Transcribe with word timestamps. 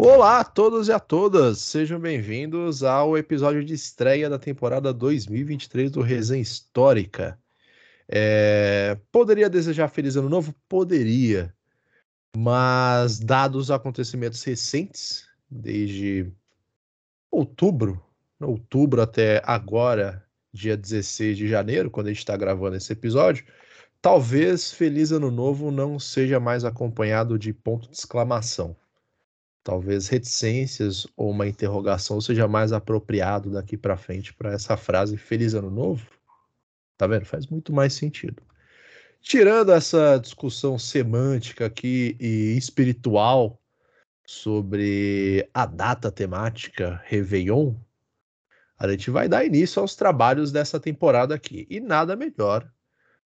Olá 0.00 0.38
a 0.38 0.44
todos 0.44 0.86
e 0.86 0.92
a 0.92 1.00
todas, 1.00 1.58
sejam 1.58 1.98
bem-vindos 1.98 2.84
ao 2.84 3.18
episódio 3.18 3.64
de 3.64 3.74
estreia 3.74 4.30
da 4.30 4.38
temporada 4.38 4.92
2023 4.94 5.90
do 5.90 6.02
Resenha 6.02 6.40
Histórica. 6.40 7.36
É... 8.08 8.96
Poderia 9.10 9.50
desejar 9.50 9.88
feliz 9.88 10.14
ano 10.14 10.28
novo? 10.28 10.54
Poderia, 10.68 11.52
mas 12.36 13.18
dados 13.18 13.62
os 13.62 13.70
acontecimentos 13.72 14.44
recentes, 14.44 15.26
desde 15.50 16.32
outubro, 17.28 18.00
outubro 18.40 19.02
até 19.02 19.42
agora, 19.44 20.24
dia 20.52 20.76
16 20.76 21.36
de 21.36 21.48
janeiro, 21.48 21.90
quando 21.90 22.06
a 22.06 22.10
gente 22.10 22.20
está 22.20 22.36
gravando 22.36 22.76
esse 22.76 22.92
episódio, 22.92 23.44
talvez 24.00 24.70
Feliz 24.70 25.10
Ano 25.10 25.32
Novo 25.32 25.72
não 25.72 25.98
seja 25.98 26.38
mais 26.38 26.64
acompanhado 26.64 27.36
de 27.36 27.52
ponto 27.52 27.90
de 27.90 27.96
exclamação. 27.96 28.76
Talvez 29.68 30.08
reticências 30.08 31.06
ou 31.14 31.30
uma 31.30 31.46
interrogação 31.46 32.22
seja 32.22 32.48
mais 32.48 32.72
apropriado 32.72 33.50
daqui 33.50 33.76
para 33.76 33.98
frente 33.98 34.32
para 34.32 34.54
essa 34.54 34.78
frase 34.78 35.18
Feliz 35.18 35.52
Ano 35.52 35.70
Novo. 35.70 36.06
Tá 36.96 37.06
vendo? 37.06 37.26
Faz 37.26 37.46
muito 37.46 37.70
mais 37.70 37.92
sentido. 37.92 38.42
Tirando 39.20 39.70
essa 39.70 40.16
discussão 40.16 40.78
semântica 40.78 41.66
aqui 41.66 42.16
e 42.18 42.56
espiritual 42.56 43.60
sobre 44.26 45.46
a 45.52 45.66
data 45.66 46.10
temática 46.10 47.02
Réveillon, 47.04 47.74
a 48.78 48.88
gente 48.88 49.10
vai 49.10 49.28
dar 49.28 49.44
início 49.44 49.82
aos 49.82 49.94
trabalhos 49.94 50.50
dessa 50.50 50.80
temporada 50.80 51.34
aqui. 51.34 51.66
E 51.68 51.78
nada 51.78 52.16
melhor 52.16 52.66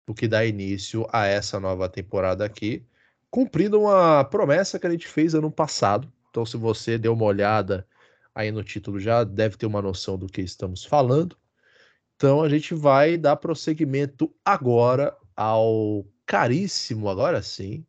do 0.04 0.12
que 0.12 0.27
dar 0.27 0.45
início 0.45 1.06
a 1.12 1.24
essa 1.24 1.60
nova 1.60 1.88
temporada 1.88 2.45
aqui, 2.45 2.84
cumprindo 3.30 3.82
uma 3.82 4.24
promessa 4.24 4.77
que 4.77 4.88
a 4.88 4.90
gente 4.90 5.06
fez 5.06 5.37
ano 5.37 5.49
passado. 5.49 6.12
Então, 6.33 6.47
se 6.47 6.57
você 6.57 6.97
deu 6.97 7.13
uma 7.13 7.27
olhada 7.27 7.87
aí 8.35 8.51
no 8.51 8.65
título, 8.65 8.99
já 8.99 9.23
deve 9.23 9.59
ter 9.59 9.66
uma 9.66 9.83
noção 9.83 10.16
do 10.16 10.27
que 10.27 10.41
estamos 10.41 10.83
falando. 10.83 11.37
Então, 12.16 12.43
a 12.43 12.49
gente 12.49 12.73
vai 12.74 13.19
dar 13.19 13.37
prosseguimento 13.37 14.35
agora 14.43 15.15
ao 15.37 16.07
caríssimo, 16.24 17.11
agora 17.11 17.43
sim, 17.43 17.85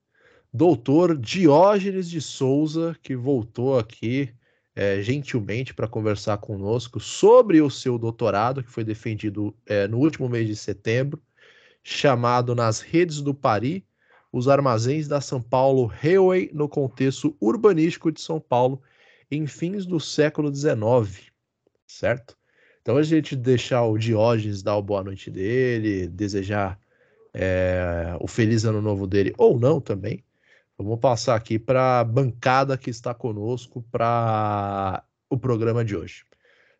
doutor 0.54 1.18
Diógenes 1.18 2.10
de 2.10 2.20
Souza, 2.20 2.98
que 3.02 3.16
voltou 3.16 3.80
aqui 3.80 4.36
é, 4.76 5.02
gentilmente 5.02 5.74
para 5.74 5.88
conversar 5.88 6.38
conosco 6.40 7.00
sobre 7.00 7.62
o 7.62 7.70
seu 7.70 7.98
doutorado, 7.98 8.62
que 8.62 8.70
foi 8.70 8.84
defendido 8.84 9.56
é, 9.66 9.88
no 9.88 10.00
último 10.00 10.28
mês 10.28 10.48
de 10.48 10.56
setembro, 10.58 11.24
chamado 11.82 12.54
Nas 12.54 12.82
Redes 12.82 13.22
do 13.22 13.34
Paris, 13.34 13.84
os 14.34 14.48
armazéns 14.48 15.08
da 15.08 15.22
São 15.22 15.40
Paulo 15.40 15.86
Railway 15.86 16.50
no 16.52 16.68
contexto 16.68 17.38
urbanístico 17.40 18.12
de 18.12 18.20
São 18.20 18.40
Paulo 18.40 18.82
em 19.30 19.46
fins 19.46 19.86
do 19.86 20.00
século 20.00 20.54
XIX, 20.54 21.32
certo? 21.86 22.36
Então 22.82 22.98
a 22.98 23.04
gente 23.04 23.36
deixar 23.36 23.84
o 23.86 23.96
Diógenes 23.96 24.64
dar 24.64 24.76
o 24.76 24.82
boa 24.82 25.04
noite 25.04 25.30
dele, 25.30 26.08
desejar 26.08 26.80
é, 27.32 28.18
o 28.20 28.28
feliz 28.28 28.66
ano 28.66 28.82
novo 28.82 29.06
dele 29.06 29.34
ou 29.38 29.60
não 29.60 29.80
também. 29.80 30.24
Vamos 30.76 31.00
passar 31.00 31.36
aqui 31.36 31.60
para 31.60 32.00
a 32.00 32.04
bancada 32.04 32.76
que 32.76 32.90
está 32.90 33.14
conosco 33.14 33.86
para 33.92 35.04
o 35.30 35.38
programa 35.38 35.86
de 35.86 35.96
hoje. 35.96 36.26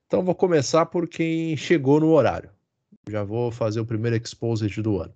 Então 0.08 0.24
vou 0.24 0.34
começar 0.34 0.88
por 0.88 1.08
quem 1.08 1.56
chegou 1.56 2.00
no 2.00 2.10
horário. 2.10 2.50
Já 3.08 3.24
vou 3.24 3.52
fazer 3.52 3.80
o 3.80 3.86
primeiro 3.86 4.18
exposed 4.18 4.82
do 4.82 5.00
ano. 5.00 5.14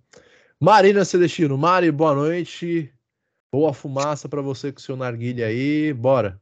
Marina 0.60 1.06
Celestino. 1.06 1.56
Mari, 1.56 1.92
boa 1.92 2.16
noite. 2.16 2.92
Boa 3.52 3.74
fumaça 3.74 4.28
para 4.28 4.42
você 4.42 4.72
com 4.72 4.80
o 4.80 4.82
seu 4.82 4.98
narguilha 4.98 5.46
aí. 5.46 5.94
Bora. 5.94 6.42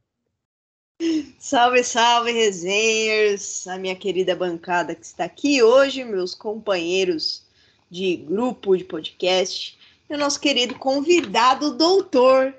Salve, 1.38 1.84
salve, 1.84 2.32
resenhers. 2.32 3.66
A 3.66 3.76
minha 3.76 3.94
querida 3.94 4.34
bancada 4.34 4.94
que 4.94 5.04
está 5.04 5.24
aqui 5.24 5.62
hoje, 5.62 6.02
meus 6.02 6.34
companheiros 6.34 7.44
de 7.90 8.16
grupo 8.16 8.74
de 8.74 8.84
podcast 8.84 9.78
e 10.08 10.14
o 10.14 10.18
nosso 10.18 10.40
querido 10.40 10.76
convidado, 10.76 11.76
doutor 11.76 12.54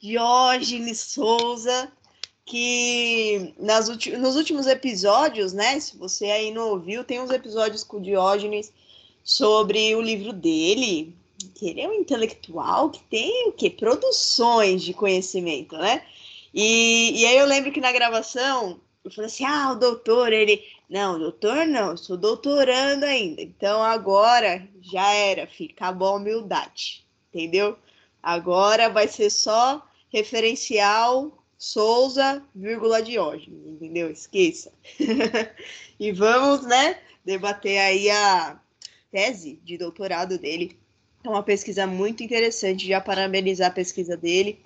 Diógenes 0.00 1.00
Souza, 1.00 1.90
que 2.44 3.52
nas 3.58 3.88
nos 3.88 4.36
últimos 4.36 4.68
episódios, 4.68 5.52
né? 5.52 5.80
Se 5.80 5.96
você 5.96 6.26
aí 6.26 6.52
não 6.52 6.68
ouviu, 6.68 7.02
tem 7.02 7.20
uns 7.20 7.30
episódios 7.30 7.82
com 7.82 7.96
o 7.96 8.02
Diógenes 8.02 8.72
sobre 9.24 9.94
o 9.96 10.02
livro 10.02 10.32
dele, 10.32 11.16
que 11.54 11.70
ele 11.70 11.80
é 11.80 11.88
um 11.88 11.94
intelectual 11.94 12.90
que 12.90 13.00
tem 13.04 13.48
o 13.48 13.52
quê? 13.52 13.70
Produções 13.70 14.82
de 14.82 14.92
conhecimento, 14.92 15.76
né? 15.78 16.04
E, 16.52 17.22
e 17.22 17.26
aí 17.26 17.38
eu 17.38 17.46
lembro 17.46 17.72
que 17.72 17.80
na 17.80 17.90
gravação 17.90 18.80
eu 19.02 19.10
falei 19.10 19.26
assim: 19.26 19.44
ah, 19.44 19.72
o 19.72 19.76
doutor, 19.76 20.32
ele. 20.32 20.62
Não, 20.88 21.18
doutor 21.18 21.66
não, 21.66 21.96
sou 21.96 22.16
doutorando 22.16 23.04
ainda. 23.04 23.42
Então 23.42 23.82
agora 23.82 24.68
já 24.80 25.12
era, 25.12 25.46
fica 25.46 25.86
a 25.86 26.12
humildade, 26.12 27.04
entendeu? 27.32 27.76
Agora 28.22 28.88
vai 28.90 29.08
ser 29.08 29.30
só 29.30 29.82
referencial 30.10 31.44
Souza, 31.58 32.42
vírgula 32.54 33.02
Diógenes, 33.02 33.66
entendeu? 33.66 34.10
Esqueça. 34.10 34.72
e 35.98 36.12
vamos, 36.12 36.66
né, 36.66 37.00
debater 37.24 37.78
aí 37.78 38.10
a 38.10 38.60
tese 39.14 39.60
de 39.62 39.78
doutorado 39.78 40.36
dele. 40.36 40.76
É 41.22 41.28
uma 41.28 41.44
pesquisa 41.44 41.86
muito 41.86 42.24
interessante, 42.24 42.88
já 42.88 43.00
parabenizar 43.00 43.68
a 43.68 43.74
pesquisa 43.74 44.16
dele 44.16 44.58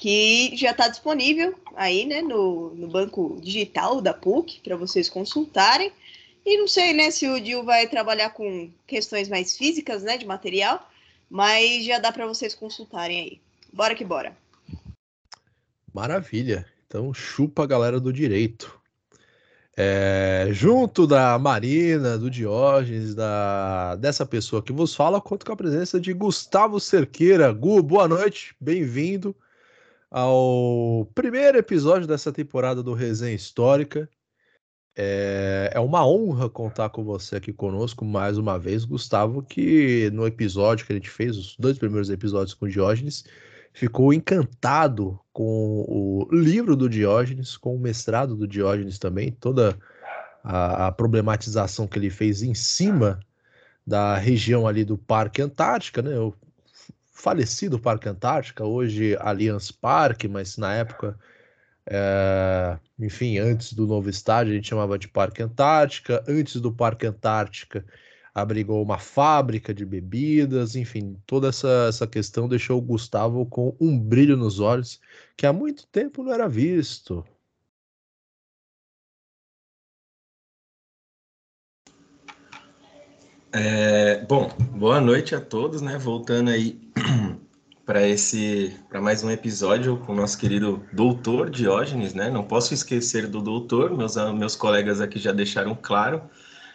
que 0.00 0.50
já 0.56 0.72
está 0.72 0.88
disponível 0.88 1.54
aí, 1.76 2.04
né, 2.04 2.20
no, 2.20 2.74
no 2.74 2.88
banco 2.88 3.38
digital 3.40 4.00
da 4.00 4.12
PUC 4.12 4.58
para 4.64 4.74
vocês 4.74 5.08
consultarem. 5.08 5.92
E 6.44 6.58
não 6.58 6.66
sei, 6.66 6.92
né, 6.92 7.12
se 7.12 7.28
o 7.28 7.40
Dil 7.40 7.62
vai 7.62 7.86
trabalhar 7.86 8.30
com 8.30 8.68
questões 8.84 9.28
mais 9.28 9.56
físicas, 9.56 10.02
né, 10.02 10.18
de 10.18 10.26
material, 10.26 10.90
mas 11.30 11.84
já 11.84 12.00
dá 12.00 12.10
para 12.10 12.26
vocês 12.26 12.52
consultarem 12.52 13.20
aí. 13.20 13.40
Bora 13.72 13.94
que 13.94 14.04
bora. 14.04 14.36
Maravilha. 15.92 16.66
Então 16.88 17.14
chupa 17.14 17.62
a 17.62 17.66
galera 17.66 18.00
do 18.00 18.12
direito. 18.12 18.80
É, 19.76 20.48
junto 20.52 21.04
da 21.04 21.36
Marina, 21.36 22.16
do 22.16 22.30
Diógenes, 22.30 23.12
da, 23.12 23.96
dessa 23.96 24.24
pessoa 24.24 24.62
que 24.62 24.72
vos 24.72 24.94
fala, 24.94 25.20
conto 25.20 25.44
com 25.44 25.52
a 25.52 25.56
presença 25.56 26.00
de 26.00 26.12
Gustavo 26.12 26.78
Cerqueira. 26.78 27.52
Gu, 27.52 27.82
boa 27.82 28.06
noite, 28.06 28.54
bem-vindo 28.60 29.34
ao 30.08 31.10
primeiro 31.12 31.58
episódio 31.58 32.06
dessa 32.06 32.32
temporada 32.32 32.84
do 32.84 32.94
Resenha 32.94 33.34
Histórica. 33.34 34.08
É, 34.96 35.72
é, 35.74 35.80
uma 35.80 36.06
honra 36.06 36.48
contar 36.48 36.90
com 36.90 37.02
você 37.02 37.34
aqui 37.34 37.52
conosco 37.52 38.04
mais 38.04 38.38
uma 38.38 38.56
vez, 38.56 38.84
Gustavo, 38.84 39.42
que 39.42 40.08
no 40.12 40.24
episódio 40.24 40.86
que 40.86 40.92
a 40.92 40.96
gente 40.96 41.10
fez, 41.10 41.36
os 41.36 41.56
dois 41.58 41.76
primeiros 41.76 42.10
episódios 42.10 42.54
com 42.54 42.66
o 42.66 42.68
Diógenes, 42.68 43.24
ficou 43.74 44.14
encantado 44.14 45.18
com 45.32 45.84
o 45.88 46.28
livro 46.32 46.76
do 46.76 46.88
Diógenes, 46.88 47.56
com 47.56 47.74
o 47.74 47.78
mestrado 47.78 48.36
do 48.36 48.46
Diógenes 48.46 49.00
também, 49.00 49.32
toda 49.32 49.76
a, 50.44 50.86
a 50.86 50.92
problematização 50.92 51.86
que 51.88 51.98
ele 51.98 52.08
fez 52.08 52.40
em 52.40 52.54
cima 52.54 53.18
da 53.84 54.16
região 54.16 54.66
ali 54.66 54.84
do 54.84 54.96
Parque 54.96 55.42
Antártica, 55.42 56.00
né? 56.00 56.16
O 56.18 56.32
falecido 57.12 57.78
Parque 57.78 58.08
Antártica, 58.08 58.64
hoje 58.64 59.16
Allianz 59.18 59.72
Parque, 59.72 60.28
mas 60.28 60.56
na 60.56 60.72
época, 60.74 61.18
é, 61.86 62.78
enfim, 62.98 63.38
antes 63.38 63.72
do 63.72 63.86
novo 63.86 64.08
estádio 64.08 64.52
a 64.52 64.56
gente 64.56 64.68
chamava 64.68 64.98
de 64.98 65.08
Parque 65.08 65.42
Antártica, 65.42 66.22
antes 66.28 66.60
do 66.60 66.72
Parque 66.72 67.06
Antártica 67.06 67.84
abrigou 68.34 68.82
uma 68.82 68.98
fábrica 68.98 69.72
de 69.72 69.86
bebidas, 69.86 70.74
enfim, 70.74 71.16
toda 71.24 71.48
essa, 71.48 71.86
essa 71.88 72.06
questão 72.06 72.48
deixou 72.48 72.78
o 72.78 72.82
Gustavo 72.82 73.46
com 73.46 73.76
um 73.80 73.98
brilho 73.98 74.36
nos 74.36 74.58
olhos 74.58 75.00
que 75.36 75.46
há 75.46 75.52
muito 75.52 75.86
tempo 75.86 76.22
não 76.22 76.32
era 76.32 76.48
visto. 76.48 77.24
É, 83.52 84.24
bom, 84.24 84.48
boa 84.72 85.00
noite 85.00 85.32
a 85.32 85.40
todos, 85.40 85.80
né? 85.80 85.96
Voltando 85.96 86.50
aí 86.50 86.80
para 87.86 88.06
esse, 88.08 88.76
para 88.88 89.00
mais 89.00 89.22
um 89.22 89.30
episódio 89.30 89.96
com 89.98 90.12
o 90.12 90.16
nosso 90.16 90.36
querido 90.36 90.84
doutor 90.92 91.50
Diógenes, 91.50 92.14
né? 92.14 92.28
Não 92.30 92.42
posso 92.42 92.74
esquecer 92.74 93.28
do 93.28 93.40
doutor, 93.40 93.96
meus 93.96 94.16
meus 94.34 94.56
colegas 94.56 95.00
aqui 95.00 95.20
já 95.20 95.30
deixaram 95.30 95.78
claro. 95.80 96.22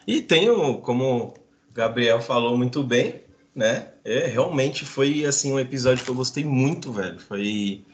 E 0.08 0.22
tenho, 0.22 0.78
como 0.78 1.34
Gabriel 1.80 2.20
falou 2.20 2.58
muito 2.58 2.84
bem, 2.84 3.22
né? 3.56 3.88
É, 4.04 4.28
realmente 4.28 4.84
foi 4.84 5.24
assim 5.24 5.54
um 5.54 5.60
episódio 5.60 6.04
que 6.04 6.12
eu 6.12 6.16
gostei 6.16 6.44
muito, 6.44 6.92
velho. 6.92 7.18
Foi 7.22 7.86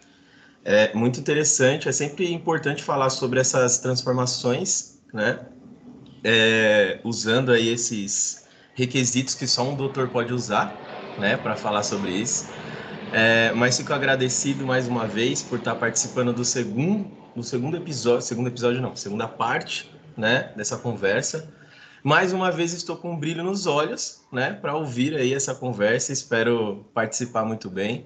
é, 0.63 0.91
muito 0.95 1.19
interessante. 1.19 1.87
É 1.87 1.91
sempre 1.91 2.33
importante 2.33 2.81
falar 2.81 3.11
sobre 3.11 3.39
essas 3.39 3.77
transformações, 3.77 4.99
né? 5.13 5.39
É, 6.23 6.99
usando 7.03 7.51
aí 7.51 7.69
esses 7.69 8.47
requisitos 8.73 9.35
que 9.35 9.45
só 9.45 9.61
um 9.61 9.75
doutor 9.75 10.09
pode 10.09 10.33
usar, 10.33 10.75
né, 11.19 11.37
para 11.37 11.55
falar 11.55 11.83
sobre 11.83 12.09
isso. 12.09 12.47
É, 13.13 13.53
mas 13.53 13.77
fico 13.77 13.93
agradecido 13.93 14.65
mais 14.65 14.87
uma 14.87 15.05
vez 15.05 15.43
por 15.43 15.59
estar 15.59 15.75
participando 15.75 16.33
do 16.33 16.43
segundo, 16.43 17.07
no 17.35 17.43
segundo 17.43 17.77
episódio, 17.77 18.23
segundo 18.23 18.47
episódio 18.47 18.81
não, 18.81 18.95
segunda 18.95 19.27
parte, 19.27 19.91
né, 20.17 20.51
dessa 20.57 20.75
conversa. 20.75 21.47
Mais 22.05 22.31
uma 22.31 22.51
vez 22.51 22.71
estou 22.71 22.95
com 22.95 23.13
um 23.13 23.17
brilho 23.17 23.43
nos 23.43 23.65
olhos, 23.65 24.21
né, 24.31 24.53
para 24.53 24.75
ouvir 24.75 25.15
aí 25.15 25.33
essa 25.33 25.55
conversa. 25.55 26.13
Espero 26.13 26.85
participar 26.93 27.43
muito 27.43 27.67
bem. 27.67 28.05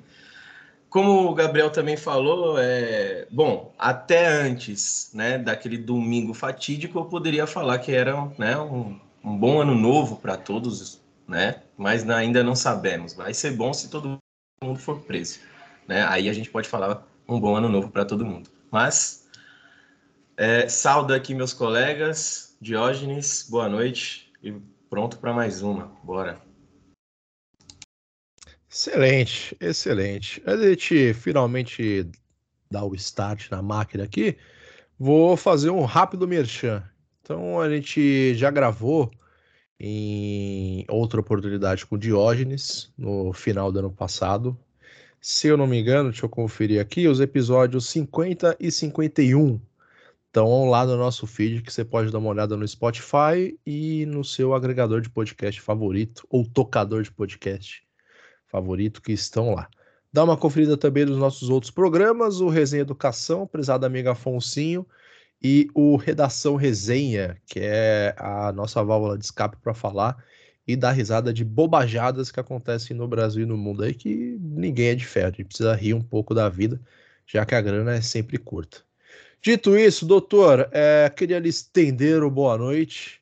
Como 0.90 1.30
o 1.30 1.34
Gabriel 1.34 1.70
também 1.70 1.98
falou, 1.98 2.58
é 2.58 3.28
bom, 3.30 3.74
até 3.78 4.26
antes, 4.26 5.12
né, 5.14 5.38
daquele 5.38 5.78
domingo 5.78 6.34
fatídico, 6.34 6.98
eu 6.98 7.06
poderia 7.08 7.46
falar 7.46 7.78
que 7.80 7.92
era, 7.92 8.16
né, 8.38 8.58
um, 8.58 8.98
um 9.22 9.38
bom 9.38 9.60
ano 9.60 9.76
novo 9.76 10.16
para 10.16 10.38
todos, 10.38 11.02
né? 11.28 11.62
Mas 11.78 12.10
ainda 12.10 12.42
não 12.42 12.56
sabemos. 12.56 13.14
Vai 13.14 13.34
ser 13.34 13.52
bom 13.52 13.74
se 13.74 13.90
todo 13.90 14.18
mundo 14.64 14.80
for 14.80 15.02
preso, 15.02 15.42
né? 15.86 16.06
Aí 16.08 16.30
a 16.30 16.34
gente 16.34 16.50
pode 16.50 16.70
falar 16.70 17.06
um 17.28 17.38
bom 17.38 17.54
ano 17.54 17.68
novo 17.68 17.90
para 17.90 18.06
todo 18.06 18.26
mundo. 18.26 18.50
Mas 18.72 19.28
é, 20.38 20.70
saldo 20.70 21.14
aqui 21.14 21.36
meus 21.36 21.52
colegas, 21.52 22.49
Diógenes, 22.62 23.48
boa 23.50 23.70
noite 23.70 24.30
e 24.44 24.52
pronto 24.90 25.18
para 25.18 25.32
mais 25.32 25.62
uma. 25.62 25.98
Bora. 26.04 26.42
Excelente, 28.70 29.56
excelente. 29.62 30.44
A 30.46 30.58
gente 30.58 31.14
finalmente 31.14 32.12
dar 32.70 32.84
o 32.84 32.94
start 32.96 33.50
na 33.50 33.62
máquina 33.62 34.04
aqui, 34.04 34.38
vou 35.00 35.38
fazer 35.38 35.70
um 35.70 35.86
rápido 35.86 36.28
merchan. 36.28 36.84
Então 37.22 37.62
a 37.62 37.70
gente 37.70 38.36
já 38.36 38.52
gravou 38.52 39.10
em 39.80 40.86
outra 40.90 41.22
oportunidade 41.22 41.86
com 41.86 41.98
Diógenes 41.98 42.92
no 42.98 43.32
final 43.32 43.72
do 43.72 43.80
ano 43.80 43.92
passado. 43.92 44.60
Se 45.22 45.48
eu 45.48 45.56
não 45.56 45.66
me 45.66 45.80
engano, 45.80 46.10
deixa 46.10 46.26
eu 46.26 46.30
conferir 46.30 46.82
aqui, 46.82 47.08
os 47.08 47.22
episódios 47.22 47.88
50 47.88 48.58
e 48.60 48.70
51 48.70 49.62
então, 50.30 50.70
lá 50.70 50.86
no 50.86 50.96
nosso 50.96 51.26
feed 51.26 51.64
que 51.64 51.74
você 51.74 51.84
pode 51.84 52.12
dar 52.12 52.20
uma 52.20 52.30
olhada 52.30 52.56
no 52.56 52.68
Spotify 52.68 53.58
e 53.66 54.06
no 54.06 54.24
seu 54.24 54.54
agregador 54.54 55.02
de 55.02 55.10
podcast 55.10 55.60
favorito 55.60 56.26
ou 56.30 56.46
tocador 56.46 57.02
de 57.02 57.12
podcast 57.12 57.82
favorito 58.46 59.02
que 59.02 59.12
estão 59.12 59.56
lá. 59.56 59.68
Dá 60.14 60.24
uma 60.24 60.38
conferida 60.38 60.78
também 60.78 61.06
nos 61.06 61.18
nossos 61.18 61.50
outros 61.50 61.72
programas, 61.72 62.42
o 62.42 62.48
Resenha 62.48 62.82
Educação, 62.82 63.48
prezado 63.48 63.88
amigo 63.88 64.10
Afonsinho, 64.10 64.86
e 65.42 65.68
o 65.74 65.96
Redação 65.96 66.56
Resenha, 66.56 67.38
que 67.48 67.60
é 67.62 68.14
a 68.18 68.52
nossa 68.52 68.84
válvula 68.84 69.18
de 69.18 69.26
escape 69.26 69.58
para 69.58 69.74
falar 69.74 70.24
e 70.68 70.76
dar 70.76 70.92
risada 70.92 71.34
de 71.34 71.44
bobajadas 71.44 72.32
que 72.32 72.40
acontecem 72.40 72.96
no 72.96 73.08
Brasil 73.08 73.44
e 73.44 73.48
no 73.48 73.58
mundo 73.58 73.84
aí, 73.84 73.96
que 73.96 74.38
ninguém 74.40 74.90
é 74.90 74.96
de 74.96 75.06
ferro, 75.06 75.28
a 75.28 75.32
gente 75.32 75.46
precisa 75.46 75.74
rir 75.74 75.96
um 75.96 76.02
pouco 76.02 76.36
da 76.36 76.50
vida, 76.50 76.80
já 77.26 77.46
que 77.46 77.56
a 77.56 77.62
grana 77.62 77.96
é 77.96 78.02
sempre 78.02 78.38
curta. 78.38 78.89
Dito 79.42 79.78
isso, 79.78 80.06
doutor, 80.06 80.68
é, 80.72 81.10
queria 81.10 81.40
lhe 81.40 81.48
estender 81.48 82.24
o 82.24 82.30
boa 82.30 82.58
noite, 82.58 83.22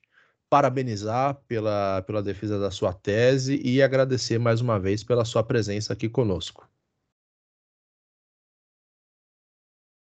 parabenizar 0.49 1.35
pela, 1.47 2.01
pela 2.01 2.23
defesa 2.23 2.59
da 2.59 2.71
sua 2.71 2.91
tese 2.91 3.61
e 3.63 3.83
agradecer 3.83 4.39
mais 4.39 4.59
uma 4.59 4.79
vez 4.79 5.03
pela 5.03 5.23
sua 5.23 5.43
presença 5.43 5.93
aqui 5.93 6.09
conosco. 6.09 6.67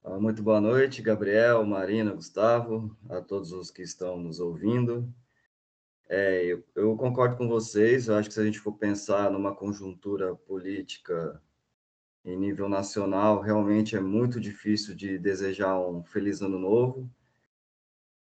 Ah, 0.05 0.17
muito 0.17 0.41
boa 0.41 0.61
noite, 0.61 1.01
Gabriel, 1.01 1.65
Marina, 1.65 2.13
Gustavo, 2.13 2.95
a 3.09 3.19
todos 3.19 3.51
os 3.51 3.69
que 3.69 3.81
estão 3.81 4.17
nos 4.17 4.39
ouvindo. 4.39 5.13
É, 6.07 6.45
eu, 6.45 6.63
eu, 6.75 6.95
concordo 6.95 7.35
com 7.35 7.49
vocês, 7.49 8.07
eu 8.07 8.15
acho 8.15 8.29
que 8.29 8.35
se 8.35 8.39
a 8.39 8.45
gente 8.45 8.59
for 8.59 8.73
pensar 8.73 9.29
numa 9.31 9.53
conjuntura 9.53 10.33
política 10.33 11.41
em 12.25 12.35
nível 12.35 12.67
nacional, 12.67 13.39
realmente 13.39 13.95
é 13.95 13.99
muito 14.01 14.39
difícil 14.39 14.95
de 14.95 15.17
desejar 15.19 15.79
um 15.79 16.03
feliz 16.03 16.41
ano 16.41 16.57
novo. 16.57 17.09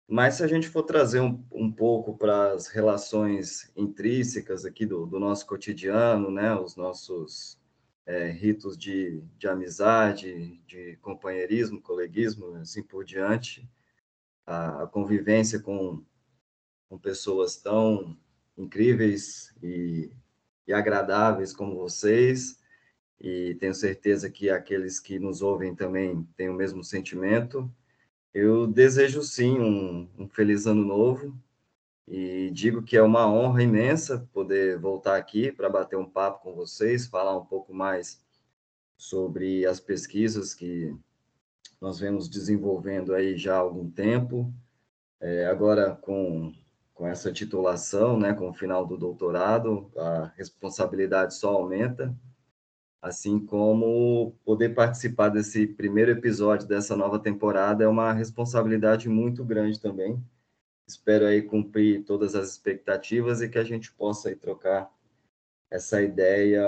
Mas 0.06 0.35
se 0.35 0.45
a 0.45 0.47
gente 0.47 0.69
for 0.69 0.83
trazer 0.83 1.21
um, 1.21 1.43
um 1.51 1.73
pouco 1.73 2.15
para 2.17 2.53
as 2.53 2.69
relações 2.69 3.73
intrínsecas 3.75 4.67
aqui 4.67 4.85
do, 4.85 5.06
do, 5.06 5.19
nosso 5.19 5.47
cotidiano, 5.47 6.31
né, 6.31 6.55
os 6.55 6.77
nossos 6.77 7.59
é, 8.05 8.31
ritos 8.31 8.77
de, 8.77 9.23
de 9.39 9.49
amizade, 9.49 10.61
de 10.67 10.99
companheirismo, 11.00 11.81
coleguismo, 11.81 12.57
assim 12.57 12.83
por 12.83 13.03
diante, 13.03 13.67
a, 14.47 14.83
a 14.83 14.87
convivência 14.87 15.59
com, 15.59 16.05
com 16.91 16.99
pessoas 16.99 17.57
tão 17.57 18.15
incríveis 18.59 19.55
e, 19.62 20.12
e 20.67 20.73
agradáveis 20.75 21.55
como 21.55 21.77
vocês, 21.77 22.62
e 23.25 23.55
tenho 23.55 23.73
certeza 23.73 24.29
que 24.29 24.50
aqueles 24.50 25.00
que 25.00 25.19
nos 25.19 25.41
ouvem 25.41 25.75
também 25.75 26.29
têm 26.37 26.50
o 26.50 26.55
mesmo 26.55 26.85
sentimento. 26.85 27.73
Eu 28.35 28.67
desejo 28.67 29.23
sim 29.23 29.59
um, 29.59 30.06
um 30.19 30.29
feliz 30.29 30.67
ano 30.67 30.85
novo 30.85 31.35
e 32.06 32.50
digo 32.50 32.82
que 32.82 32.99
é 32.99 33.03
uma 33.03 33.26
honra 33.26 33.62
imensa 33.62 34.29
poder 34.31 34.79
voltar 34.79 35.17
aqui 35.17 35.50
para 35.50 35.71
bater 35.71 35.97
um 35.97 36.05
papo 36.05 36.43
com 36.43 36.55
vocês, 36.55 37.06
falar 37.06 37.35
um 37.35 37.47
pouco 37.47 37.73
mais 37.73 38.23
sobre 38.94 39.65
as 39.65 39.81
pesquisas 39.81 40.53
que 40.53 40.94
nós 41.81 41.99
vemos 41.99 42.29
desenvolvendo 42.29 43.15
aí 43.15 43.38
já 43.38 43.55
há 43.55 43.61
algum 43.61 43.91
tempo. 43.91 44.53
É, 45.19 45.47
agora 45.47 45.97
com, 45.97 46.53
com 46.93 47.06
essa 47.06 47.32
titulação, 47.32 48.19
né, 48.19 48.35
com 48.35 48.50
o 48.50 48.55
final 48.55 48.87
do 48.87 48.99
doutorado, 48.99 49.91
a 49.97 50.31
responsabilidade 50.37 51.35
só 51.35 51.55
aumenta 51.55 52.15
assim 53.05 53.39
como 53.39 54.35
poder 54.47 54.71
participar 54.71 55.29
desse 55.29 55.67
primeiro 55.67 56.11
episódio 56.11 56.67
dessa 56.67 56.97
nova 56.97 57.19
temporada 57.19 57.85
é 57.85 57.87
uma 57.87 58.15
responsabilidade 58.15 59.11
muito 59.11 59.45
grande 59.45 59.79
também. 59.79 60.19
Espero 60.89 61.27
aí 61.27 61.43
cumprir 61.43 62.03
todas 62.05 62.35
as 62.35 62.49
expectativas 62.49 63.43
e 63.43 63.49
que 63.51 63.59
a 63.59 63.65
gente 63.65 63.93
possa 63.93 64.31
aí 64.31 64.35
trocar 64.35 64.91
essa 65.71 66.01
ideia 66.01 66.67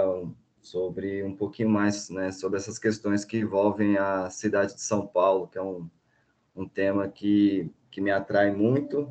sobre 0.61 1.25
um 1.25 1.35
pouquinho 1.35 1.71
mais, 1.71 2.11
né, 2.11 2.31
sobre 2.31 2.59
essas 2.59 2.79
questões 2.79 3.25
que 3.25 3.39
envolvem 3.39 3.97
a 3.97 4.29
cidade 4.29 4.75
de 4.75 4.83
São 4.83 5.07
Paulo, 5.07 5.49
que 5.49 5.57
é 5.57 5.63
um, 5.63 5.89
um 6.55 6.69
tema 6.69 7.09
que, 7.09 7.73
que 7.91 8.03
me 8.03 8.11
atrai 8.11 8.51
muito 8.51 9.11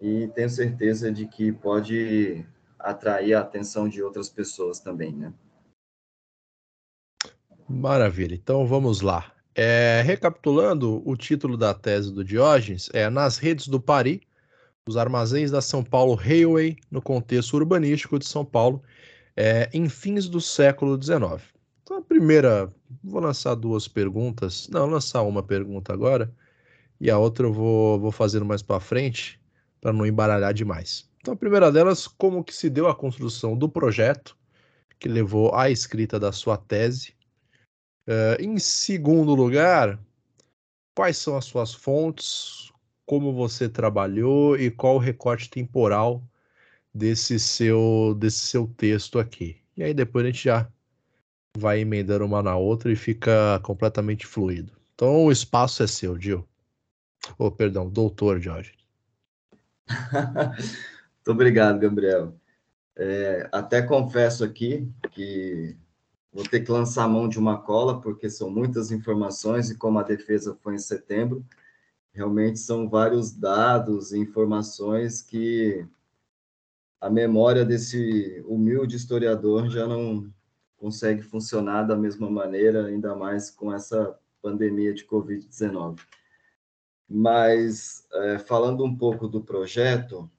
e 0.00 0.28
tenho 0.36 0.48
certeza 0.48 1.10
de 1.10 1.26
que 1.26 1.50
pode 1.50 2.46
atrair 2.78 3.34
a 3.34 3.40
atenção 3.40 3.88
de 3.88 4.04
outras 4.04 4.28
pessoas 4.28 4.78
também, 4.78 5.12
né? 5.12 5.32
Maravilha, 7.68 8.34
então 8.34 8.66
vamos 8.66 9.02
lá. 9.02 9.30
É, 9.54 10.02
recapitulando, 10.02 11.02
o 11.04 11.16
título 11.16 11.56
da 11.56 11.74
tese 11.74 12.10
do 12.10 12.24
Diógenes 12.24 12.88
é 12.94 13.10
Nas 13.10 13.36
redes 13.36 13.68
do 13.68 13.78
Pari, 13.78 14.22
os 14.88 14.96
armazéns 14.96 15.50
da 15.50 15.60
São 15.60 15.84
Paulo 15.84 16.14
Railway 16.14 16.78
no 16.90 17.02
contexto 17.02 17.54
urbanístico 17.54 18.18
de 18.18 18.26
São 18.26 18.42
Paulo 18.42 18.82
é, 19.36 19.68
em 19.72 19.86
fins 19.86 20.28
do 20.28 20.40
século 20.40 21.00
XIX. 21.00 21.42
Então, 21.82 21.98
a 21.98 22.02
primeira, 22.02 22.72
vou 23.04 23.20
lançar 23.20 23.54
duas 23.54 23.86
perguntas, 23.86 24.66
não, 24.68 24.86
lançar 24.86 25.22
uma 25.22 25.42
pergunta 25.42 25.92
agora 25.92 26.32
e 26.98 27.10
a 27.10 27.18
outra 27.18 27.46
eu 27.46 27.52
vou, 27.52 28.00
vou 28.00 28.10
fazendo 28.10 28.46
mais 28.46 28.62
para 28.62 28.80
frente 28.80 29.38
para 29.78 29.92
não 29.92 30.06
embaralhar 30.06 30.54
demais. 30.54 31.06
Então, 31.20 31.34
a 31.34 31.36
primeira 31.36 31.70
delas, 31.70 32.06
como 32.06 32.42
que 32.42 32.54
se 32.54 32.70
deu 32.70 32.88
a 32.88 32.94
construção 32.94 33.54
do 33.54 33.68
projeto 33.68 34.34
que 34.98 35.08
levou 35.08 35.54
à 35.54 35.68
escrita 35.68 36.18
da 36.18 36.32
sua 36.32 36.56
tese 36.56 37.17
Uh, 38.08 38.40
em 38.40 38.58
segundo 38.58 39.34
lugar, 39.34 39.98
quais 40.94 41.18
são 41.18 41.36
as 41.36 41.44
suas 41.44 41.74
fontes, 41.74 42.72
como 43.04 43.34
você 43.34 43.68
trabalhou 43.68 44.58
e 44.58 44.70
qual 44.70 44.94
o 44.94 44.98
recorte 44.98 45.50
temporal 45.50 46.22
desse 46.92 47.38
seu, 47.38 48.16
desse 48.18 48.38
seu 48.38 48.66
texto 48.66 49.18
aqui. 49.18 49.60
E 49.76 49.82
aí 49.82 49.92
depois 49.92 50.24
a 50.24 50.28
gente 50.28 50.42
já 50.42 50.66
vai 51.54 51.80
emendando 51.80 52.24
uma 52.24 52.42
na 52.42 52.56
outra 52.56 52.90
e 52.90 52.96
fica 52.96 53.60
completamente 53.62 54.26
fluido. 54.26 54.72
Então 54.94 55.26
o 55.26 55.30
espaço 55.30 55.82
é 55.82 55.86
seu, 55.86 56.18
Gil. 56.18 56.48
Oh, 57.38 57.50
perdão, 57.50 57.90
doutor 57.90 58.40
Jorge. 58.40 58.72
Muito 59.86 61.28
obrigado, 61.28 61.78
Gabriel. 61.78 62.34
É, 62.96 63.48
até 63.52 63.82
confesso 63.82 64.42
aqui 64.42 64.90
que 65.12 65.76
Vou 66.38 66.46
ter 66.46 66.60
que 66.60 66.70
lançar 66.70 67.02
a 67.02 67.08
mão 67.08 67.28
de 67.28 67.36
uma 67.36 67.60
cola, 67.60 68.00
porque 68.00 68.30
são 68.30 68.48
muitas 68.48 68.92
informações, 68.92 69.70
e 69.70 69.76
como 69.76 69.98
a 69.98 70.04
defesa 70.04 70.56
foi 70.62 70.76
em 70.76 70.78
setembro, 70.78 71.44
realmente 72.12 72.60
são 72.60 72.88
vários 72.88 73.32
dados 73.32 74.12
e 74.12 74.18
informações 74.18 75.20
que 75.20 75.84
a 77.00 77.10
memória 77.10 77.64
desse 77.64 78.40
humilde 78.46 78.94
historiador 78.94 79.68
já 79.68 79.84
não 79.88 80.32
consegue 80.76 81.22
funcionar 81.22 81.82
da 81.82 81.96
mesma 81.96 82.30
maneira, 82.30 82.86
ainda 82.86 83.16
mais 83.16 83.50
com 83.50 83.74
essa 83.74 84.16
pandemia 84.40 84.94
de 84.94 85.04
Covid-19. 85.04 85.98
Mas, 87.08 88.06
é, 88.12 88.38
falando 88.38 88.84
um 88.84 88.96
pouco 88.96 89.26
do 89.26 89.42
projeto, 89.42 90.30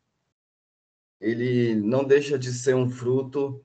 ele 1.20 1.76
não 1.76 2.06
deixa 2.06 2.40
de 2.40 2.54
ser 2.54 2.74
um 2.74 2.90
fruto 2.90 3.62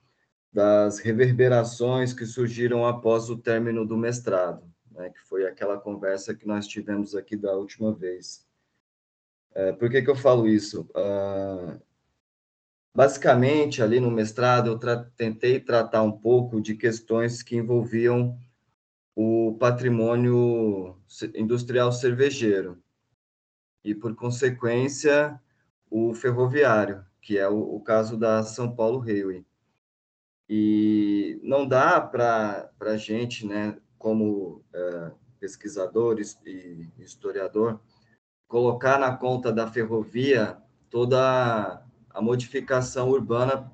das 0.55 0.99
reverberações 0.99 2.13
que 2.13 2.25
surgiram 2.25 2.85
após 2.85 3.29
o 3.29 3.37
término 3.37 3.85
do 3.85 3.97
mestrado. 3.97 4.63
né, 4.91 5.09
que 5.09 5.19
foi 5.27 5.45
aquela 5.45 5.77
conversa 5.77 6.33
que 6.33 6.47
nós 6.47 6.65
tivemos 6.65 7.13
aqui 7.13 7.35
da 7.35 7.51
última 7.51 7.93
vez. 7.93 8.47
É, 9.53 9.73
por 9.73 9.89
que, 9.89 10.01
que 10.01 10.09
eu 10.09 10.15
falo 10.15 10.47
isso? 10.47 10.89
Uh, 10.95 11.77
basicamente, 12.95 13.83
ali 13.83 13.99
no 13.99 14.09
mestrado, 14.09 14.69
eu 14.69 14.79
tra 14.79 15.03
tentei 15.17 15.59
tratar 15.59 16.01
um 16.03 16.13
pouco 16.13 16.61
de 16.61 16.73
questões 16.75 17.43
que 17.43 17.57
envolviam 17.57 18.39
o 19.13 19.57
patrimônio 19.59 20.97
industrial 21.35 21.91
cervejeiro 21.91 22.81
e, 23.83 23.93
por 23.93 24.15
consequência, 24.15 25.37
o 25.89 26.13
ferroviário, 26.13 27.05
que 27.21 27.37
é 27.37 27.49
o, 27.49 27.75
o 27.75 27.81
caso 27.81 28.15
da 28.15 28.41
São 28.41 28.73
Paulo 28.73 28.99
Railway. 28.99 29.45
E 30.49 31.39
não 31.43 31.67
dá 31.67 31.99
para 31.99 32.71
a 32.81 32.97
gente, 32.97 33.45
né, 33.45 33.77
como 33.97 34.63
é, 34.73 35.11
pesquisadores 35.39 36.39
e 36.45 36.87
historiador, 36.99 37.79
colocar 38.47 38.99
na 38.99 39.15
conta 39.15 39.51
da 39.51 39.71
ferrovia 39.71 40.57
toda 40.89 41.83
a 42.09 42.21
modificação 42.21 43.09
urbana 43.09 43.71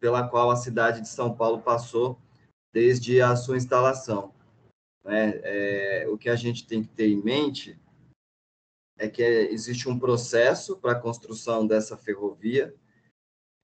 pela 0.00 0.28
qual 0.28 0.50
a 0.50 0.56
cidade 0.56 1.00
de 1.00 1.08
São 1.08 1.34
Paulo 1.34 1.60
passou 1.60 2.20
desde 2.72 3.20
a 3.20 3.34
sua 3.34 3.56
instalação. 3.56 4.32
Né? 5.04 5.40
É, 5.42 6.06
o 6.08 6.18
que 6.18 6.28
a 6.28 6.36
gente 6.36 6.66
tem 6.66 6.82
que 6.82 6.88
ter 6.88 7.08
em 7.08 7.22
mente 7.22 7.78
é 8.98 9.08
que 9.08 9.22
existe 9.22 9.88
um 9.88 9.98
processo 9.98 10.76
para 10.76 10.92
a 10.92 11.00
construção 11.00 11.66
dessa 11.66 11.96
ferrovia. 11.96 12.74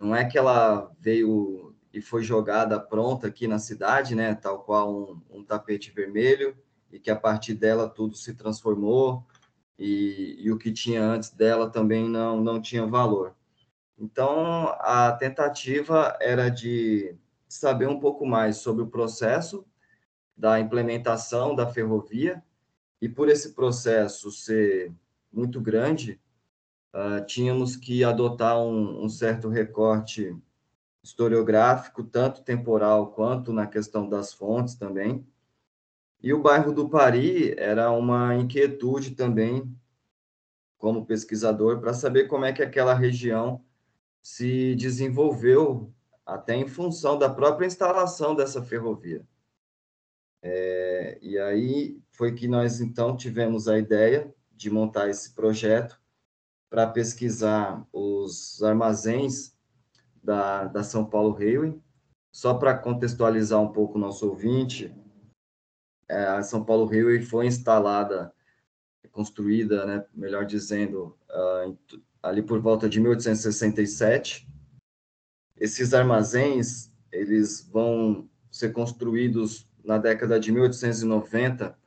Não 0.00 0.14
é 0.14 0.24
que 0.24 0.38
ela 0.38 0.90
veio 0.98 1.63
e 1.94 2.00
foi 2.00 2.24
jogada 2.24 2.78
pronta 2.80 3.28
aqui 3.28 3.46
na 3.46 3.58
cidade, 3.58 4.16
né? 4.16 4.34
Tal 4.34 4.64
qual 4.64 4.92
um, 4.92 5.38
um 5.38 5.44
tapete 5.44 5.92
vermelho 5.92 6.56
e 6.90 6.98
que 6.98 7.10
a 7.10 7.16
partir 7.16 7.54
dela 7.54 7.88
tudo 7.88 8.16
se 8.16 8.34
transformou 8.34 9.24
e, 9.78 10.36
e 10.40 10.50
o 10.50 10.58
que 10.58 10.72
tinha 10.72 11.02
antes 11.02 11.30
dela 11.30 11.70
também 11.70 12.08
não 12.08 12.40
não 12.40 12.60
tinha 12.60 12.84
valor. 12.84 13.34
Então 13.96 14.74
a 14.80 15.12
tentativa 15.12 16.16
era 16.20 16.48
de 16.48 17.16
saber 17.48 17.88
um 17.88 18.00
pouco 18.00 18.26
mais 18.26 18.56
sobre 18.56 18.82
o 18.82 18.88
processo 18.88 19.64
da 20.36 20.58
implementação 20.58 21.54
da 21.54 21.66
ferrovia 21.66 22.42
e 23.00 23.08
por 23.08 23.28
esse 23.28 23.52
processo 23.52 24.32
ser 24.32 24.92
muito 25.32 25.60
grande, 25.60 26.20
uh, 26.92 27.24
tínhamos 27.26 27.76
que 27.76 28.02
adotar 28.02 28.58
um, 28.58 29.04
um, 29.04 29.08
certo 29.08 29.48
recorte 29.48 30.36
historiográfico, 31.04 32.02
tanto 32.02 32.42
temporal 32.42 33.12
quanto 33.12 33.52
na 33.52 33.66
questão 33.66 34.08
das 34.08 34.32
fontes 34.32 34.74
também. 34.74 35.24
E 36.22 36.32
o 36.32 36.40
bairro 36.40 36.72
do 36.72 36.88
Pari 36.88 37.54
era 37.58 37.92
uma 37.92 38.34
inquietude 38.34 39.10
também, 39.10 39.70
como 40.78 41.04
pesquisador, 41.04 41.78
para 41.78 41.92
saber 41.92 42.26
como 42.26 42.46
é 42.46 42.52
que 42.54 42.62
aquela 42.62 42.94
região 42.94 43.62
se 44.22 44.74
desenvolveu 44.76 45.92
até 46.24 46.56
em 46.56 46.66
função 46.66 47.18
da 47.18 47.28
própria 47.28 47.66
instalação 47.66 48.34
dessa 48.34 48.62
ferrovia. 48.62 49.22
É, 50.40 51.18
e 51.20 51.38
aí 51.38 52.00
foi 52.12 52.34
que 52.34 52.48
nós 52.48 52.80
então 52.80 53.14
tivemos 53.14 53.68
a 53.68 53.78
ideia 53.78 54.34
de 54.52 54.70
montar 54.70 55.10
esse 55.10 55.34
projeto 55.34 56.00
para 56.70 56.86
pesquisar 56.86 57.86
os 57.92 58.62
armazéns 58.62 59.53
da, 60.24 60.64
da 60.64 60.82
São 60.82 61.04
Paulo 61.04 61.34
Railway. 61.34 61.78
Só 62.32 62.54
para 62.54 62.76
contextualizar 62.76 63.60
um 63.60 63.70
pouco 63.70 63.96
o 63.96 64.00
nosso 64.00 64.28
ouvinte, 64.28 64.92
é, 66.08 66.24
a 66.24 66.42
São 66.42 66.64
Paulo 66.64 66.86
Railway 66.86 67.20
foi 67.20 67.46
instalada, 67.46 68.32
construída, 69.12 69.86
né, 69.86 70.04
melhor 70.12 70.44
dizendo, 70.44 71.16
uh, 71.30 71.78
ali 72.20 72.42
por 72.42 72.60
volta 72.60 72.88
de 72.88 73.00
1867. 73.00 74.48
Esses 75.56 75.94
armazéns, 75.94 76.92
eles 77.12 77.68
vão 77.70 78.28
ser 78.50 78.72
construídos 78.72 79.68
na 79.84 79.98
década 79.98 80.40
de 80.40 80.50
1890 80.50 81.78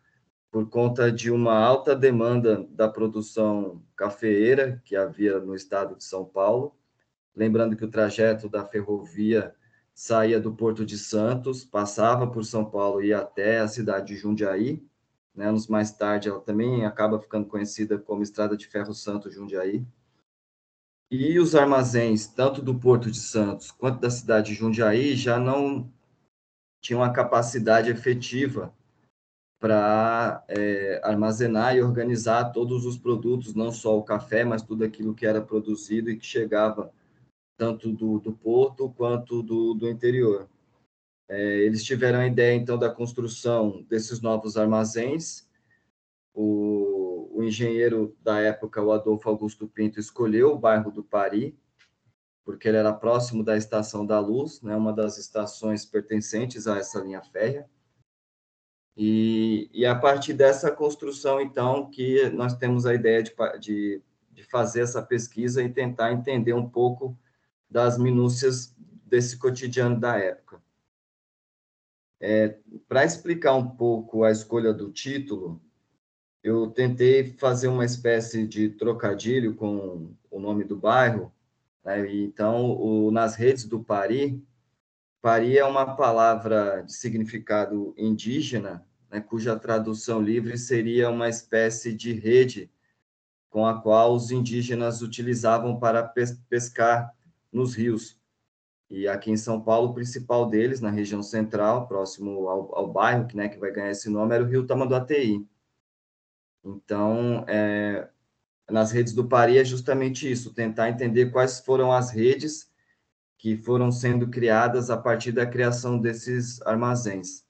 por 0.49 0.69
conta 0.69 1.11
de 1.11 1.29
uma 1.29 1.59
alta 1.59 1.93
demanda 1.93 2.65
da 2.69 2.87
produção 2.87 3.83
cafeeira 3.95 4.81
que 4.85 4.95
havia 4.95 5.39
no 5.39 5.53
estado 5.53 5.97
de 5.97 6.03
São 6.03 6.23
Paulo. 6.23 6.75
Lembrando 7.37 7.75
que 7.75 7.85
o 7.85 7.91
trajeto 7.91 8.49
da 8.49 8.65
ferrovia 8.65 9.53
saía 9.93 10.39
do 10.39 10.51
Porto 10.51 10.83
de 10.83 10.97
Santos, 10.97 11.63
passava 11.63 12.25
por 12.25 12.43
São 12.43 12.65
Paulo 12.65 12.99
e 12.99 13.09
ia 13.09 13.19
até 13.19 13.59
a 13.59 13.67
cidade 13.67 14.07
de 14.07 14.15
Jundiaí. 14.15 14.83
Né? 15.35 15.47
Anos 15.47 15.67
mais 15.67 15.91
tarde, 15.91 16.29
ela 16.29 16.41
também 16.41 16.83
acaba 16.83 17.19
ficando 17.19 17.45
conhecida 17.45 17.99
como 17.99 18.23
Estrada 18.23 18.57
de 18.57 18.65
Ferro 18.65 18.91
Santo 18.91 19.29
Jundiaí. 19.29 19.85
E 21.11 21.39
os 21.39 21.53
armazéns, 21.53 22.25
tanto 22.25 22.59
do 22.59 22.73
Porto 22.73 23.11
de 23.11 23.19
Santos 23.19 23.69
quanto 23.69 23.99
da 23.99 24.09
cidade 24.09 24.47
de 24.47 24.55
Jundiaí, 24.55 25.15
já 25.15 25.39
não 25.39 25.91
tinham 26.81 27.03
a 27.03 27.13
capacidade 27.13 27.91
efetiva 27.91 28.73
para 29.59 30.43
é, 30.47 30.99
armazenar 31.03 31.75
e 31.75 31.83
organizar 31.83 32.51
todos 32.51 32.83
os 32.83 32.97
produtos, 32.97 33.53
não 33.53 33.71
só 33.71 33.95
o 33.95 34.03
café, 34.03 34.43
mas 34.43 34.63
tudo 34.63 34.83
aquilo 34.83 35.13
que 35.13 35.25
era 35.25 35.41
produzido 35.41 36.09
e 36.09 36.17
que 36.17 36.25
chegava 36.25 36.91
tanto 37.57 37.91
do, 37.91 38.19
do 38.19 38.31
porto 38.31 38.89
quanto 38.91 39.41
do, 39.41 39.73
do 39.73 39.89
interior. 39.89 40.47
É, 41.27 41.57
eles 41.57 41.83
tiveram 41.83 42.19
a 42.19 42.27
ideia, 42.27 42.55
então, 42.55 42.77
da 42.77 42.89
construção 42.89 43.83
desses 43.89 44.21
novos 44.21 44.55
armazéns. 44.55 45.45
O, 46.33 47.29
o 47.33 47.43
engenheiro 47.43 48.15
da 48.21 48.39
época, 48.39 48.81
o 48.81 48.91
Adolfo 48.91 49.27
Augusto 49.27 49.67
Pinto, 49.67 49.99
escolheu 49.99 50.53
o 50.53 50.59
bairro 50.59 50.91
do 50.91 51.03
Pari, 51.03 51.57
porque 52.45 52.67
ele 52.67 52.77
era 52.77 52.93
próximo 52.93 53.43
da 53.43 53.57
Estação 53.57 54.05
da 54.05 54.19
Luz, 54.19 54.61
né, 54.61 54.75
uma 54.75 54.93
das 54.93 55.17
estações 55.17 55.85
pertencentes 55.85 56.67
a 56.67 56.77
essa 56.77 56.99
linha 56.99 57.21
férrea. 57.21 57.67
E, 58.95 59.69
e 59.73 59.85
a 59.85 59.93
partir 59.93 60.33
dessa 60.33 60.71
construção, 60.71 61.41
então, 61.41 61.89
que 61.89 62.29
nós 62.29 62.55
temos 62.55 62.85
a 62.85 62.93
ideia 62.93 63.21
de, 63.21 63.33
de, 63.59 64.01
de 64.31 64.43
fazer 64.43 64.81
essa 64.81 65.01
pesquisa 65.01 65.61
e 65.61 65.69
tentar 65.69 66.13
entender 66.13 66.53
um 66.53 66.67
pouco 66.67 67.17
das 67.69 67.97
minúcias 67.97 68.75
desse 69.05 69.37
cotidiano 69.37 69.99
da 69.99 70.17
época. 70.17 70.61
É, 72.19 72.57
Para 72.87 73.05
explicar 73.05 73.53
um 73.55 73.69
pouco 73.69 74.23
a 74.23 74.31
escolha 74.31 74.73
do 74.73 74.91
título, 74.91 75.61
eu 76.43 76.67
tentei 76.71 77.33
fazer 77.33 77.67
uma 77.67 77.85
espécie 77.85 78.47
de 78.47 78.69
trocadilho 78.69 79.55
com 79.55 80.15
o 80.31 80.39
nome 80.39 80.63
do 80.63 80.75
bairro. 80.75 81.31
Né? 81.83 82.15
Então, 82.15 82.71
o, 82.71 83.11
nas 83.11 83.35
redes 83.35 83.65
do 83.65 83.83
Pari, 83.83 84.43
Pari 85.21 85.57
é 85.57 85.65
uma 85.65 85.95
palavra 85.95 86.81
de 86.81 86.93
significado 86.93 87.93
indígena 87.97 88.85
né, 89.09 89.21
cuja 89.21 89.57
tradução 89.57 90.21
livre 90.21 90.57
seria 90.57 91.09
uma 91.09 91.29
espécie 91.29 91.93
de 91.93 92.13
rede 92.13 92.69
com 93.49 93.65
a 93.65 93.81
qual 93.81 94.13
os 94.13 94.31
indígenas 94.31 95.01
utilizavam 95.01 95.79
para 95.79 96.03
pescar 96.49 97.15
nos 97.57 97.75
rios. 97.75 98.17
E 98.89 99.07
aqui 99.07 99.29
em 99.29 99.37
São 99.37 99.59
Paulo, 99.61 99.89
o 99.89 99.93
principal 99.93 100.49
deles, 100.49 100.79
na 100.79 100.89
região 100.89 101.21
central, 101.21 101.87
próximo 101.87 102.47
ao, 102.47 102.73
ao 102.73 102.87
bairro 102.91 103.27
né, 103.33 103.49
que 103.49 103.59
vai 103.59 103.71
ganhar 103.71 103.91
esse 103.91 104.09
nome, 104.09 104.33
era 104.33 104.43
o 104.43 104.47
rio 104.47 104.65
Tamanduateí. 104.65 105.45
Então, 106.63 107.43
é, 107.47 108.07
nas 108.69 108.91
redes 108.91 109.13
do 109.13 109.27
Pari 109.27 109.57
é 109.57 109.65
justamente 109.65 110.29
isso, 110.29 110.53
tentar 110.53 110.89
entender 110.89 111.31
quais 111.31 111.59
foram 111.59 111.91
as 111.91 112.11
redes 112.11 112.71
que 113.37 113.57
foram 113.57 113.91
sendo 113.91 114.29
criadas 114.29 114.89
a 114.89 114.97
partir 114.97 115.31
da 115.31 115.45
criação 115.45 115.99
desses 115.99 116.61
armazéns. 116.61 117.45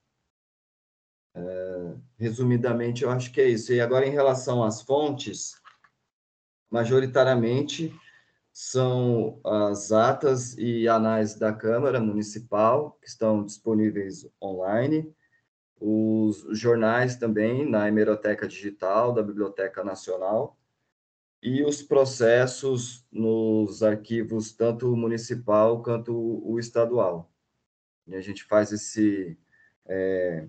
É, 1.35 1.95
resumidamente, 2.17 3.03
eu 3.03 3.11
acho 3.11 3.31
que 3.31 3.39
é 3.39 3.47
isso. 3.47 3.71
E 3.71 3.79
agora, 3.79 4.05
em 4.05 4.11
relação 4.11 4.63
às 4.63 4.81
fontes, 4.81 5.53
majoritariamente 6.69 7.93
são 8.59 9.39
as 9.43 9.91
atas 9.91 10.57
e 10.57 10.87
anais 10.87 11.35
da 11.35 11.53
Câmara 11.53 11.99
Municipal, 11.99 12.97
que 12.99 13.07
estão 13.07 13.45
disponíveis 13.45 14.27
online, 14.41 15.13
os 15.79 16.43
jornais 16.57 17.17
também 17.17 17.69
na 17.69 17.87
hemeroteca 17.87 18.47
digital 18.47 19.13
da 19.13 19.21
Biblioteca 19.21 19.83
Nacional, 19.83 20.57
e 21.39 21.63
os 21.63 21.83
processos 21.83 23.05
nos 23.11 23.83
arquivos 23.83 24.51
tanto 24.53 24.95
municipal 24.95 25.83
quanto 25.83 26.41
o 26.43 26.57
estadual. 26.57 27.31
E 28.07 28.15
a 28.15 28.21
gente 28.21 28.43
faz 28.43 28.71
esse 28.71 29.37
é, 29.85 30.47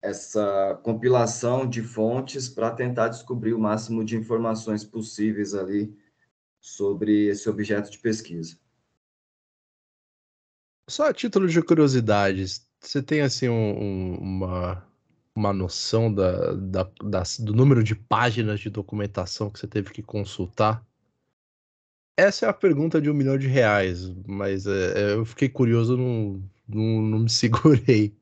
essa 0.00 0.80
compilação 0.82 1.68
de 1.68 1.82
fontes 1.82 2.48
para 2.48 2.70
tentar 2.70 3.08
descobrir 3.08 3.52
o 3.52 3.60
máximo 3.60 4.02
de 4.02 4.16
informações 4.16 4.82
possíveis 4.82 5.54
ali 5.54 5.94
sobre 6.62 7.26
esse 7.26 7.50
objeto 7.50 7.90
de 7.90 7.98
pesquisa. 7.98 8.56
Só 10.88 11.08
a 11.08 11.12
título 11.12 11.48
de 11.48 11.60
curiosidade, 11.60 12.44
você 12.80 13.02
tem 13.02 13.20
assim 13.20 13.48
um, 13.48 13.82
um, 13.82 14.14
uma 14.18 14.92
uma 15.34 15.52
noção 15.52 16.12
da, 16.12 16.52
da, 16.52 16.90
da, 17.02 17.22
do 17.40 17.54
número 17.54 17.82
de 17.82 17.94
páginas 17.94 18.60
de 18.60 18.68
documentação 18.68 19.50
que 19.50 19.58
você 19.58 19.66
teve 19.66 19.90
que 19.90 20.02
consultar? 20.02 20.86
Essa 22.18 22.46
é 22.46 22.48
a 22.48 22.52
pergunta 22.52 23.00
de 23.00 23.10
um 23.10 23.14
milhão 23.14 23.38
de 23.38 23.46
reais, 23.46 24.10
mas 24.26 24.66
é, 24.66 24.92
é 24.94 25.12
eu 25.14 25.24
fiquei 25.24 25.48
curioso, 25.48 25.96
não, 25.96 26.42
não, 26.68 27.02
não 27.02 27.18
me 27.20 27.30
segurei. 27.30 28.14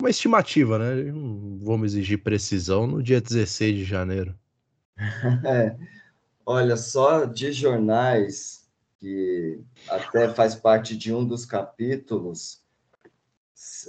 Uma 0.00 0.08
estimativa, 0.08 0.78
né? 0.78 1.12
Não 1.12 1.58
vamos 1.58 1.92
exigir 1.92 2.22
precisão 2.22 2.86
no 2.86 3.02
dia 3.02 3.20
16 3.20 3.76
de 3.76 3.84
janeiro. 3.84 4.34
Olha, 6.44 6.76
só 6.76 7.24
de 7.24 7.52
jornais, 7.52 8.68
que 8.98 9.60
até 9.88 10.28
faz 10.32 10.54
parte 10.54 10.96
de 10.96 11.12
um 11.12 11.24
dos 11.24 11.44
capítulos, 11.44 12.62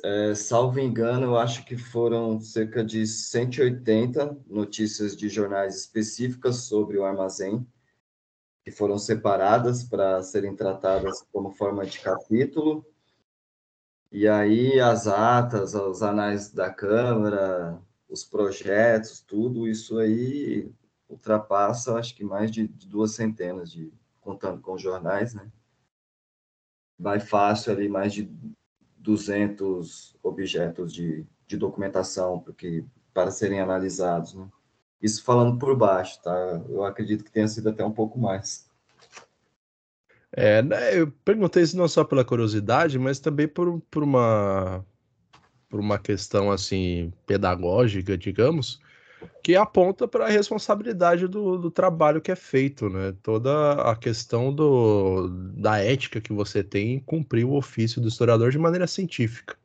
é, 0.04 0.36
salvo 0.36 0.80
engano, 0.80 1.28
eu 1.28 1.38
acho 1.38 1.64
que 1.66 1.78
foram 1.78 2.40
cerca 2.42 2.84
de 2.84 3.08
180 3.08 4.38
notícias 4.48 5.16
de 5.16 5.30
jornais 5.30 5.78
específicas 5.78 6.58
sobre 6.58 6.98
o 6.98 7.06
armazém, 7.06 7.66
que 8.64 8.72
foram 8.72 8.98
separadas 8.98 9.84
para 9.84 10.22
serem 10.22 10.56
tratadas 10.56 11.26
como 11.32 11.52
forma 11.52 11.86
de 11.86 12.00
capítulo. 12.00 12.86
E 14.12 14.28
aí 14.28 14.80
as 14.80 15.08
atas, 15.08 15.74
os 15.74 16.04
anais 16.04 16.52
da 16.52 16.70
Câmara, 16.70 17.82
os 18.10 18.26
projetos, 18.26 19.22
tudo 19.22 19.68
isso 19.70 19.98
aí 19.98 20.70
ultrapassa, 21.12 21.98
acho 21.98 22.16
que 22.16 22.24
mais 22.24 22.50
de 22.50 22.68
duas 22.68 23.12
centenas 23.12 23.72
de 23.72 23.92
contando 24.22 24.62
com 24.62 24.74
os 24.74 24.82
jornais, 24.82 25.34
né? 25.34 25.52
Vai 26.98 27.20
fácil 27.20 27.74
ali 27.74 27.90
mais 27.90 28.14
de 28.14 28.32
200 28.98 30.16
objetos 30.24 30.94
de, 30.94 31.26
de 31.48 31.58
documentação 31.58 32.40
porque, 32.40 32.86
para 33.14 33.32
serem 33.32 33.60
analisados, 33.60 34.34
né? 34.34 34.48
Isso 35.02 35.24
falando 35.24 35.58
por 35.58 35.76
baixo, 35.76 36.22
tá? 36.22 36.62
Eu 36.70 36.84
acredito 36.84 37.24
que 37.24 37.32
tenha 37.32 37.48
sido 37.48 37.70
até 37.70 37.84
um 37.84 37.92
pouco 37.92 38.20
mais. 38.20 38.70
É, 40.32 40.62
né, 40.62 40.98
eu 40.98 41.12
perguntei 41.26 41.64
isso 41.64 41.76
não 41.76 41.88
só 41.88 42.04
pela 42.04 42.24
curiosidade, 42.24 42.98
mas 42.98 43.20
também 43.20 43.48
por, 43.48 43.82
por 43.90 44.04
uma 44.04 44.86
por 45.68 45.80
uma 45.80 45.98
questão 45.98 46.52
assim 46.52 47.14
pedagógica, 47.26 48.18
digamos, 48.18 48.82
que 49.44 49.56
aponta 49.56 50.08
para 50.08 50.26
a 50.26 50.30
responsabilidade 50.30 51.28
do, 51.28 51.58
do, 51.58 51.72
trabalho 51.72 52.22
que 52.22 52.32
é 52.32 52.36
feito, 52.36 52.90
né? 52.90 53.14
Toda 53.24 53.74
a 53.90 53.96
questão 53.96 54.54
do, 54.54 55.28
da 55.56 55.80
ética 55.80 56.22
que 56.22 56.34
você 56.34 56.64
tem 56.64 56.96
em 56.96 57.00
cumprir 57.00 57.46
o 57.46 57.56
ofício 57.56 58.02
do 58.02 58.08
historiador 58.08 58.52
de 58.52 58.60
maneira 58.60 58.88
científica. 58.88 59.58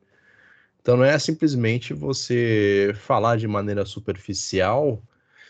Então 0.81 0.97
não 0.97 1.03
é 1.03 1.19
simplesmente 1.19 1.93
você 1.93 2.93
falar 2.95 3.37
de 3.37 3.47
maneira 3.47 3.85
superficial, 3.85 5.03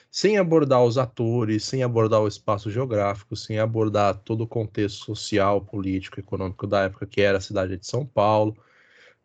sem 0.10 0.38
abordar 0.38 0.84
os 0.84 0.98
atores, 0.98 1.64
sem 1.64 1.84
abordar 1.84 2.22
o 2.22 2.28
espaço 2.28 2.72
geográfico, 2.72 3.36
sem 3.36 3.60
abordar 3.60 4.16
todo 4.16 4.42
o 4.42 4.48
contexto 4.48 5.06
social, 5.06 5.62
político, 5.62 6.20
econômico 6.20 6.66
da 6.66 6.84
época 6.84 7.06
que 7.06 7.22
era 7.22 7.38
a 7.38 7.42
cidade 7.42 7.78
de 7.78 7.86
São 7.86 8.06
Paulo, 8.06 8.58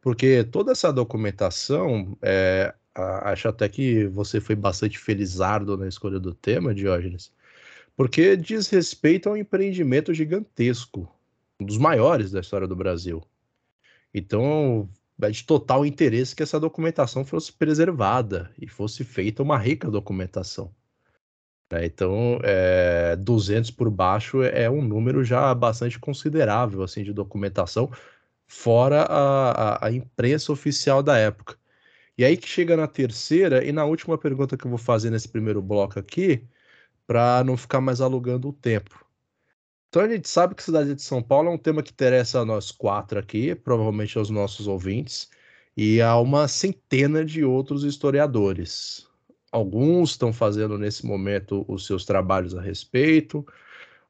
porque 0.00 0.44
toda 0.44 0.72
essa 0.72 0.92
documentação 0.92 2.16
é, 2.20 2.74
acho 2.94 3.48
até 3.48 3.68
que 3.68 4.06
você 4.06 4.40
foi 4.40 4.54
bastante 4.54 4.98
felizardo 4.98 5.76
na 5.76 5.88
escolha 5.88 6.20
do 6.20 6.34
tema, 6.34 6.74
Diógenes, 6.74 7.32
porque 7.96 8.36
diz 8.36 8.68
respeito 8.68 9.28
a 9.28 9.32
um 9.32 9.36
empreendimento 9.36 10.12
gigantesco, 10.14 11.08
um 11.60 11.64
dos 11.64 11.78
maiores 11.78 12.30
da 12.30 12.40
história 12.40 12.66
do 12.66 12.76
Brasil. 12.76 13.22
Então, 14.14 14.88
é 15.20 15.30
de 15.30 15.44
total 15.44 15.86
interesse 15.86 16.34
que 16.34 16.42
essa 16.42 16.58
documentação 16.58 17.24
fosse 17.24 17.52
preservada 17.52 18.50
e 18.60 18.68
fosse 18.68 19.04
feita 19.04 19.42
uma 19.42 19.58
rica 19.58 19.90
documentação. 19.90 20.74
É, 21.70 21.86
então, 21.86 22.38
é, 22.42 23.16
200 23.16 23.70
por 23.70 23.90
baixo 23.90 24.42
é 24.42 24.68
um 24.68 24.82
número 24.82 25.24
já 25.24 25.54
bastante 25.54 25.98
considerável 25.98 26.82
assim 26.82 27.02
de 27.02 27.12
documentação, 27.14 27.90
fora 28.46 29.02
a, 29.04 29.86
a, 29.86 29.86
a 29.86 29.92
imprensa 29.92 30.52
oficial 30.52 31.02
da 31.02 31.16
época. 31.16 31.56
E 32.22 32.24
aí 32.24 32.36
que 32.36 32.48
chega 32.48 32.76
na 32.76 32.86
terceira 32.86 33.64
e 33.64 33.72
na 33.72 33.84
última 33.84 34.16
pergunta 34.16 34.56
que 34.56 34.64
eu 34.64 34.68
vou 34.68 34.78
fazer 34.78 35.10
nesse 35.10 35.28
primeiro 35.28 35.60
bloco 35.60 35.98
aqui, 35.98 36.46
para 37.04 37.42
não 37.42 37.56
ficar 37.56 37.80
mais 37.80 38.00
alugando 38.00 38.48
o 38.48 38.52
tempo. 38.52 39.04
Então 39.88 40.02
a 40.02 40.08
gente 40.08 40.28
sabe 40.28 40.54
que 40.54 40.62
cidade 40.62 40.94
de 40.94 41.02
São 41.02 41.20
Paulo 41.20 41.48
é 41.48 41.52
um 41.52 41.58
tema 41.58 41.82
que 41.82 41.90
interessa 41.90 42.38
a 42.38 42.44
nós 42.44 42.70
quatro 42.70 43.18
aqui, 43.18 43.56
provavelmente 43.56 44.16
aos 44.16 44.30
nossos 44.30 44.68
ouvintes, 44.68 45.30
e 45.76 46.00
a 46.00 46.16
uma 46.16 46.46
centena 46.46 47.24
de 47.24 47.44
outros 47.44 47.82
historiadores. 47.82 49.04
Alguns 49.50 50.10
estão 50.10 50.32
fazendo 50.32 50.78
nesse 50.78 51.04
momento 51.04 51.64
os 51.66 51.86
seus 51.86 52.04
trabalhos 52.04 52.54
a 52.54 52.60
respeito, 52.60 53.44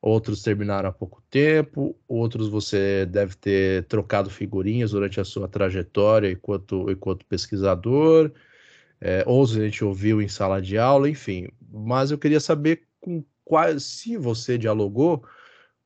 outros 0.03 0.43
terminaram 0.43 0.89
há 0.89 0.93
pouco 0.93 1.23
tempo, 1.31 1.97
outros 2.09 2.49
você 2.49 3.07
deve 3.07 3.37
ter 3.37 3.85
trocado 3.85 4.29
figurinhas 4.29 4.91
durante 4.91 5.21
a 5.21 5.25
sua 5.25 5.47
trajetória 5.47 6.33
enquanto, 6.33 6.91
enquanto 6.91 7.25
pesquisador, 7.25 8.33
é, 9.01 9.23
outros 9.25 9.57
a 9.57 9.65
gente 9.65 9.85
ouviu 9.85 10.21
em 10.21 10.27
sala 10.27 10.61
de 10.61 10.77
aula, 10.77 11.09
enfim. 11.09 11.49
Mas 11.71 12.11
eu 12.11 12.19
queria 12.19 12.41
saber 12.41 12.83
com 13.01 13.25
quais, 13.45 13.85
se 13.85 14.17
você 14.17 14.59
dialogou 14.59 15.25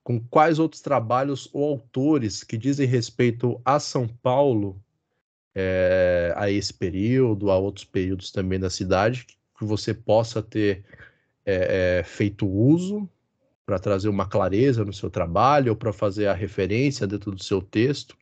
com 0.03 0.21
quais 0.21 0.59
outros 0.59 0.81
trabalhos 0.81 1.51
ou 1.53 1.69
autores 1.69 2.43
que 2.45 2.57
dizem 2.57 2.87
respeito 2.87 3.61
a 3.65 3.79
São 3.81 4.07
Paulo, 4.07 4.81
é, 5.55 6.33
a 6.37 6.51
esse 6.51 6.73
período, 6.73 7.51
a 7.51 7.59
outros 7.59 7.85
períodos 7.85 8.31
também 8.31 8.59
da 8.59 8.71
cidade, 8.71 9.27
que 9.59 9.65
você 9.65 9.93
possa 9.93 10.41
ter 10.43 10.85
é, 11.45 11.99
é 11.99 12.03
feito 12.05 12.47
uso 12.47 13.09
para 13.67 13.81
trazer 13.81 14.09
uma 14.09 14.29
clareza 14.29 14.85
no 14.85 14.93
seu 14.93 15.11
trabalho 15.11 15.73
ou 15.73 15.77
para 15.77 15.93
fazer 15.93 16.29
a 16.29 16.33
referência 16.33 17.07
dentro 17.07 17.33
do 17.33 17.43
seu 17.43 17.61
texto. 17.61 18.17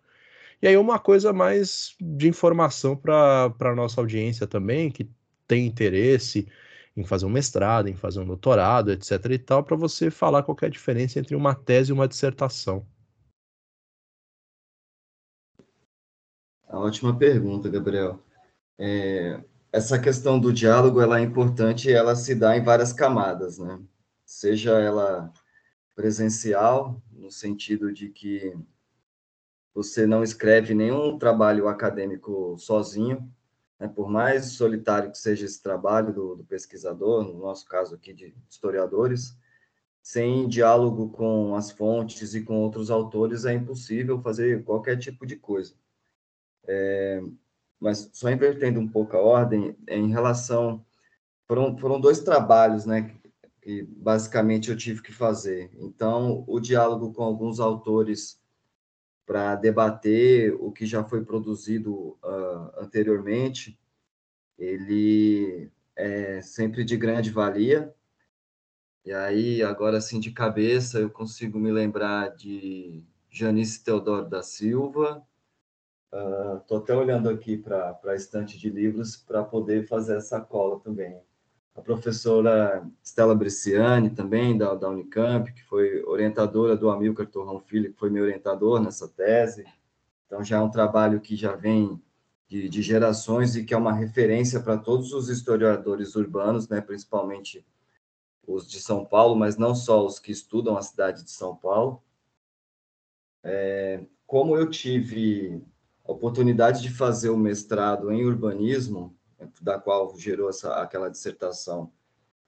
E 0.62 0.66
aí 0.66 0.76
uma 0.78 0.98
coisa 0.98 1.32
mais 1.32 1.94
de 2.00 2.26
informação 2.26 2.96
para 2.96 3.54
a 3.60 3.74
nossa 3.74 4.00
audiência 4.00 4.46
também, 4.46 4.90
que 4.90 5.08
tem 5.46 5.66
interesse 5.66 6.48
em 6.96 7.04
fazer 7.04 7.26
um 7.26 7.30
mestrado, 7.30 7.88
em 7.88 7.94
fazer 7.94 8.20
um 8.20 8.26
doutorado, 8.26 8.90
etc. 8.90 9.12
e 9.32 9.38
tal, 9.38 9.62
para 9.62 9.76
você 9.76 10.10
falar 10.10 10.42
qual 10.42 10.56
é 10.62 10.66
a 10.66 10.70
diferença 10.70 11.18
entre 11.18 11.36
uma 11.36 11.54
tese 11.54 11.90
e 11.90 11.92
uma 11.92 12.08
dissertação. 12.08 12.86
Ótima 16.66 17.16
pergunta, 17.16 17.68
Gabriel. 17.68 18.18
É, 18.78 19.40
essa 19.70 19.98
questão 19.98 20.40
do 20.40 20.52
diálogo 20.52 21.00
ela 21.00 21.18
é 21.18 21.22
importante 21.22 21.88
e 21.88 21.92
ela 21.92 22.16
se 22.16 22.34
dá 22.34 22.56
em 22.56 22.62
várias 22.62 22.92
camadas, 22.92 23.58
né? 23.58 23.78
Seja 24.34 24.72
ela 24.80 25.32
presencial, 25.94 27.00
no 27.12 27.30
sentido 27.30 27.92
de 27.92 28.08
que 28.08 28.52
você 29.72 30.06
não 30.06 30.22
escreve 30.22 30.74
nenhum 30.74 31.18
trabalho 31.18 31.68
acadêmico 31.68 32.56
sozinho, 32.58 33.32
né? 33.78 33.86
por 33.86 34.10
mais 34.10 34.52
solitário 34.52 35.10
que 35.10 35.18
seja 35.18 35.44
esse 35.46 35.62
trabalho 35.62 36.12
do, 36.12 36.34
do 36.36 36.44
pesquisador, 36.44 37.24
no 37.24 37.38
nosso 37.38 37.66
caso 37.66 37.94
aqui 37.94 38.12
de 38.12 38.34
historiadores, 38.48 39.36
sem 40.02 40.48
diálogo 40.48 41.10
com 41.10 41.54
as 41.54 41.70
fontes 41.70 42.34
e 42.34 42.42
com 42.42 42.60
outros 42.60 42.90
autores, 42.90 43.44
é 43.44 43.54
impossível 43.54 44.20
fazer 44.20 44.64
qualquer 44.64 44.98
tipo 44.98 45.24
de 45.24 45.36
coisa. 45.36 45.74
É, 46.66 47.22
mas 47.78 48.10
só 48.12 48.28
invertendo 48.30 48.80
um 48.80 48.88
pouco 48.88 49.16
a 49.16 49.20
ordem, 49.20 49.76
em 49.88 50.10
relação. 50.10 50.84
Foram, 51.46 51.76
foram 51.78 52.00
dois 52.00 52.20
trabalhos 52.20 52.84
né, 52.86 53.14
basicamente 53.96 54.70
eu 54.70 54.76
tive 54.76 55.02
que 55.02 55.12
fazer. 55.12 55.70
Então, 55.78 56.44
o 56.46 56.60
diálogo 56.60 57.12
com 57.12 57.22
alguns 57.22 57.60
autores 57.60 58.40
para 59.24 59.54
debater 59.54 60.54
o 60.60 60.70
que 60.70 60.84
já 60.84 61.02
foi 61.02 61.24
produzido 61.24 62.18
uh, 62.22 62.78
anteriormente, 62.78 63.78
ele 64.58 65.70
é 65.96 66.42
sempre 66.42 66.84
de 66.84 66.96
grande 66.96 67.30
valia. 67.30 67.94
E 69.04 69.12
aí, 69.12 69.62
agora 69.62 69.98
assim 69.98 70.20
de 70.20 70.30
cabeça, 70.30 70.98
eu 70.98 71.10
consigo 71.10 71.58
me 71.58 71.72
lembrar 71.72 72.36
de 72.36 73.02
Janice 73.30 73.82
Teodoro 73.82 74.28
da 74.28 74.42
Silva. 74.42 75.26
Estou 76.60 76.78
uh, 76.78 76.82
até 76.82 76.94
olhando 76.94 77.30
aqui 77.30 77.56
para 77.56 77.98
a 78.04 78.14
estante 78.14 78.58
de 78.58 78.68
livros 78.68 79.16
para 79.16 79.42
poder 79.42 79.86
fazer 79.86 80.16
essa 80.16 80.40
cola 80.40 80.78
também 80.80 81.18
a 81.74 81.82
professora 81.82 82.88
Stella 83.02 83.34
Bresciani, 83.34 84.10
também, 84.10 84.56
da, 84.56 84.74
da 84.74 84.88
Unicamp, 84.88 85.52
que 85.52 85.62
foi 85.64 86.02
orientadora 86.04 86.76
do 86.76 86.88
Amilcar 86.88 87.26
Torrão 87.26 87.60
Filho, 87.60 87.92
que 87.92 87.98
foi 87.98 88.10
meu 88.10 88.22
orientador 88.22 88.80
nessa 88.80 89.08
tese. 89.08 89.64
Então, 90.26 90.44
já 90.44 90.58
é 90.58 90.60
um 90.60 90.70
trabalho 90.70 91.20
que 91.20 91.34
já 91.34 91.56
vem 91.56 92.00
de, 92.48 92.68
de 92.68 92.80
gerações 92.80 93.56
e 93.56 93.64
que 93.64 93.74
é 93.74 93.76
uma 93.76 93.92
referência 93.92 94.60
para 94.60 94.78
todos 94.78 95.12
os 95.12 95.28
historiadores 95.28 96.14
urbanos, 96.14 96.68
né, 96.68 96.80
principalmente 96.80 97.66
os 98.46 98.70
de 98.70 98.80
São 98.80 99.04
Paulo, 99.04 99.34
mas 99.34 99.56
não 99.56 99.74
só 99.74 100.04
os 100.04 100.18
que 100.18 100.30
estudam 100.30 100.76
a 100.76 100.82
cidade 100.82 101.24
de 101.24 101.30
São 101.30 101.56
Paulo. 101.56 102.02
É, 103.42 104.04
como 104.26 104.56
eu 104.56 104.70
tive 104.70 105.62
a 106.04 106.12
oportunidade 106.12 106.82
de 106.82 106.90
fazer 106.90 107.30
o 107.30 107.36
mestrado 107.36 108.12
em 108.12 108.24
urbanismo, 108.24 109.16
da 109.60 109.78
qual 109.78 110.16
gerou 110.16 110.48
essa, 110.48 110.74
aquela 110.74 111.10
dissertação 111.10 111.92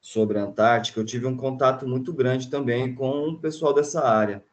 sobre 0.01 0.39
a 0.39 0.45
Antártica, 0.45 1.01
eu 1.01 1.05
tive 1.05 1.27
um 1.27 1.37
contato 1.37 1.87
muito 1.87 2.13
grande 2.13 2.49
também 2.49 2.95
com 2.95 3.29
o 3.29 3.41
pessoal 3.41 3.75
dessa 3.75 4.05
área, 4.05 4.45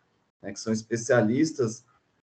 né, 0.41 0.51
que 0.51 0.59
são 0.59 0.73
especialistas 0.73 1.85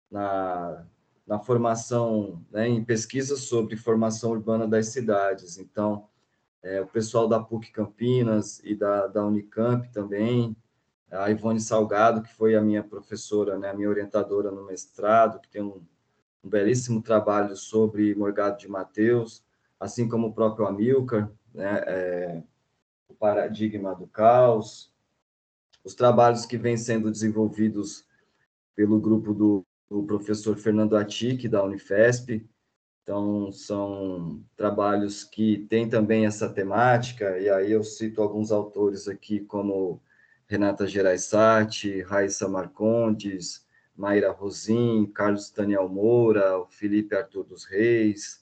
na, 0.10 0.86
na 1.28 1.40
formação, 1.40 2.44
né, 2.50 2.68
em 2.68 2.84
pesquisas 2.84 3.42
sobre 3.42 3.78
formação 3.78 4.32
urbana 4.32 4.68
das 4.68 4.88
cidades. 4.88 5.58
Então, 5.58 6.08
é, 6.64 6.82
o 6.82 6.88
pessoal 6.88 7.28
da 7.28 7.40
PUC 7.40 7.72
Campinas 7.72 8.60
e 8.64 8.76
da, 8.76 9.08
da 9.08 9.26
Unicamp 9.26 9.88
também, 9.92 10.56
a 11.12 11.30
Ivone 11.30 11.60
Salgado, 11.60 12.24
que 12.24 12.34
foi 12.34 12.56
a 12.56 12.62
minha 12.62 12.84
professora, 12.84 13.58
né, 13.58 13.70
a 13.70 13.74
minha 13.74 13.90
orientadora 13.90 14.50
no 14.50 14.66
mestrado, 14.66 15.40
que 15.40 15.50
tem 15.50 15.62
um, 15.62 15.82
um 16.44 16.50
belíssimo 16.50 17.02
trabalho 17.02 17.56
sobre 17.56 18.16
Morgado 18.16 18.58
de 18.58 18.68
Mateus, 18.68 19.44
assim 19.82 20.08
como 20.08 20.28
o 20.28 20.34
próprio 20.34 20.68
Amilcar, 20.68 21.32
né, 21.52 21.84
é, 21.88 22.44
o 23.10 23.16
paradigma 23.16 23.96
do 23.96 24.06
caos, 24.06 24.94
os 25.84 25.96
trabalhos 25.96 26.46
que 26.46 26.56
vêm 26.56 26.78
sendo 26.78 27.10
desenvolvidos 27.10 28.06
pelo 28.76 29.00
grupo 29.00 29.34
do, 29.34 29.66
do 29.90 30.04
professor 30.04 30.56
Fernando 30.56 30.96
Atic, 30.96 31.50
da 31.50 31.64
Unifesp. 31.64 32.48
Então, 33.02 33.52
são 33.52 34.44
trabalhos 34.56 35.24
que 35.24 35.66
têm 35.68 35.90
também 35.90 36.28
essa 36.28 36.48
temática, 36.48 37.40
e 37.40 37.50
aí 37.50 37.72
eu 37.72 37.84
cito 37.84 38.22
alguns 38.22 38.52
autores 38.52 39.08
aqui, 39.08 39.40
como 39.40 40.00
Renata 40.46 40.86
Geraisati, 40.86 42.04
Raissa 42.04 42.48
Marcondes, 42.48 43.66
Mayra 43.96 44.32
Rosim, 44.32 45.12
Carlos 45.12 45.50
Daniel 45.50 45.90
Moura, 45.90 46.64
Felipe 46.70 47.16
Arthur 47.16 47.44
dos 47.46 47.66
Reis, 47.66 48.41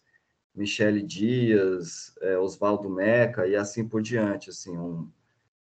Michele 0.56 1.02
Dias, 1.02 2.14
é, 2.22 2.38
Oswaldo 2.38 2.90
Meca 2.90 3.48
e 3.48 3.56
assim 3.56 3.88
por 3.88 4.02
diante. 4.02 4.50
Assim, 4.50 4.78
um, 4.78 5.10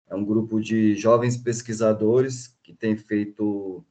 é 0.08 0.14
um 0.14 0.24
grupo 0.24 0.60
de 0.60 0.94
jovens 0.94 1.36
pesquisadores 1.36 2.56
que 2.62 2.74
tem 2.74 2.96
feito 2.96 3.84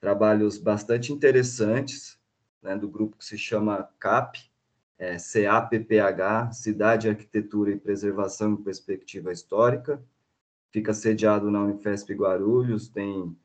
trabalhos 0.00 0.58
bastante 0.58 1.12
interessantes, 1.12 2.18
né, 2.60 2.76
do 2.76 2.88
grupo 2.88 3.16
que 3.16 3.24
se 3.24 3.38
chama 3.38 3.88
CAP, 3.98 4.50
é, 4.98 5.16
CAPPH, 5.16 6.52
Cidade, 6.52 7.08
Arquitetura 7.08 7.70
e 7.70 7.78
Preservação 7.78 8.52
em 8.52 8.56
Perspectiva 8.56 9.32
Histórica. 9.32 10.02
Fica 10.70 10.92
sediado 10.92 11.50
na 11.50 11.62
Unifesp 11.62 12.12
Guarulhos, 12.14 12.88
tem 12.88 13.36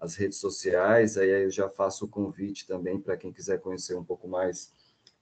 as 0.00 0.16
redes 0.16 0.38
sociais, 0.38 1.16
aí 1.16 1.44
eu 1.44 1.50
já 1.50 1.68
faço 1.68 2.04
o 2.04 2.08
convite 2.08 2.66
também 2.66 3.00
para 3.00 3.16
quem 3.16 3.32
quiser 3.32 3.60
conhecer 3.60 3.94
um 3.94 4.04
pouco 4.04 4.28
mais 4.28 4.72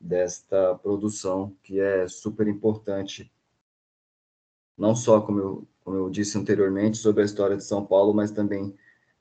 desta 0.02 0.74
produção, 0.76 1.56
que 1.62 1.80
é 1.80 2.08
super 2.08 2.48
importante, 2.48 3.32
não 4.76 4.94
só, 4.94 5.20
como 5.20 5.38
eu, 5.38 5.68
como 5.84 5.96
eu 5.96 6.10
disse 6.10 6.36
anteriormente, 6.36 6.98
sobre 6.98 7.22
a 7.22 7.24
história 7.24 7.56
de 7.56 7.64
São 7.64 7.84
Paulo, 7.84 8.12
mas 8.12 8.30
também 8.30 8.74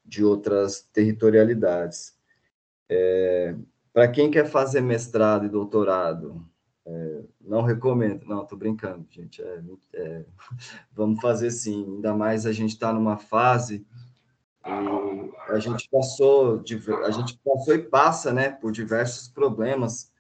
de 0.04 0.24
outras 0.24 0.82
territorialidades. 0.92 2.18
É, 2.90 3.56
Para 3.94 4.08
quem 4.08 4.32
quer 4.32 4.48
fazer 4.48 4.82
mestrado 4.82 5.46
e 5.46 5.50
doutorado, 5.50 6.46
é, 6.86 7.24
não 7.40 7.62
recomendo, 7.62 8.26
não, 8.26 8.44
estou 8.44 8.58
brincando, 8.58 9.06
gente. 9.10 9.42
É, 9.42 9.64
é, 9.94 10.26
vamos 10.92 11.22
fazer 11.22 11.52
sim, 11.52 11.86
ainda 11.86 12.14
mais 12.14 12.46
a 12.46 12.52
gente 12.52 12.72
está 12.72 12.92
numa 12.92 13.18
fase 13.18 13.86
a 14.64 15.60
gente 15.60 15.90
passou, 15.90 16.64
a 17.04 17.12
gente 17.12 17.40
passou 17.44 17.74
e 17.74 17.80
passa, 17.80 18.32
né, 18.32 18.50
por 18.50 18.72
diversos 18.72 19.28
problemas 19.28 20.12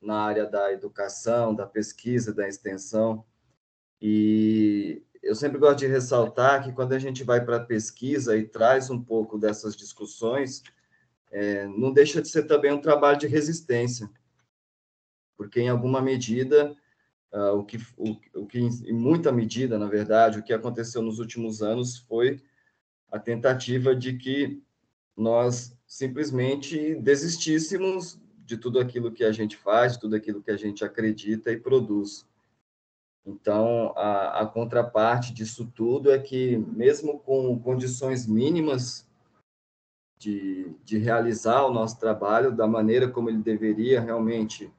na 0.00 0.22
área 0.22 0.46
da 0.46 0.72
educação, 0.72 1.54
da 1.54 1.66
pesquisa, 1.66 2.32
da 2.32 2.48
extensão. 2.48 3.24
E 4.00 5.02
eu 5.22 5.34
sempre 5.34 5.58
gosto 5.58 5.80
de 5.80 5.86
ressaltar 5.86 6.64
que 6.64 6.72
quando 6.72 6.92
a 6.92 6.98
gente 6.98 7.22
vai 7.22 7.44
para 7.44 7.56
a 7.56 7.64
pesquisa 7.64 8.36
e 8.36 8.46
traz 8.46 8.88
um 8.90 9.02
pouco 9.02 9.38
dessas 9.38 9.76
discussões, 9.76 10.62
é, 11.30 11.66
não 11.66 11.92
deixa 11.92 12.22
de 12.22 12.28
ser 12.28 12.44
também 12.44 12.72
um 12.72 12.80
trabalho 12.80 13.18
de 13.18 13.26
resistência, 13.26 14.10
porque 15.36 15.60
em 15.60 15.68
alguma 15.68 16.00
medida, 16.00 16.74
uh, 17.32 17.52
o, 17.56 17.64
que, 17.64 17.78
o, 17.96 18.16
o 18.34 18.46
que, 18.46 18.58
em 18.58 18.92
muita 18.92 19.30
medida, 19.30 19.78
na 19.78 19.86
verdade, 19.86 20.38
o 20.38 20.42
que 20.42 20.52
aconteceu 20.52 21.02
nos 21.02 21.18
últimos 21.18 21.62
anos 21.62 21.98
foi 21.98 22.42
a 23.10 23.18
tentativa 23.18 23.94
de 23.94 24.16
que 24.16 24.62
nós 25.16 25.76
simplesmente 25.86 26.94
desistíssemos 26.96 28.18
de 28.50 28.56
tudo 28.56 28.80
aquilo 28.80 29.12
que 29.12 29.22
a 29.22 29.30
gente 29.30 29.56
faz, 29.56 29.92
de 29.92 30.00
tudo 30.00 30.16
aquilo 30.16 30.42
que 30.42 30.50
a 30.50 30.56
gente 30.56 30.84
acredita 30.84 31.52
e 31.52 31.56
produz. 31.56 32.26
Então, 33.24 33.92
a, 33.96 34.40
a 34.40 34.46
contraparte 34.46 35.32
disso 35.32 35.70
tudo 35.72 36.10
é 36.10 36.18
que, 36.18 36.56
mesmo 36.56 37.20
com 37.20 37.56
condições 37.60 38.26
mínimas 38.26 39.08
de, 40.18 40.74
de 40.82 40.98
realizar 40.98 41.64
o 41.64 41.72
nosso 41.72 42.00
trabalho 42.00 42.50
da 42.50 42.66
maneira 42.66 43.08
como 43.08 43.30
ele 43.30 43.38
deveria 43.38 44.00
realmente 44.00 44.72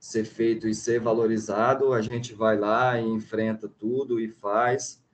ser 0.00 0.24
feito 0.24 0.66
e 0.66 0.74
ser 0.74 0.98
valorizado, 0.98 1.92
a 1.92 2.00
gente 2.00 2.32
vai 2.32 2.56
lá 2.56 2.98
e 2.98 3.06
enfrenta 3.06 3.68
tudo 3.68 4.18
e 4.18 4.28
faz 4.28 5.04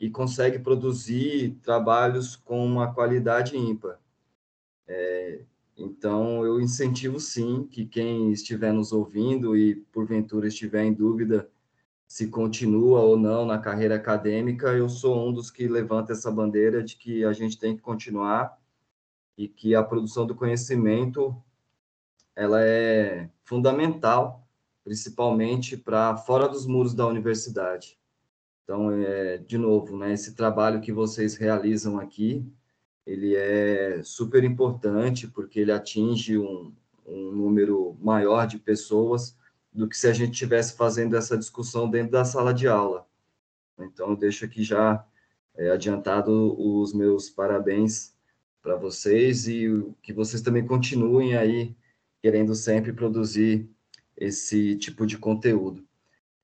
e 0.00 0.10
consegue 0.10 0.58
produzir 0.58 1.60
trabalhos 1.62 2.34
com 2.34 2.66
uma 2.66 2.92
qualidade 2.92 3.56
ímpar. 3.56 4.00
É, 4.88 5.44
então, 5.76 6.44
eu 6.44 6.60
incentivo 6.60 7.18
sim 7.18 7.66
que 7.70 7.86
quem 7.86 8.30
estiver 8.32 8.72
nos 8.72 8.92
ouvindo 8.92 9.56
e 9.56 9.76
porventura 9.92 10.46
estiver 10.46 10.84
em 10.84 10.92
dúvida 10.92 11.50
se 12.06 12.28
continua 12.28 13.00
ou 13.00 13.16
não 13.16 13.46
na 13.46 13.58
carreira 13.58 13.94
acadêmica, 13.94 14.68
eu 14.68 14.86
sou 14.88 15.26
um 15.26 15.32
dos 15.32 15.50
que 15.50 15.66
levanta 15.66 16.12
essa 16.12 16.30
bandeira 16.30 16.82
de 16.82 16.96
que 16.96 17.24
a 17.24 17.32
gente 17.32 17.58
tem 17.58 17.74
que 17.74 17.80
continuar 17.80 18.60
e 19.36 19.48
que 19.48 19.74
a 19.74 19.82
produção 19.82 20.26
do 20.26 20.34
conhecimento 20.34 21.34
ela 22.36 22.62
é 22.62 23.30
fundamental, 23.44 24.46
principalmente 24.84 25.76
para 25.76 26.16
fora 26.18 26.48
dos 26.48 26.66
muros 26.66 26.92
da 26.94 27.06
universidade. 27.06 27.98
Então, 28.62 28.90
é, 28.90 29.38
de 29.38 29.56
novo, 29.56 29.96
né, 29.96 30.12
esse 30.12 30.34
trabalho 30.34 30.82
que 30.82 30.92
vocês 30.92 31.34
realizam 31.34 31.98
aqui, 31.98 32.46
ele 33.06 33.34
é 33.34 34.02
super 34.02 34.44
importante 34.44 35.26
porque 35.26 35.60
ele 35.60 35.72
atinge 35.72 36.38
um, 36.38 36.72
um 37.06 37.32
número 37.32 37.96
maior 38.00 38.46
de 38.46 38.58
pessoas 38.58 39.36
do 39.72 39.88
que 39.88 39.96
se 39.96 40.06
a 40.06 40.12
gente 40.12 40.32
estivesse 40.32 40.76
fazendo 40.76 41.16
essa 41.16 41.36
discussão 41.36 41.88
dentro 41.88 42.12
da 42.12 42.24
sala 42.24 42.52
de 42.52 42.68
aula. 42.68 43.06
Então, 43.78 44.14
deixo 44.14 44.44
aqui 44.44 44.62
já 44.62 45.04
é, 45.54 45.70
adiantado 45.70 46.54
os 46.60 46.92
meus 46.92 47.30
parabéns 47.30 48.14
para 48.60 48.76
vocês 48.76 49.48
e 49.48 49.68
que 50.02 50.12
vocês 50.12 50.40
também 50.40 50.64
continuem 50.64 51.36
aí 51.36 51.74
querendo 52.22 52.54
sempre 52.54 52.92
produzir 52.92 53.68
esse 54.16 54.76
tipo 54.76 55.04
de 55.04 55.18
conteúdo. 55.18 55.80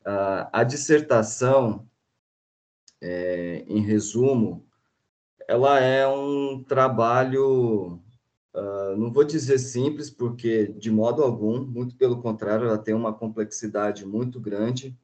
Uh, 0.01 0.49
a 0.53 0.65
dissertação, 0.65 1.89
é, 3.01 3.65
em 3.69 3.81
resumo, 3.81 4.67
ela 5.49 5.81
é 5.81 6.07
um 6.07 6.63
trabalho, 6.63 8.03
uh, 8.55 8.95
não 8.99 9.11
vou 9.11 9.25
dizer 9.25 9.59
simples, 9.59 10.11
porque 10.11 10.67
de 10.67 10.91
modo 10.91 11.23
algum, 11.25 11.65
muito 11.65 11.97
pelo 11.97 12.21
contrário, 12.21 12.67
ela 12.67 12.77
tem 12.77 12.95
uma 12.95 13.15
complexidade 13.15 14.05
muito 14.05 14.39
grande, 14.39 14.95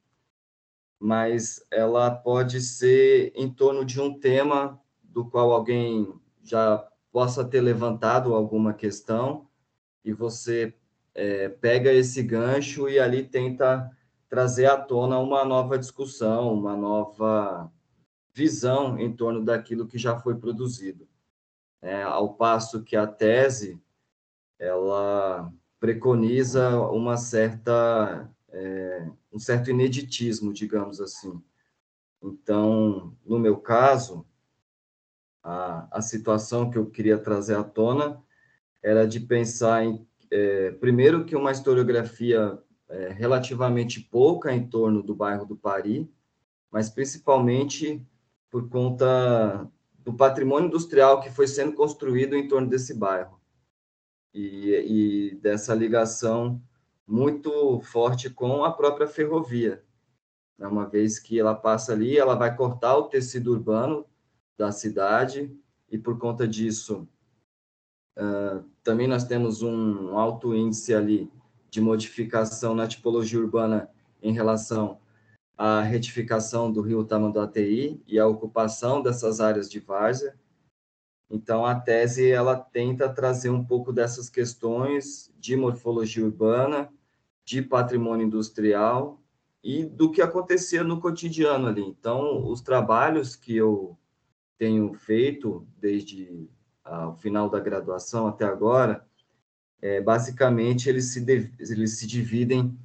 mas 0.99 1.65
ela 1.71 2.11
pode 2.11 2.61
ser 2.61 3.33
em 3.35 3.49
torno 3.49 3.83
de 3.83 3.99
um 3.99 4.19
tema 4.19 4.79
do 5.03 5.25
qual 5.25 5.51
alguém 5.51 6.13
já 6.43 6.87
possa 7.11 7.43
ter 7.43 7.61
levantado 7.61 8.35
alguma 8.35 8.71
questão 8.71 9.47
e 10.03 10.13
você 10.13 10.75
é, 11.15 11.49
pega 11.49 11.91
esse 11.91 12.21
gancho 12.21 12.87
e 12.87 12.99
ali 12.99 13.23
tenta 13.23 13.89
trazer 14.29 14.67
à 14.67 14.77
tona 14.77 15.17
uma 15.17 15.43
nova 15.43 15.79
discussão, 15.79 16.53
uma 16.53 16.75
nova 16.75 17.71
visão 18.35 18.99
em 18.99 19.15
torno 19.15 19.43
daquilo 19.43 19.87
que 19.87 19.97
já 19.97 20.19
foi 20.19 20.35
produzido. 20.35 21.07
É, 21.81 22.03
ao 22.03 22.33
passo 22.33 22.83
que 22.83 22.95
a 22.95 23.07
tese 23.07 23.81
ela 24.59 25.51
preconiza 25.79 26.81
uma 26.91 27.15
certa 27.15 28.29
é, 28.49 29.09
um 29.31 29.39
certo 29.39 29.69
ineditismo, 29.69 30.53
digamos 30.53 30.99
assim. 30.99 31.41
Então, 32.21 33.15
no 33.25 33.37
meu 33.37 33.57
caso, 33.57 34.25
a, 35.43 35.87
a 35.91 36.01
situação 36.01 36.69
que 36.69 36.77
eu 36.77 36.89
queria 36.89 37.17
trazer 37.17 37.55
à 37.55 37.63
tona 37.63 38.21
era 38.81 39.05
de 39.05 39.19
pensar 39.19 39.83
em, 39.83 40.07
é, 40.31 40.71
primeiro, 40.71 41.25
que 41.25 41.35
uma 41.35 41.51
historiografia 41.51 42.57
é, 42.87 43.09
relativamente 43.09 43.99
pouca 43.99 44.53
em 44.53 44.65
torno 44.67 45.03
do 45.03 45.13
bairro 45.13 45.45
do 45.45 45.55
Pari, 45.55 46.09
mas 46.71 46.89
principalmente 46.89 48.05
por 48.55 48.69
conta 48.69 49.69
do 49.99 50.13
patrimônio 50.13 50.67
industrial 50.67 51.19
que 51.19 51.29
foi 51.29 51.45
sendo 51.45 51.73
construído 51.73 52.37
em 52.37 52.47
torno 52.47 52.69
desse 52.69 52.93
bairro 52.93 53.37
e, 54.33 54.69
e 54.87 55.35
dessa 55.41 55.75
ligação 55.75 56.61
muito 57.05 57.81
forte 57.81 58.29
com 58.29 58.63
a 58.63 58.71
própria 58.71 59.07
ferrovia. 59.07 59.83
Né? 60.57 60.65
Uma 60.67 60.87
vez 60.87 61.19
que 61.19 61.37
ela 61.37 61.53
passa 61.53 61.91
ali, 61.91 62.17
ela 62.17 62.33
vai 62.33 62.55
cortar 62.55 62.95
o 62.95 63.09
tecido 63.09 63.51
urbano 63.51 64.05
da 64.57 64.71
cidade, 64.71 65.53
e 65.91 65.97
por 65.97 66.17
conta 66.17 66.47
disso, 66.47 67.05
uh, 68.17 68.63
também 68.85 69.05
nós 69.05 69.25
temos 69.25 69.61
um 69.61 70.17
alto 70.17 70.55
índice 70.55 70.93
ali 70.93 71.29
de 71.69 71.81
modificação 71.81 72.73
na 72.73 72.87
tipologia 72.87 73.37
urbana 73.37 73.89
em 74.23 74.31
relação 74.31 74.97
à 75.57 75.81
retificação 75.81 76.71
do 76.71 76.81
rio 76.81 77.03
Tamanduateí 77.03 78.01
e 78.07 78.19
a 78.19 78.27
ocupação 78.27 79.01
dessas 79.01 79.39
áreas 79.39 79.69
de 79.69 79.79
várzea. 79.79 80.35
Então, 81.29 81.65
a 81.65 81.75
tese 81.75 82.29
ela 82.29 82.55
tenta 82.55 83.09
trazer 83.09 83.49
um 83.49 83.63
pouco 83.63 83.91
dessas 83.91 84.29
questões 84.29 85.33
de 85.39 85.55
morfologia 85.55 86.23
urbana, 86.23 86.89
de 87.43 87.61
patrimônio 87.61 88.25
industrial 88.25 89.21
e 89.63 89.85
do 89.85 90.11
que 90.11 90.21
acontecia 90.21 90.83
no 90.83 90.99
cotidiano 90.99 91.67
ali. 91.67 91.81
Então, 91.81 92.47
os 92.47 92.61
trabalhos 92.61 93.35
que 93.35 93.55
eu 93.55 93.97
tenho 94.57 94.93
feito 94.93 95.67
desde 95.77 96.47
ah, 96.83 97.09
o 97.09 97.15
final 97.15 97.49
da 97.49 97.59
graduação 97.59 98.27
até 98.27 98.45
agora, 98.45 99.05
é, 99.81 99.99
basicamente 100.01 100.87
eles 100.87 101.13
se, 101.13 101.25
eles 101.59 101.97
se 101.97 102.07
dividem 102.07 102.77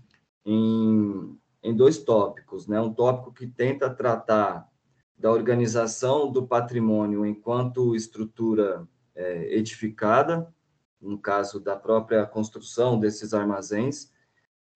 em, 0.45 1.39
em 1.63 1.75
dois 1.75 1.99
tópicos, 1.99 2.67
né? 2.67 2.81
Um 2.81 2.93
tópico 2.93 3.33
que 3.33 3.47
tenta 3.47 3.91
tratar 3.91 4.69
da 5.17 5.31
organização 5.31 6.31
do 6.31 6.47
patrimônio 6.47 7.27
enquanto 7.27 7.95
estrutura 7.95 8.89
é, 9.15 9.55
edificada, 9.55 10.53
no 11.01 11.19
caso 11.19 11.61
da 11.61 11.77
própria 11.77 12.25
construção 12.27 12.99
desses 12.99 13.35
armazéns, 13.35 14.11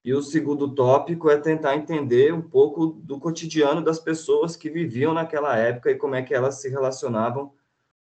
e 0.05 0.13
o 0.13 0.23
segundo 0.23 0.75
tópico 0.75 1.31
é 1.31 1.39
tentar 1.39 1.77
entender 1.77 2.33
um 2.35 2.43
pouco 2.43 2.89
do 2.89 3.19
cotidiano 3.19 3.83
das 3.83 3.99
pessoas 3.99 4.55
que 4.55 4.69
viviam 4.69 5.15
naquela 5.15 5.57
época 5.57 5.91
e 5.91 5.97
como 5.97 6.15
é 6.15 6.23
que 6.23 6.35
elas 6.35 6.57
se 6.61 6.69
relacionavam 6.69 7.55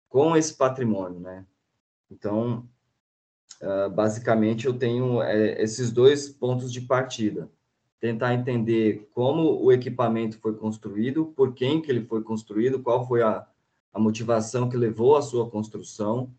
com 0.08 0.38
esse 0.38 0.54
patrimônio, 0.56 1.20
né? 1.20 1.48
Então, 2.12 2.70
uh, 3.62 3.90
basicamente, 3.90 4.68
eu 4.68 4.78
tenho 4.78 5.22
é, 5.24 5.62
esses 5.64 5.92
dois 5.92 6.30
pontos 6.30 6.72
de 6.72 6.82
partida. 6.82 7.50
Tentar 8.00 8.34
entender 8.34 9.10
como 9.14 9.62
o 9.62 9.72
equipamento 9.72 10.40
foi 10.40 10.56
construído, 10.56 11.26
por 11.26 11.54
quem 11.54 11.82
que 11.82 11.92
ele 11.92 12.06
foi 12.06 12.24
construído, 12.24 12.82
qual 12.82 13.06
foi 13.08 13.22
a, 13.22 13.46
a 13.94 14.00
motivação 14.00 14.70
que 14.70 14.78
levou 14.78 15.18
à 15.18 15.22
sua 15.22 15.50
construção, 15.50 16.34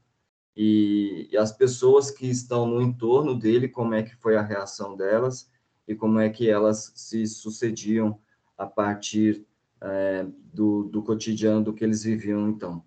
e, 0.57 1.29
e, 1.31 1.37
as 1.37 1.53
pessoas 1.53 2.11
que 2.11 2.29
estão 2.29 2.67
no 2.67 2.83
entorno 2.83 3.39
dele, 3.39 3.69
como 3.69 3.95
é 3.95 4.03
que 4.03 4.17
foi 4.17 4.37
a 4.37 4.43
reação 4.43 4.97
delas 4.97 5.51
e 5.87 5.95
como 5.95 6.19
é 6.19 6.29
que 6.29 6.51
elas 6.51 6.93
se 6.95 7.27
sucediam 7.27 8.19
a 8.59 8.67
partir 8.67 9.47
é, 9.81 10.27
do, 10.53 10.85
do 10.85 11.03
cotidiano 11.03 11.63
do 11.63 11.73
que 11.73 11.85
eles 11.85 12.03
viviam 12.03 12.49
então. 12.49 12.85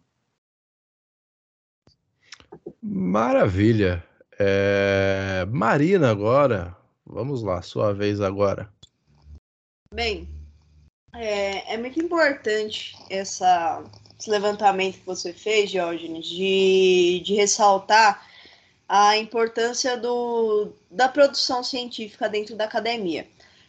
Maravilha. 2.81 4.03
É... 4.37 5.47
Marina, 5.49 6.09
agora, 6.09 6.75
vamos 7.13 7.43
lá, 7.43 7.61
sua 7.61 7.93
vez 7.93 8.19
agora. 8.19 8.69
Bem, 9.93 10.27
é, 11.13 11.75
é 11.75 11.77
muito 11.77 11.99
importante 11.99 12.97
essa 13.09 13.83
esse 14.19 14.29
levantamento 14.29 14.99
que 14.99 15.05
você 15.05 15.33
fez, 15.33 15.69
Diógenes, 15.69 16.25
de, 16.25 17.21
de 17.25 17.35
ressaltar 17.35 18.25
a 18.87 19.17
importância 19.17 19.97
do, 19.97 20.71
da 20.89 21.09
produção 21.09 21.61
científica 21.61 22.29
dentro 22.29 22.55
da 22.55 22.63
academia. 22.63 23.27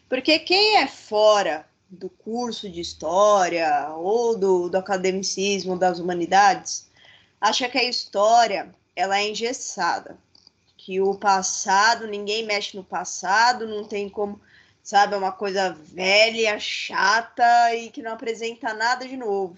Porque 0.09 0.39
quem 0.39 0.77
é 0.77 0.87
fora 0.87 1.67
do 1.91 2.09
curso 2.09 2.71
de 2.71 2.81
história 2.81 3.91
ou 3.97 4.39
do, 4.39 4.69
do 4.69 4.79
academicismo 4.79 5.77
das 5.77 5.99
humanidades 5.99 6.89
acha 7.41 7.69
que 7.69 7.79
a 7.79 7.85
história 7.85 8.73
ela 8.95 9.19
é 9.19 9.29
engessada, 9.29 10.17
que 10.85 11.01
o 11.01 11.15
passado, 11.15 12.07
ninguém 12.07 12.45
mexe 12.45 12.77
no 12.77 12.85
passado, 12.85 13.67
não 13.67 13.85
tem 13.85 14.07
como, 14.07 14.39
sabe, 14.83 15.15
é 15.15 15.17
uma 15.17 15.33
coisa 15.33 15.71
velha, 15.71 16.61
chata 16.61 17.75
e 17.75 17.89
que 17.89 18.03
não 18.03 18.13
apresenta 18.13 18.75
nada 18.75 19.09
de 19.09 19.17
novo. 19.17 19.57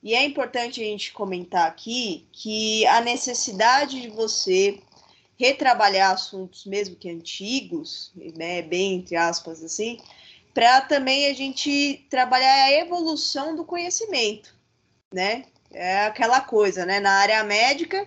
E 0.00 0.14
é 0.14 0.24
importante 0.24 0.80
a 0.80 0.84
gente 0.84 1.12
comentar 1.12 1.66
aqui 1.66 2.24
que 2.30 2.86
a 2.86 3.00
necessidade 3.00 4.00
de 4.00 4.08
você 4.10 4.78
retrabalhar 5.36 6.12
assuntos 6.12 6.64
mesmo 6.64 6.94
que 6.94 7.10
antigos, 7.10 8.12
né, 8.36 8.62
bem 8.62 8.94
entre 8.94 9.16
aspas 9.16 9.64
assim, 9.64 9.98
para 10.54 10.82
também 10.82 11.26
a 11.26 11.34
gente 11.34 12.06
trabalhar 12.08 12.66
a 12.66 12.72
evolução 12.72 13.56
do 13.56 13.64
conhecimento, 13.64 14.54
né? 15.12 15.46
É 15.72 16.06
aquela 16.06 16.40
coisa, 16.40 16.86
né? 16.86 17.00
Na 17.00 17.12
área 17.12 17.42
médica, 17.42 18.06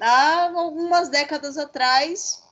há 0.00 0.50
algumas 0.54 1.08
décadas 1.08 1.58
atrás, 1.58 2.42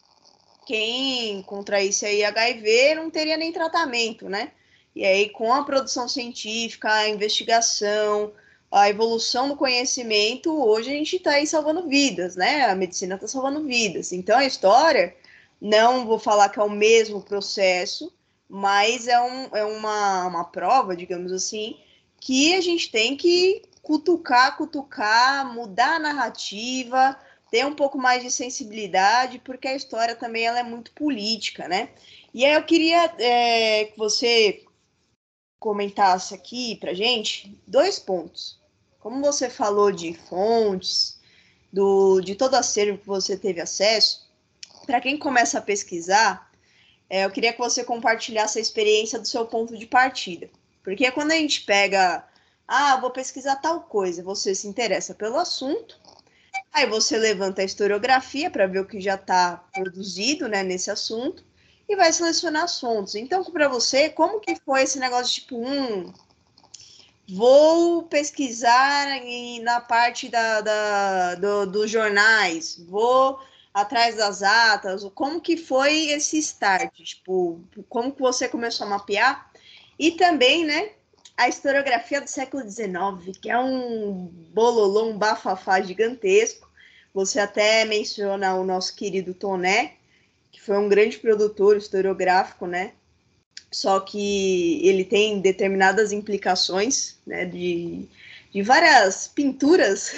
quem 0.66 1.42
contraísse 1.42 2.04
aí 2.04 2.24
HIV 2.24 2.94
não 2.96 3.11
teria 3.11 3.37
nem 3.37 3.52
tratamento, 3.52 4.28
né? 4.28 4.52
E 4.94 5.04
aí, 5.04 5.28
com 5.28 5.52
a 5.52 5.64
produção 5.64 6.09
científica, 6.09 6.90
a 6.90 7.09
investigação, 7.09 8.32
a 8.70 8.88
evolução 8.88 9.48
do 9.48 9.56
conhecimento, 9.56 10.50
hoje 10.50 10.90
a 10.90 10.92
gente 10.92 11.16
está 11.16 11.32
aí 11.32 11.46
salvando 11.46 11.87
vidas, 11.87 12.35
né? 12.35 12.64
A 12.64 12.74
medicina 12.74 13.14
está 13.14 13.28
salvando 13.28 13.62
vidas. 13.64 14.12
Então, 14.12 14.38
a 14.38 14.44
história, 14.44 15.14
não 15.61 16.06
vou 16.06 16.18
falar 16.18 16.48
que 16.48 16.59
é 16.59 16.62
o 16.62 16.70
mesmo 16.70 17.22
processo, 17.22 18.12
mas 18.48 19.06
é, 19.06 19.20
um, 19.20 19.56
é 19.56 19.64
uma, 19.64 20.26
uma 20.26 20.44
prova, 20.44 20.96
digamos 20.96 21.32
assim, 21.32 21.76
que 22.20 22.54
a 22.54 22.61
gente 22.61 22.90
tem 22.90 23.16
que 23.16 23.62
cutucar, 23.82 24.56
cutucar, 24.56 25.52
mudar 25.52 25.96
a 25.96 26.00
narrativa, 26.00 27.16
ter 27.57 27.64
um 27.64 27.75
pouco 27.75 27.97
mais 27.97 28.23
de 28.23 28.31
sensibilidade, 28.31 29.38
porque 29.38 29.66
a 29.66 29.75
história 29.75 30.14
também 30.14 30.45
ela 30.45 30.59
é 30.59 30.62
muito 30.62 30.92
política, 30.92 31.66
né? 31.66 31.88
E 32.35 32.45
aí 32.45 32.53
eu 32.53 32.62
queria 32.62 33.14
é, 33.19 33.87
que 33.87 33.97
você 33.97 34.62
comentasse 35.59 36.35
aqui 36.35 36.77
para 36.77 36.92
gente 36.92 37.59
dois 37.66 37.99
pontos. 37.99 38.61
Como 39.01 39.23
você 39.23 39.49
falou 39.49 39.90
de 39.90 40.12
fontes, 40.12 41.19
do, 41.73 42.21
de 42.21 42.35
todo 42.35 42.57
acervo 42.57 42.99
que 42.99 43.07
você 43.07 43.38
teve 43.38 43.59
acesso, 43.59 44.29
para 44.85 45.01
quem 45.01 45.16
começa 45.16 45.59
a 45.59 45.62
pesquisar, 45.62 46.53
é, 47.09 47.25
eu 47.25 47.31
queria 47.31 47.55
que 47.55 47.59
você 47.59 47.83
compartilhasse 47.83 48.59
a 48.59 48.62
experiência 48.62 49.19
do 49.19 49.27
seu 49.27 49.47
ponto 49.47 49.75
de 49.79 49.87
partida. 49.87 50.51
Porque 50.85 51.11
quando 51.11 51.31
a 51.31 51.37
gente 51.37 51.62
pega, 51.62 52.23
ah, 52.69 52.99
vou 52.99 53.11
pesquisar 53.12 53.57
tal 53.57 53.81
coisa, 53.81 54.23
você 54.23 54.55
se 54.55 54.69
interessa 54.69 55.14
pelo 55.14 55.38
assunto, 55.38 55.99
aí 56.76 56.86
você 56.86 57.16
levanta 57.16 57.62
a 57.62 57.64
historiografia 57.64 58.50
para 58.50 58.66
ver 58.66 58.80
o 58.80 58.86
que 58.86 59.00
já 59.00 59.14
está 59.14 59.64
produzido 59.72 60.46
né, 60.46 60.62
nesse 60.62 60.90
assunto, 60.90 61.42
e 61.88 61.96
vai 61.96 62.12
selecionar 62.12 62.64
as 62.64 62.78
fontes. 62.78 63.14
Então, 63.14 63.42
para 63.44 63.66
você, 63.66 64.10
como 64.10 64.40
que 64.40 64.56
foi 64.56 64.82
esse 64.82 64.98
negócio 64.98 65.26
de 65.34 65.40
tipo, 65.40 65.56
um, 65.56 66.12
vou 67.30 68.02
pesquisar 68.02 69.08
em, 69.24 69.60
na 69.60 69.80
parte 69.80 70.28
da, 70.28 70.60
da 70.60 71.34
do, 71.36 71.66
dos 71.66 71.90
jornais, 71.90 72.84
vou 72.86 73.40
atrás 73.72 74.16
das 74.16 74.42
atas, 74.42 75.02
como 75.14 75.40
que 75.40 75.56
foi 75.56 76.08
esse 76.10 76.38
start, 76.38 76.92
tipo, 76.94 77.60
como 77.88 78.12
que 78.12 78.20
você 78.20 78.48
começou 78.48 78.86
a 78.86 78.90
mapear, 78.90 79.50
e 79.98 80.12
também, 80.12 80.64
né, 80.64 80.90
a 81.36 81.48
historiografia 81.48 82.20
do 82.20 82.28
século 82.28 82.62
XIX, 82.68 83.38
que 83.40 83.50
é 83.50 83.58
um 83.58 84.26
bololô, 84.52 85.10
um 85.10 85.18
bafafá 85.18 85.80
gigantesco, 85.80 86.65
você 87.16 87.40
até 87.40 87.83
menciona 87.87 88.57
o 88.57 88.62
nosso 88.62 88.94
querido 88.94 89.33
Toné, 89.33 89.94
que 90.52 90.61
foi 90.61 90.76
um 90.76 90.87
grande 90.87 91.16
produtor 91.16 91.74
historiográfico, 91.74 92.66
né? 92.66 92.92
Só 93.72 94.00
que 94.00 94.87
ele 94.87 95.02
tem 95.02 95.40
determinadas 95.40 96.12
implicações, 96.12 97.16
né? 97.26 97.46
De, 97.46 98.07
de 98.52 98.61
várias 98.61 99.29
pinturas, 99.29 100.12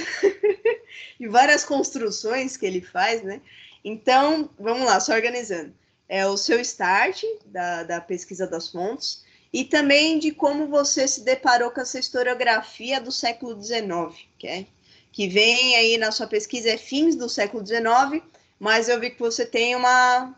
de 1.20 1.28
várias 1.28 1.62
construções 1.64 2.56
que 2.56 2.66
ele 2.66 2.80
faz, 2.80 3.22
né? 3.22 3.40
Então, 3.84 4.50
vamos 4.58 4.84
lá, 4.84 4.98
só 4.98 5.12
organizando. 5.12 5.72
É 6.08 6.26
o 6.26 6.36
seu 6.36 6.58
start 6.58 7.22
da, 7.46 7.84
da 7.84 8.00
pesquisa 8.00 8.44
das 8.44 8.66
fontes 8.66 9.24
e 9.52 9.62
também 9.62 10.18
de 10.18 10.32
como 10.32 10.66
você 10.66 11.06
se 11.06 11.20
deparou 11.20 11.70
com 11.70 11.80
essa 11.80 12.00
historiografia 12.00 13.00
do 13.00 13.12
século 13.12 13.62
XIX, 13.62 14.18
que, 14.36 14.48
é, 14.48 14.66
que 15.12 15.28
vem 15.28 15.76
aí 15.76 15.98
na 15.98 16.10
sua 16.10 16.26
pesquisa 16.26 16.70
é 16.70 16.78
fins 16.78 17.16
do 17.16 17.28
século 17.28 17.66
XIX 17.66 18.22
mas 18.58 18.88
eu 18.88 18.98
vi 18.98 19.10
que 19.10 19.20
você 19.20 19.46
tem 19.46 19.76
uma, 19.76 20.34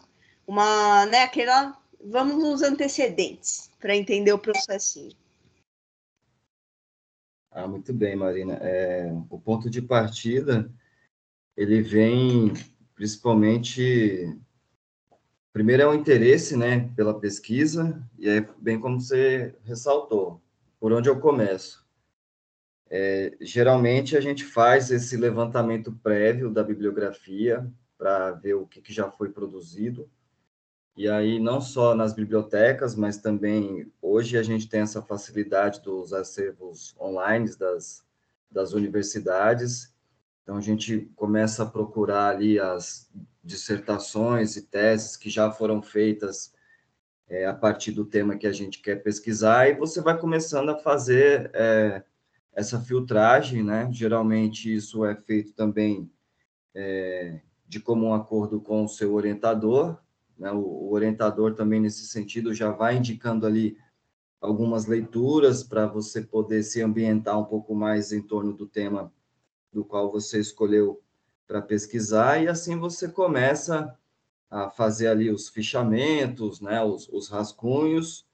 uma, 0.47 1.07
né, 1.07 1.23
aquela, 1.23 1.79
vamos 2.05 2.37
nos 2.37 2.63
antecedentes 2.63 3.71
para 3.81 3.97
entender 3.97 4.33
o 4.33 4.39
processinho. 4.39 5.17
Ah, 7.51 7.67
muito 7.67 7.93
bem, 7.93 8.15
Marina. 8.15 8.55
É, 8.61 9.11
o 9.29 9.41
ponto 9.41 9.71
de 9.71 9.81
partida, 9.81 10.71
ele 11.57 11.81
vem 11.81 12.53
principalmente 12.95 14.39
primeiro 15.53 15.83
é 15.83 15.87
o 15.87 15.95
interesse, 15.95 16.57
né, 16.57 16.89
pela 16.95 17.19
pesquisa, 17.19 18.01
e 18.19 18.29
é 18.29 18.41
bem 18.59 18.79
como 18.79 19.01
você 19.01 19.57
ressaltou, 19.65 20.41
por 20.79 20.93
onde 20.93 21.09
eu 21.09 21.19
começo. 21.19 21.85
É, 22.91 23.37
geralmente 23.41 24.17
a 24.17 24.21
gente 24.21 24.45
faz 24.45 24.91
esse 24.91 25.17
levantamento 25.17 25.93
prévio 26.03 26.51
da 26.51 26.65
bibliografia 26.65 27.71
para 27.97 28.33
ver 28.33 28.55
o 28.55 28.67
que, 28.67 28.83
que 28.83 28.93
já 28.93 29.11
foi 29.11 29.31
produzido, 29.31 30.11
e 30.97 31.09
aí, 31.09 31.39
não 31.39 31.61
só 31.61 31.95
nas 31.95 32.13
bibliotecas, 32.13 32.95
mas 32.95 33.17
também 33.17 33.91
hoje 34.03 34.37
a 34.37 34.43
gente 34.43 34.69
tem 34.69 34.81
essa 34.81 35.01
facilidade 35.01 35.81
dos 35.81 36.13
acervos 36.13 36.95
online 37.01 37.57
das, 37.57 38.05
das 38.51 38.75
universidades. 38.75 39.95
Então, 40.43 40.57
a 40.57 40.61
gente 40.61 41.11
começa 41.17 41.63
a 41.63 41.67
procurar 41.67 42.29
ali 42.29 42.59
as 42.59 43.11
dissertações 43.43 44.57
e 44.57 44.63
teses 44.67 45.17
que 45.17 45.31
já 45.31 45.51
foram 45.51 45.81
feitas 45.81 46.53
é, 47.29 47.47
a 47.47 47.55
partir 47.55 47.93
do 47.93 48.05
tema 48.05 48.37
que 48.37 48.47
a 48.47 48.53
gente 48.53 48.83
quer 48.83 48.97
pesquisar, 48.97 49.69
e 49.71 49.75
você 49.75 50.03
vai 50.03 50.19
começando 50.19 50.69
a 50.69 50.79
fazer 50.79 51.51
é, 51.55 52.03
essa 52.61 52.81
filtragem, 52.81 53.63
né? 53.63 53.89
Geralmente, 53.91 54.73
isso 54.73 55.05
é 55.05 55.15
feito 55.15 55.53
também 55.53 56.11
é, 56.75 57.41
de 57.67 57.81
comum 57.81 58.15
acordo 58.15 58.61
com 58.61 58.85
o 58.85 58.89
seu 58.89 59.15
orientador, 59.15 59.99
né? 60.39 60.51
O, 60.53 60.59
o 60.59 60.93
orientador 60.93 61.55
também, 61.55 61.81
nesse 61.81 62.07
sentido, 62.07 62.55
já 62.55 62.71
vai 62.71 62.97
indicando 62.97 63.47
ali 63.47 63.77
algumas 64.41 64.87
leituras 64.87 65.63
para 65.63 65.87
você 65.87 66.23
poder 66.23 66.63
se 66.63 66.81
ambientar 66.81 67.39
um 67.39 67.45
pouco 67.45 67.75
mais 67.75 68.13
em 68.13 68.23
torno 68.23 68.53
do 68.53 68.67
tema 68.67 69.13
do 69.73 69.85
qual 69.85 70.11
você 70.11 70.41
escolheu 70.41 71.03
para 71.47 71.61
pesquisar, 71.61 72.43
e 72.43 72.49
assim 72.49 72.79
você 72.79 73.09
começa 73.09 73.97
a 74.49 74.71
fazer 74.71 75.09
ali 75.09 75.31
os 75.31 75.49
fichamentos, 75.49 76.61
né, 76.61 76.83
os, 76.83 77.09
os 77.09 77.29
rascunhos, 77.29 78.27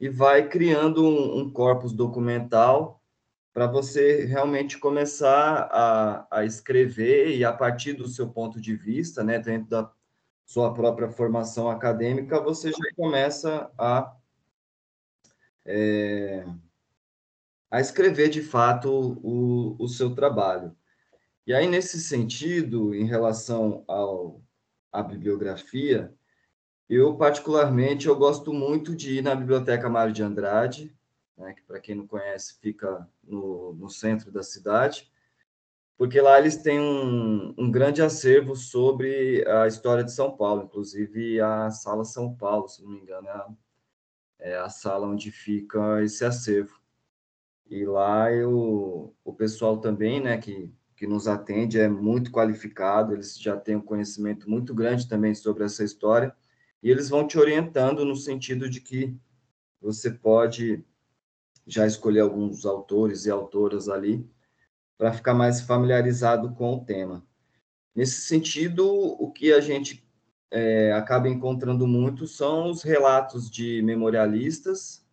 e 0.00 0.08
vai 0.08 0.48
criando 0.48 1.04
um, 1.04 1.40
um 1.40 1.50
corpus 1.50 1.92
documental 1.92 3.00
para 3.54 3.68
você 3.68 4.24
realmente 4.24 4.76
começar 4.78 5.68
a, 5.70 6.26
a 6.28 6.44
escrever 6.44 7.36
e 7.36 7.44
a 7.44 7.52
partir 7.52 7.92
do 7.92 8.08
seu 8.08 8.28
ponto 8.28 8.60
de 8.60 8.74
vista, 8.74 9.22
né, 9.22 9.38
dentro 9.38 9.70
da 9.70 9.92
sua 10.44 10.74
própria 10.74 11.08
formação 11.08 11.70
acadêmica, 11.70 12.40
você 12.40 12.72
já 12.72 12.92
começa 12.96 13.70
a, 13.78 14.12
é, 15.64 16.44
a 17.70 17.80
escrever 17.80 18.28
de 18.28 18.42
fato 18.42 18.90
o, 19.22 19.76
o 19.78 19.86
seu 19.88 20.12
trabalho. 20.12 20.76
E 21.46 21.54
aí, 21.54 21.68
nesse 21.68 22.00
sentido, 22.00 22.92
em 22.92 23.04
relação 23.04 23.84
ao, 23.86 24.42
à 24.92 25.00
bibliografia, 25.00 26.12
eu, 26.88 27.16
particularmente, 27.16 28.08
eu 28.08 28.16
gosto 28.16 28.52
muito 28.52 28.96
de 28.96 29.18
ir 29.18 29.22
na 29.22 29.34
Biblioteca 29.36 29.88
Mário 29.88 30.12
de 30.12 30.24
Andrade, 30.24 30.94
né, 31.36 31.54
que, 31.54 31.62
para 31.62 31.80
quem 31.80 31.94
não 31.94 32.06
conhece, 32.06 32.58
fica 32.60 33.08
no, 33.22 33.72
no 33.74 33.88
centro 33.88 34.30
da 34.30 34.42
cidade, 34.42 35.10
porque 35.96 36.20
lá 36.20 36.38
eles 36.38 36.56
têm 36.56 36.80
um, 36.80 37.54
um, 37.56 37.70
grande 37.70 38.02
acervo 38.02 38.56
sobre 38.56 39.46
a 39.46 39.66
história 39.66 40.02
de 40.02 40.12
São 40.12 40.36
Paulo, 40.36 40.64
inclusive 40.64 41.40
a 41.40 41.70
Sala 41.70 42.04
São 42.04 42.34
Paulo, 42.34 42.68
se 42.68 42.82
não 42.82 42.90
me 42.90 43.00
engano, 43.00 43.28
é 43.28 43.32
a, 43.32 43.48
é 44.40 44.56
a 44.58 44.68
sala 44.68 45.06
onde 45.06 45.30
fica 45.30 46.02
esse 46.02 46.24
acervo. 46.24 46.80
E 47.66 47.84
lá 47.84 48.30
eu, 48.32 49.14
o 49.24 49.32
pessoal 49.32 49.78
também, 49.78 50.20
né, 50.20 50.36
que, 50.36 50.72
que 50.96 51.06
nos 51.06 51.28
atende 51.28 51.78
é 51.78 51.88
muito 51.88 52.30
qualificado, 52.30 53.12
eles 53.12 53.38
já 53.38 53.56
têm 53.56 53.76
um 53.76 53.80
conhecimento 53.80 54.50
muito 54.50 54.74
grande 54.74 55.08
também 55.08 55.34
sobre 55.34 55.64
essa 55.64 55.84
história, 55.84 56.34
e 56.82 56.90
eles 56.90 57.08
vão 57.08 57.26
te 57.26 57.38
orientando 57.38 58.04
no 58.04 58.16
sentido 58.16 58.68
de 58.68 58.80
que 58.80 59.16
você 59.80 60.10
pode 60.10 60.84
já 61.66 61.86
escolher 61.86 62.20
alguns 62.20 62.66
autores 62.66 63.26
e 63.26 63.30
autoras 63.30 63.88
ali, 63.88 64.28
para 64.98 65.12
ficar 65.12 65.34
mais 65.34 65.60
familiarizado 65.60 66.52
com 66.54 66.74
o 66.74 66.84
tema. 66.84 67.26
Nesse 67.94 68.22
sentido, 68.22 68.86
o 68.86 69.30
que 69.30 69.52
a 69.52 69.60
gente 69.60 70.04
é, 70.50 70.92
acaba 70.92 71.28
encontrando 71.28 71.86
muito 71.86 72.26
são 72.26 72.70
os 72.70 72.82
relatos 72.82 73.50
de 73.50 73.82
memorialistas, 73.82 75.04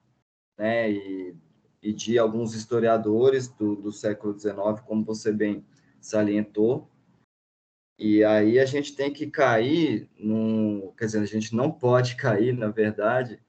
né, 0.57 0.91
e, 0.91 1.35
e 1.81 1.93
de 1.93 2.19
alguns 2.19 2.53
historiadores 2.53 3.47
do, 3.47 3.75
do 3.75 3.91
século 3.91 4.37
XIX, 4.37 4.81
como 4.85 5.03
você 5.03 5.31
bem 5.31 5.65
salientou, 5.99 6.91
e 8.03 8.23
aí 8.23 8.59
a 8.59 8.65
gente 8.65 8.95
tem 8.95 9.13
que 9.13 9.27
cair 9.27 10.09
num, 10.17 10.91
quer 10.97 11.05
dizer, 11.05 11.19
a 11.19 11.25
gente 11.25 11.55
não 11.55 11.71
pode 11.71 12.15
cair, 12.17 12.51
na 12.51 12.67
verdade, 12.67 13.39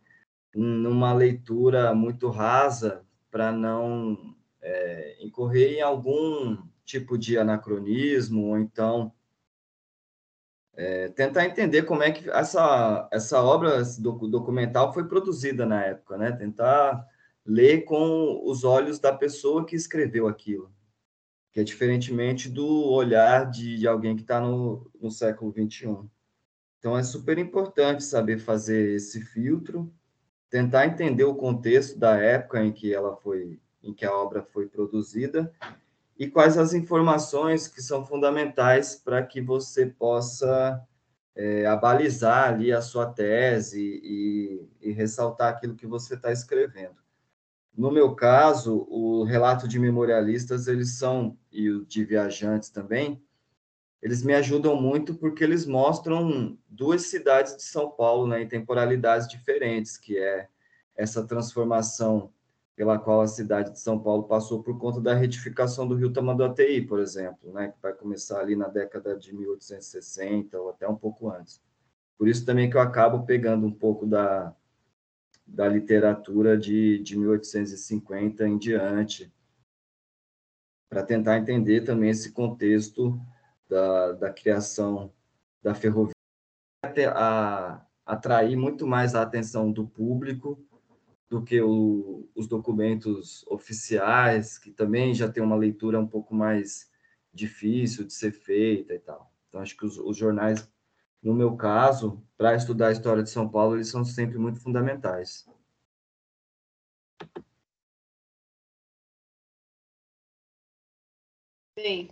numa 0.55 1.13
leitura 1.13 1.95
muito 1.95 2.29
rasa 2.29 3.05
para 3.31 3.51
não 3.51 4.35
é, 4.61 5.17
incorrer 5.25 5.79
em 5.79 5.81
algum 5.81 6.57
tipo 6.85 7.17
de 7.17 7.39
anacronismo, 7.39 8.49
ou 8.49 8.59
então 8.59 9.13
é, 10.75 11.09
tentar 11.09 11.45
entender 11.45 11.83
como 11.83 12.03
é 12.03 12.11
que 12.11 12.31
essa, 12.31 13.09
essa 13.13 13.43
obra 13.43 13.81
esse 13.81 14.01
documental 14.01 14.93
foi 14.93 15.05
produzida 15.07 15.67
na 15.67 15.85
época, 15.85 16.17
né? 16.17 16.33
Tentar 16.33 17.07
ler 17.45 17.83
com 17.85 18.43
os 18.45 18.65
olhos 18.65 18.99
da 18.99 19.13
pessoa 19.13 19.67
que 19.67 19.77
escreveu 19.77 20.29
aquilo, 20.29 20.73
que 21.53 21.61
é 21.61 21.65
diferentemente 21.65 22.49
do 22.49 22.67
olhar 22.91 23.51
de, 23.51 23.79
de 23.79 23.87
alguém 23.87 24.15
que 24.17 24.23
está 24.23 24.41
no, 24.41 24.91
no 25.01 25.11
século 25.11 25.53
XXI. 25.53 25.99
Então, 26.79 26.97
é 26.97 27.03
super 27.03 27.39
importante 27.39 28.03
saber 28.03 28.39
fazer 28.39 28.97
esse 28.97 29.21
filtro, 29.21 29.93
tentar 30.53 30.87
entender 30.87 31.25
o 31.25 31.35
contexto 31.35 31.99
da 31.99 32.15
época 32.15 32.63
em 32.63 32.71
que 32.71 32.93
ela 32.93 33.17
foi 33.17 33.59
em 33.83 33.95
que 33.95 34.05
a 34.05 34.15
obra 34.15 34.43
foi 34.43 34.67
produzida 34.67 35.51
e 36.19 36.29
quais 36.29 36.59
as 36.59 36.75
informações 36.75 37.67
que 37.67 37.81
são 37.81 38.05
fundamentais 38.05 38.95
para 38.95 39.23
que 39.23 39.41
você 39.41 39.87
possa 39.87 40.79
é, 41.35 41.65
abalizar 41.65 42.51
ali 42.51 42.71
a 42.71 42.83
sua 42.83 43.07
tese 43.07 43.81
e, 43.81 44.69
e 44.83 44.93
ressaltar 44.93 45.49
aquilo 45.49 45.75
que 45.75 45.87
você 45.87 46.15
está 46.15 46.31
escrevendo. 46.31 46.97
No 47.75 47.91
meu 47.91 48.15
caso, 48.15 48.87
o 48.91 49.25
relato 49.25 49.67
de 49.67 49.79
memorialistas, 49.79 50.69
eles 50.69 50.99
são, 50.99 51.35
e 51.51 51.71
o 51.71 51.87
de 51.87 52.05
viajantes 52.05 52.69
também, 52.69 53.25
eles 54.03 54.23
me 54.25 54.35
ajudam 54.35 54.75
muito 54.75 55.15
porque 55.15 55.45
eles 55.45 55.65
mostram 55.65 56.59
duas 56.69 57.03
cidades 57.03 57.57
de 57.57 57.63
São 57.63 57.89
Paulo 57.89 58.27
né, 58.27 58.43
em 58.43 58.49
temporalidades 58.49 59.29
diferentes, 59.29 59.97
que 59.97 60.19
é 60.19 60.49
essa 60.97 61.25
transformação 61.25 62.33
pela 62.75 62.99
qual 62.99 63.21
a 63.21 63.29
cidade 63.29 63.71
de 63.71 63.79
São 63.79 64.01
Paulo 64.01 64.25
passou 64.25 64.61
por 64.61 64.77
conta 64.77 65.01
da 65.01 65.15
retificação 65.15 65.87
do 65.87 65.95
rio 65.95 66.13
Tamanduateí, 66.13 66.85
por 66.85 66.99
exemplo, 66.99 67.53
né, 67.53 67.69
que 67.69 67.81
vai 67.81 67.93
começar 67.93 68.41
ali 68.41 68.57
na 68.57 68.67
década 68.67 69.17
de 69.17 69.33
1860 69.33 70.59
ou 70.59 70.71
até 70.71 70.89
um 70.89 70.97
pouco 70.97 71.31
antes. 71.31 71.63
Por 72.19 72.27
isso 72.27 72.45
também 72.45 72.69
que 72.69 72.77
eu 72.77 72.81
acabo 72.81 73.25
pegando 73.25 73.67
um 73.67 73.73
pouco 73.73 74.05
da, 74.05 74.53
da 75.47 75.69
literatura 75.69 76.59
de, 76.59 76.99
de 76.99 77.17
1850 77.17 78.49
em 78.49 78.59
diante, 78.59 79.33
para 80.89 81.05
tentar 81.05 81.39
entender 81.39 81.83
também 81.83 82.11
esse 82.11 82.33
contexto 82.33 83.19
da, 83.73 84.13
da 84.13 84.31
criação 84.31 85.11
da 85.63 85.75
ferrovia, 85.75 86.13
a, 87.15 87.87
atrair 88.05 88.55
muito 88.55 88.87
mais 88.87 89.15
a 89.15 89.23
atenção 89.23 89.73
do 89.73 89.87
público 89.87 90.63
do 91.31 91.43
que 91.43 91.63
o, 91.63 92.29
os 92.35 92.47
documentos 92.47 93.47
oficiais, 93.49 94.59
que 94.59 94.71
também 94.71 95.15
já 95.15 95.31
tem 95.31 95.43
uma 95.43 95.57
leitura 95.57 95.99
um 95.99 96.07
pouco 96.07 96.35
mais 96.35 96.91
difícil 97.33 98.05
de 98.05 98.13
ser 98.13 98.33
feita 98.33 98.93
e 98.93 98.99
tal. 98.99 99.33
Então, 99.49 99.63
acho 99.63 99.75
que 99.75 99.87
os, 99.87 99.97
os 99.97 100.19
jornais, 100.19 100.71
no 101.23 101.33
meu 101.33 101.57
caso, 101.57 102.23
para 102.37 102.55
estudar 102.55 102.89
a 102.89 102.93
história 102.93 103.23
de 103.23 103.31
São 103.31 103.49
Paulo, 103.49 103.77
eles 103.77 103.89
são 103.89 104.05
sempre 104.05 104.37
muito 104.37 104.61
fundamentais. 104.61 105.47
Bem, 111.75 112.11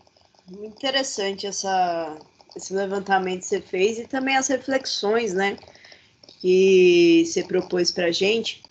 interessante 0.62 1.46
essa, 1.46 2.18
esse 2.56 2.72
levantamento 2.72 3.40
que 3.40 3.46
você 3.46 3.60
fez 3.60 3.98
e 3.98 4.06
também 4.06 4.36
as 4.36 4.48
reflexões, 4.48 5.34
né, 5.34 5.56
que 6.40 7.24
você 7.26 7.42
propôs 7.44 7.90
para 7.90 8.06
a 8.06 8.12
gente. 8.12 8.62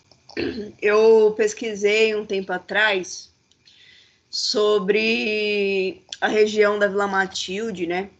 Eu 0.80 1.34
pesquisei 1.36 2.14
um 2.14 2.26
tempo 2.26 2.52
atrás 2.52 3.30
sobre 4.28 6.02
a 6.20 6.28
região 6.28 6.78
da 6.78 6.86
Vila 6.86 7.08
Matilde, 7.08 7.86
né? 7.86 8.10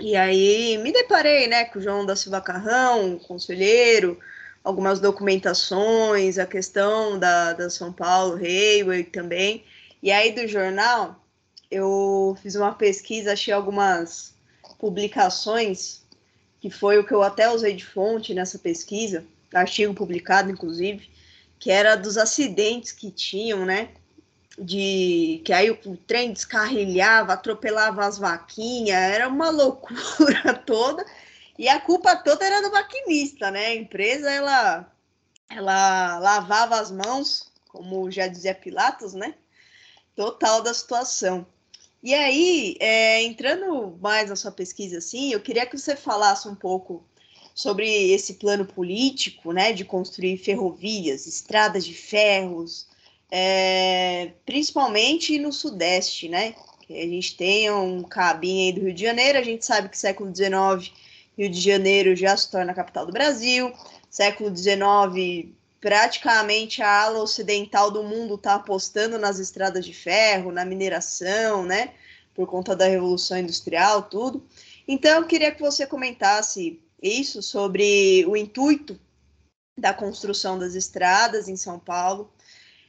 E 0.00 0.16
aí 0.16 0.78
me 0.78 0.92
deparei, 0.92 1.46
né, 1.46 1.64
com 1.66 1.78
o 1.78 1.82
João 1.82 2.06
da 2.06 2.16
Silva 2.16 2.40
Carrão, 2.40 3.18
conselheiro, 3.18 4.18
algumas 4.64 4.98
documentações, 4.98 6.38
a 6.38 6.46
questão 6.46 7.18
da, 7.18 7.52
da 7.52 7.68
São 7.68 7.92
Paulo 7.92 8.36
Railway 8.36 9.04
também. 9.04 9.64
E 10.02 10.10
aí 10.10 10.32
do 10.32 10.46
jornal, 10.48 11.21
eu 11.72 12.36
fiz 12.42 12.54
uma 12.54 12.72
pesquisa, 12.72 13.32
achei 13.32 13.52
algumas 13.52 14.34
publicações 14.78 16.02
que 16.60 16.70
foi 16.70 16.98
o 16.98 17.04
que 17.04 17.12
eu 17.12 17.22
até 17.22 17.50
usei 17.50 17.74
de 17.74 17.84
fonte 17.84 18.34
nessa 18.34 18.58
pesquisa, 18.58 19.24
artigo 19.52 19.94
publicado, 19.94 20.50
inclusive, 20.50 21.10
que 21.58 21.70
era 21.70 21.96
dos 21.96 22.16
acidentes 22.16 22.92
que 22.92 23.10
tinham, 23.10 23.64
né? 23.64 23.88
De 24.56 25.40
que 25.44 25.52
aí 25.52 25.70
o 25.70 25.96
trem 26.06 26.32
descarrilhava, 26.32 27.32
atropelava 27.32 28.06
as 28.06 28.18
vaquinhas, 28.18 28.96
era 28.96 29.28
uma 29.28 29.50
loucura 29.50 30.54
toda. 30.66 31.04
E 31.58 31.68
a 31.68 31.80
culpa 31.80 32.14
toda 32.16 32.44
era 32.44 32.62
do 32.62 32.70
maquinista, 32.70 33.50
né? 33.50 33.66
A 33.66 33.74
empresa 33.74 34.30
ela 34.30 34.92
ela 35.48 36.18
lavava 36.18 36.80
as 36.80 36.90
mãos, 36.90 37.50
como 37.68 38.10
já 38.10 38.26
dizia 38.26 38.54
Pilatos, 38.54 39.14
né? 39.14 39.34
Total 40.14 40.62
da 40.62 40.72
situação. 40.72 41.46
E 42.02 42.14
aí, 42.14 42.76
é, 42.80 43.22
entrando 43.22 43.96
mais 44.00 44.28
na 44.28 44.34
sua 44.34 44.50
pesquisa, 44.50 44.98
assim, 44.98 45.32
eu 45.32 45.40
queria 45.40 45.64
que 45.64 45.78
você 45.78 45.94
falasse 45.94 46.48
um 46.48 46.54
pouco 46.54 47.04
sobre 47.54 48.10
esse 48.10 48.34
plano 48.34 48.64
político, 48.64 49.52
né, 49.52 49.72
de 49.72 49.84
construir 49.84 50.36
ferrovias, 50.38 51.26
estradas 51.26 51.84
de 51.84 51.94
ferros, 51.94 52.88
é, 53.30 54.32
principalmente 54.44 55.38
no 55.38 55.52
Sudeste, 55.52 56.28
né, 56.28 56.54
que 56.86 56.98
a 56.98 57.06
gente 57.06 57.36
tem 57.36 57.70
um 57.70 58.02
cabinho 58.02 58.66
aí 58.66 58.72
do 58.72 58.86
Rio 58.86 58.94
de 58.94 59.02
Janeiro, 59.02 59.38
a 59.38 59.42
gente 59.42 59.64
sabe 59.64 59.88
que 59.88 59.98
século 59.98 60.34
XIX, 60.34 60.92
Rio 61.38 61.48
de 61.50 61.60
Janeiro 61.60 62.16
já 62.16 62.36
se 62.36 62.50
torna 62.50 62.72
a 62.72 62.74
capital 62.74 63.06
do 63.06 63.12
Brasil, 63.12 63.72
século 64.10 64.54
XIX, 64.54 65.52
praticamente 65.82 66.80
a 66.80 67.02
ala 67.02 67.20
ocidental 67.20 67.90
do 67.90 68.04
mundo 68.04 68.36
está 68.36 68.54
apostando 68.54 69.18
nas 69.18 69.40
estradas 69.40 69.84
de 69.84 69.92
ferro, 69.92 70.52
na 70.52 70.64
mineração, 70.64 71.64
né, 71.64 71.92
por 72.32 72.46
conta 72.46 72.76
da 72.76 72.86
Revolução 72.86 73.36
Industrial, 73.36 74.04
tudo. 74.04 74.46
Então, 74.86 75.20
eu 75.20 75.26
queria 75.26 75.50
que 75.50 75.60
você 75.60 75.84
comentasse 75.84 76.80
isso 77.02 77.42
sobre 77.42 78.24
o 78.28 78.36
intuito 78.36 78.98
da 79.76 79.92
construção 79.92 80.56
das 80.56 80.76
estradas 80.76 81.48
em 81.48 81.56
São 81.56 81.80
Paulo, 81.80 82.32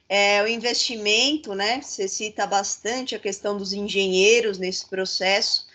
é, 0.08 0.44
o 0.44 0.48
investimento, 0.48 1.56
né? 1.56 1.82
Você 1.82 2.08
cita 2.08 2.46
bastante 2.46 3.16
a 3.16 3.20
questão 3.20 3.58
dos 3.58 3.74
engenheiros 3.74 4.60
nesse 4.60 4.86
processo 4.86 5.66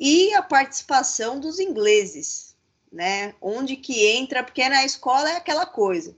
e 0.00 0.34
a 0.34 0.42
participação 0.42 1.38
dos 1.38 1.60
ingleses, 1.60 2.56
né? 2.90 3.34
Onde 3.40 3.76
que 3.76 4.06
entra, 4.06 4.42
porque 4.42 4.68
na 4.68 4.84
escola 4.84 5.30
é 5.30 5.36
aquela 5.36 5.66
coisa. 5.66 6.16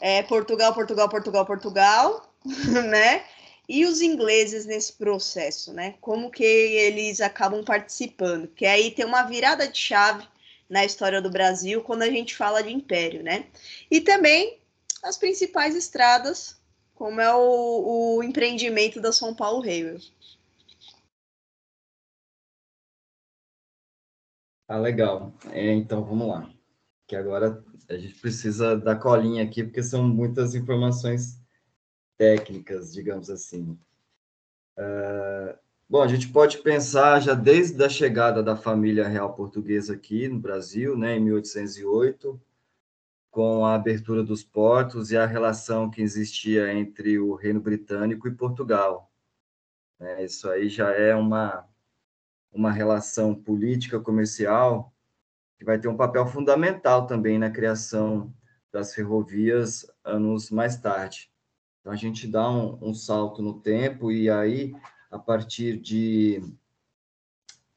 É 0.00 0.22
Portugal, 0.22 0.74
Portugal, 0.74 1.08
Portugal, 1.08 1.46
Portugal, 1.46 2.34
né? 2.88 3.24
E 3.68 3.84
os 3.84 4.00
ingleses 4.00 4.66
nesse 4.66 4.94
processo, 4.94 5.72
né? 5.72 5.94
Como 6.00 6.30
que 6.30 6.44
eles 6.44 7.20
acabam 7.20 7.64
participando? 7.64 8.48
Que 8.48 8.66
aí 8.66 8.90
tem 8.90 9.04
uma 9.04 9.22
virada 9.22 9.68
de 9.68 9.78
chave 9.78 10.26
na 10.68 10.84
história 10.84 11.20
do 11.20 11.30
Brasil 11.30 11.82
quando 11.82 12.02
a 12.02 12.10
gente 12.10 12.36
fala 12.36 12.62
de 12.62 12.72
império, 12.72 13.22
né? 13.22 13.46
E 13.90 14.00
também 14.00 14.58
as 15.02 15.16
principais 15.16 15.76
estradas, 15.76 16.60
como 16.94 17.20
é 17.20 17.34
o, 17.34 18.16
o 18.16 18.22
empreendimento 18.22 19.00
da 19.00 19.12
São 19.12 19.34
Paulo 19.34 19.62
Railway. 19.62 20.00
Ah, 24.68 24.78
legal. 24.78 25.32
É, 25.50 25.72
então, 25.72 26.04
vamos 26.04 26.28
lá. 26.28 26.48
Que 27.10 27.16
agora 27.16 27.60
a 27.88 27.96
gente 27.96 28.14
precisa 28.20 28.76
da 28.76 28.94
colinha 28.94 29.42
aqui, 29.42 29.64
porque 29.64 29.82
são 29.82 30.06
muitas 30.06 30.54
informações 30.54 31.42
técnicas, 32.16 32.92
digamos 32.92 33.28
assim. 33.28 33.76
Uh, 34.78 35.58
Bom, 35.88 36.02
a 36.02 36.06
gente 36.06 36.28
pode 36.28 36.58
pensar 36.58 37.18
já 37.18 37.34
desde 37.34 37.82
a 37.82 37.88
chegada 37.88 38.44
da 38.44 38.54
família 38.56 39.08
real 39.08 39.34
portuguesa 39.34 39.94
aqui 39.94 40.28
no 40.28 40.38
Brasil, 40.38 40.96
né, 40.96 41.16
em 41.16 41.20
1808, 41.20 42.40
com 43.28 43.66
a 43.66 43.74
abertura 43.74 44.22
dos 44.22 44.44
portos 44.44 45.10
e 45.10 45.16
a 45.16 45.26
relação 45.26 45.90
que 45.90 46.00
existia 46.00 46.72
entre 46.72 47.18
o 47.18 47.34
Reino 47.34 47.60
Britânico 47.60 48.28
e 48.28 48.36
Portugal. 48.36 49.10
É, 49.98 50.24
isso 50.24 50.48
aí 50.48 50.68
já 50.68 50.92
é 50.92 51.12
uma, 51.12 51.68
uma 52.52 52.70
relação 52.70 53.34
política 53.34 53.98
comercial 53.98 54.89
que 55.60 55.64
vai 55.66 55.78
ter 55.78 55.86
um 55.88 55.96
papel 55.96 56.26
fundamental 56.26 57.06
também 57.06 57.38
na 57.38 57.50
criação 57.50 58.34
das 58.72 58.94
ferrovias 58.94 59.84
anos 60.02 60.50
mais 60.50 60.78
tarde. 60.78 61.30
Então, 61.78 61.92
a 61.92 61.96
gente 61.96 62.26
dá 62.26 62.50
um, 62.50 62.78
um 62.80 62.94
salto 62.94 63.42
no 63.42 63.60
tempo 63.60 64.10
e 64.10 64.30
aí 64.30 64.74
a 65.10 65.18
partir 65.18 65.76
de 65.76 66.42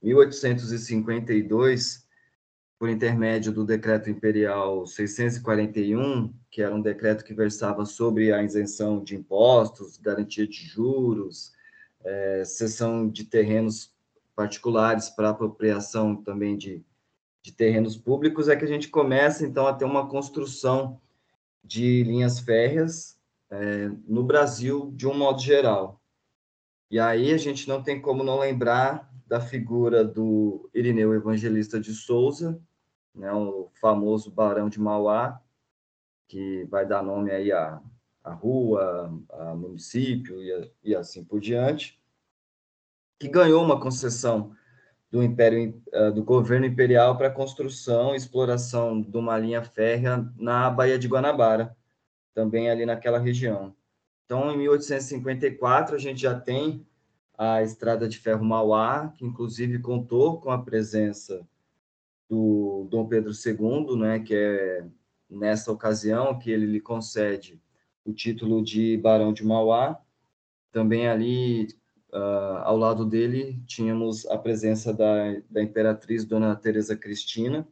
1852, 0.02 2.08
por 2.80 2.88
intermédio 2.88 3.52
do 3.52 3.66
decreto 3.66 4.10
imperial 4.10 4.88
641, 4.88 6.34
que 6.50 6.62
era 6.62 6.74
um 6.74 6.82
decreto 6.82 7.26
que 7.26 7.34
versava 7.34 7.86
sobre 7.86 8.32
a 8.32 8.42
isenção 8.42 9.04
de 9.04 9.14
impostos, 9.14 9.98
garantia 9.98 10.48
de 10.48 10.66
juros, 10.66 11.52
é, 12.02 12.46
cessão 12.46 13.10
de 13.10 13.26
terrenos 13.26 13.94
particulares 14.34 15.10
para 15.10 15.32
apropriação 15.32 16.16
também 16.16 16.58
de, 16.58 16.82
de 17.44 17.52
terrenos 17.52 17.98
públicos, 17.98 18.48
é 18.48 18.56
que 18.56 18.64
a 18.64 18.68
gente 18.68 18.88
começa, 18.88 19.46
então, 19.46 19.68
a 19.68 19.74
ter 19.74 19.84
uma 19.84 20.08
construção 20.08 21.00
de 21.64 22.04
linhas 22.04 22.40
férreas 22.40 23.20
é, 23.52 23.92
no 24.08 24.24
Brasil 24.24 24.92
de 24.96 25.06
um 25.06 25.14
modo 25.14 25.42
geral. 25.42 26.02
E 26.90 27.00
aí 27.00 27.34
a 27.34 27.38
gente 27.38 27.68
não 27.68 27.84
tem 27.84 28.02
como 28.02 28.24
não 28.24 28.40
lembrar 28.40 29.12
da 29.28 29.42
figura 29.42 30.06
do 30.06 30.70
Irineu 30.74 31.14
Evangelista 31.14 31.80
de 31.80 31.94
Souza, 31.94 32.62
né, 33.14 33.32
o 33.34 33.70
famoso 33.80 34.32
Barão 34.32 34.70
de 34.70 34.80
Mauá, 34.80 35.42
que 36.28 36.66
vai 36.66 36.86
dar 36.86 37.04
nome 37.04 37.32
aí 37.32 37.52
a, 37.52 37.82
a 38.24 38.34
rua, 38.34 39.14
a 39.30 39.54
município 39.54 40.42
e, 40.42 40.72
e 40.84 40.96
assim 40.96 41.24
por 41.24 41.40
diante, 41.40 42.00
que 43.20 43.28
ganhou 43.28 43.64
uma 43.64 43.80
concessão 43.80 44.56
do 45.14 45.22
Império 45.22 45.80
eh, 45.92 46.10
do 46.10 46.24
governo 46.24 46.66
imperial 46.66 47.16
para 47.16 47.28
a 47.28 47.32
construção 47.32 48.16
e 48.16 48.18
exploração 48.18 49.00
de 49.00 49.16
uma 49.16 49.38
linha 49.38 49.62
férrea 49.62 50.28
na 50.36 50.72
Baía 50.72 50.98
de 50.98 51.08
Guanabara, 51.08 51.78
também 52.34 52.68
ali 52.68 52.84
naquela 52.84 53.20
região. 53.20 53.76
Então, 54.26 54.52
em 54.52 54.58
1854, 54.58 55.96
a 55.96 56.00
gente 56.00 56.20
já 56.20 56.34
tem 56.34 56.84
a 57.38 57.62
Estrada 57.62 58.08
de 58.10 58.18
Ferro 58.18 58.44
Mauá, 58.44 59.14
que 59.16 59.24
inclusive 59.24 59.78
contou 59.78 60.42
com 60.42 60.50
a 60.50 60.58
presença 60.58 61.48
do 62.28 62.88
Dom 62.90 63.08
Pedro 63.08 63.32
II, 63.32 63.96
né, 63.96 64.20
que 64.20 64.34
é 64.34 64.84
nessa 65.30 65.72
ocasião 65.72 66.40
que 66.40 66.50
ele 66.50 66.66
lhe 66.66 66.82
concede 66.82 67.62
o 68.04 68.12
título 68.12 68.64
de 68.64 68.98
Barão 68.98 69.32
de 69.32 69.46
Mauá. 69.46 70.02
Também 70.72 71.08
ali, 71.08 71.68
uh, 72.14 72.62
ao 72.64 72.78
lado 72.78 73.06
dele, 73.06 73.62
tínhamos 73.66 74.26
a 74.28 74.38
presença 74.38 74.94
da, 74.94 75.42
da 75.50 75.62
Imperatriz 75.62 76.24
Dona 76.24 76.56
Teresa 76.56 76.96
Cristina. 76.96 77.68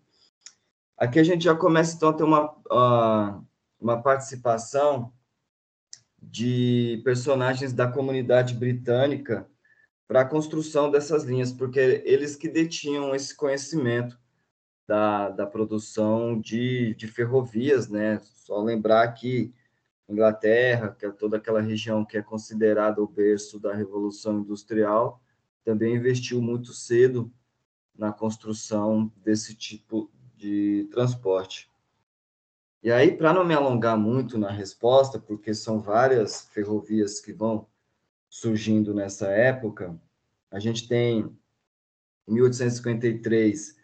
Aqui 0.97 1.19
a 1.19 1.23
gente 1.23 1.45
já 1.45 1.55
começa, 1.55 1.95
então, 1.95 2.09
a 2.09 2.13
ter 2.13 2.23
uma, 2.23 2.51
uh, 2.51 3.45
uma 3.79 4.01
participação 4.01 5.13
de 6.21 7.01
personagens 7.03 7.73
da 7.73 7.87
comunidade 7.87 8.53
britânica 8.53 9.47
para 10.07 10.21
a 10.21 10.25
construção 10.25 10.91
dessas 10.91 11.23
linhas, 11.23 11.51
porque 11.51 12.03
eles 12.05 12.35
que 12.35 12.49
detinham 12.49 13.15
esse 13.15 13.35
conhecimento 13.35 14.19
da, 14.87 15.29
da 15.29 15.47
produção 15.47 16.39
de, 16.39 16.93
de 16.95 17.07
ferrovias, 17.07 17.87
né? 17.87 18.19
Só 18.23 18.61
lembrar 18.61 19.07
que 19.13 19.53
Inglaterra, 20.11 20.95
que 20.97 21.05
é 21.05 21.11
toda 21.11 21.37
aquela 21.37 21.61
região 21.61 22.05
que 22.05 22.17
é 22.17 22.21
considerada 22.21 23.01
o 23.01 23.07
berço 23.07 23.59
da 23.59 23.73
Revolução 23.73 24.39
Industrial, 24.39 25.21
também 25.63 25.95
investiu 25.95 26.41
muito 26.41 26.73
cedo 26.73 27.31
na 27.95 28.11
construção 28.11 29.11
desse 29.17 29.55
tipo 29.55 30.11
de 30.35 30.87
transporte. 30.91 31.69
E 32.83 32.91
aí, 32.91 33.15
para 33.15 33.31
não 33.31 33.45
me 33.45 33.53
alongar 33.53 33.95
muito 33.95 34.39
na 34.39 34.49
resposta, 34.49 35.19
porque 35.19 35.53
são 35.53 35.79
várias 35.79 36.47
ferrovias 36.47 37.19
que 37.19 37.31
vão 37.31 37.67
surgindo 38.27 38.93
nessa 38.93 39.27
época, 39.27 39.99
a 40.49 40.59
gente 40.59 40.87
tem, 40.87 41.37
em 42.27 42.33
1853, 42.33 43.75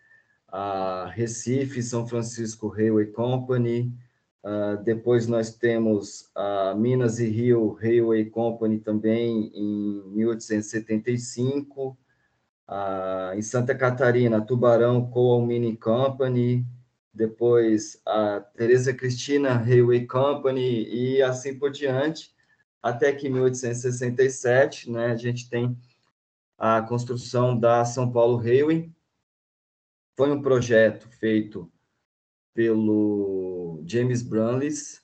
a 0.47 1.11
Recife 1.13 1.83
São 1.83 2.07
Francisco 2.07 2.67
Railway 2.67 3.07
Company, 3.07 3.93
uh, 4.47 4.81
depois 4.83 5.27
nós 5.27 5.53
temos 5.53 6.31
a 6.33 6.73
Minas 6.73 7.19
e 7.19 7.27
Rio 7.27 7.73
Railway 7.73 8.25
Company 8.29 8.79
também 8.79 9.51
em 9.53 10.03
1875, 10.13 11.97
uh, 12.69 13.35
em 13.35 13.41
Santa 13.41 13.75
Catarina, 13.75 14.39
Tubarão 14.39 15.09
Coal 15.09 15.45
Mining 15.45 15.75
Company, 15.75 16.65
depois 17.13 17.99
a 18.05 18.39
Teresa 18.39 18.93
Cristina 18.93 19.53
Railway 19.53 20.05
Company 20.05 20.87
e 20.87 21.21
assim 21.21 21.57
por 21.57 21.71
diante, 21.71 22.33
até 22.81 23.11
que 23.11 23.27
em 23.27 23.31
1867, 23.31 24.89
né, 24.89 25.07
a 25.07 25.15
gente 25.15 25.49
tem 25.49 25.77
a 26.57 26.81
construção 26.81 27.57
da 27.57 27.83
São 27.83 28.09
Paulo 28.11 28.37
Railway, 28.37 28.89
foi 30.15 30.31
um 30.31 30.41
projeto 30.41 31.07
feito 31.09 31.71
pelo 32.53 33.56
James 33.87 34.21
Brunlis, 34.21 35.01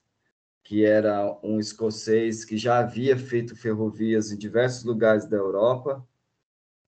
que 0.63 0.85
era 0.85 1.39
um 1.43 1.59
escocês 1.59 2.43
que 2.43 2.57
já 2.57 2.79
havia 2.79 3.17
feito 3.17 3.55
ferrovias 3.55 4.31
em 4.31 4.37
diversos 4.37 4.83
lugares 4.83 5.25
da 5.25 5.37
Europa. 5.37 6.05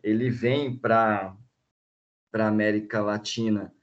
Ele 0.04 0.30
vem 0.30 0.76
para 0.76 1.36
a 2.34 2.48
América 2.48 3.02
Latina, 3.02 3.74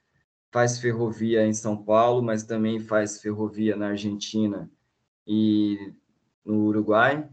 faz 0.51 0.79
ferrovia 0.79 1.47
em 1.47 1.53
São 1.53 1.77
Paulo, 1.77 2.23
mas 2.23 2.43
também 2.43 2.79
faz 2.79 3.21
ferrovia 3.21 3.77
na 3.77 3.89
Argentina 3.89 4.71
e 5.27 5.95
no 6.45 6.67
Uruguai. 6.67 7.29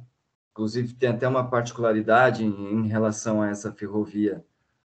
Inclusive, 0.51 0.93
tem 0.93 1.09
até 1.09 1.27
uma 1.27 1.49
particularidade 1.49 2.43
em, 2.43 2.73
em 2.73 2.87
relação 2.87 3.41
a 3.41 3.49
essa 3.49 3.71
ferrovia 3.71 4.45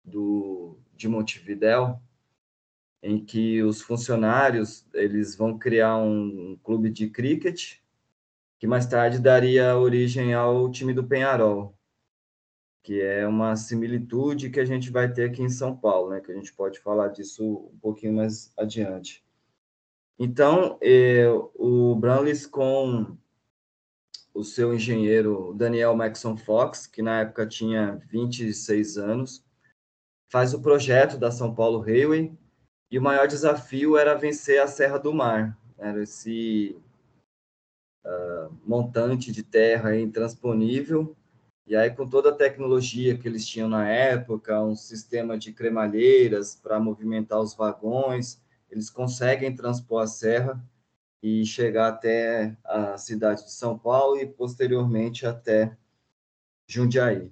do, 0.04 0.78
de 0.94 1.08
Montevidéu, 1.08 2.00
em 3.02 3.24
que 3.24 3.62
os 3.62 3.80
funcionários 3.80 4.86
eles 4.92 5.34
vão 5.34 5.58
criar 5.58 5.96
um, 5.96 6.52
um 6.52 6.56
clube 6.62 6.90
de 6.90 7.08
cricket 7.08 7.78
que 8.58 8.66
mais 8.66 8.86
tarde 8.86 9.18
daria 9.18 9.76
origem 9.78 10.34
ao 10.34 10.70
time 10.70 10.92
do 10.92 11.02
Penharol, 11.02 11.74
que 12.82 13.00
é 13.00 13.26
uma 13.26 13.56
similitude 13.56 14.50
que 14.50 14.60
a 14.60 14.64
gente 14.66 14.90
vai 14.90 15.10
ter 15.10 15.30
aqui 15.30 15.42
em 15.42 15.48
São 15.48 15.74
Paulo, 15.74 16.10
né? 16.10 16.20
Que 16.20 16.30
a 16.30 16.34
gente 16.34 16.52
pode 16.52 16.78
falar 16.78 17.08
disso 17.08 17.70
um 17.72 17.78
pouquinho 17.78 18.12
mais 18.12 18.52
adiante. 18.58 19.24
Então, 20.18 20.78
eh, 20.82 21.26
o 21.54 21.94
Branlis 21.94 22.46
com 22.46 23.16
o 24.34 24.44
seu 24.44 24.74
engenheiro 24.74 25.54
Daniel 25.56 25.96
Maxon 25.96 26.36
Fox, 26.36 26.86
que 26.86 27.00
na 27.00 27.20
época 27.20 27.46
tinha 27.46 27.96
26 28.10 28.98
anos, 28.98 29.42
faz 30.28 30.52
o 30.52 30.60
projeto 30.60 31.16
da 31.16 31.30
São 31.30 31.54
Paulo 31.54 31.80
Railway, 31.80 32.32
e 32.90 32.98
o 32.98 33.02
maior 33.02 33.28
desafio 33.28 33.96
era 33.96 34.14
vencer 34.14 34.60
a 34.60 34.66
Serra 34.66 34.98
do 34.98 35.14
Mar. 35.14 35.56
Era 35.78 36.02
esse 36.02 36.76
uh, 38.04 38.52
montante 38.66 39.30
de 39.30 39.42
terra 39.42 39.96
intransponível. 39.96 41.16
E 41.66 41.76
aí, 41.76 41.90
com 41.90 42.08
toda 42.08 42.30
a 42.30 42.34
tecnologia 42.34 43.16
que 43.16 43.28
eles 43.28 43.46
tinham 43.46 43.68
na 43.68 43.88
época, 43.88 44.60
um 44.60 44.74
sistema 44.74 45.38
de 45.38 45.52
cremalheiras 45.52 46.56
para 46.56 46.80
movimentar 46.80 47.40
os 47.40 47.54
vagões, 47.54 48.42
eles 48.68 48.90
conseguem 48.90 49.54
transpor 49.54 50.02
a 50.02 50.06
serra 50.08 50.60
e 51.22 51.46
chegar 51.46 51.88
até 51.88 52.56
a 52.64 52.98
cidade 52.98 53.44
de 53.44 53.52
São 53.52 53.78
Paulo 53.78 54.18
e, 54.18 54.26
posteriormente, 54.26 55.26
até 55.26 55.76
Jundiaí. 56.66 57.30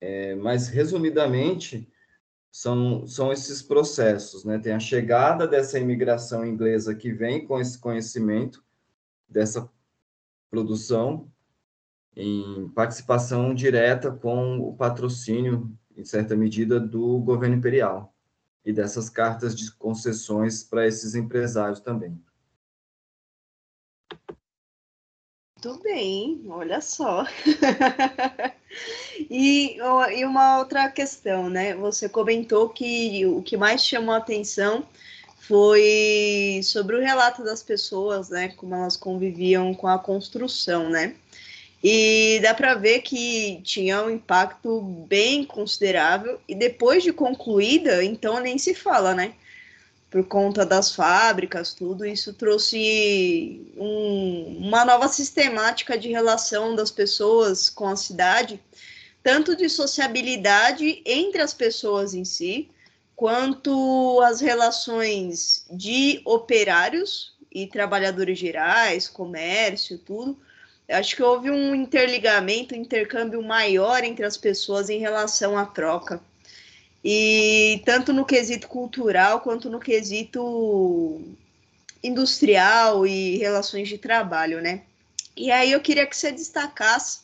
É, 0.00 0.34
mas, 0.34 0.68
resumidamente, 0.68 1.88
são, 2.50 3.06
são 3.06 3.32
esses 3.32 3.62
processos, 3.62 4.44
né? 4.44 4.58
Tem 4.58 4.72
a 4.72 4.80
chegada 4.80 5.46
dessa 5.46 5.78
imigração 5.78 6.44
inglesa 6.44 6.94
que 6.94 7.12
vem 7.12 7.46
com 7.46 7.60
esse 7.60 7.78
conhecimento 7.78 8.64
dessa 9.28 9.70
produção 10.50 11.30
em 12.16 12.68
participação 12.70 13.54
direta 13.54 14.10
com 14.10 14.58
o 14.58 14.76
patrocínio, 14.76 15.72
em 15.96 16.04
certa 16.04 16.34
medida, 16.34 16.80
do 16.80 17.18
governo 17.20 17.56
imperial 17.56 18.14
e 18.64 18.72
dessas 18.72 19.08
cartas 19.08 19.54
de 19.54 19.70
concessões 19.72 20.64
para 20.64 20.86
esses 20.86 21.14
empresários 21.14 21.80
também. 21.80 22.20
Muito 25.64 25.82
bem, 25.82 26.44
olha 26.48 26.80
só. 26.80 27.24
e, 29.30 29.76
e 30.16 30.24
uma 30.24 30.58
outra 30.58 30.88
questão, 30.88 31.48
né? 31.48 31.74
Você 31.74 32.08
comentou 32.08 32.68
que 32.68 33.24
o 33.26 33.42
que 33.42 33.56
mais 33.56 33.84
chamou 33.84 34.14
a 34.14 34.18
atenção 34.18 34.84
foi 35.40 36.60
sobre 36.62 36.96
o 36.96 37.00
relato 37.00 37.42
das 37.42 37.62
pessoas, 37.62 38.28
né? 38.28 38.48
Como 38.56 38.74
elas 38.74 38.96
conviviam 38.96 39.74
com 39.74 39.86
a 39.86 39.98
construção, 39.98 40.88
né? 40.88 41.14
E 41.82 42.40
dá 42.42 42.52
para 42.54 42.74
ver 42.74 43.00
que 43.00 43.60
tinha 43.62 44.02
um 44.02 44.10
impacto 44.10 44.80
bem 45.08 45.44
considerável. 45.44 46.40
E 46.48 46.54
depois 46.54 47.02
de 47.02 47.12
concluída, 47.12 48.04
então 48.04 48.40
nem 48.40 48.58
se 48.58 48.74
fala, 48.74 49.14
né? 49.14 49.34
por 50.10 50.24
conta 50.24 50.64
das 50.64 50.94
fábricas, 50.94 51.74
tudo 51.74 52.04
isso 52.06 52.32
trouxe 52.32 53.60
um, 53.76 54.56
uma 54.66 54.84
nova 54.84 55.06
sistemática 55.08 55.98
de 55.98 56.08
relação 56.08 56.74
das 56.74 56.90
pessoas 56.90 57.68
com 57.68 57.86
a 57.86 57.96
cidade, 57.96 58.60
tanto 59.22 59.56
de 59.56 59.68
sociabilidade 59.68 61.02
entre 61.04 61.40
as 61.40 61.52
pessoas 61.52 62.14
em 62.14 62.24
si, 62.24 62.70
quanto 63.16 64.20
as 64.22 64.40
relações 64.40 65.64
de 65.70 66.20
operários 66.24 67.34
e 67.52 67.66
trabalhadores 67.66 68.38
gerais, 68.38 69.08
comércio, 69.08 69.98
tudo. 69.98 70.38
Acho 70.88 71.16
que 71.16 71.22
houve 71.22 71.50
um 71.50 71.74
interligamento, 71.74 72.74
um 72.74 72.78
intercâmbio 72.78 73.42
maior 73.42 74.04
entre 74.04 74.24
as 74.24 74.36
pessoas 74.36 74.88
em 74.88 74.98
relação 74.98 75.58
à 75.58 75.66
troca 75.66 76.22
e 77.04 77.82
tanto 77.84 78.12
no 78.12 78.24
quesito 78.24 78.68
cultural 78.68 79.40
quanto 79.40 79.70
no 79.70 79.78
quesito 79.78 81.20
industrial 82.02 83.06
e 83.06 83.38
relações 83.38 83.88
de 83.88 83.98
trabalho, 83.98 84.60
né? 84.60 84.82
E 85.36 85.50
aí 85.50 85.72
eu 85.72 85.80
queria 85.80 86.06
que 86.06 86.16
você 86.16 86.32
destacasse 86.32 87.20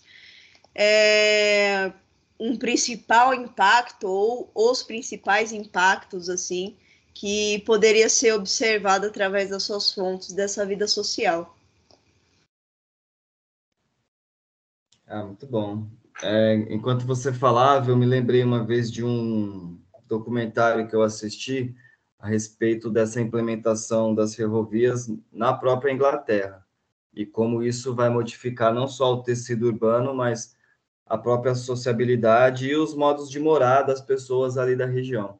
é, 0.74 1.92
um 2.38 2.56
principal 2.56 3.32
impacto 3.32 4.08
ou 4.08 4.50
os 4.54 4.82
principais 4.82 5.52
impactos 5.52 6.28
assim 6.28 6.76
que 7.12 7.60
poderia 7.60 8.08
ser 8.08 8.32
observado 8.32 9.06
através 9.06 9.50
das 9.50 9.62
suas 9.62 9.92
fontes 9.92 10.32
dessa 10.32 10.66
vida 10.66 10.88
social. 10.88 11.56
Ah, 15.06 15.22
muito 15.22 15.46
bom. 15.46 15.86
É, 16.22 16.54
enquanto 16.70 17.06
você 17.06 17.32
falava, 17.32 17.90
eu 17.90 17.96
me 17.96 18.06
lembrei 18.06 18.42
uma 18.42 18.64
vez 18.64 18.90
de 18.90 19.04
um 19.04 19.78
documentário 20.08 20.88
que 20.88 20.96
eu 20.96 21.02
assisti 21.02 21.74
a 22.18 22.26
respeito 22.26 22.90
dessa 22.90 23.20
implementação 23.20 24.14
das 24.14 24.34
ferrovias 24.34 25.08
na 25.30 25.52
própria 25.52 25.92
Inglaterra 25.92 26.64
e 27.14 27.24
como 27.24 27.62
isso 27.62 27.94
vai 27.94 28.08
modificar 28.10 28.74
não 28.74 28.88
só 28.88 29.14
o 29.14 29.22
tecido 29.22 29.66
urbano, 29.66 30.14
mas 30.14 30.56
a 31.06 31.18
própria 31.18 31.54
sociabilidade 31.54 32.68
e 32.68 32.76
os 32.76 32.94
modos 32.94 33.30
de 33.30 33.38
morar 33.38 33.82
das 33.82 34.00
pessoas 34.00 34.56
ali 34.56 34.74
da 34.74 34.86
região. 34.86 35.38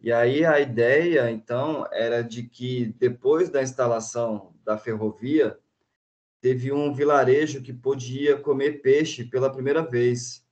E 0.00 0.10
aí 0.12 0.44
a 0.44 0.58
ideia, 0.58 1.30
então, 1.30 1.86
era 1.92 2.22
de 2.22 2.42
que 2.42 2.86
depois 2.98 3.50
da 3.50 3.62
instalação 3.62 4.54
da 4.64 4.78
ferrovia, 4.78 5.58
teve 6.40 6.72
um 6.72 6.92
vilarejo 6.92 7.62
que 7.62 7.72
podia 7.72 8.38
comer 8.38 8.80
peixe 8.80 9.24
pela 9.24 9.52
primeira 9.52 9.82
vez, 9.82 10.42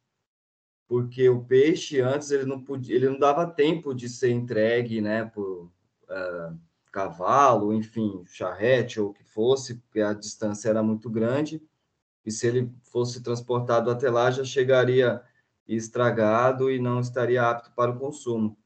porque 0.86 1.28
o 1.28 1.42
peixe 1.42 2.00
antes 2.00 2.30
ele 2.30 2.44
não 2.44 2.62
podia, 2.62 2.94
ele 2.94 3.08
não 3.08 3.18
dava 3.18 3.46
tempo 3.46 3.94
de 3.94 4.08
ser 4.08 4.30
entregue, 4.30 5.00
né, 5.00 5.24
por 5.24 5.64
uh, 5.64 6.58
cavalo, 6.92 7.72
enfim, 7.72 8.22
charrete 8.26 9.00
ou 9.00 9.10
o 9.10 9.14
que 9.14 9.24
fosse, 9.24 9.76
porque 9.76 10.00
a 10.00 10.12
distância 10.12 10.68
era 10.68 10.82
muito 10.82 11.08
grande, 11.08 11.62
e 12.24 12.30
se 12.30 12.46
ele 12.46 12.72
fosse 12.82 13.22
transportado 13.22 13.90
até 13.90 14.10
lá 14.10 14.30
já 14.30 14.44
chegaria 14.44 15.22
estragado 15.66 16.70
e 16.70 16.78
não 16.78 17.00
estaria 17.00 17.42
apto 17.48 17.70
para 17.72 17.90
o 17.90 17.98
consumo. 17.98 18.56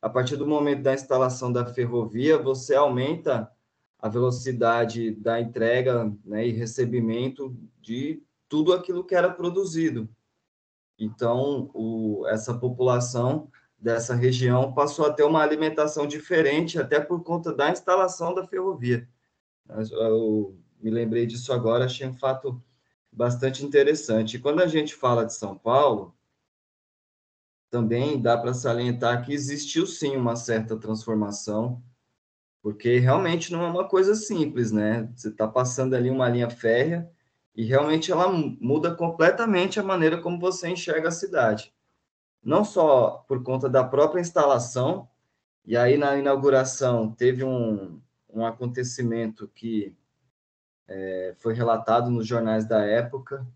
A 0.00 0.08
partir 0.08 0.36
do 0.36 0.46
momento 0.46 0.82
da 0.82 0.94
instalação 0.94 1.52
da 1.52 1.66
ferrovia, 1.66 2.38
você 2.38 2.74
aumenta 2.74 3.50
a 3.98 4.08
velocidade 4.08 5.12
da 5.12 5.40
entrega 5.40 6.12
né, 6.24 6.46
e 6.46 6.52
recebimento 6.52 7.56
de 7.80 8.22
tudo 8.48 8.72
aquilo 8.72 9.04
que 9.04 9.14
era 9.14 9.30
produzido. 9.30 10.08
Então, 10.98 11.70
o, 11.72 12.26
essa 12.26 12.52
população 12.54 13.48
dessa 13.78 14.14
região 14.14 14.72
passou 14.72 15.06
a 15.06 15.12
ter 15.12 15.24
uma 15.24 15.42
alimentação 15.42 16.06
diferente, 16.06 16.78
até 16.78 17.00
por 17.00 17.22
conta 17.22 17.52
da 17.52 17.70
instalação 17.70 18.34
da 18.34 18.46
ferrovia. 18.46 19.08
Eu 19.90 20.56
me 20.80 20.90
lembrei 20.90 21.26
disso 21.26 21.52
agora, 21.52 21.84
achei 21.84 22.06
um 22.06 22.14
fato 22.14 22.62
bastante 23.12 23.64
interessante. 23.64 24.36
E 24.36 24.40
quando 24.40 24.62
a 24.62 24.66
gente 24.66 24.94
fala 24.94 25.24
de 25.24 25.34
São 25.34 25.56
Paulo, 25.56 26.16
também 27.70 28.20
dá 28.20 28.36
para 28.36 28.54
salientar 28.54 29.24
que 29.24 29.32
existiu 29.32 29.86
sim 29.86 30.16
uma 30.16 30.36
certa 30.36 30.76
transformação 30.76 31.82
porque 32.62 32.98
realmente 32.98 33.52
não 33.52 33.62
é 33.64 33.68
uma 33.68 33.88
coisa 33.88 34.14
simples, 34.14 34.70
né? 34.70 35.10
Você 35.16 35.28
está 35.28 35.48
passando 35.48 35.94
ali 35.94 36.08
uma 36.08 36.28
linha 36.28 36.48
férrea 36.48 37.10
e 37.54 37.64
realmente 37.64 38.12
ela 38.12 38.28
muda 38.30 38.94
completamente 38.94 39.80
a 39.80 39.82
maneira 39.82 40.22
como 40.22 40.38
você 40.38 40.68
enxerga 40.68 41.08
a 41.08 41.12
cidade. 41.12 41.74
Não 42.42 42.64
só 42.64 43.24
por 43.28 43.42
conta 43.42 43.68
da 43.68 43.82
própria 43.82 44.20
instalação, 44.20 45.08
e 45.64 45.76
aí 45.76 45.96
na 45.98 46.16
inauguração 46.16 47.12
teve 47.12 47.44
um, 47.44 48.00
um 48.32 48.46
acontecimento 48.46 49.48
que 49.54 49.94
é, 50.88 51.34
foi 51.38 51.54
relatado 51.54 52.10
nos 52.10 52.26
jornais 52.26 52.66
da 52.66 52.84
época, 52.84 53.46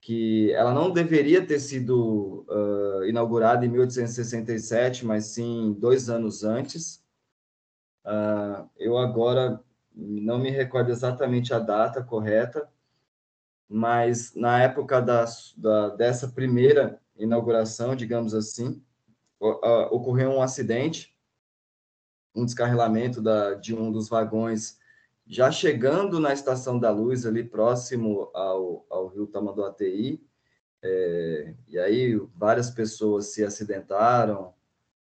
que 0.00 0.52
ela 0.52 0.74
não 0.74 0.90
deveria 0.90 1.46
ter 1.46 1.58
sido 1.58 2.44
uh, 2.48 3.04
inaugurada 3.06 3.64
em 3.64 3.70
1867, 3.70 5.06
mas 5.06 5.26
sim 5.26 5.74
dois 5.78 6.10
anos 6.10 6.44
antes. 6.44 7.02
Uh, 8.04 8.68
eu 8.76 8.98
agora 8.98 9.64
não 9.94 10.38
me 10.38 10.50
recordo 10.50 10.90
exatamente 10.90 11.54
a 11.54 11.58
data 11.58 12.02
correta, 12.02 12.68
mas 13.66 14.34
na 14.34 14.60
época 14.62 15.00
da, 15.00 15.24
da 15.56 15.88
dessa 15.90 16.28
primeira 16.28 17.00
inauguração, 17.16 17.96
digamos 17.96 18.34
assim, 18.34 18.82
ocorreu 19.40 20.30
um 20.30 20.42
acidente, 20.42 21.16
um 22.34 22.44
descarrilamento 22.44 23.22
da, 23.22 23.54
de 23.54 23.74
um 23.74 23.90
dos 23.90 24.08
vagões, 24.08 24.78
já 25.26 25.50
chegando 25.50 26.20
na 26.20 26.32
Estação 26.32 26.78
da 26.78 26.90
Luz, 26.90 27.24
ali 27.24 27.42
próximo 27.42 28.30
ao, 28.34 28.86
ao 28.90 29.08
rio 29.08 29.26
Tamanduateí, 29.26 30.22
é, 30.82 31.54
e 31.66 31.78
aí 31.78 32.14
várias 32.36 32.70
pessoas 32.70 33.32
se 33.32 33.42
acidentaram, 33.42 34.52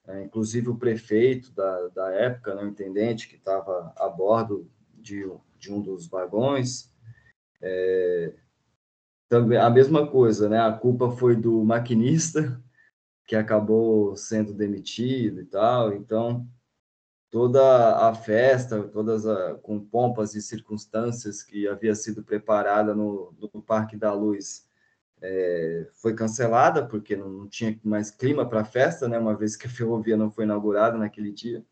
é, 0.06 0.22
inclusive 0.22 0.68
o 0.68 0.76
prefeito 0.76 1.52
da, 1.52 1.88
da 1.88 2.10
época, 2.10 2.54
né, 2.54 2.62
o 2.62 2.68
intendente, 2.68 3.28
que 3.28 3.36
estava 3.36 3.92
a 3.96 4.08
bordo 4.08 4.70
de, 4.94 5.26
de 5.58 5.72
um 5.72 5.80
dos 5.80 6.06
vagões, 6.06 6.92
é, 7.62 8.34
também 9.30 9.58
a 9.58 9.70
mesma 9.70 10.10
coisa, 10.10 10.48
né? 10.48 10.58
A 10.58 10.72
culpa 10.72 11.10
foi 11.12 11.36
do 11.36 11.64
maquinista 11.64 12.60
que 13.26 13.36
acabou 13.36 14.16
sendo 14.16 14.52
demitido 14.52 15.40
e 15.40 15.46
tal. 15.46 15.94
Então, 15.94 16.48
toda 17.30 18.08
a 18.08 18.14
festa, 18.14 18.82
todas 18.82 19.26
a, 19.26 19.54
com 19.54 19.78
pompas 19.78 20.34
e 20.34 20.42
circunstâncias 20.42 21.42
que 21.42 21.68
havia 21.68 21.94
sido 21.94 22.22
preparada 22.22 22.94
no, 22.94 23.32
no 23.54 23.62
Parque 23.62 23.96
da 23.96 24.12
Luz 24.12 24.68
é, 25.22 25.88
foi 25.94 26.14
cancelada 26.14 26.86
porque 26.86 27.14
não, 27.14 27.28
não 27.28 27.48
tinha 27.48 27.78
mais 27.84 28.10
clima 28.10 28.48
para 28.48 28.62
a 28.62 28.64
festa, 28.64 29.08
né? 29.08 29.18
Uma 29.18 29.36
vez 29.36 29.54
que 29.54 29.66
a 29.66 29.70
ferrovia 29.70 30.16
não 30.16 30.30
foi 30.30 30.44
inaugurada 30.44 30.96
naquele 30.96 31.30
dia. 31.30 31.64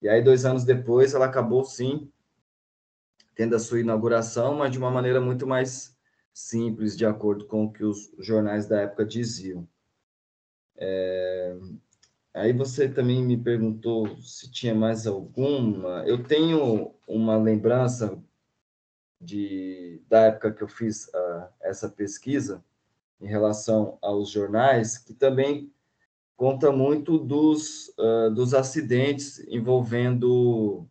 E 0.00 0.08
aí, 0.08 0.22
dois 0.22 0.44
anos 0.44 0.64
depois, 0.64 1.14
ela 1.14 1.26
acabou 1.26 1.64
sim 1.64 2.10
tendo 3.34 3.54
a 3.54 3.58
sua 3.58 3.80
inauguração, 3.80 4.54
mas 4.54 4.72
de 4.72 4.78
uma 4.78 4.90
maneira 4.90 5.20
muito 5.20 5.46
mais 5.46 5.96
simples, 6.32 6.96
de 6.96 7.04
acordo 7.04 7.46
com 7.46 7.64
o 7.64 7.72
que 7.72 7.84
os 7.84 8.10
jornais 8.18 8.66
da 8.66 8.80
época 8.80 9.04
diziam. 9.04 9.68
É... 10.76 11.56
Aí 12.36 12.52
você 12.52 12.86
também 12.86 13.24
me 13.24 13.34
perguntou 13.34 14.20
se 14.20 14.50
tinha 14.50 14.74
mais 14.74 15.06
alguma. 15.06 16.04
Eu 16.06 16.22
tenho 16.22 16.94
uma 17.08 17.34
lembrança 17.38 18.22
de, 19.18 20.02
da 20.06 20.26
época 20.26 20.52
que 20.52 20.62
eu 20.62 20.68
fiz 20.68 21.08
uh, 21.08 21.48
essa 21.62 21.88
pesquisa 21.88 22.62
em 23.18 23.26
relação 23.26 23.96
aos 24.02 24.28
jornais, 24.28 24.98
que 24.98 25.14
também 25.14 25.72
conta 26.36 26.70
muito 26.70 27.18
dos, 27.18 27.88
uh, 27.98 28.30
dos 28.34 28.52
acidentes 28.52 29.38
envolvendo 29.48 30.86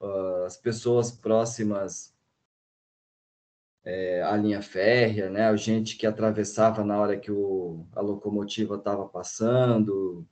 uh, 0.00 0.44
as 0.46 0.56
pessoas 0.56 1.10
próximas 1.10 2.14
é, 3.84 4.22
a 4.22 4.36
linha 4.36 4.62
férrea, 4.62 5.28
né? 5.28 5.48
A 5.48 5.56
gente 5.56 5.96
que 5.96 6.06
atravessava 6.06 6.84
na 6.84 7.00
hora 7.00 7.16
que 7.18 7.32
o, 7.32 7.84
a 7.96 8.00
locomotiva 8.00 8.76
estava 8.76 9.08
passando, 9.08 10.24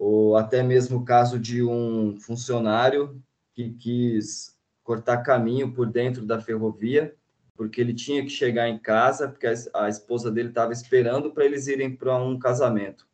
ou 0.00 0.34
até 0.34 0.62
mesmo 0.62 1.00
o 1.00 1.04
caso 1.04 1.38
de 1.38 1.62
um 1.62 2.18
funcionário 2.18 3.22
que 3.52 3.68
quis 3.74 4.58
cortar 4.82 5.18
caminho 5.18 5.74
por 5.74 5.86
dentro 5.86 6.24
da 6.24 6.40
ferrovia, 6.40 7.14
porque 7.54 7.82
ele 7.82 7.92
tinha 7.92 8.22
que 8.22 8.30
chegar 8.30 8.66
em 8.66 8.78
casa, 8.78 9.28
porque 9.28 9.46
a, 9.74 9.90
esposa 9.90 10.30
dele 10.30 10.48
estava 10.48 10.72
esperando 10.72 11.30
para 11.32 11.44
eles 11.44 11.66
irem 11.66 11.94
para 11.94 12.16
um 12.16 12.38
casamento. 12.38 13.06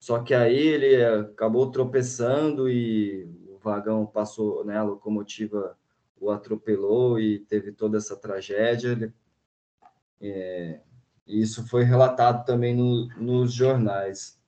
Só 0.00 0.20
que 0.20 0.32
aí 0.32 0.56
ele 0.56 1.04
acabou 1.04 1.70
tropeçando 1.70 2.66
e 2.66 3.28
o 3.46 3.58
vagão 3.58 4.06
passou, 4.06 4.64
né, 4.64 4.78
a 4.78 4.82
locomotiva 4.82 5.76
o 6.18 6.30
atropelou 6.30 7.20
e 7.20 7.40
teve 7.40 7.72
toda 7.72 7.98
essa 7.98 8.16
tragédia. 8.16 9.12
É, 10.18 10.80
isso 11.26 11.68
foi 11.68 11.84
relatado 11.84 12.46
também 12.46 12.74
no, 12.74 13.06
nos 13.18 13.52
jornais. 13.52 14.39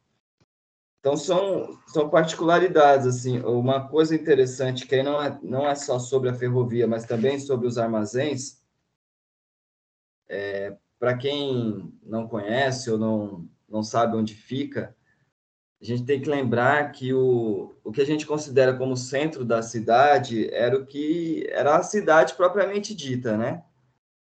Então, 1.02 1.16
são, 1.16 1.80
são 1.88 2.08
particularidades, 2.08 3.08
assim, 3.08 3.40
uma 3.40 3.88
coisa 3.88 4.14
interessante 4.14 4.86
que 4.86 4.94
aí 4.94 5.02
não 5.02 5.20
é, 5.20 5.36
não 5.42 5.66
é 5.66 5.74
só 5.74 5.98
sobre 5.98 6.28
a 6.30 6.34
ferrovia, 6.34 6.86
mas 6.86 7.04
também 7.04 7.40
sobre 7.40 7.66
os 7.66 7.76
armazéns, 7.76 8.62
é, 10.28 10.76
para 11.00 11.18
quem 11.18 11.92
não 12.04 12.28
conhece 12.28 12.88
ou 12.88 12.96
não, 12.96 13.48
não 13.68 13.82
sabe 13.82 14.16
onde 14.16 14.32
fica, 14.36 14.94
a 15.80 15.84
gente 15.84 16.04
tem 16.04 16.20
que 16.20 16.30
lembrar 16.30 16.92
que 16.92 17.12
o, 17.12 17.74
o 17.82 17.90
que 17.90 18.00
a 18.00 18.06
gente 18.06 18.24
considera 18.24 18.78
como 18.78 18.96
centro 18.96 19.44
da 19.44 19.60
cidade 19.60 20.48
era 20.54 20.78
o 20.78 20.86
que 20.86 21.48
era 21.50 21.78
a 21.78 21.82
cidade 21.82 22.34
propriamente 22.34 22.94
dita, 22.94 23.36
né? 23.36 23.64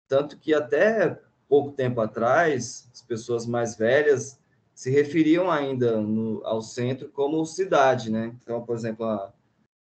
Tanto 0.07 0.39
que 0.39 0.55
até 0.55 1.21
pouco 1.49 1.73
tempo 1.73 2.01
atrás, 2.01 2.89
as 2.95 3.03
pessoas 3.03 3.45
mais 3.45 3.75
velhas 3.77 4.40
se 4.81 4.89
referiam 4.89 5.51
ainda 5.51 6.01
no, 6.01 6.43
ao 6.43 6.63
centro 6.63 7.11
como 7.11 7.45
cidade, 7.45 8.11
né? 8.11 8.35
Então, 8.43 8.65
por 8.65 8.75
exemplo, 8.75 9.05
a, 9.05 9.31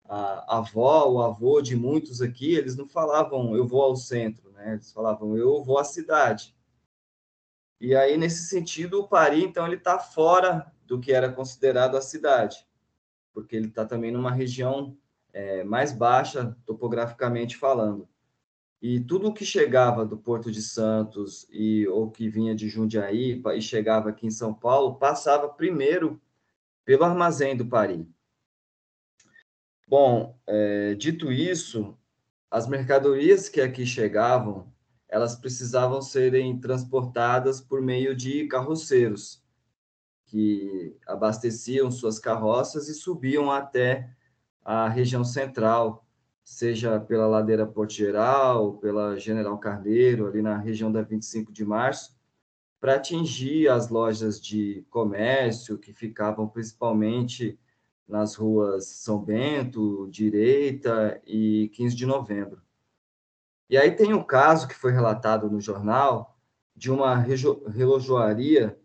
a, 0.04 0.58
avó, 0.58 1.10
o 1.10 1.20
avô 1.20 1.60
de 1.60 1.74
muitos 1.74 2.22
aqui, 2.22 2.54
eles 2.54 2.76
não 2.76 2.86
falavam 2.86 3.56
eu 3.56 3.66
vou 3.66 3.82
ao 3.82 3.96
centro, 3.96 4.48
né? 4.52 4.74
Eles 4.74 4.92
falavam 4.92 5.36
eu 5.36 5.60
vou 5.64 5.80
à 5.80 5.82
cidade. 5.82 6.54
E 7.80 7.96
aí, 7.96 8.16
nesse 8.16 8.44
sentido, 8.44 9.00
o 9.00 9.08
Paris, 9.08 9.42
então, 9.42 9.66
ele 9.66 9.74
está 9.74 9.98
fora 9.98 10.72
do 10.84 11.00
que 11.00 11.12
era 11.12 11.32
considerado 11.32 11.96
a 11.96 12.00
cidade, 12.00 12.64
porque 13.34 13.56
ele 13.56 13.66
está 13.66 13.84
também 13.84 14.12
numa 14.12 14.30
região 14.30 14.96
é, 15.32 15.64
mais 15.64 15.90
baixa, 15.90 16.56
topograficamente 16.64 17.56
falando. 17.56 18.08
E 18.80 19.00
tudo 19.00 19.32
que 19.32 19.44
chegava 19.44 20.04
do 20.04 20.16
Porto 20.16 20.50
de 20.50 20.62
Santos 20.62 21.46
e 21.50 21.86
ou 21.88 22.10
que 22.10 22.28
vinha 22.28 22.54
de 22.54 22.68
Jundiaí 22.68 23.42
e 23.54 23.62
chegava 23.62 24.10
aqui 24.10 24.26
em 24.26 24.30
São 24.30 24.52
Paulo, 24.52 24.96
passava 24.96 25.48
primeiro 25.48 26.20
pelo 26.84 27.04
armazém 27.04 27.56
do 27.56 27.66
Paris. 27.66 28.06
Bom, 29.88 30.38
é, 30.46 30.94
dito 30.94 31.32
isso, 31.32 31.96
as 32.50 32.66
mercadorias 32.66 33.48
que 33.48 33.60
aqui 33.60 33.84
chegavam, 33.84 34.72
elas 35.08 35.36
precisavam 35.36 36.00
serem 36.00 36.58
transportadas 36.58 37.60
por 37.60 37.80
meio 37.80 38.14
de 38.14 38.46
carroceiros, 38.46 39.44
que 40.26 40.96
abasteciam 41.06 41.90
suas 41.90 42.18
carroças 42.18 42.88
e 42.88 42.94
subiam 42.94 43.50
até 43.50 44.10
a 44.64 44.88
região 44.88 45.24
central, 45.24 46.05
seja 46.46 47.00
pela 47.00 47.26
ladeira 47.26 47.66
Porto 47.66 47.92
Geral, 47.92 48.74
pela 48.74 49.18
General 49.18 49.58
Carneiro, 49.58 50.28
ali 50.28 50.40
na 50.40 50.56
região 50.56 50.92
da 50.92 51.02
25 51.02 51.52
de 51.52 51.64
março, 51.64 52.16
para 52.80 52.94
atingir 52.94 53.68
as 53.68 53.88
lojas 53.88 54.40
de 54.40 54.86
comércio 54.88 55.76
que 55.76 55.92
ficavam 55.92 56.46
principalmente 56.46 57.58
nas 58.06 58.36
ruas 58.36 58.86
São 58.86 59.18
Bento, 59.18 60.06
Direita 60.08 61.20
e 61.26 61.68
15 61.74 61.96
de 61.96 62.06
Novembro. 62.06 62.62
E 63.68 63.76
aí 63.76 63.90
tem 63.90 64.14
um 64.14 64.22
caso 64.22 64.68
que 64.68 64.74
foi 64.76 64.92
relatado 64.92 65.50
no 65.50 65.60
jornal 65.60 66.38
de 66.76 66.92
uma 66.92 67.16
relojoaria 67.16 68.78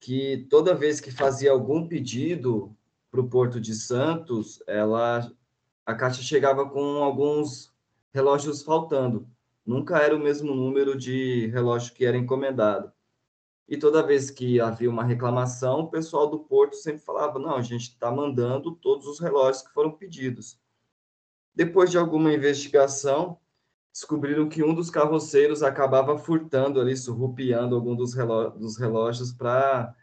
que 0.00 0.48
toda 0.50 0.74
vez 0.74 1.00
que 1.00 1.12
fazia 1.12 1.52
algum 1.52 1.86
pedido 1.86 2.76
para 3.08 3.20
o 3.20 3.28
Porto 3.28 3.60
de 3.60 3.72
Santos, 3.72 4.60
ela 4.66 5.30
a 5.88 5.94
caixa 5.94 6.20
chegava 6.20 6.68
com 6.68 7.02
alguns 7.02 7.72
relógios 8.12 8.62
faltando. 8.62 9.26
Nunca 9.64 9.96
era 9.96 10.14
o 10.14 10.18
mesmo 10.18 10.54
número 10.54 10.94
de 10.94 11.46
relógio 11.46 11.94
que 11.94 12.04
era 12.04 12.14
encomendado. 12.14 12.92
E 13.66 13.74
toda 13.74 14.06
vez 14.06 14.30
que 14.30 14.60
havia 14.60 14.90
uma 14.90 15.02
reclamação, 15.02 15.80
o 15.80 15.90
pessoal 15.90 16.28
do 16.28 16.40
Porto 16.40 16.76
sempre 16.76 17.00
falava: 17.00 17.38
não, 17.38 17.56
a 17.56 17.62
gente 17.62 17.84
está 17.84 18.10
mandando 18.10 18.72
todos 18.72 19.06
os 19.06 19.18
relógios 19.18 19.66
que 19.66 19.72
foram 19.72 19.90
pedidos. 19.90 20.60
Depois 21.54 21.90
de 21.90 21.96
alguma 21.96 22.34
investigação, 22.34 23.38
descobriram 23.90 24.46
que 24.46 24.62
um 24.62 24.74
dos 24.74 24.90
carroceiros 24.90 25.62
acabava 25.62 26.18
furtando 26.18 26.82
ali, 26.82 26.98
surrupiando 26.98 27.74
algum 27.74 27.96
dos, 27.96 28.14
dos 28.14 28.76
relógios 28.76 29.32
para 29.32 29.96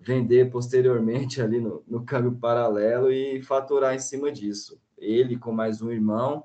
vender 0.00 0.50
posteriormente 0.50 1.42
ali 1.42 1.60
no, 1.60 1.84
no 1.86 2.02
câmbio 2.02 2.34
paralelo 2.38 3.12
e 3.12 3.42
faturar 3.42 3.94
em 3.94 3.98
cima 3.98 4.32
disso. 4.32 4.80
Ele 4.98 5.38
com 5.38 5.52
mais 5.52 5.80
um 5.82 5.90
irmão, 5.90 6.44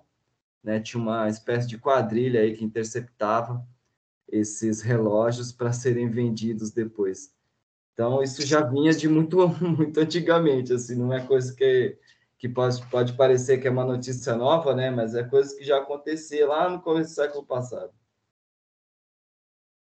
né, 0.63 0.79
tinha 0.79 1.01
uma 1.01 1.27
espécie 1.29 1.67
de 1.67 1.77
quadrilha 1.77 2.41
aí 2.41 2.55
que 2.55 2.63
interceptava 2.63 3.65
esses 4.27 4.81
relógios 4.81 5.51
para 5.51 5.73
serem 5.73 6.09
vendidos 6.09 6.71
depois. 6.71 7.33
Então 7.93 8.23
isso 8.23 8.41
já 8.45 8.61
vinha 8.61 8.93
de 8.93 9.07
muito 9.07 9.47
muito 9.61 9.99
antigamente, 9.99 10.73
assim, 10.73 10.95
não 10.95 11.13
é 11.13 11.25
coisa 11.25 11.53
que 11.55 11.97
que 12.43 12.49
pode, 12.49 12.85
pode 12.87 13.13
parecer 13.13 13.59
que 13.61 13.69
é 13.69 13.71
uma 13.71 13.85
notícia 13.85 14.35
nova, 14.35 14.75
né? 14.75 14.91
Mas 14.91 15.15
é 15.15 15.23
coisa 15.23 15.55
que 15.55 15.63
já 15.63 15.77
acontecia 15.77 16.45
lá 16.45 16.69
no 16.69 16.81
começo 16.81 17.11
do 17.11 17.15
século 17.15 17.45
passado. 17.45 17.93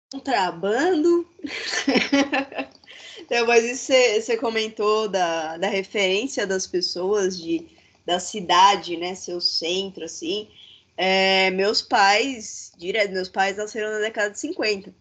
contrabando. 0.09 1.27
então, 3.19 3.45
mas 3.45 3.65
isso 3.65 3.91
você 4.21 4.37
comentou 4.37 5.09
da, 5.09 5.57
da 5.57 5.67
referência 5.67 6.47
das 6.47 6.65
pessoas, 6.65 7.37
de, 7.37 7.74
da 8.05 8.19
cidade, 8.19 8.97
né? 8.97 9.15
Seu 9.15 9.41
centro, 9.41 10.05
assim. 10.05 10.49
É, 10.97 11.49
meus 11.51 11.81
pais, 11.81 12.71
direto, 12.77 13.11
meus 13.11 13.29
pais 13.29 13.57
nasceram 13.57 13.91
na 13.91 13.99
década 13.99 14.31
de 14.31 14.39
50. 14.39 14.93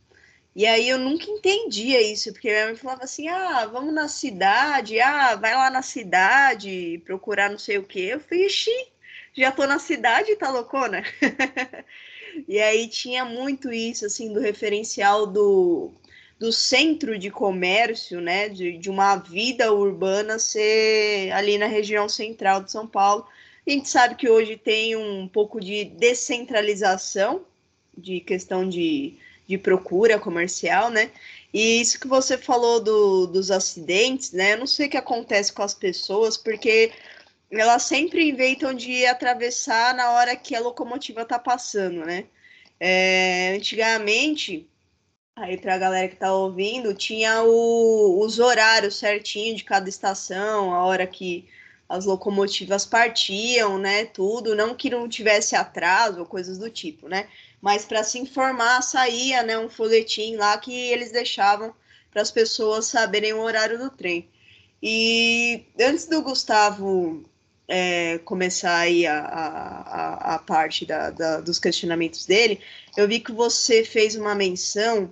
E 0.57 0.67
aí 0.67 0.89
eu 0.89 0.99
nunca 0.99 1.29
entendia 1.29 2.01
isso, 2.01 2.33
porque 2.33 2.49
minha 2.49 2.67
mãe 2.67 2.77
falava 2.77 3.05
assim: 3.05 3.29
ah, 3.29 3.67
vamos 3.67 3.93
na 3.93 4.09
cidade, 4.09 5.01
ah, 5.01 5.35
vai 5.37 5.55
lá 5.55 5.71
na 5.71 5.83
cidade 5.83 7.03
procurar 7.05 7.51
não 7.51 7.59
sei 7.59 7.79
o 7.79 7.85
quê. 7.85 8.11
Eu 8.13 8.21
fiz, 8.21 8.65
já 9.37 9.51
tô 9.51 9.67
na 9.67 9.79
cidade, 9.79 10.37
tá 10.37 10.51
loucona? 10.51 11.03
e 12.49 12.61
aí 12.61 12.89
tinha 12.89 13.25
muito 13.25 13.73
isso, 13.73 14.07
assim, 14.07 14.33
do 14.33 14.41
referencial 14.41 15.27
do, 15.27 15.93
do 16.45 16.53
centro 16.53 17.19
de 17.19 17.31
comércio, 17.31 18.21
né, 18.21 18.51
de, 18.51 18.77
de 18.77 18.91
uma 18.91 19.17
vida 19.17 19.73
urbana 19.73 20.39
ser 20.39 21.33
ali 21.33 21.57
na 21.57 21.67
região 21.67 22.07
central 22.09 22.63
de 22.63 22.71
São 22.71 22.87
Paulo. 22.87 23.27
A 23.67 23.71
gente 23.71 23.89
sabe 23.89 24.15
que 24.15 24.29
hoje 24.29 24.57
tem 24.57 24.95
um 24.95 25.27
pouco 25.27 25.59
de 25.59 25.85
descentralização 25.85 27.43
de 27.97 28.21
questão 28.21 28.69
de 28.69 29.19
de 29.47 29.59
procura 29.59 30.19
comercial, 30.19 30.91
né? 30.91 31.11
E 31.53 31.81
isso 31.81 32.01
que 32.01 32.09
você 32.09 32.37
falou 32.39 32.81
do, 32.81 33.27
dos 33.27 33.51
acidentes, 33.51 34.33
né? 34.33 34.55
Eu 34.55 34.59
não 34.59 34.67
sei 34.67 34.87
o 34.87 34.91
que 34.91 34.97
acontece 34.97 35.53
com 35.53 35.63
as 35.63 35.75
pessoas, 35.75 36.37
porque 36.37 36.93
elas 37.51 37.83
sempre 37.83 38.29
inventam 38.29 38.75
de 38.75 39.05
atravessar 39.07 39.95
na 39.95 40.13
hora 40.13 40.35
que 40.35 40.55
a 40.57 40.61
locomotiva 40.61 41.25
tá 41.25 41.39
passando, 41.39 42.05
né? 42.05 42.25
É, 42.81 43.55
antigamente, 43.57 44.67
aí 45.37 45.57
para 45.57 45.75
a 45.75 45.79
galera 45.79 46.09
que 46.09 46.17
tá 46.17 46.33
ouvindo, 46.33 46.95
tinha 46.95 47.43
o, 47.43 48.21
os 48.25 48.39
horários 48.39 48.97
certinho 48.97 49.57
de 49.57 49.65
cada 49.65 49.89
estação, 49.89 50.73
a 50.73 50.85
hora 50.85 51.07
que 51.07 51.49
as 51.89 52.05
locomotivas 52.05 52.87
partiam, 52.87 53.79
né? 53.79 54.05
Tudo, 54.07 54.55
não 54.55 54.75
que 54.75 54.89
não 54.91 55.09
tivesse 55.09 55.55
atraso 55.55 56.21
ou 56.21 56.27
coisas 56.27 56.59
do 56.59 56.71
tipo, 56.71 57.09
né? 57.09 57.29
mas 57.65 57.87
para 57.87 58.05
se 58.05 58.19
informar 58.19 58.83
saía 58.83 59.43
né, 59.43 59.59
um 59.59 59.71
folhetim 59.71 60.37
lá 60.37 60.59
que 60.59 60.71
eles 60.71 61.11
deixavam 61.11 61.75
para 62.11 62.21
as 62.21 62.31
pessoas 62.31 62.85
saberem 62.85 63.33
o 63.33 63.41
horário 63.41 63.79
do 63.79 63.89
trem. 63.89 64.29
E 64.83 65.65
antes 65.81 66.05
do 66.05 66.21
Gustavo 66.21 67.25
é, 67.67 68.19
começar 68.19 68.77
aí 68.77 69.07
a, 69.07 69.19
a, 69.19 70.35
a 70.35 70.39
parte 70.41 70.85
da, 70.85 71.09
da, 71.09 71.41
dos 71.41 71.59
questionamentos 71.59 72.27
dele, 72.27 72.61
eu 72.99 73.09
vi 73.09 73.19
que 73.19 73.33
você 73.33 73.83
fez 73.83 74.15
uma 74.15 74.35
menção 74.35 75.11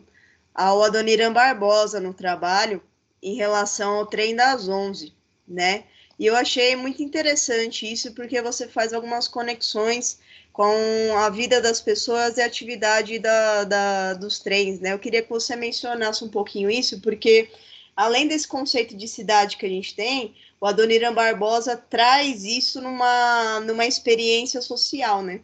ao 0.55 0.83
Adoniran 0.83 1.33
Barbosa 1.33 2.01
no 2.01 2.13
trabalho 2.13 2.83
em 3.23 3.35
relação 3.35 3.95
ao 3.95 4.07
trem 4.07 4.35
das 4.35 4.69
11, 4.69 5.13
né? 5.47 5.85
E 6.19 6.27
eu 6.27 6.37
achei 6.37 6.77
muito 6.77 7.03
interessante 7.03 7.91
isso 7.91 8.15
porque 8.15 8.41
você 8.43 8.69
faz 8.69 8.93
algumas 8.93 9.27
conexões 9.27 10.19
com 10.53 11.17
a 11.17 11.31
vida 11.31 11.61
das 11.61 11.81
pessoas 11.81 12.37
e 12.37 12.43
a 12.43 12.47
atividade 12.47 13.19
da, 13.19 13.65
da, 13.65 14.15
dos 14.15 14.39
trens, 14.39 14.81
né? 14.81 14.93
Eu 14.93 14.99
queria 14.99 15.23
que 15.23 15.31
você 15.31 15.57
mencionasse 15.57 16.23
um 16.23 16.29
pouquinho 16.29 16.71
isso, 16.71 17.01
porque 17.01 17.51
além 17.97 18.29
desse 18.29 18.47
conceito 18.47 18.97
de 18.97 19.09
cidade 19.09 19.57
que 19.57 19.67
a 19.67 19.69
gente 19.69 19.95
tem, 19.95 20.35
o 20.61 20.67
Adoniran 20.67 21.15
Barbosa 21.15 21.77
traz 21.77 22.45
isso 22.45 22.81
numa, 22.81 23.61
numa 23.61 23.87
experiência 23.87 24.61
social, 24.61 25.23
né? 25.23 25.41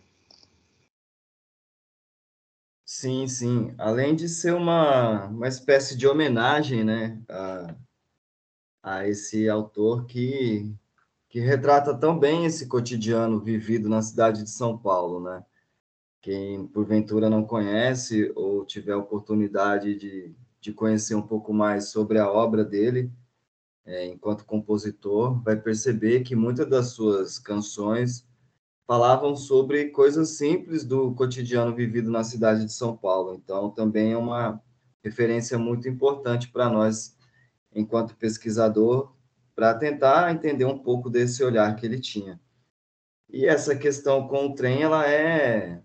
Sim, 2.90 3.26
sim. 3.28 3.74
Além 3.76 4.16
de 4.16 4.26
ser 4.30 4.54
uma, 4.54 5.26
uma 5.26 5.46
espécie 5.46 5.94
de 5.94 6.06
homenagem, 6.08 6.82
né, 6.82 7.22
a, 7.28 7.76
a 8.82 9.08
esse 9.08 9.48
autor 9.48 10.06
que 10.06 10.74
que 11.28 11.40
retrata 11.40 11.94
tão 11.94 12.18
bem 12.18 12.46
esse 12.46 12.66
cotidiano 12.68 13.40
vivido 13.40 13.88
na 13.88 14.00
cidade 14.02 14.42
de 14.42 14.50
São 14.50 14.78
Paulo, 14.78 15.20
né? 15.20 15.44
Quem 16.22 16.66
porventura 16.68 17.30
não 17.30 17.44
conhece 17.44 18.32
ou 18.36 18.64
tiver 18.66 18.96
oportunidade 18.96 19.96
de, 19.96 20.34
de 20.60 20.72
conhecer 20.72 21.14
um 21.16 21.22
pouco 21.22 21.52
mais 21.52 21.90
sobre 21.90 22.18
a 22.18 22.30
obra 22.30 22.64
dele, 22.64 23.12
é, 23.86 24.06
enquanto 24.06 24.46
compositor, 24.46 25.42
vai 25.42 25.56
perceber 25.56 26.22
que 26.22 26.36
muitas 26.36 26.68
das 26.68 26.88
suas 26.92 27.38
canções 27.38 28.27
falavam 28.88 29.36
sobre 29.36 29.90
coisas 29.90 30.38
simples 30.38 30.82
do 30.82 31.14
cotidiano 31.14 31.74
vivido 31.74 32.10
na 32.10 32.24
cidade 32.24 32.64
de 32.64 32.72
São 32.72 32.96
Paulo. 32.96 33.34
Então, 33.34 33.70
também 33.70 34.12
é 34.12 34.16
uma 34.16 34.62
referência 35.04 35.58
muito 35.58 35.86
importante 35.86 36.48
para 36.50 36.70
nós, 36.70 37.14
enquanto 37.70 38.16
pesquisador, 38.16 39.12
para 39.54 39.74
tentar 39.74 40.32
entender 40.32 40.64
um 40.64 40.78
pouco 40.78 41.10
desse 41.10 41.44
olhar 41.44 41.76
que 41.76 41.84
ele 41.84 42.00
tinha. 42.00 42.40
E 43.28 43.44
essa 43.44 43.76
questão 43.76 44.26
com 44.26 44.46
o 44.46 44.54
trem, 44.54 44.80
ela 44.82 45.06
é, 45.06 45.82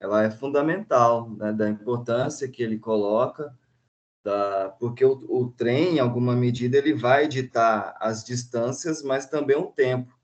ela 0.00 0.22
é 0.22 0.30
fundamental, 0.30 1.28
né, 1.28 1.52
da 1.52 1.68
importância 1.68 2.48
que 2.48 2.62
ele 2.62 2.78
coloca, 2.78 3.54
da, 4.24 4.70
porque 4.80 5.04
o, 5.04 5.22
o 5.28 5.50
trem, 5.50 5.96
em 5.96 5.98
alguma 5.98 6.34
medida, 6.34 6.78
ele 6.78 6.94
vai 6.94 7.28
ditar 7.28 7.94
as 8.00 8.24
distâncias, 8.24 9.02
mas 9.02 9.26
também 9.26 9.56
o 9.56 9.66
tempo. 9.66 10.21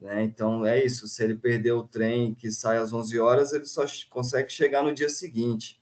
Né? 0.00 0.22
Então, 0.22 0.64
é 0.64 0.84
isso, 0.84 1.08
se 1.08 1.22
ele 1.24 1.34
perder 1.34 1.72
o 1.72 1.82
trem 1.82 2.34
que 2.34 2.50
sai 2.50 2.78
às 2.78 2.92
11 2.92 3.18
horas, 3.18 3.52
ele 3.52 3.64
só 3.64 3.84
consegue 4.08 4.50
chegar 4.50 4.82
no 4.82 4.94
dia 4.94 5.08
seguinte. 5.08 5.80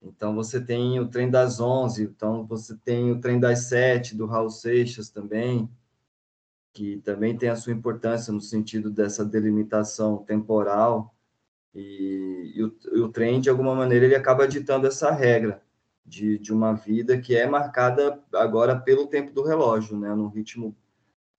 Então, 0.00 0.34
você 0.34 0.60
tem 0.60 1.00
o 1.00 1.08
trem 1.08 1.28
das 1.28 1.58
11, 1.58 2.04
então 2.04 2.46
você 2.46 2.76
tem 2.76 3.10
o 3.10 3.20
trem 3.20 3.40
das 3.40 3.60
7, 3.60 4.16
do 4.16 4.26
Raul 4.26 4.50
Seixas 4.50 5.10
também, 5.10 5.68
que 6.72 6.98
também 6.98 7.36
tem 7.36 7.48
a 7.48 7.56
sua 7.56 7.72
importância 7.72 8.32
no 8.32 8.40
sentido 8.40 8.90
dessa 8.90 9.24
delimitação 9.24 10.18
temporal, 10.18 11.14
e, 11.74 12.52
e, 12.54 12.62
o, 12.62 12.76
e 12.92 13.00
o 13.00 13.08
trem, 13.08 13.40
de 13.40 13.50
alguma 13.50 13.74
maneira, 13.74 14.04
ele 14.04 14.14
acaba 14.14 14.46
ditando 14.46 14.86
essa 14.86 15.10
regra 15.10 15.62
de, 16.04 16.38
de 16.38 16.52
uma 16.52 16.72
vida 16.72 17.20
que 17.20 17.36
é 17.36 17.46
marcada 17.46 18.22
agora 18.32 18.78
pelo 18.78 19.08
tempo 19.08 19.32
do 19.32 19.42
relógio, 19.42 19.98
né, 19.98 20.14
num 20.14 20.28
ritmo 20.28 20.76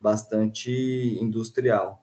bastante 0.07 0.71
industrial. 1.21 2.01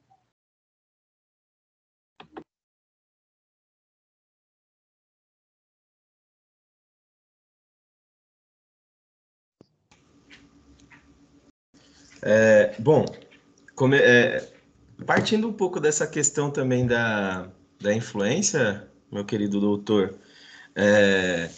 É, 12.22 12.74
bom, 12.78 13.05
é, 13.94 14.52
partindo 15.07 15.48
um 15.48 15.52
pouco 15.52 15.80
dessa 15.80 16.07
questão 16.07 16.50
também 16.50 16.86
da, 16.86 17.50
da 17.80 17.94
influência, 17.94 18.86
meu 19.11 19.24
querido 19.24 19.61
doutor, 19.61 20.14
é, 20.74 21.48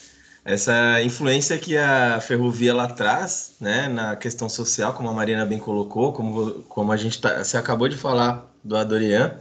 essa 0.46 1.02
influência 1.02 1.58
que 1.58 1.76
a 1.76 2.20
ferrovia 2.20 2.72
lá 2.72 2.86
traz, 2.86 3.56
né, 3.60 3.88
na 3.88 4.14
questão 4.14 4.48
social, 4.48 4.94
como 4.94 5.08
a 5.08 5.12
Marina 5.12 5.44
bem 5.44 5.58
colocou, 5.58 6.12
como, 6.12 6.62
como 6.68 6.92
a 6.92 6.96
gente 6.96 7.20
tá, 7.20 7.42
você 7.42 7.56
acabou 7.56 7.88
de 7.88 7.96
falar 7.96 8.48
do 8.62 8.76
Adorian, 8.76 9.40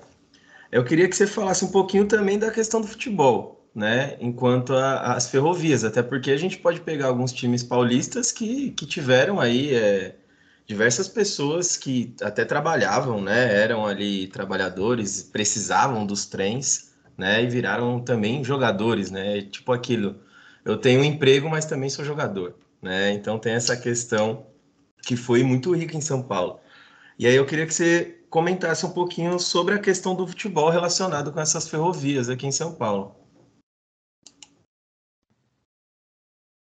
eu 0.71 0.83
queria 0.83 1.07
que 1.07 1.15
você 1.15 1.27
falasse 1.27 1.63
um 1.63 1.67
pouquinho 1.71 2.07
também 2.07 2.39
da 2.39 2.49
questão 2.49 2.81
do 2.81 2.87
futebol, 2.87 3.63
né, 3.73 4.17
enquanto 4.19 4.73
às 4.73 5.29
ferrovias, 5.29 5.83
até 5.83 6.01
porque 6.01 6.31
a 6.31 6.37
gente 6.37 6.57
pode 6.57 6.81
pegar 6.81 7.05
alguns 7.05 7.31
times 7.31 7.61
paulistas 7.61 8.31
que, 8.31 8.71
que 8.71 8.87
tiveram 8.87 9.39
aí 9.39 9.75
é, 9.75 10.15
diversas 10.65 11.07
pessoas 11.07 11.77
que 11.77 12.15
até 12.19 12.43
trabalhavam, 12.43 13.21
né, 13.21 13.55
eram 13.61 13.85
ali 13.85 14.25
trabalhadores, 14.25 15.21
precisavam 15.21 16.03
dos 16.03 16.25
trens, 16.25 16.95
né, 17.15 17.43
e 17.43 17.47
viraram 17.47 17.99
também 17.99 18.43
jogadores, 18.43 19.11
né, 19.11 19.43
tipo 19.43 19.71
aquilo, 19.71 20.24
eu 20.65 20.77
tenho 20.77 21.01
um 21.01 21.03
emprego, 21.03 21.49
mas 21.49 21.65
também 21.65 21.89
sou 21.89 22.03
jogador, 22.03 22.55
né, 22.81 23.11
então 23.13 23.39
tem 23.39 23.53
essa 23.53 23.77
questão 23.77 24.47
que 25.03 25.15
foi 25.15 25.43
muito 25.43 25.73
rica 25.73 25.95
em 25.95 26.01
São 26.01 26.23
Paulo. 26.23 26.59
E 27.17 27.27
aí 27.27 27.35
eu 27.35 27.45
queria 27.45 27.65
que 27.65 27.73
você 27.73 28.25
comentasse 28.29 28.85
um 28.85 28.91
pouquinho 28.91 29.39
sobre 29.39 29.75
a 29.75 29.79
questão 29.79 30.15
do 30.15 30.27
futebol 30.27 30.69
relacionado 30.69 31.31
com 31.31 31.39
essas 31.39 31.69
ferrovias 31.69 32.27
aqui 32.27 32.45
em 32.47 32.51
São 32.51 32.75
Paulo. 32.75 33.15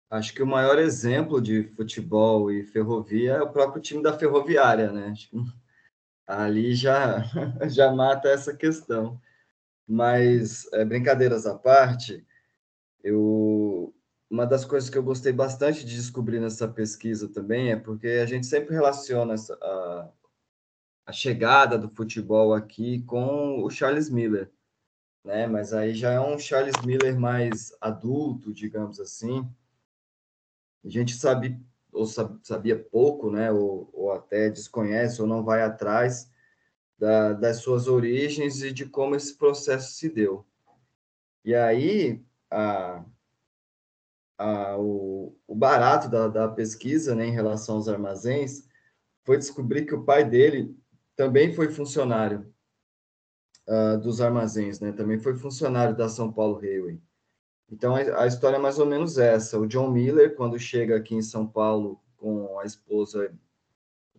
Acho 0.09 0.33
que 0.33 0.43
o 0.43 0.47
maior 0.47 0.77
exemplo 0.77 1.41
de 1.41 1.63
futebol 1.75 2.51
e 2.51 2.63
ferrovia 2.63 3.33
é 3.33 3.41
o 3.41 3.51
próprio 3.51 3.81
time 3.81 4.03
da 4.03 4.17
Ferroviária, 4.17 4.91
né? 4.91 5.13
ali 6.27 6.75
já, 6.75 7.23
já 7.67 7.91
mata 7.91 8.29
essa 8.29 8.55
questão. 8.55 9.19
Mas, 9.87 10.71
é, 10.73 10.85
brincadeiras 10.85 11.45
à 11.45 11.57
parte, 11.57 12.25
eu, 13.03 13.93
uma 14.29 14.45
das 14.47 14.65
coisas 14.65 14.89
que 14.89 14.97
eu 14.97 15.03
gostei 15.03 15.33
bastante 15.33 15.85
de 15.85 15.95
descobrir 15.95 16.39
nessa 16.39 16.67
pesquisa 16.67 17.27
também 17.27 17.71
é 17.71 17.75
porque 17.75 18.07
a 18.07 18.25
gente 18.25 18.47
sempre 18.47 18.73
relaciona 18.73 19.33
essa, 19.33 19.53
a, 19.55 20.09
a 21.07 21.11
chegada 21.11 21.77
do 21.77 21.89
futebol 21.89 22.53
aqui 22.53 23.03
com 23.03 23.61
o 23.63 23.69
Charles 23.69 24.09
Miller. 24.09 24.51
né? 25.23 25.47
Mas 25.47 25.73
aí 25.73 25.93
já 25.93 26.11
é 26.13 26.19
um 26.19 26.39
Charles 26.39 26.81
Miller 26.85 27.19
mais 27.19 27.75
adulto, 27.81 28.53
digamos 28.53 28.99
assim. 28.99 29.47
A 30.83 30.89
gente 30.89 31.13
sabe 31.13 31.59
ou 31.91 32.05
sabia 32.07 32.77
pouco, 32.83 33.31
né? 33.31 33.51
Ou, 33.51 33.89
ou 33.93 34.11
até 34.11 34.49
desconhece 34.49 35.21
ou 35.21 35.27
não 35.27 35.43
vai 35.43 35.61
atrás 35.61 36.31
da, 36.97 37.33
das 37.33 37.57
suas 37.57 37.87
origens 37.87 38.63
e 38.63 38.71
de 38.71 38.85
como 38.85 39.15
esse 39.15 39.37
processo 39.37 39.93
se 39.93 40.09
deu. 40.09 40.45
E 41.45 41.53
aí 41.53 42.23
a, 42.53 43.05
a, 44.37 44.77
o, 44.77 45.35
o 45.47 45.55
barato 45.55 46.09
da, 46.09 46.27
da 46.27 46.47
pesquisa, 46.47 47.15
né, 47.15 47.25
em 47.25 47.31
relação 47.31 47.75
aos 47.75 47.87
armazéns, 47.87 48.67
foi 49.23 49.37
descobrir 49.37 49.85
que 49.85 49.95
o 49.95 50.03
pai 50.03 50.23
dele 50.23 50.77
também 51.15 51.53
foi 51.53 51.69
funcionário 51.69 52.53
uh, 53.67 53.97
dos 53.99 54.21
armazéns, 54.21 54.79
né? 54.79 54.91
Também 54.91 55.19
foi 55.19 55.35
funcionário 55.35 55.95
da 55.95 56.09
São 56.09 56.31
Paulo 56.31 56.59
Railway. 56.59 57.01
Então, 57.71 57.95
a, 57.95 58.23
a, 58.23 58.27
história 58.27 58.57
é 58.57 58.59
mais 58.59 58.79
ou 58.79 58.85
menos 58.85 59.17
essa. 59.17 59.57
O 59.59 59.67
John 59.67 59.89
Miller, 59.89 60.35
quando 60.35 60.59
chega 60.59 60.97
aqui 60.97 61.15
em 61.15 61.21
São 61.21 61.47
Paulo 61.47 62.01
com 62.17 62.59
a 62.59 62.65
esposa 62.65 63.33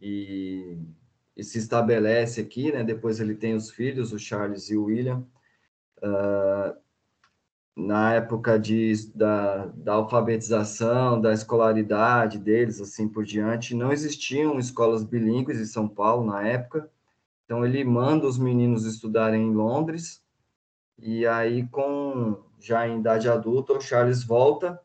e, 0.00 0.78
e 1.36 1.44
se 1.44 1.58
estabelece 1.58 2.40
aqui, 2.40 2.72
né? 2.72 2.82
Depois 2.82 3.20
ele 3.20 3.34
tem 3.34 3.54
os 3.54 3.70
filhos, 3.70 4.12
o 4.12 4.18
Charles 4.18 4.70
e 4.70 4.76
o 4.76 4.84
William. 4.84 5.26
Uh, 5.98 6.83
na 7.76 8.14
época 8.14 8.58
de, 8.58 8.92
da, 9.14 9.66
da 9.66 9.94
alfabetização, 9.94 11.20
da 11.20 11.32
escolaridade 11.32 12.38
deles, 12.38 12.80
assim 12.80 13.08
por 13.08 13.24
diante, 13.24 13.74
não 13.74 13.92
existiam 13.92 14.58
escolas 14.58 15.02
bilíngues 15.02 15.60
em 15.60 15.66
São 15.66 15.88
Paulo 15.88 16.24
na 16.24 16.46
época, 16.46 16.88
então 17.44 17.64
ele 17.64 17.84
manda 17.84 18.26
os 18.26 18.38
meninos 18.38 18.84
estudarem 18.86 19.42
em 19.42 19.54
Londres, 19.54 20.22
e 20.98 21.26
aí 21.26 21.66
com 21.68 22.42
já 22.60 22.88
em 22.88 23.00
idade 23.00 23.28
adulta, 23.28 23.74
o 23.74 23.80
Charles 23.80 24.22
volta 24.24 24.80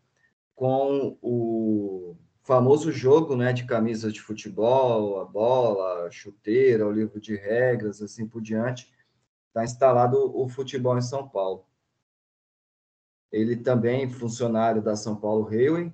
com 0.55 1.17
o 1.21 2.17
famoso 2.41 2.91
jogo, 2.91 3.35
né, 3.35 3.53
de 3.53 3.65
camisas 3.65 4.11
de 4.11 4.19
futebol, 4.19 5.21
a 5.21 5.25
bola, 5.25 6.07
a 6.07 6.11
chuteira, 6.11 6.87
o 6.87 6.91
livro 6.91 7.21
de 7.21 7.35
regras, 7.35 8.01
assim 8.01 8.27
por 8.27 8.41
diante, 8.41 8.91
está 9.47 9.63
instalado 9.63 10.17
o 10.35 10.49
futebol 10.49 10.97
em 10.97 11.01
São 11.01 11.29
Paulo. 11.29 11.68
Ele 13.31 13.55
também 13.55 14.09
funcionário 14.09 14.81
da 14.81 14.95
São 14.95 15.15
Paulo 15.15 15.43
Railway, 15.43 15.93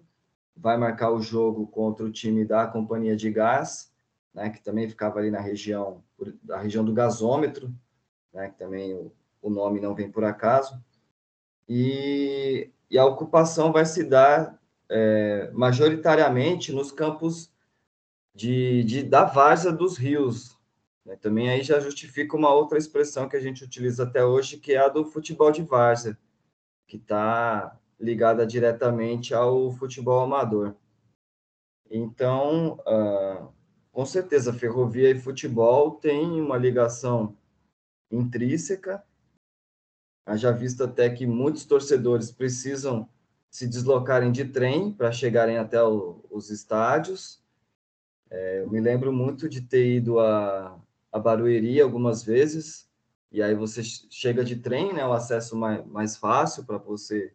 vai 0.55 0.77
marcar 0.77 1.11
o 1.11 1.21
jogo 1.21 1.67
contra 1.67 2.05
o 2.05 2.11
time 2.11 2.45
da 2.45 2.65
Companhia 2.65 3.15
de 3.15 3.29
Gás, 3.29 3.91
né, 4.33 4.49
que 4.49 4.63
também 4.63 4.89
ficava 4.89 5.19
ali 5.19 5.29
na 5.29 5.39
região, 5.39 6.03
da 6.43 6.59
região 6.59 6.83
do 6.83 6.93
gasômetro, 6.93 7.73
né, 8.33 8.49
que 8.49 8.57
também 8.57 8.93
o, 8.93 9.11
o 9.41 9.49
nome 9.49 9.79
não 9.79 9.93
vem 9.93 10.09
por 10.09 10.23
acaso. 10.23 10.81
E, 11.67 12.69
e 12.89 12.97
a 12.97 13.05
ocupação 13.05 13.71
vai 13.71 13.85
se 13.85 14.03
dar 14.03 14.59
é, 14.89 15.49
majoritariamente 15.53 16.71
nos 16.71 16.91
campos 16.91 17.51
de, 18.33 18.83
de, 18.83 19.03
da 19.03 19.23
várzea 19.23 19.71
dos 19.71 19.97
rios. 19.97 20.57
Né? 21.05 21.15
Também 21.15 21.49
aí 21.49 21.63
já 21.63 21.79
justifica 21.79 22.35
uma 22.35 22.53
outra 22.53 22.77
expressão 22.77 23.27
que 23.27 23.37
a 23.37 23.39
gente 23.39 23.63
utiliza 23.63 24.03
até 24.03 24.23
hoje, 24.23 24.57
que 24.57 24.73
é 24.73 24.77
a 24.77 24.89
do 24.89 25.05
futebol 25.05 25.51
de 25.51 25.63
várzea, 25.63 26.17
que 26.87 26.97
está 26.97 27.79
ligada 27.99 28.45
diretamente 28.45 29.33
ao 29.33 29.71
futebol 29.71 30.21
amador. 30.21 30.75
Então, 31.89 32.77
uh, 32.79 33.53
com 33.91 34.05
certeza, 34.05 34.53
ferrovia 34.53 35.09
e 35.09 35.19
futebol 35.19 35.91
têm 35.91 36.41
uma 36.41 36.57
ligação 36.57 37.35
intrínseca. 38.11 39.03
Já 40.33 40.51
visto 40.51 40.83
até 40.83 41.09
que 41.09 41.25
muitos 41.25 41.65
torcedores 41.65 42.31
precisam 42.31 43.07
se 43.49 43.67
deslocarem 43.67 44.31
de 44.31 44.43
trem 44.43 44.91
para 44.91 45.11
chegarem 45.11 45.57
até 45.57 45.81
o, 45.81 46.19
os 46.29 46.49
estádios. 46.49 47.41
É, 48.29 48.61
eu 48.61 48.69
me 48.69 48.81
lembro 48.81 49.13
muito 49.13 49.47
de 49.47 49.61
ter 49.61 49.95
ido 49.95 50.19
a, 50.19 50.77
a 51.09 51.19
Barueri 51.19 51.79
algumas 51.79 52.21
vezes, 52.21 52.89
e 53.35 53.43
aí 53.43 53.53
você 53.53 53.83
chega 53.83 54.45
de 54.45 54.55
trem, 54.55 54.93
né, 54.93 55.05
o 55.05 55.11
acesso 55.11 55.57
mais, 55.57 55.85
mais 55.87 56.15
fácil 56.15 56.63
para 56.63 56.77
você 56.77 57.33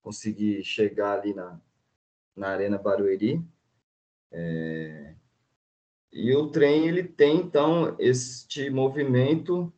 conseguir 0.00 0.64
chegar 0.64 1.18
ali 1.18 1.34
na, 1.34 1.60
na 2.34 2.48
Arena 2.48 2.78
Barueri. 2.78 3.44
É, 4.32 5.14
e 6.10 6.34
o 6.34 6.48
trem 6.48 6.88
ele 6.88 7.02
tem 7.04 7.36
então 7.36 7.94
este 7.98 8.70
movimento 8.70 9.70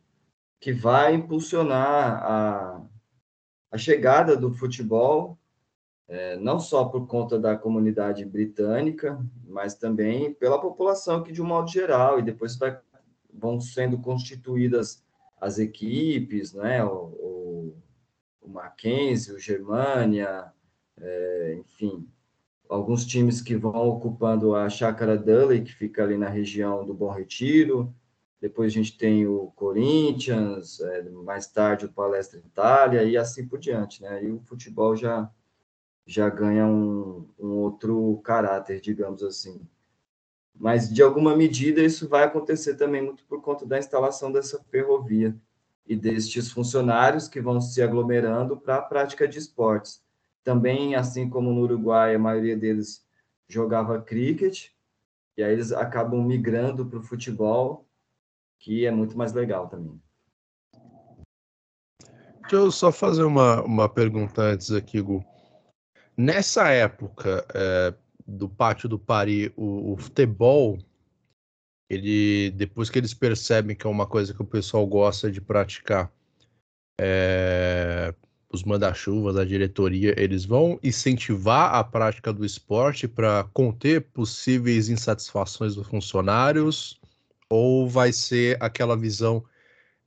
que 0.61 0.71
vai 0.71 1.13
impulsionar 1.13 2.23
a, 2.23 2.81
a 3.69 3.77
chegada 3.77 4.37
do 4.37 4.53
futebol, 4.53 5.37
é, 6.07 6.37
não 6.37 6.57
só 6.57 6.85
por 6.85 7.05
conta 7.05 7.37
da 7.37 7.57
comunidade 7.57 8.23
britânica, 8.23 9.21
mas 9.45 9.75
também 9.75 10.33
pela 10.33 10.61
população 10.61 11.21
que 11.21 11.33
de 11.33 11.41
um 11.41 11.45
modo 11.45 11.69
geral, 11.69 12.17
e 12.17 12.23
depois 12.23 12.55
vai, 12.55 12.79
vão 13.33 13.59
sendo 13.59 13.99
constituídas 13.99 15.03
as 15.39 15.59
equipes, 15.59 16.53
né? 16.53 16.83
O, 16.83 16.89
o, 16.89 17.77
o 18.41 18.49
Mackenzie, 18.49 19.33
o 19.33 19.39
Germania, 19.39 20.51
é, 20.99 21.57
enfim, 21.59 22.07
alguns 22.67 23.05
times 23.05 23.41
que 23.41 23.55
vão 23.55 23.87
ocupando 23.87 24.55
a 24.55 24.69
Chácara 24.69 25.17
Dudley, 25.17 25.63
que 25.63 25.73
fica 25.73 26.03
ali 26.03 26.17
na 26.17 26.29
região 26.29 26.85
do 26.85 26.93
Bom 26.93 27.11
Retiro. 27.11 27.93
Depois 28.41 28.71
a 28.71 28.75
gente 28.75 28.97
tem 28.97 29.27
o 29.27 29.51
Corinthians, 29.55 30.79
é, 30.79 31.03
mais 31.09 31.47
tarde 31.47 31.85
o 31.85 31.91
Palestra 31.91 32.39
Itália 32.39 33.03
e 33.03 33.17
assim 33.17 33.47
por 33.47 33.59
diante, 33.59 34.01
né? 34.01 34.23
E 34.23 34.31
o 34.31 34.39
futebol 34.41 34.95
já 34.95 35.29
já 36.05 36.27
ganha 36.27 36.65
um, 36.65 37.29
um 37.37 37.49
outro 37.57 38.19
caráter, 38.23 38.81
digamos 38.81 39.21
assim 39.21 39.61
mas 40.59 40.93
de 40.93 41.01
alguma 41.01 41.35
medida 41.35 41.81
isso 41.81 42.09
vai 42.09 42.25
acontecer 42.25 42.75
também 42.75 43.01
muito 43.01 43.23
por 43.25 43.41
conta 43.41 43.65
da 43.65 43.79
instalação 43.79 44.29
dessa 44.29 44.61
ferrovia 44.69 45.33
e 45.87 45.95
destes 45.95 46.51
funcionários 46.51 47.29
que 47.29 47.39
vão 47.39 47.61
se 47.61 47.81
aglomerando 47.81 48.57
para 48.57 48.75
a 48.75 48.81
prática 48.81 49.27
de 49.27 49.39
esportes. 49.39 50.03
Também, 50.43 50.95
assim 50.95 51.29
como 51.29 51.51
no 51.51 51.61
Uruguai, 51.61 52.13
a 52.13 52.19
maioria 52.19 52.57
deles 52.57 53.03
jogava 53.47 54.01
cricket, 54.01 54.67
e 55.37 55.43
aí 55.43 55.53
eles 55.53 55.71
acabam 55.71 56.21
migrando 56.21 56.85
para 56.85 56.99
o 56.99 57.03
futebol, 57.03 57.87
que 58.59 58.85
é 58.85 58.91
muito 58.91 59.17
mais 59.17 59.31
legal 59.31 59.67
também. 59.67 59.99
Deixa 62.41 62.55
eu 62.55 62.71
só 62.71 62.91
fazer 62.91 63.23
uma, 63.23 63.63
uma 63.63 63.87
pergunta 63.87 64.41
antes 64.41 64.71
aqui, 64.71 65.01
Gu. 65.01 65.23
Nessa 66.17 66.69
época, 66.69 67.45
é, 67.53 67.93
do 68.29 68.47
pátio 68.47 68.87
do 68.87 68.99
Paris, 68.99 69.51
o, 69.55 69.93
o, 69.93 69.97
futebol, 69.97 70.77
ele 71.89 72.51
depois 72.51 72.89
que 72.89 72.99
eles 72.99 73.13
percebem 73.13 73.75
que 73.75 73.87
é 73.87 73.89
uma 73.89 74.05
coisa 74.05 74.33
que 74.33 74.41
o 74.41 74.45
pessoal 74.45 74.85
gosta 74.85 75.31
de 75.31 75.41
praticar, 75.41 76.11
é, 76.99 78.13
os 78.51 78.63
manda-chuvas, 78.63 79.37
a 79.37 79.45
diretoria, 79.45 80.13
eles 80.17 80.45
vão 80.45 80.79
incentivar 80.83 81.73
a 81.75 81.83
prática 81.83 82.33
do 82.33 82.45
esporte 82.45 83.07
para 83.07 83.43
conter 83.53 84.01
possíveis 84.01 84.89
insatisfações 84.89 85.75
dos 85.75 85.87
funcionários, 85.87 86.99
ou 87.49 87.87
vai 87.87 88.11
ser 88.11 88.57
aquela 88.61 88.95
visão 88.95 89.43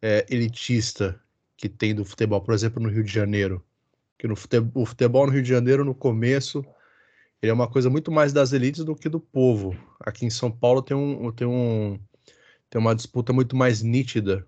é, 0.01 0.27
elitista 0.29 1.21
que 1.57 1.69
tem 1.69 1.95
do 1.95 2.05
futebol, 2.05 2.41
por 2.41 2.55
exemplo, 2.55 2.83
no 2.83 2.89
Rio 2.89 3.05
de 3.05 3.13
Janeiro? 3.13 3.65
Que 4.19 4.27
no 4.29 4.37
futebol, 4.37 4.83
o 4.83 4.87
futebol 4.87 5.27
no 5.27 5.33
Rio 5.33 5.43
de 5.43 5.49
Janeiro, 5.49 5.85
no 5.85 5.95
começo, 5.95 6.65
ele 7.43 7.51
é 7.51 7.55
uma 7.55 7.69
coisa 7.69 7.91
muito 7.91 8.13
mais 8.13 8.33
das 8.33 8.53
elites 8.53 8.85
do 8.85 8.95
que 8.95 9.09
do 9.09 9.19
povo. 9.19 9.77
Aqui 9.99 10.25
em 10.25 10.31
São 10.31 10.51
Paulo 10.51 10.81
tem, 10.81 10.97
um, 10.97 11.33
tem, 11.33 11.47
um, 11.47 11.99
tem 12.71 12.81
uma 12.81 12.95
disputa 12.95 13.33
muito 13.33 13.57
mais 13.57 13.83
nítida 13.83 14.47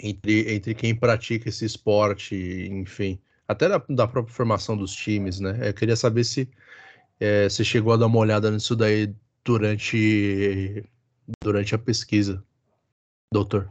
entre, 0.00 0.52
entre 0.52 0.74
quem 0.74 0.92
pratica 0.94 1.48
esse 1.48 1.64
esporte, 1.64 2.34
enfim, 2.68 3.20
até 3.46 3.68
da, 3.68 3.78
da 3.88 4.08
própria 4.08 4.34
formação 4.34 4.76
dos 4.76 4.92
times, 4.92 5.38
né? 5.38 5.68
Eu 5.68 5.72
queria 5.72 5.94
saber 5.94 6.24
se 6.24 6.48
é, 7.20 7.48
você 7.48 7.62
chegou 7.62 7.92
a 7.92 7.96
dar 7.96 8.06
uma 8.06 8.18
olhada 8.18 8.50
nisso 8.50 8.74
daí 8.74 9.14
durante, 9.44 10.84
durante 11.40 11.76
a 11.76 11.78
pesquisa, 11.78 12.42
doutor. 13.32 13.70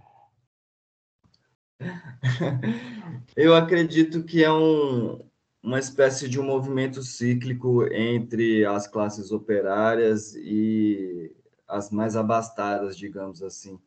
Eu 3.35 3.53
acredito 3.53 4.23
que 4.23 4.43
é 4.43 4.51
um, 4.51 5.19
uma 5.63 5.79
espécie 5.79 6.27
de 6.27 6.39
um 6.39 6.43
movimento 6.43 7.01
cíclico 7.01 7.85
entre 7.93 8.65
as 8.65 8.85
classes 8.85 9.31
operárias 9.31 10.35
e 10.35 11.33
as 11.65 11.89
mais 11.89 12.17
abastadas, 12.17 12.97
digamos 12.97 13.41
assim, 13.41 13.79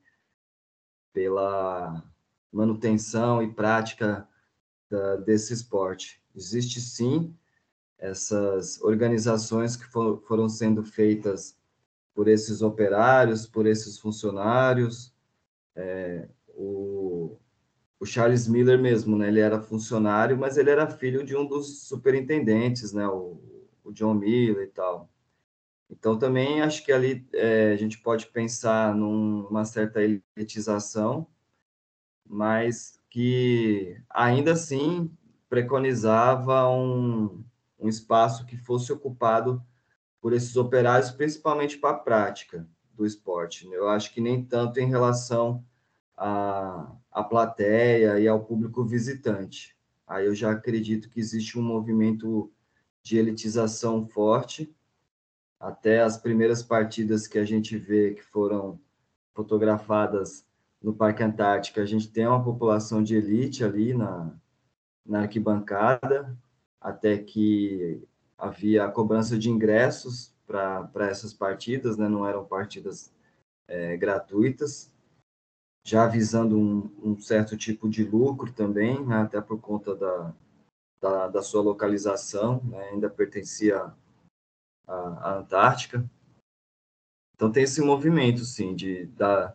pela 1.12 2.02
manutenção 2.50 3.42
e 3.42 3.52
prática 3.52 4.26
da, 4.88 5.16
desse 5.16 5.52
esporte. 5.52 6.22
Existe 6.34 6.80
sim 6.80 7.36
essas 7.98 8.80
organizações 8.80 9.76
que 9.76 9.84
for, 9.84 10.22
foram 10.26 10.48
sendo 10.48 10.82
feitas 10.82 11.58
por 12.14 12.26
esses 12.26 12.62
operários, 12.62 13.46
por 13.46 13.66
esses 13.66 13.98
funcionários. 13.98 15.14
É, 15.74 16.26
o, 16.48 17.15
Charles 18.06 18.48
Miller 18.48 18.78
mesmo, 18.78 19.16
né? 19.16 19.28
Ele 19.28 19.40
era 19.40 19.60
funcionário, 19.60 20.38
mas 20.38 20.56
ele 20.56 20.70
era 20.70 20.88
filho 20.88 21.24
de 21.24 21.36
um 21.36 21.46
dos 21.46 21.86
superintendentes, 21.86 22.92
né? 22.92 23.06
O, 23.08 23.40
o 23.84 23.92
John 23.92 24.14
Miller 24.14 24.64
e 24.64 24.70
tal. 24.70 25.10
Então, 25.90 26.18
também 26.18 26.62
acho 26.62 26.84
que 26.84 26.92
ali 26.92 27.26
é, 27.32 27.72
a 27.72 27.76
gente 27.76 27.98
pode 27.98 28.26
pensar 28.26 28.94
numa 28.94 29.64
certa 29.64 30.00
elitização, 30.02 31.26
mas 32.28 33.00
que 33.08 34.00
ainda 34.10 34.52
assim 34.52 35.10
preconizava 35.48 36.68
um, 36.68 37.44
um 37.78 37.88
espaço 37.88 38.44
que 38.46 38.56
fosse 38.56 38.92
ocupado 38.92 39.62
por 40.20 40.32
esses 40.32 40.56
operários, 40.56 41.10
principalmente 41.10 41.78
para 41.78 41.90
a 41.90 41.98
prática 41.98 42.68
do 42.92 43.06
esporte. 43.06 43.66
Eu 43.70 43.88
acho 43.88 44.12
que 44.12 44.20
nem 44.20 44.44
tanto 44.44 44.80
em 44.80 44.88
relação 44.88 45.64
à, 46.16 46.92
à 47.10 47.22
plateia 47.22 48.18
e 48.18 48.26
ao 48.26 48.44
público 48.44 48.84
visitante. 48.84 49.76
Aí 50.06 50.26
eu 50.26 50.34
já 50.34 50.52
acredito 50.52 51.10
que 51.10 51.20
existe 51.20 51.58
um 51.58 51.62
movimento 51.62 52.50
de 53.02 53.18
elitização 53.18 54.06
forte. 54.06 54.74
Até 55.58 56.02
as 56.02 56.16
primeiras 56.16 56.62
partidas 56.62 57.26
que 57.26 57.38
a 57.38 57.44
gente 57.44 57.76
vê 57.76 58.14
que 58.14 58.22
foram 58.22 58.80
fotografadas 59.34 60.46
no 60.82 60.94
Parque 60.94 61.22
Antártica, 61.22 61.82
a 61.82 61.86
gente 61.86 62.10
tem 62.10 62.26
uma 62.26 62.42
população 62.42 63.02
de 63.02 63.16
elite 63.16 63.64
ali 63.64 63.92
na, 63.92 64.32
na 65.04 65.20
arquibancada, 65.22 66.36
até 66.80 67.18
que 67.18 68.02
havia 68.38 68.84
a 68.84 68.90
cobrança 68.90 69.38
de 69.38 69.50
ingressos 69.50 70.34
para 70.46 71.08
essas 71.10 71.32
partidas, 71.32 71.96
né? 71.96 72.08
não 72.08 72.26
eram 72.26 72.44
partidas 72.44 73.12
é, 73.66 73.96
gratuitas, 73.96 74.92
já 75.86 76.04
visando 76.04 76.58
um, 76.58 77.12
um, 77.12 77.20
certo 77.20 77.56
tipo 77.56 77.88
de 77.88 78.02
lucro 78.02 78.52
também, 78.52 79.06
né? 79.06 79.18
até 79.18 79.40
por 79.40 79.60
conta 79.60 79.94
da, 79.94 80.34
da, 81.00 81.28
da 81.28 81.42
sua 81.44 81.62
localização, 81.62 82.60
né? 82.64 82.88
ainda 82.88 83.08
pertencia 83.08 83.94
à, 84.84 84.92
à, 84.92 85.38
Antártica. 85.38 86.04
Então 87.36 87.52
tem 87.52 87.62
esse 87.62 87.80
movimento, 87.80 88.44
sim, 88.44 88.74
de, 88.74 89.06
da, 89.06 89.54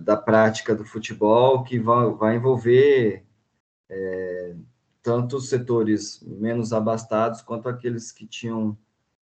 da 0.00 0.16
prática 0.16 0.74
do 0.74 0.84
futebol 0.84 1.62
que 1.62 1.78
vai, 1.78 2.10
vai 2.10 2.36
envolver 2.36 3.24
é, 3.88 4.56
tanto 5.00 5.36
os 5.36 5.48
setores 5.48 6.20
menos 6.22 6.72
abastados 6.72 7.40
quanto 7.40 7.68
aqueles 7.68 8.10
que 8.10 8.26
tinham 8.26 8.76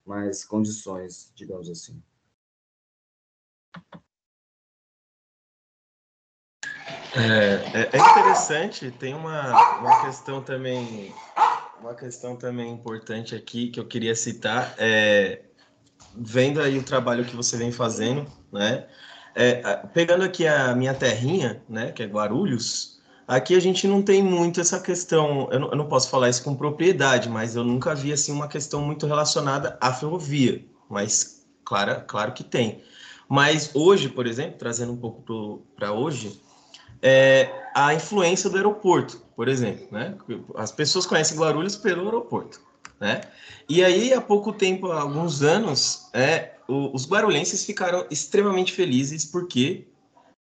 mais 0.04 0.44
condições, 0.44 1.32
digamos 1.36 1.70
assim. 1.70 2.02
É, 7.16 7.90
é, 7.94 7.98
interessante, 7.98 8.92
tem 8.92 9.14
uma, 9.14 9.80
uma 9.80 10.06
questão 10.06 10.42
também, 10.42 11.14
uma 11.80 11.94
questão 11.94 12.36
também 12.36 12.74
importante 12.74 13.34
aqui 13.34 13.70
que 13.70 13.80
eu 13.80 13.86
queria 13.86 14.16
citar, 14.16 14.74
é, 14.78 15.42
vendo 16.14 16.62
aí 16.62 16.78
o 16.78 16.84
trabalho 16.84 17.24
que 17.24 17.36
você 17.36 17.56
vem 17.56 17.72
fazendo, 17.72 18.26
né? 18.52 18.86
É, 19.34 19.78
pegando 19.94 20.24
aqui 20.24 20.48
a 20.48 20.74
minha 20.76 20.94
terrinha, 20.94 21.62
né, 21.68 21.92
que 21.92 22.02
é 22.02 22.06
Guarulhos, 22.06 22.96
Aqui 23.28 23.56
a 23.56 23.60
gente 23.60 23.88
não 23.88 24.04
tem 24.04 24.22
muito 24.22 24.62
essa 24.62 24.80
questão, 24.80 25.50
eu 25.52 25.60
não, 25.60 25.70
eu 25.72 25.76
não, 25.76 25.88
posso 25.88 26.12
falar 26.12 26.30
isso 26.30 26.44
com 26.44 26.56
propriedade, 26.56 27.28
mas 27.28 27.56
eu 27.56 27.64
nunca 27.64 27.96
vi 27.96 28.14
assim 28.14 28.32
uma 28.32 28.48
questão 28.48 28.82
muito 28.82 29.08
relacionada 29.08 29.80
à 29.82 29.92
ferrovia, 29.92 30.64
mas 30.88 31.44
claro, 31.64 32.04
claro 32.06 32.34
que 32.34 32.44
tem. 32.44 32.84
Mas 33.28 33.72
hoje, 33.74 34.10
por 34.10 34.28
exemplo, 34.28 34.60
trazendo 34.60 34.94
um 34.94 34.98
pouco 34.98 35.66
para 35.76 35.92
hoje, 35.92 36.40
é 37.08 37.70
a 37.76 37.94
influência 37.94 38.50
do 38.50 38.58
aeroporto, 38.58 39.22
por 39.36 39.48
exemplo, 39.48 39.88
né? 39.92 40.16
As 40.56 40.72
pessoas 40.72 41.06
conhecem 41.06 41.38
Guarulhos 41.38 41.76
pelo 41.76 42.06
aeroporto, 42.06 42.60
né? 43.00 43.22
E 43.70 43.84
aí, 43.84 44.12
há 44.12 44.20
pouco 44.20 44.52
tempo, 44.52 44.92
há 44.92 45.02
alguns 45.02 45.44
anos, 45.44 46.10
é, 46.14 46.54
os 46.68 47.08
guarulhenses 47.08 47.64
ficaram 47.64 48.08
extremamente 48.10 48.74
felizes 48.74 49.24
porque 49.24 49.86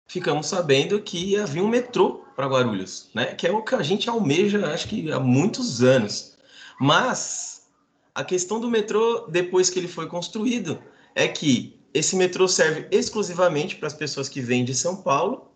ficamos 0.06 0.46
sabendo 0.46 1.02
que 1.02 1.36
havia 1.36 1.62
um 1.62 1.68
metrô 1.68 2.24
para 2.34 2.46
Guarulhos, 2.46 3.10
né? 3.12 3.26
Que 3.26 3.46
é 3.46 3.52
o 3.52 3.62
que 3.62 3.74
a 3.74 3.82
gente 3.82 4.08
almeja, 4.08 4.72
acho 4.72 4.88
que 4.88 5.12
há 5.12 5.20
muitos 5.20 5.82
anos. 5.82 6.34
Mas 6.80 7.68
a 8.14 8.24
questão 8.24 8.58
do 8.58 8.70
metrô, 8.70 9.26
depois 9.28 9.68
que 9.68 9.78
ele 9.78 9.88
foi 9.88 10.06
construído, 10.06 10.78
é 11.14 11.28
que 11.28 11.78
esse 11.92 12.16
metrô 12.16 12.48
serve 12.48 12.86
exclusivamente 12.90 13.76
para 13.76 13.86
as 13.86 13.94
pessoas 13.94 14.30
que 14.30 14.40
vêm 14.40 14.64
de 14.64 14.74
São 14.74 14.96
Paulo 14.96 15.53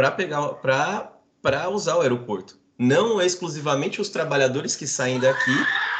para 0.00 0.10
pegar 0.10 0.40
para 1.42 1.68
usar 1.68 1.96
o 1.96 2.00
aeroporto. 2.00 2.58
Não 2.78 3.20
exclusivamente 3.20 4.00
os 4.00 4.08
trabalhadores 4.08 4.74
que 4.74 4.86
saem 4.86 5.20
daqui, 5.20 5.54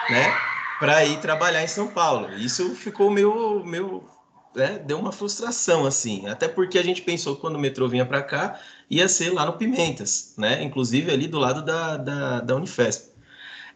né, 0.08 0.34
para 0.78 1.04
ir 1.04 1.20
trabalhar 1.20 1.62
em 1.62 1.68
São 1.68 1.88
Paulo. 1.88 2.32
Isso 2.36 2.74
ficou 2.74 3.10
meio, 3.10 3.62
meio 3.62 4.08
né, 4.54 4.78
deu 4.78 4.98
uma 4.98 5.12
frustração, 5.12 5.84
assim. 5.84 6.26
Até 6.26 6.48
porque 6.48 6.78
a 6.78 6.82
gente 6.82 7.02
pensou 7.02 7.36
quando 7.36 7.56
o 7.56 7.58
metrô 7.58 7.86
vinha 7.90 8.06
para 8.06 8.22
cá, 8.22 8.58
ia 8.88 9.06
ser 9.06 9.34
lá 9.34 9.44
no 9.44 9.58
Pimentas, 9.58 10.32
né? 10.38 10.62
Inclusive 10.62 11.10
ali 11.10 11.28
do 11.28 11.38
lado 11.38 11.62
da, 11.62 11.98
da, 11.98 12.40
da 12.40 12.56
Unifesp. 12.56 13.12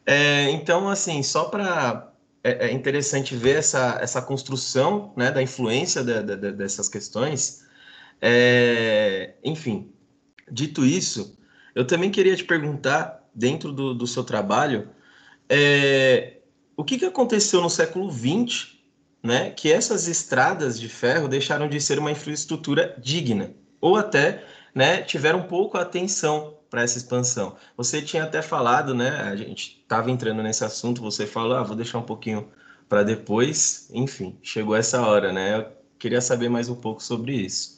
É, 0.07 0.49
então, 0.51 0.89
assim, 0.89 1.23
só 1.23 1.45
para... 1.45 2.11
É, 2.43 2.69
é, 2.69 2.73
interessante 2.73 3.35
ver 3.35 3.57
essa, 3.57 3.99
essa 4.01 4.21
construção 4.23 5.13
né, 5.17 5.31
da 5.31 5.43
influência 5.43 6.03
de, 6.03 6.23
de, 6.23 6.37
de, 6.37 6.53
dessas 6.53 6.89
questões. 6.89 7.65
É, 8.21 9.35
enfim, 9.45 9.94
dito 10.51 10.85
isso, 10.85 11.39
eu 11.75 11.87
também 11.87 12.11
queria 12.11 12.37
te 12.37 12.45
perguntar, 12.45 13.23
dentro 13.35 13.73
do, 13.73 13.95
do 13.95 14.07
seu 14.07 14.23
trabalho, 14.23 14.89
é, 15.49 16.39
o 16.77 16.85
que, 16.85 16.99
que 16.99 17.05
aconteceu 17.05 17.61
no 17.61 17.69
século 17.69 18.11
XX 18.11 18.75
né, 19.25 19.49
que 19.51 19.73
essas 19.73 20.07
estradas 20.07 20.79
de 20.79 20.87
ferro 20.87 21.27
deixaram 21.27 21.67
de 21.67 21.81
ser 21.81 21.99
uma 21.99 22.11
infraestrutura 22.11 22.95
digna, 22.99 23.55
ou 23.81 23.97
até 23.97 24.45
né, 24.75 25.01
tiveram 25.01 25.45
pouco 25.45 25.79
atenção 25.79 26.59
para 26.69 26.83
essa 26.83 26.99
expansão. 26.99 27.57
Você 27.75 28.03
tinha 28.03 28.25
até 28.25 28.43
falado, 28.43 28.95
né, 28.95 29.23
a 29.23 29.35
gente 29.35 29.81
estava 29.81 30.11
entrando 30.11 30.43
nesse 30.43 30.63
assunto, 30.63 31.01
você 31.01 31.27
falou, 31.27 31.57
ah, 31.57 31.63
vou 31.63 31.75
deixar 31.75 31.99
um 31.99 32.03
pouquinho 32.03 32.51
para 32.87 33.03
depois, 33.03 33.89
enfim, 33.95 34.39
chegou 34.43 34.77
essa 34.77 35.01
hora, 35.01 35.33
né? 35.33 35.57
Eu 35.59 35.73
queria 35.99 36.21
saber 36.21 36.51
mais 36.51 36.69
um 36.69 36.75
pouco 36.75 37.03
sobre 37.03 37.33
isso. 37.33 37.74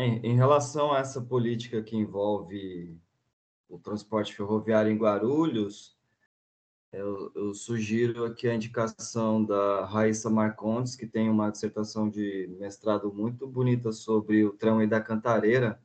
Em 0.00 0.36
relação 0.36 0.92
a 0.92 0.98
essa 0.98 1.20
política 1.20 1.82
que 1.82 1.96
envolve 1.96 2.96
o 3.68 3.78
transporte 3.78 4.34
ferroviário 4.34 4.90
em 4.90 4.96
Guarulhos, 4.96 5.96
eu, 6.92 7.32
eu, 7.34 7.54
sugiro 7.54 8.24
aqui 8.24 8.46
a 8.46 8.54
indicação 8.54 9.42
da 9.42 9.86
Raíssa 9.86 10.28
Marcondes, 10.28 10.94
que 10.94 11.06
tem 11.06 11.30
uma 11.30 11.50
dissertação 11.50 12.08
de 12.08 12.54
mestrado 12.58 13.12
muito 13.12 13.46
bonita 13.46 13.92
sobre 13.92 14.44
o 14.44 14.54
e 14.82 14.86
da 14.86 15.00
Cantareira, 15.00 15.80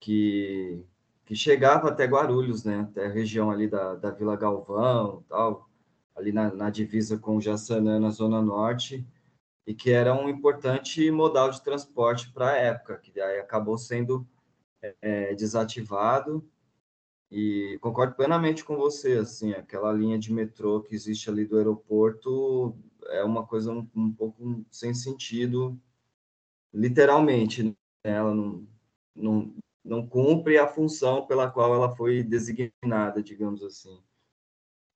que, 0.00 0.84
que 1.24 1.36
chegava 1.36 1.88
até 1.88 2.04
Guarulhos, 2.04 2.64
né? 2.64 2.80
até 2.80 3.06
a 3.06 3.12
região 3.12 3.48
ali 3.48 3.68
da, 3.68 3.94
da 3.94 4.10
Vila 4.10 4.34
Galvão, 4.34 5.24
tal, 5.28 5.70
ali 6.16 6.32
na, 6.32 6.52
na 6.52 6.68
divisa 6.68 7.16
com 7.16 7.40
Jaçanã, 7.40 8.00
na 8.00 8.10
Zona 8.10 8.42
Norte, 8.42 9.06
e 9.66 9.74
que 9.74 9.90
era 9.90 10.14
um 10.14 10.28
importante 10.28 11.10
modal 11.10 11.50
de 11.50 11.62
transporte 11.62 12.32
para 12.32 12.50
a 12.50 12.56
época, 12.56 12.98
que 12.98 13.12
daí 13.12 13.38
acabou 13.38 13.78
sendo 13.78 14.26
é, 15.00 15.34
desativado 15.34 16.44
e 17.30 17.78
concordo 17.80 18.14
plenamente 18.14 18.64
com 18.64 18.76
você, 18.76 19.12
assim, 19.12 19.52
aquela 19.52 19.92
linha 19.92 20.18
de 20.18 20.32
metrô 20.32 20.82
que 20.82 20.94
existe 20.94 21.30
ali 21.30 21.46
do 21.46 21.56
aeroporto 21.56 22.76
é 23.06 23.24
uma 23.24 23.46
coisa 23.46 23.72
um, 23.72 23.88
um 23.94 24.12
pouco 24.12 24.64
sem 24.70 24.92
sentido, 24.92 25.80
literalmente, 26.72 27.62
né? 27.62 27.74
ela 28.02 28.34
não, 28.34 28.66
não, 29.14 29.54
não 29.84 30.06
cumpre 30.06 30.58
a 30.58 30.66
função 30.66 31.26
pela 31.26 31.50
qual 31.50 31.74
ela 31.74 31.94
foi 31.96 32.22
designada, 32.22 33.22
digamos 33.22 33.62
assim. 33.62 33.98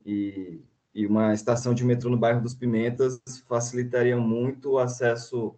E, 0.05 0.61
e 0.97 1.07
uma 1.07 1.35
estação 1.35 1.75
de 1.75 1.85
metrô 1.85 2.09
no 2.09 2.17
bairro 2.17 2.41
dos 2.41 2.55
Pimentas 2.55 3.21
facilitaria 3.47 4.17
muito 4.17 4.71
o 4.71 4.79
acesso 4.79 5.55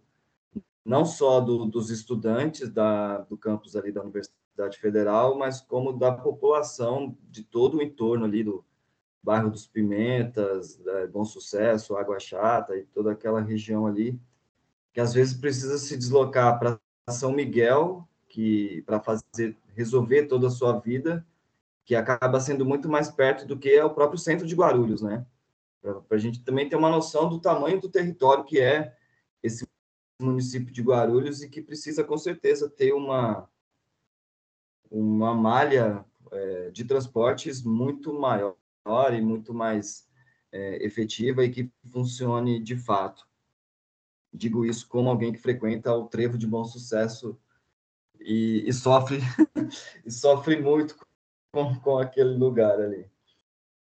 não 0.83 1.05
só 1.05 1.39
do, 1.39 1.63
dos 1.63 1.89
estudantes 1.89 2.69
da, 2.69 3.19
do 3.19 3.37
campus 3.37 3.73
ali 3.77 3.89
da 3.89 4.01
Universidade 4.01 4.77
Federal, 4.77 5.37
mas 5.37 5.61
como 5.61 5.93
da 5.93 6.11
população 6.11 7.17
de 7.29 7.41
todo 7.41 7.77
o 7.77 7.81
entorno 7.81 8.25
ali 8.25 8.43
do 8.43 8.65
bairro 9.23 9.49
dos 9.49 9.65
Pimentas, 9.65 10.77
Bom 11.13 11.23
Sucesso, 11.23 11.95
Água 11.95 12.19
Chata 12.19 12.75
e 12.75 12.83
toda 12.87 13.13
aquela 13.13 13.39
região 13.39 13.87
ali, 13.87 14.19
que 14.91 14.99
às 14.99 15.13
vezes 15.13 15.33
precisa 15.33 15.77
se 15.77 15.95
deslocar 15.95 16.59
para 16.59 16.77
São 17.09 17.31
Miguel, 17.31 18.05
que 18.27 18.81
para 18.85 18.99
fazer 18.99 19.55
resolver 19.73 20.25
toda 20.25 20.47
a 20.47 20.51
sua 20.51 20.77
vida, 20.79 21.25
que 21.89 21.95
acaba 21.95 22.39
sendo 22.39 22.63
muito 22.63 22.87
mais 22.87 23.09
perto 23.09 23.47
do 23.47 23.57
que 23.57 23.71
é 23.71 23.83
o 23.83 23.89
próprio 23.89 24.19
centro 24.19 24.45
de 24.45 24.53
Guarulhos, 24.53 25.01
né? 25.01 25.25
Para 25.81 26.03
a 26.11 26.17
gente 26.19 26.43
também 26.43 26.69
ter 26.69 26.75
uma 26.75 26.87
noção 26.87 27.27
do 27.27 27.41
tamanho 27.41 27.81
do 27.81 27.89
território 27.89 28.43
que 28.43 28.59
é 28.59 28.95
esse 29.41 29.67
município 30.21 30.71
de 30.71 30.83
Guarulhos 30.83 31.41
e 31.41 31.49
que 31.49 31.63
precisa 31.63 32.03
com 32.03 32.15
certeza 32.15 32.69
ter 32.69 32.93
uma 32.93 33.49
uma 34.91 35.33
malha 35.33 36.05
é, 36.31 36.69
de 36.69 36.85
transportes 36.85 37.63
muito 37.63 38.13
maior 38.13 38.55
e 39.11 39.19
muito 39.19 39.51
mais 39.51 40.07
é, 40.51 40.85
efetiva 40.85 41.43
e 41.43 41.49
que 41.49 41.71
funcione 41.91 42.59
de 42.59 42.75
fato. 42.75 43.27
Digo 44.31 44.63
isso 44.63 44.87
como 44.87 45.09
alguém 45.09 45.33
que 45.33 45.39
frequenta 45.39 45.91
o 45.91 46.05
Trevo 46.05 46.37
de 46.37 46.45
Bom 46.45 46.65
Sucesso 46.65 47.35
e, 48.19 48.63
e 48.67 48.71
sofre 48.73 49.17
e 50.05 50.11
sofre 50.11 50.61
muito 50.61 50.95
com, 51.51 51.79
com 51.79 51.97
aquele 51.97 52.35
lugar 52.35 52.79
ali. 52.79 53.09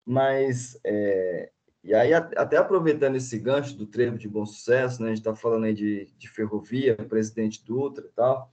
Mas 0.05 0.79
é, 0.85 1.51
e 1.83 1.95
aí 1.95 2.13
até 2.13 2.57
aproveitando 2.57 3.17
esse 3.17 3.39
gancho 3.39 3.77
do 3.77 3.87
Trevo 3.87 4.19
de 4.19 4.29
Bom 4.29 4.45
Sucesso, 4.45 5.03
né, 5.03 5.09
a 5.09 5.11
gente 5.11 5.21
está 5.21 5.35
falando 5.35 5.65
aí 5.65 5.75
de, 5.75 6.07
de 6.17 6.29
ferrovia, 6.29 6.97
Presidente 6.97 7.65
Dutra 7.65 8.05
e 8.05 8.11
tal, 8.11 8.53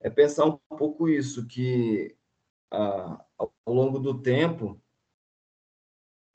é 0.00 0.10
pensar 0.10 0.46
um 0.46 0.58
pouco 0.76 1.08
isso 1.08 1.46
que 1.46 2.16
a, 2.70 3.24
ao 3.38 3.52
longo 3.66 3.98
do 3.98 4.20
tempo 4.20 4.80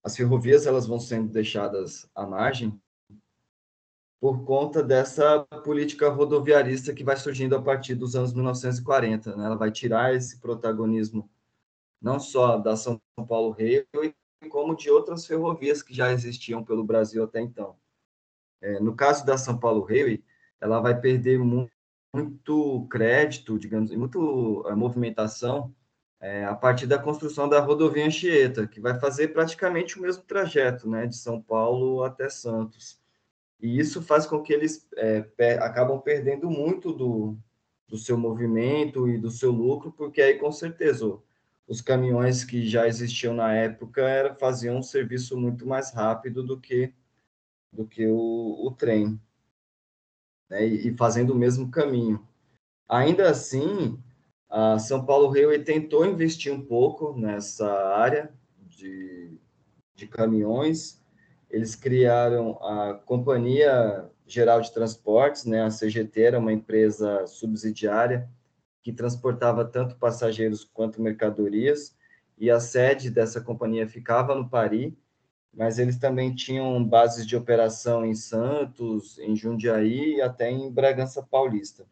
as 0.04 0.16
ferrovias 0.16 0.66
elas 0.66 0.88
vão 0.88 1.00
sendo 1.00 1.32
deixadas 1.32 2.10
à 2.16 2.26
margem 2.26 2.80
por 4.20 4.46
conta 4.46 4.84
dessa 4.84 5.40
política 5.64 6.08
rodoviarista 6.10 6.94
que 6.94 7.04
vai 7.04 7.18
surgindo 7.18 7.56
a 7.56 7.62
partir 7.62 7.96
dos 7.96 8.16
anos 8.16 8.34
1940. 8.34 9.36
Né? 9.36 9.46
Ela 9.46 9.56
vai 9.56 9.72
tirar 9.72 10.14
esse 10.14 10.40
protagonismo 10.40 11.28
não 12.02 12.20
só 12.20 12.58
da 12.58 12.76
São 12.76 13.00
Paulo 13.28 13.52
Railway, 13.52 14.16
como 14.50 14.76
de 14.76 14.90
outras 14.90 15.26
ferrovias 15.26 15.84
que 15.84 15.94
já 15.94 16.12
existiam 16.12 16.64
pelo 16.64 16.84
Brasil 16.84 17.24
até 17.24 17.40
então. 17.40 17.76
É, 18.62 18.80
no 18.80 18.96
caso 18.96 19.26
da 19.26 19.38
São 19.38 19.58
Paulo 19.58 19.84
Railway, 19.84 20.24
ela 20.60 20.80
vai 20.80 21.00
perder 21.00 21.40
muito, 21.40 21.72
muito 22.14 22.88
crédito, 22.90 23.60
digamos, 23.60 23.92
muito 23.92 24.64
a 24.68 24.76
movimentação 24.76 25.74
é, 26.20 26.46
a 26.46 26.56
partir 26.56 26.86
da 26.86 27.00
construção 27.00 27.50
da 27.50 27.60
rodovia 27.60 28.06
Anchieta, 28.06 28.68
que 28.68 28.80
vai 28.80 29.00
fazer 29.00 29.30
praticamente 29.30 29.98
o 29.98 30.02
mesmo 30.02 30.24
trajeto, 30.24 30.88
né, 30.88 31.08
de 31.08 31.16
São 31.16 31.42
Paulo 31.42 32.04
até 32.04 32.30
Santos. 32.30 33.00
E 33.60 33.80
isso 33.80 34.02
faz 34.02 34.26
com 34.26 34.42
que 34.42 34.54
eles 34.54 34.88
é, 34.96 35.22
per 35.22 35.62
acabam 35.62 36.00
perdendo 36.00 36.50
muito 36.50 36.94
do, 36.94 37.38
do 37.88 37.98
seu 37.98 38.18
movimento 38.18 39.08
e 39.08 39.18
do 39.18 39.32
seu 39.32 39.52
lucro, 39.52 39.92
porque 39.92 40.22
aí, 40.22 40.38
com 40.38 40.52
certeza, 40.52 41.20
os 41.72 41.80
caminhões 41.80 42.44
que 42.44 42.68
já 42.68 42.86
existiam 42.86 43.34
na 43.34 43.54
época 43.54 44.02
era, 44.02 44.36
faziam 44.36 44.80
um 44.80 44.84
serviço 44.84 45.40
muito 45.40 45.66
mais 45.66 45.90
rápido 45.94 46.44
do 46.44 46.60
que, 46.60 46.94
do 47.72 47.88
que 47.88 48.06
o, 48.08 48.68
o 48.68 48.72
trem, 48.72 49.18
né, 50.50 50.68
e, 50.68 50.90
e 50.90 50.98
fazendo 50.98 51.30
o 51.30 51.36
mesmo 51.36 51.72
caminho. 51.72 52.28
Ainda 52.90 53.30
assim, 53.30 53.98
a 54.50 54.78
São 54.80 55.06
Paulo 55.06 55.30
Railway 55.30 55.64
tentou 55.64 56.06
investir 56.06 56.52
um 56.52 56.62
pouco 56.62 57.18
nessa 57.18 57.72
área 57.96 58.34
de, 58.68 59.40
de 59.96 60.08
caminhões. 60.08 61.02
Eles 61.50 61.74
criaram 61.74 62.62
a 62.62 62.96
Companhia 62.96 64.12
Geral 64.28 64.60
de 64.60 64.74
Transportes, 64.74 65.46
né? 65.46 65.64
A 65.64 65.70
CGT 65.70 66.22
era 66.22 66.40
uma 66.40 66.52
empresa 66.52 67.26
subsidiária 67.28 68.30
que 68.82 68.92
transportava 68.92 69.64
tanto 69.66 69.96
passageiros 69.98 70.64
quanto 70.64 71.02
mercadorias, 71.02 71.96
e 72.38 72.50
a 72.50 72.60
sede 72.60 73.12
dessa 73.12 73.40
companhia 73.40 73.88
ficava 73.88 74.34
no 74.34 74.50
Paris, 74.50 74.94
mas 75.54 75.78
eles 75.78 75.98
também 75.98 76.34
tinham 76.34 76.84
bases 76.84 77.28
de 77.28 77.36
operação 77.36 78.06
em 78.06 78.16
Santos, 78.16 79.20
em 79.20 79.36
Jundiaí 79.36 80.16
e 80.16 80.22
até 80.22 80.50
em 80.50 80.72
Bragança 80.72 81.22
Paulista. 81.22 81.86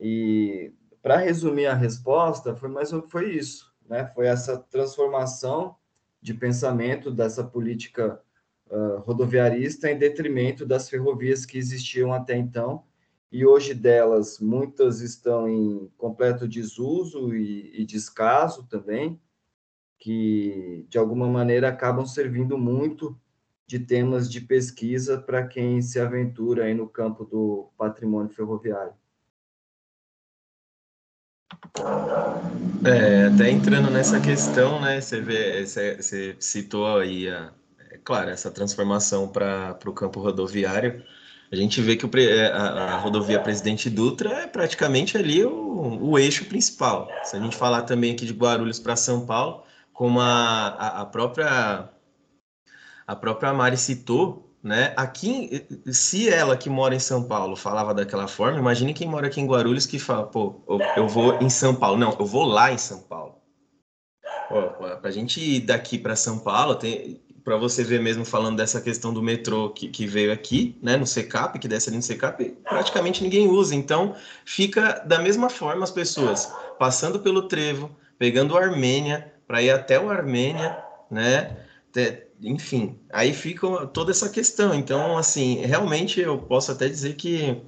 E 0.00 0.72
para 1.02 1.18
resumir 1.18 1.66
a 1.66 1.74
resposta, 1.74 2.56
foi 2.56 2.68
mais 2.68 2.90
foi 3.08 3.34
isso, 3.34 3.72
né? 3.88 4.06
Foi 4.14 4.26
essa 4.26 4.58
transformação 4.58 5.76
de 6.20 6.34
pensamento 6.34 7.10
dessa 7.10 7.44
política 7.44 8.20
uh, 8.68 8.98
rodoviarista 9.00 9.90
em 9.90 9.98
detrimento 9.98 10.66
das 10.66 10.88
ferrovias 10.88 11.46
que 11.46 11.58
existiam 11.58 12.12
até 12.12 12.36
então. 12.36 12.84
E 13.30 13.44
hoje 13.44 13.74
delas, 13.74 14.38
muitas 14.38 15.00
estão 15.00 15.48
em 15.48 15.90
completo 15.96 16.46
desuso 16.46 17.34
e, 17.34 17.82
e 17.82 17.84
descaso 17.84 18.66
também, 18.68 19.20
que 19.98 20.86
de 20.88 20.98
alguma 20.98 21.28
maneira 21.28 21.68
acabam 21.68 22.06
servindo 22.06 22.56
muito 22.56 23.18
de 23.66 23.80
temas 23.80 24.30
de 24.30 24.40
pesquisa 24.40 25.18
para 25.18 25.46
quem 25.46 25.82
se 25.82 25.98
aventura 25.98 26.64
aí 26.64 26.74
no 26.74 26.88
campo 26.88 27.24
do 27.24 27.68
patrimônio 27.76 28.32
ferroviário. 28.32 28.94
É, 32.84 33.26
até 33.26 33.50
entrando 33.50 33.90
nessa 33.90 34.20
questão, 34.20 34.80
né, 34.80 35.00
você 35.00 35.20
vê, 35.20 35.66
você, 35.66 35.96
você 35.96 36.36
citou 36.38 36.98
aí, 36.98 37.28
a, 37.28 37.52
é, 37.90 37.98
claro, 38.04 38.30
essa 38.30 38.50
transformação 38.50 39.26
para 39.26 39.76
o 39.84 39.92
campo 39.92 40.20
rodoviário, 40.20 41.02
a 41.50 41.56
gente 41.56 41.80
vê 41.80 41.96
que 41.96 42.04
o, 42.04 42.10
é, 42.18 42.50
a, 42.52 42.94
a, 42.94 42.96
rodovia 42.98 43.40
Presidente 43.40 43.88
Dutra 43.88 44.30
é 44.42 44.46
praticamente 44.46 45.16
ali 45.16 45.44
o, 45.44 45.98
o, 46.00 46.18
eixo 46.18 46.44
principal. 46.46 47.08
Se 47.22 47.36
a 47.36 47.40
gente 47.40 47.56
falar 47.56 47.82
também 47.82 48.12
aqui 48.12 48.26
de 48.26 48.32
Guarulhos 48.32 48.80
para 48.80 48.96
São 48.96 49.24
Paulo, 49.24 49.62
como 49.92 50.20
a, 50.20 50.68
a, 50.68 51.06
própria 51.06 51.88
a 53.06 53.16
própria 53.16 53.52
Mari 53.52 53.76
citou, 53.76 54.52
né? 54.62 54.92
Aqui, 54.96 55.64
se 55.92 56.28
ela 56.28 56.56
que 56.56 56.68
mora 56.68 56.94
em 56.94 56.98
São 56.98 57.22
Paulo 57.22 57.54
falava 57.54 57.94
daquela 57.94 58.26
forma, 58.26 58.58
imagine 58.58 58.92
quem 58.92 59.08
mora 59.08 59.28
aqui 59.28 59.40
em 59.40 59.46
Guarulhos 59.46 59.86
que 59.86 59.98
fala, 59.98 60.26
pô, 60.26 60.60
eu 60.96 61.06
vou 61.06 61.40
em 61.40 61.48
São 61.48 61.74
Paulo. 61.74 61.96
Não, 61.96 62.16
eu 62.18 62.26
vou 62.26 62.44
lá 62.44 62.72
em 62.72 62.78
São 62.78 63.00
Paulo. 63.02 63.36
Para 64.48 65.08
a 65.08 65.10
gente 65.10 65.40
ir 65.40 65.60
daqui 65.60 65.98
para 65.98 66.16
São 66.16 66.40
Paulo, 66.40 66.76
para 67.46 67.56
você 67.56 67.84
ver 67.84 68.00
mesmo 68.00 68.24
falando 68.24 68.56
dessa 68.56 68.80
questão 68.80 69.14
do 69.14 69.22
metrô 69.22 69.70
que, 69.70 69.86
que 69.86 70.04
veio 70.04 70.32
aqui, 70.32 70.76
né, 70.82 70.96
no 70.96 71.06
Secap, 71.06 71.56
que 71.60 71.68
desce 71.68 71.88
ali 71.88 71.96
no 71.96 72.02
Secap, 72.02 72.44
praticamente 72.64 73.22
ninguém 73.22 73.46
usa. 73.46 73.72
Então, 73.72 74.16
fica 74.44 75.00
da 75.06 75.20
mesma 75.20 75.48
forma 75.48 75.84
as 75.84 75.92
pessoas 75.92 76.52
passando 76.76 77.20
pelo 77.20 77.42
Trevo, 77.42 77.88
pegando 78.18 78.58
Armênia 78.58 79.32
para 79.46 79.62
ir 79.62 79.70
até 79.70 79.96
o 79.96 80.10
Armênia, 80.10 80.76
né? 81.08 81.56
enfim, 82.42 82.98
aí 83.12 83.32
fica 83.32 83.86
toda 83.86 84.10
essa 84.10 84.28
questão. 84.28 84.74
Então, 84.74 85.16
assim, 85.16 85.64
realmente 85.64 86.18
eu 86.18 86.36
posso 86.38 86.72
até 86.72 86.88
dizer 86.88 87.14
que, 87.14 87.62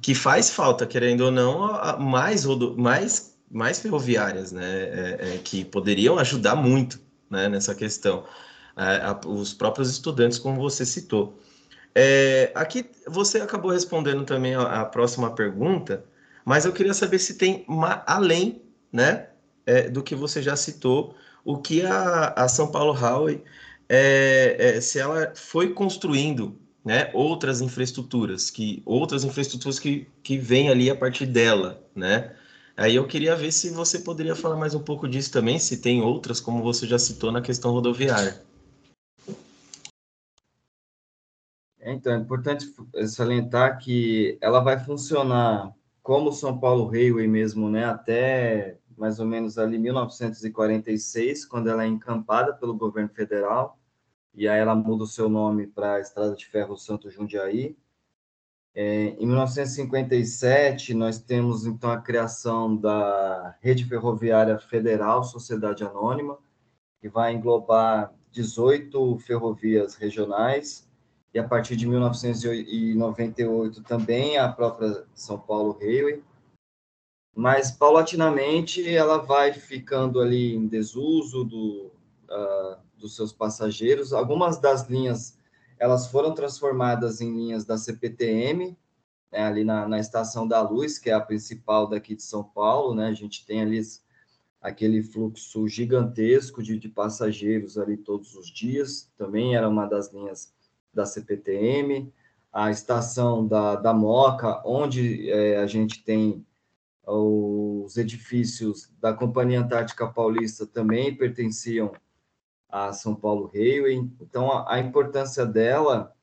que 0.00 0.16
faz 0.16 0.50
falta, 0.50 0.84
querendo 0.84 1.20
ou 1.20 1.30
não, 1.30 1.96
mais, 2.00 2.44
mais, 2.76 3.36
mais 3.48 3.78
ferroviárias, 3.78 4.50
né, 4.50 4.64
é, 4.64 5.18
é, 5.20 5.40
que 5.44 5.64
poderiam 5.64 6.18
ajudar 6.18 6.56
muito 6.56 7.00
né, 7.30 7.48
nessa 7.48 7.72
questão. 7.72 8.24
Os 9.26 9.52
próprios 9.52 9.90
estudantes, 9.90 10.38
como 10.38 10.60
você 10.60 10.84
citou. 10.84 11.38
É, 11.94 12.50
aqui 12.54 12.86
você 13.06 13.38
acabou 13.38 13.70
respondendo 13.70 14.24
também 14.24 14.54
a, 14.54 14.80
a, 14.80 14.84
próxima 14.84 15.30
pergunta, 15.34 16.04
mas 16.44 16.64
eu 16.64 16.72
queria 16.72 16.94
saber 16.94 17.18
se 17.18 17.34
tem 17.34 17.64
uma, 17.68 18.02
além 18.06 18.62
né, 18.90 19.28
é, 19.66 19.90
do 19.90 20.02
que 20.02 20.14
você 20.14 20.40
já 20.40 20.56
citou, 20.56 21.14
o 21.44 21.58
que 21.58 21.82
a, 21.82 22.28
a 22.28 22.48
São 22.48 22.70
Paulo 22.70 22.92
Highway 22.92 23.42
é, 23.88 24.56
é, 24.58 24.80
se 24.80 24.98
ela 24.98 25.32
foi 25.34 25.74
construindo 25.74 26.58
né, 26.82 27.10
outras 27.12 27.60
infraestruturas, 27.60 28.48
que 28.50 28.82
outras 28.86 29.22
infraestruturas 29.22 29.78
que, 29.78 30.08
que 30.22 30.38
vêm 30.38 30.70
ali 30.70 30.88
a 30.90 30.96
partir 30.96 31.26
dela, 31.26 31.84
né? 31.94 32.32
Aí 32.74 32.96
eu 32.96 33.06
queria 33.06 33.36
ver 33.36 33.52
se 33.52 33.68
você 33.68 33.98
poderia 33.98 34.34
falar 34.34 34.56
mais 34.56 34.74
um 34.74 34.80
pouco 34.80 35.06
disso 35.06 35.30
também, 35.30 35.58
se 35.58 35.76
tem 35.76 36.00
outras, 36.00 36.40
como 36.40 36.62
você 36.62 36.86
já 36.86 36.98
citou 36.98 37.30
na 37.30 37.42
questão 37.42 37.70
rodoviária. 37.70 38.42
Então, 41.84 42.12
é 42.12 42.16
importante 42.16 42.72
salientar 43.08 43.78
que 43.78 44.38
ela 44.40 44.60
vai 44.60 44.78
funcionar 44.78 45.74
como 46.02 46.32
São 46.32 46.58
Paulo 46.58 46.86
Railway 46.86 47.26
mesmo, 47.26 47.68
né, 47.68 47.84
até 47.84 48.78
mais 48.96 49.18
ou 49.18 49.26
menos 49.26 49.58
ali 49.58 49.78
1946, 49.78 51.44
quando 51.44 51.68
ela 51.68 51.84
é 51.84 51.88
encampada 51.88 52.52
pelo 52.54 52.74
governo 52.74 53.08
federal, 53.08 53.78
e 54.34 54.48
aí 54.48 54.60
ela 54.60 54.74
muda 54.74 55.04
o 55.04 55.08
seu 55.08 55.28
nome 55.28 55.66
para 55.66 56.00
Estrada 56.00 56.34
de 56.36 56.46
Ferro 56.46 56.76
Santo 56.76 57.10
Jundiaí. 57.10 57.76
É, 58.74 59.08
em 59.18 59.26
1957, 59.26 60.94
nós 60.94 61.18
temos 61.18 61.66
então 61.66 61.90
a 61.90 62.00
criação 62.00 62.74
da 62.74 63.56
Rede 63.60 63.84
Ferroviária 63.84 64.58
Federal 64.58 65.24
Sociedade 65.24 65.84
Anônima, 65.84 66.38
que 67.00 67.08
vai 67.08 67.34
englobar 67.34 68.14
18 68.30 69.18
ferrovias 69.18 69.94
regionais, 69.96 70.88
e 71.34 71.38
a 71.38 71.46
partir 71.46 71.76
de 71.76 71.86
1998 71.86 73.82
também 73.82 74.36
a 74.36 74.48
própria 74.50 75.04
São 75.14 75.38
Paulo 75.38 75.78
Railway. 75.80 76.22
Mas, 77.34 77.70
paulatinamente, 77.70 78.86
ela 78.94 79.16
vai 79.16 79.54
ficando 79.54 80.20
ali 80.20 80.54
em 80.54 80.66
desuso 80.66 81.44
do, 81.44 81.90
uh, 82.30 82.76
dos 82.98 83.16
seus 83.16 83.32
passageiros. 83.32 84.12
Algumas 84.12 84.58
das 84.58 84.86
linhas 84.88 85.38
elas 85.78 86.06
foram 86.06 86.32
transformadas 86.32 87.20
em 87.20 87.32
linhas 87.32 87.64
da 87.64 87.76
CPTM, 87.76 88.78
né, 89.32 89.42
ali 89.42 89.64
na, 89.64 89.88
na 89.88 89.98
Estação 89.98 90.46
da 90.46 90.62
Luz, 90.62 90.96
que 90.96 91.10
é 91.10 91.12
a 91.12 91.20
principal 91.20 91.88
daqui 91.88 92.14
de 92.14 92.22
São 92.22 92.44
Paulo, 92.44 92.94
né? 92.94 93.08
A 93.08 93.14
gente 93.14 93.44
tem 93.44 93.62
ali 93.62 93.80
aquele 94.60 95.02
fluxo 95.02 95.66
gigantesco 95.66 96.62
de, 96.62 96.78
de 96.78 96.88
passageiros 96.88 97.76
ali 97.76 97.96
todos 97.96 98.36
os 98.36 98.48
dias, 98.48 99.10
também 99.18 99.56
era 99.56 99.68
uma 99.68 99.86
das 99.86 100.12
linhas 100.12 100.54
da 100.92 101.06
CPTM, 101.06 102.12
a 102.52 102.70
estação 102.70 103.46
da, 103.46 103.76
da 103.76 103.94
Moca, 103.94 104.62
onde 104.64 105.30
é, 105.30 105.58
a 105.58 105.66
gente 105.66 106.04
tem 106.04 106.44
os 107.04 107.96
edifícios 107.96 108.92
da 109.00 109.12
Companhia 109.12 109.60
Antártica 109.60 110.06
Paulista 110.06 110.66
também 110.66 111.16
pertenciam 111.16 111.92
a 112.68 112.92
São 112.92 113.14
Paulo 113.14 113.50
Railway, 113.52 114.08
então 114.20 114.50
a, 114.50 114.74
a 114.74 114.78
importância 114.78 115.44
dela, 115.44 116.14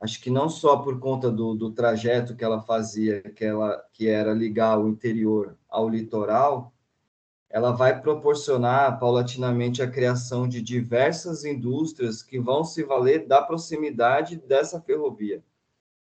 acho 0.00 0.20
que 0.20 0.30
não 0.30 0.48
só 0.48 0.76
por 0.78 0.98
conta 0.98 1.30
do, 1.30 1.54
do 1.54 1.72
trajeto 1.72 2.36
que 2.36 2.44
ela 2.44 2.62
fazia, 2.62 3.20
que, 3.20 3.44
ela, 3.44 3.84
que 3.92 4.08
era 4.08 4.32
ligar 4.32 4.78
o 4.78 4.88
interior 4.88 5.56
ao 5.68 5.88
litoral, 5.88 6.72
ela 7.50 7.72
vai 7.72 8.00
proporcionar 8.00 8.98
paulatinamente 8.98 9.82
a 9.82 9.90
criação 9.90 10.46
de 10.46 10.60
diversas 10.60 11.44
indústrias 11.44 12.22
que 12.22 12.38
vão 12.38 12.62
se 12.62 12.82
valer 12.82 13.26
da 13.26 13.40
proximidade 13.40 14.36
dessa 14.36 14.80
ferrovia. 14.80 15.42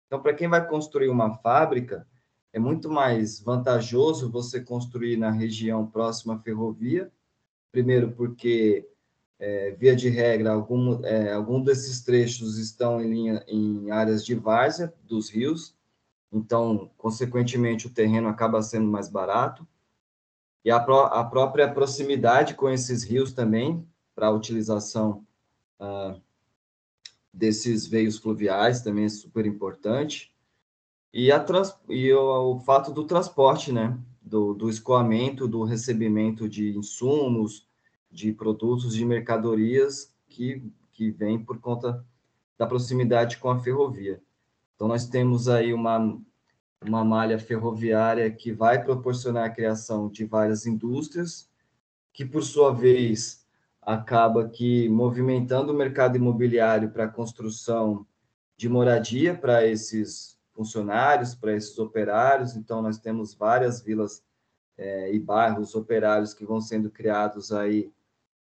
Então, 0.07 0.21
para 0.23 0.35
quem 0.35 0.49
vai 0.49 0.67
construir 0.67 1.09
uma 1.09 1.37
fábrica, 1.39 2.07
é 2.53 2.59
muito 2.59 2.89
mais 2.89 3.41
vantajoso 3.41 4.31
você 4.31 4.61
construir 4.61 5.17
na 5.17 5.31
região 5.31 5.87
próxima 5.87 6.35
à 6.35 6.39
ferrovia, 6.39 7.11
primeiro 7.73 8.13
porque, 8.13 8.87
é, 9.39 9.73
via 9.73 9.97
de 9.97 10.09
regra, 10.09 10.53
algum, 10.53 11.05
é, 11.05 11.33
algum 11.33 11.63
desses 11.63 12.03
trechos 12.03 12.59
estão 12.59 13.01
em, 13.01 13.11
linha, 13.11 13.45
em 13.49 13.91
áreas 13.91 14.25
de 14.25 14.35
várzea 14.35 14.93
dos 15.03 15.31
rios, 15.31 15.75
então, 16.31 16.91
consequentemente, 16.97 17.87
o 17.87 17.91
terreno 17.91 18.29
acaba 18.29 18.63
sendo 18.63 18.87
mais 18.87 19.09
barato 19.09 19.67
e 20.65 20.71
a, 20.71 20.79
pró 20.79 21.05
a 21.07 21.25
própria 21.25 21.73
proximidade 21.73 22.55
com 22.55 22.69
esses 22.69 23.03
rios 23.03 23.33
também, 23.33 23.87
para 24.15 24.29
a 24.29 24.31
utilização 24.31 25.25
ah, 25.81 26.17
desses 27.33 27.87
veios 27.87 28.19
fluviais 28.19 28.83
também 28.83 29.07
é 29.07 29.09
super 29.09 29.47
importante. 29.47 30.33
E, 31.13 31.33
a 31.33 31.41
trans, 31.41 31.75
e 31.89 32.13
o, 32.13 32.55
o 32.55 32.61
fato 32.61 32.93
do 32.93 33.05
transporte, 33.05 33.73
né? 33.73 33.99
Do, 34.21 34.55
do 34.55 34.71
escoamento, 34.71 35.49
do 35.49 35.65
recebimento 35.65 36.49
de 36.49 36.77
insumos, 36.77 37.67
de 38.11 38.33
produtos, 38.33 38.95
de 38.95 39.05
mercadorias 39.05 40.15
que, 40.29 40.63
que 40.93 41.11
vem 41.11 41.43
por 41.43 41.59
conta 41.59 42.05
da 42.57 42.67
proximidade 42.67 43.39
com 43.39 43.51
a 43.51 43.59
ferrovia. 43.59 44.23
Então, 44.75 44.87
nós 44.87 45.07
temos 45.07 45.49
aí 45.49 45.75
uma, 45.75 46.19
uma 46.87 47.05
malha 47.05 47.39
ferroviária 47.39 48.31
que 48.31 48.53
vai 48.53 48.83
proporcionar 48.83 49.45
a 49.45 49.51
criação 49.51 50.09
de 50.09 50.25
várias 50.25 50.67
indústrias, 50.67 51.49
que 52.13 52.25
por 52.25 52.43
sua 52.43 52.73
vez 52.73 53.47
acaba 53.81 54.49
que 54.49 54.89
movimentando 54.89 55.73
o 55.73 55.77
mercado 55.77 56.17
imobiliário 56.17 56.91
para 56.91 57.05
a 57.05 57.09
construção 57.09 58.07
de 58.57 58.69
moradia 58.69 59.35
para 59.35 59.67
esses 59.67 60.39
funcionários, 60.53 61.35
para 61.35 61.55
esses 61.55 61.79
operários. 61.79 62.55
Então 62.55 62.81
nós 62.81 62.99
temos 62.99 63.35
várias 63.35 63.83
vilas 63.83 64.23
é, 64.79 65.13
e 65.13 65.19
bairros 65.19 65.75
operários 65.75 66.33
que 66.35 66.45
vão 66.45 66.61
sendo 66.61 66.91
criados 66.91 67.53
aí 67.53 67.91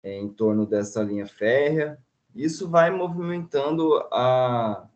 é, 0.03 0.17
em 0.17 0.29
torno 0.29 0.65
dessa 0.65 1.03
linha 1.03 1.27
férrea. 1.27 1.99
Isso 2.33 2.69
vai 2.69 2.89
movimentando 2.89 3.95
a, 4.11 4.87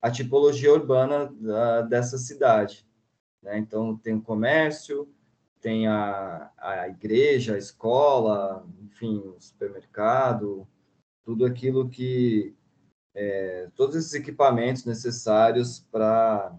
a 0.00 0.10
tipologia 0.10 0.72
urbana 0.72 1.32
da, 1.40 1.82
dessa 1.82 2.18
cidade. 2.18 2.85
Né? 3.42 3.58
Então, 3.58 3.96
tem 3.96 4.14
o 4.14 4.22
comércio, 4.22 5.08
tem 5.60 5.86
a, 5.86 6.50
a 6.58 6.88
igreja, 6.88 7.54
a 7.54 7.58
escola, 7.58 8.66
enfim, 8.82 9.18
o 9.18 9.40
supermercado, 9.40 10.66
tudo 11.24 11.44
aquilo 11.44 11.88
que. 11.88 12.54
É, 13.14 13.70
todos 13.74 13.96
esses 13.96 14.12
equipamentos 14.12 14.84
necessários 14.84 15.80
para 15.90 16.54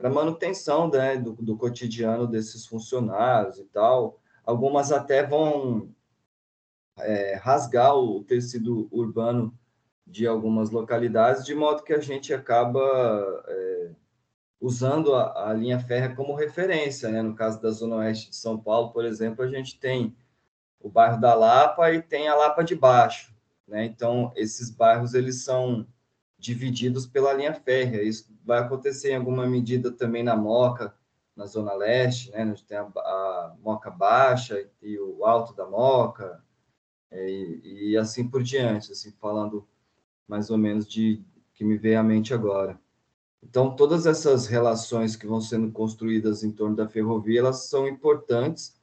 para 0.00 0.08
manutenção 0.08 0.88
né, 0.88 1.18
do, 1.18 1.34
do 1.34 1.58
cotidiano 1.58 2.26
desses 2.26 2.64
funcionários 2.64 3.58
e 3.58 3.64
tal. 3.64 4.18
Algumas 4.46 4.90
até 4.90 5.26
vão 5.26 5.94
é, 6.98 7.34
rasgar 7.34 7.94
o 7.94 8.24
tecido 8.24 8.88
urbano 8.90 9.54
de 10.06 10.26
algumas 10.26 10.70
localidades, 10.70 11.44
de 11.44 11.54
modo 11.54 11.82
que 11.82 11.92
a 11.92 12.00
gente 12.00 12.32
acaba 12.32 12.80
é, 13.46 13.90
usando 14.60 15.14
a, 15.14 15.50
a, 15.50 15.54
linha 15.54 15.78
férrea 15.78 16.14
como 16.14 16.34
referência, 16.34 17.08
né? 17.08 17.22
No 17.22 17.34
caso 17.34 17.60
da 17.62 17.70
Zona 17.70 17.96
Oeste 17.96 18.30
de 18.30 18.36
São 18.36 18.58
Paulo, 18.58 18.92
por 18.92 19.04
exemplo, 19.04 19.44
a 19.44 19.48
gente 19.48 19.78
tem 19.78 20.14
o 20.78 20.88
bairro 20.88 21.20
da 21.20 21.34
Lapa 21.34 21.90
e 21.92 22.02
tem 22.02 22.28
a 22.28 22.34
Lapa 22.34 22.62
de 22.62 22.74
Baixo, 22.74 23.34
né? 23.66 23.84
Então, 23.84 24.32
esses 24.36 24.70
bairros, 24.70 25.14
eles 25.14 25.42
são 25.42 25.86
divididos 26.38 27.06
pela 27.06 27.32
linha 27.32 27.54
férrea. 27.54 28.02
Isso 28.02 28.30
vai 28.44 28.58
acontecer 28.58 29.12
em 29.12 29.16
alguma 29.16 29.46
medida 29.46 29.90
também 29.90 30.22
na 30.22 30.36
Moca, 30.36 30.94
na 31.34 31.46
Zona 31.46 31.72
Leste, 31.74 32.30
né? 32.30 32.44
Onde 32.44 32.64
tem 32.64 32.76
a, 32.76 32.82
a 32.82 33.56
Moca 33.62 33.90
Baixa 33.90 34.62
e 34.82 34.98
o 34.98 35.24
Alto 35.24 35.54
da 35.54 35.66
Moca, 35.66 36.42
é, 37.10 37.28
e, 37.28 37.90
e 37.90 37.96
assim 37.96 38.28
por 38.28 38.42
diante, 38.42 38.92
assim, 38.92 39.10
falando 39.12 39.66
mais 40.28 40.50
ou 40.50 40.58
menos 40.58 40.86
de 40.86 41.22
que 41.54 41.64
me 41.64 41.76
veio 41.76 41.98
à 41.98 42.02
mente 42.02 42.32
agora. 42.32 42.78
Então, 43.42 43.74
todas 43.74 44.06
essas 44.06 44.46
relações 44.46 45.16
que 45.16 45.26
vão 45.26 45.40
sendo 45.40 45.72
construídas 45.72 46.44
em 46.44 46.52
torno 46.52 46.76
da 46.76 46.88
ferrovia, 46.88 47.40
elas 47.40 47.68
são 47.68 47.88
importantes 47.88 48.78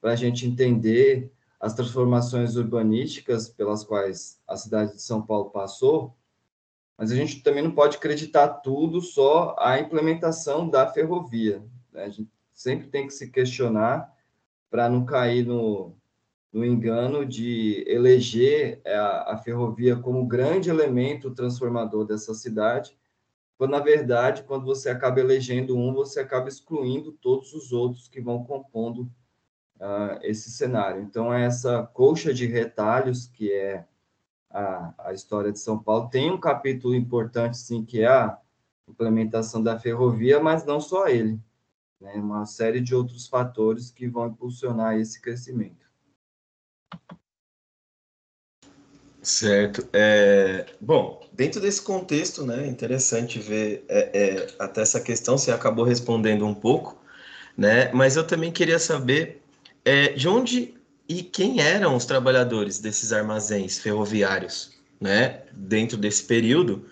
para 0.00 0.12
a 0.12 0.16
gente 0.16 0.46
entender 0.46 1.30
as 1.60 1.74
transformações 1.74 2.56
urbanísticas 2.56 3.48
pelas 3.48 3.84
quais 3.84 4.40
a 4.46 4.56
cidade 4.56 4.94
de 4.94 5.02
São 5.02 5.20
Paulo 5.20 5.50
passou, 5.50 6.16
mas 6.96 7.12
a 7.12 7.14
gente 7.14 7.42
também 7.42 7.62
não 7.62 7.70
pode 7.70 7.96
acreditar 7.96 8.48
tudo 8.48 9.00
só 9.00 9.54
à 9.58 9.78
implementação 9.78 10.68
da 10.68 10.86
ferrovia. 10.86 11.62
Né? 11.92 12.04
A 12.04 12.08
gente 12.08 12.30
sempre 12.52 12.88
tem 12.88 13.06
que 13.06 13.12
se 13.12 13.30
questionar 13.30 14.12
para 14.70 14.88
não 14.88 15.04
cair 15.04 15.46
no, 15.46 15.94
no 16.52 16.64
engano 16.64 17.24
de 17.24 17.84
eleger 17.86 18.80
a, 18.84 19.34
a 19.34 19.36
ferrovia 19.36 19.96
como 19.96 20.26
grande 20.26 20.70
elemento 20.70 21.30
transformador 21.30 22.04
dessa 22.04 22.34
cidade, 22.34 22.96
quando 23.58 23.72
na 23.72 23.80
verdade, 23.80 24.44
quando 24.44 24.64
você 24.64 24.88
acaba 24.88 25.18
elegendo 25.18 25.76
um, 25.76 25.92
você 25.92 26.20
acaba 26.20 26.48
excluindo 26.48 27.10
todos 27.10 27.52
os 27.52 27.72
outros 27.72 28.06
que 28.08 28.20
vão 28.20 28.44
compondo 28.44 29.10
uh, 29.80 30.18
esse 30.22 30.48
cenário. 30.50 31.02
Então, 31.02 31.34
essa 31.34 31.82
colcha 31.82 32.32
de 32.32 32.46
retalhos 32.46 33.26
que 33.26 33.52
é 33.52 33.84
a, 34.48 34.94
a 35.08 35.12
história 35.12 35.50
de 35.50 35.58
São 35.58 35.76
Paulo 35.76 36.08
tem 36.08 36.30
um 36.30 36.38
capítulo 36.38 36.94
importante, 36.94 37.58
sim, 37.58 37.84
que 37.84 38.00
é 38.00 38.06
a 38.06 38.38
implementação 38.88 39.60
da 39.60 39.78
ferrovia, 39.78 40.40
mas 40.40 40.64
não 40.64 40.80
só 40.80 41.08
ele, 41.08 41.38
né? 42.00 42.14
Uma 42.14 42.46
série 42.46 42.80
de 42.80 42.94
outros 42.94 43.26
fatores 43.26 43.90
que 43.90 44.08
vão 44.08 44.28
impulsionar 44.28 44.96
esse 44.96 45.20
crescimento. 45.20 45.86
Certo. 49.28 49.86
É, 49.92 50.64
bom, 50.80 51.20
dentro 51.34 51.60
desse 51.60 51.82
contexto, 51.82 52.46
né, 52.46 52.66
interessante 52.66 53.38
ver 53.38 53.84
é, 53.86 54.08
é, 54.18 54.46
até 54.58 54.80
essa 54.80 54.98
questão, 54.98 55.36
você 55.36 55.50
acabou 55.52 55.84
respondendo 55.84 56.46
um 56.46 56.54
pouco, 56.54 56.96
né, 57.54 57.90
mas 57.92 58.16
eu 58.16 58.26
também 58.26 58.50
queria 58.50 58.78
saber 58.78 59.42
é, 59.84 60.14
de 60.14 60.26
onde 60.26 60.74
e 61.06 61.22
quem 61.22 61.60
eram 61.60 61.94
os 61.94 62.06
trabalhadores 62.06 62.78
desses 62.78 63.12
armazéns 63.12 63.78
ferroviários, 63.78 64.70
né, 64.98 65.42
dentro 65.52 65.98
desse 65.98 66.24
período, 66.24 66.86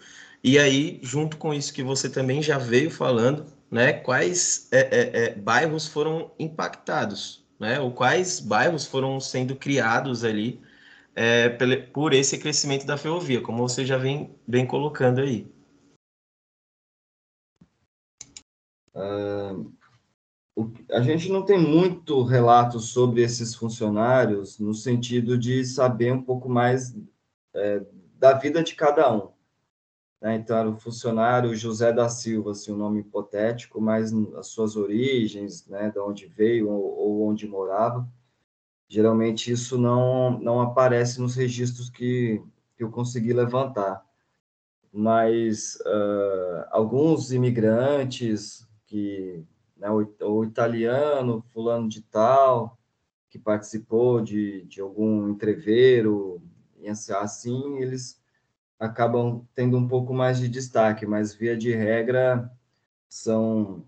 e 0.45 0.59
aí, 0.59 1.01
junto 1.03 1.39
com 1.39 1.55
isso 1.55 1.73
que 1.73 1.83
você 1.83 2.07
também 2.07 2.43
já 2.43 2.59
veio 2.59 2.91
falando, 2.91 3.47
né, 3.71 3.95
quais 3.95 4.69
é, 4.71 4.89
é, 4.91 5.35
bairros 5.35 5.87
foram 5.87 6.31
impactados, 6.39 7.43
né, 7.59 7.81
ou 7.81 7.91
quais 7.93 8.41
bairros 8.41 8.85
foram 8.85 9.19
sendo 9.21 9.57
criados 9.57 10.23
ali 10.23 10.61
é, 11.17 11.49
por 11.95 12.13
esse 12.13 12.39
crescimento 12.39 12.85
da 12.85 12.99
ferrovia, 12.99 13.41
como 13.41 13.67
você 13.67 13.87
já 13.87 13.97
vem, 13.97 14.39
vem 14.47 14.67
colocando 14.67 15.23
aí. 15.23 15.51
Uh, 18.95 19.73
a 20.91 21.01
gente 21.01 21.31
não 21.31 21.43
tem 21.43 21.59
muito 21.59 22.23
relato 22.23 22.79
sobre 22.81 23.23
esses 23.23 23.55
funcionários 23.55 24.59
no 24.59 24.75
sentido 24.75 25.39
de 25.39 25.65
saber 25.65 26.13
um 26.13 26.23
pouco 26.23 26.51
mais 26.51 26.95
é, 27.55 27.83
da 28.15 28.35
vida 28.35 28.63
de 28.63 28.75
cada 28.75 29.11
um. 29.11 29.31
Né? 30.21 30.37
Então, 30.37 30.57
era 30.57 30.69
o 30.69 30.79
funcionário 30.79 31.55
José 31.55 31.93
da 31.93 32.09
Silva, 32.11 32.51
assim, 32.51 32.73
um 32.73 32.77
nome 32.77 33.01
hipotético, 33.01 33.81
mas 33.81 34.13
as 34.37 34.49
suas 34.49 34.77
origens, 34.77 35.67
né, 35.67 35.91
de 35.91 35.99
onde 35.99 36.27
veio 36.27 36.71
ou, 36.71 36.99
ou 36.99 37.29
onde 37.29 37.47
morava, 37.47 38.07
geralmente 38.89 39.51
isso 39.51 39.79
não, 39.79 40.39
não 40.39 40.61
aparece 40.61 41.21
nos 41.21 41.35
registros 41.35 41.91
que, 41.91 42.43
que 42.77 42.85
eu 42.85 42.91
consegui 42.91 43.33
levantar. 43.33 44.05
Mas 44.93 45.77
uh, 45.85 46.67
alguns 46.71 47.33
imigrantes, 47.33 48.67
que 48.87 49.45
né, 49.77 49.91
o, 49.91 50.09
o, 50.23 50.45
italiano, 50.45 51.45
fulano 51.53 51.89
de 51.89 52.03
tal, 52.03 52.79
que 53.29 53.39
participou 53.39 54.23
de, 54.23 54.63
de 54.63 54.81
algum 54.81 55.29
entreveiro, 55.29 56.41
e 56.79 56.89
assim 56.89 57.79
eles 57.79 58.23
acabam 58.79 59.47
tendo 59.55 59.77
um 59.77 59.89
pouco 59.89 60.15
mais 60.15 60.39
de 60.39 60.49
destaque, 60.49 61.07
mas 61.07 61.35
via 61.35 61.57
de 61.57 61.75
regra 61.75 62.51
são 63.09 63.85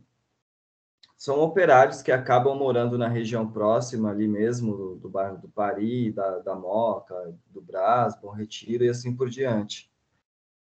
são 1.18 1.40
operários 1.40 2.00
que 2.00 2.12
acabam 2.12 2.56
morando 2.56 2.96
na 2.96 3.08
região 3.08 3.50
próxima 3.50 4.08
ali 4.08 4.28
mesmo, 4.28 4.76
do, 4.76 4.94
do 4.94 5.08
bairro 5.08 5.36
do 5.36 5.48
Pari, 5.48 6.12
da, 6.12 6.38
da 6.38 6.54
Moca, 6.54 7.34
do 7.48 7.60
Brás, 7.60 8.16
Bom 8.22 8.30
Retiro 8.30 8.84
e 8.84 8.88
assim 8.88 9.12
por 9.12 9.28
diante. 9.28 9.90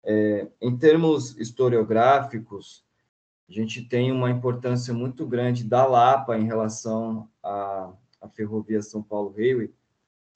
É, 0.04 0.48
em 0.62 0.78
termos 0.78 1.36
historiográficos, 1.40 2.86
a 3.50 3.52
gente 3.52 3.82
tem 3.82 4.12
uma 4.12 4.30
importância 4.30 4.94
muito 4.94 5.26
grande 5.26 5.64
da 5.64 5.88
Lapa 5.88 6.38
em 6.38 6.46
relação 6.46 7.28
à, 7.42 7.92
à 8.22 8.30
ferrovia 8.30 8.84
São 8.84 9.02
Paulo 9.02 9.34
Railway, 9.36 9.74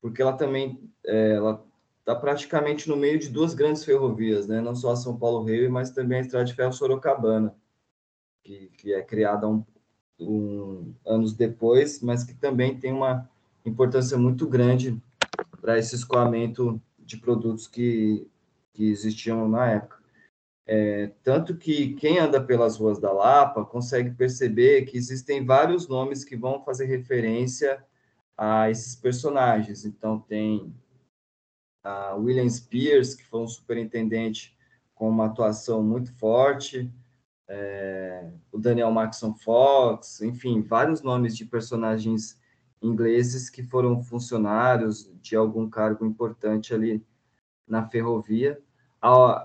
porque 0.02 0.19
ela 0.19 0.34
também 0.34 0.91
é, 1.06 1.34
ela 1.34 1.64
está 1.99 2.15
praticamente 2.15 2.89
no 2.89 2.98
meio 2.98 3.19
de 3.19 3.30
duas 3.30 3.53
grandes 3.53 3.84
ferrovias, 3.84 4.48
né? 4.48 4.61
não 4.61 4.73
só 4.73 4.94
a 4.94 4.95
São 4.95 5.15
Paulo 5.15 5.45
Railway, 5.45 5.69
mas 5.69 5.91
também 5.91 6.18
a 6.18 6.22
Estrada 6.22 6.45
de 6.45 6.56
Ferro 6.56 6.73
Sorocabana, 6.73 7.56
que, 8.41 8.72
que 8.77 8.94
é 8.94 9.03
criada 9.03 9.48
um, 9.48 9.64
um, 10.19 10.94
anos 11.06 11.34
depois, 11.34 12.02
mas 12.02 12.23
que 12.23 12.34
também 12.34 12.77
tem 12.77 12.91
uma 12.91 13.30
importância 13.65 14.18
muito 14.18 14.48
grande 14.48 15.02
para 15.61 15.77
esse 15.77 15.95
escoamento 15.95 16.81
de 16.99 17.18
produtos 17.18 17.68
que, 17.68 18.27
que 18.73 18.89
existiam 18.89 19.48
na 19.48 19.72
época. 19.72 19.98
É, 20.65 21.11
tanto 21.23 21.56
que 21.56 21.94
quem 21.94 22.19
anda 22.19 22.44
pelas 22.44 22.76
ruas 22.77 22.99
da 22.99 23.11
Lapa 23.11 23.64
consegue 23.64 24.11
perceber 24.11 24.84
que 24.84 24.98
existem 24.98 25.45
vários 25.45 25.88
nomes 25.88 26.26
que 26.26 26.35
vão 26.35 26.61
fazer 26.61 26.85
referência 26.85 27.81
a 28.38 28.69
esses 28.69 28.95
personagens. 28.95 29.85
Então, 29.85 30.19
tem 30.19 30.73
a 31.84 32.15
William 32.15 32.49
Spears, 32.49 33.15
que 33.15 33.23
foi 33.23 33.39
um 33.39 33.48
superintendente 33.48 34.57
com 34.94 35.10
uma 35.10 35.27
atuação 35.27 35.81
muito 35.81 36.11
forte, 36.14 36.91
é, 37.48 38.30
o 38.52 38.60
Daniel 38.60 38.91
Maxon 38.91 39.34
Fox, 39.34 40.22
enfim, 40.22 40.61
vários 40.61 41.02
nomes 41.02 41.36
de 41.36 41.45
personagens 41.45 42.40
ingleses 42.82 43.49
que 43.49 43.64
foram 43.64 44.03
funcionários 44.03 45.11
de 45.22 45.36
algum 45.36 45.69
cargo 45.69 46.06
importante 46.06 46.74
ali 46.74 47.03
na 47.68 47.88
ferrovia. 47.88 48.61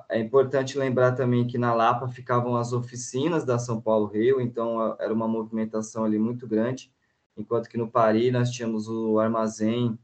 É 0.09 0.19
importante 0.19 0.79
lembrar 0.79 1.13
também 1.13 1.47
que 1.47 1.59
na 1.59 1.75
Lapa 1.75 2.09
ficavam 2.09 2.57
as 2.57 2.73
oficinas 2.73 3.45
da 3.45 3.59
São 3.59 3.81
Paulo 3.81 4.07
Rio, 4.07 4.41
então 4.41 4.97
era 4.99 5.13
uma 5.13 5.29
movimentação 5.29 6.05
ali 6.05 6.19
muito 6.19 6.47
grande, 6.49 6.93
enquanto 7.37 7.69
que 7.69 7.79
no 7.79 7.89
Paris 7.89 8.33
nós 8.33 8.51
tínhamos 8.51 8.89
o 8.89 9.21
armazém 9.21 9.97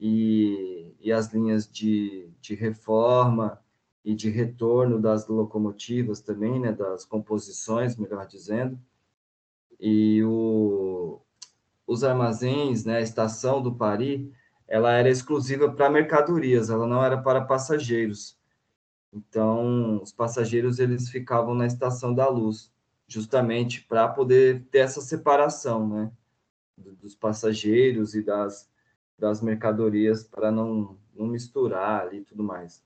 e, 0.00 0.94
e 1.00 1.12
as 1.12 1.32
linhas 1.32 1.70
de, 1.70 2.30
de 2.40 2.54
reforma, 2.54 3.60
e 4.04 4.14
de 4.14 4.28
retorno 4.28 5.00
das 5.00 5.26
locomotivas 5.26 6.20
também, 6.20 6.60
né, 6.60 6.72
das 6.72 7.06
composições, 7.06 7.96
melhor 7.96 8.26
dizendo. 8.26 8.78
E 9.80 10.22
o, 10.22 11.20
os 11.86 12.04
armazéns, 12.04 12.84
né, 12.84 12.98
a 12.98 13.00
estação 13.00 13.62
do 13.62 13.74
Paris, 13.74 14.30
ela 14.68 14.92
era 14.92 15.08
exclusiva 15.08 15.70
para 15.72 15.90
mercadorias, 15.90 16.68
ela 16.68 16.86
não 16.86 17.02
era 17.02 17.16
para 17.20 17.40
passageiros. 17.40 18.38
Então, 19.12 20.02
os 20.02 20.12
passageiros 20.12 20.78
eles 20.78 21.08
ficavam 21.08 21.54
na 21.54 21.66
estação 21.66 22.14
da 22.14 22.28
Luz, 22.28 22.72
justamente 23.06 23.82
para 23.84 24.08
poder 24.08 24.64
ter 24.70 24.78
essa 24.78 25.00
separação, 25.00 25.88
né, 25.88 26.12
dos 26.76 27.14
passageiros 27.14 28.14
e 28.14 28.22
das 28.22 28.72
das 29.16 29.40
mercadorias 29.40 30.24
para 30.24 30.50
não 30.50 30.98
não 31.14 31.28
misturar 31.28 32.02
ali 32.02 32.18
e 32.18 32.24
tudo 32.24 32.42
mais 32.42 32.82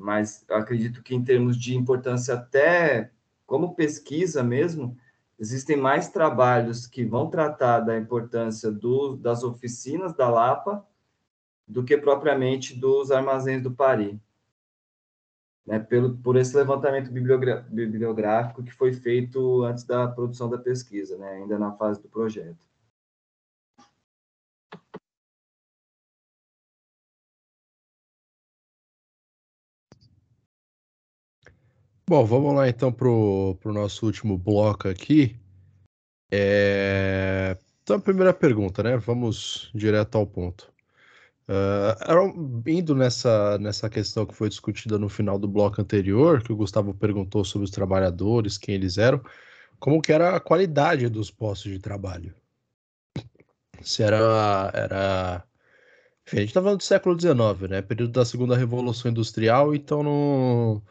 mas 0.00 0.44
acredito 0.48 1.02
que 1.02 1.14
em 1.14 1.22
termos 1.22 1.56
de 1.56 1.76
importância 1.76 2.34
até 2.34 3.10
como 3.46 3.74
pesquisa 3.74 4.42
mesmo, 4.42 4.96
existem 5.38 5.76
mais 5.76 6.08
trabalhos 6.08 6.86
que 6.86 7.04
vão 7.04 7.28
tratar 7.28 7.80
da 7.80 7.98
importância 7.98 8.70
do, 8.70 9.16
das 9.16 9.42
oficinas 9.42 10.14
da 10.14 10.28
Lapa 10.28 10.86
do 11.66 11.84
que 11.84 11.96
propriamente 11.96 12.78
dos 12.78 13.10
armazéns 13.10 13.62
do 13.62 13.70
Paris. 13.70 14.16
Né, 15.66 15.78
pelo, 15.78 16.16
por 16.16 16.36
esse 16.36 16.56
levantamento 16.56 17.10
bibliográfico 17.12 18.62
que 18.62 18.72
foi 18.72 18.92
feito 18.92 19.62
antes 19.62 19.84
da 19.84 20.08
produção 20.08 20.48
da 20.48 20.58
pesquisa, 20.58 21.18
né, 21.18 21.28
ainda 21.32 21.58
na 21.58 21.72
fase 21.72 22.00
do 22.00 22.08
projeto. 22.08 22.69
Bom, 32.10 32.24
vamos 32.24 32.52
lá 32.56 32.68
então 32.68 32.92
pro, 32.92 33.56
pro 33.60 33.72
nosso 33.72 34.04
último 34.04 34.36
bloco 34.36 34.88
aqui. 34.88 35.36
É... 36.28 37.56
Então, 37.84 37.94
a 37.94 38.00
primeira 38.00 38.34
pergunta, 38.34 38.82
né? 38.82 38.96
Vamos 38.96 39.70
direto 39.72 40.18
ao 40.18 40.26
ponto. 40.26 40.72
Uh, 41.48 42.68
indo 42.68 42.96
nessa, 42.96 43.56
nessa 43.58 43.88
questão 43.88 44.26
que 44.26 44.34
foi 44.34 44.48
discutida 44.48 44.98
no 44.98 45.08
final 45.08 45.38
do 45.38 45.46
bloco 45.46 45.80
anterior, 45.80 46.42
que 46.42 46.52
o 46.52 46.56
Gustavo 46.56 46.92
perguntou 46.92 47.44
sobre 47.44 47.66
os 47.66 47.70
trabalhadores, 47.70 48.58
quem 48.58 48.74
eles 48.74 48.98
eram, 48.98 49.22
como 49.78 50.02
que 50.02 50.12
era 50.12 50.34
a 50.34 50.40
qualidade 50.40 51.08
dos 51.08 51.30
postos 51.30 51.70
de 51.70 51.78
trabalho. 51.78 52.34
Se 53.82 54.02
era, 54.02 54.72
era 54.74 55.44
enfim, 56.26 56.38
a 56.38 56.40
gente 56.40 56.48
está 56.48 56.60
falando 56.60 56.78
do 56.78 56.82
século 56.82 57.16
XIX, 57.16 57.70
né? 57.70 57.82
Período 57.82 58.10
da 58.10 58.24
segunda 58.24 58.56
revolução 58.56 59.12
industrial, 59.12 59.76
então 59.76 60.02
não 60.02 60.82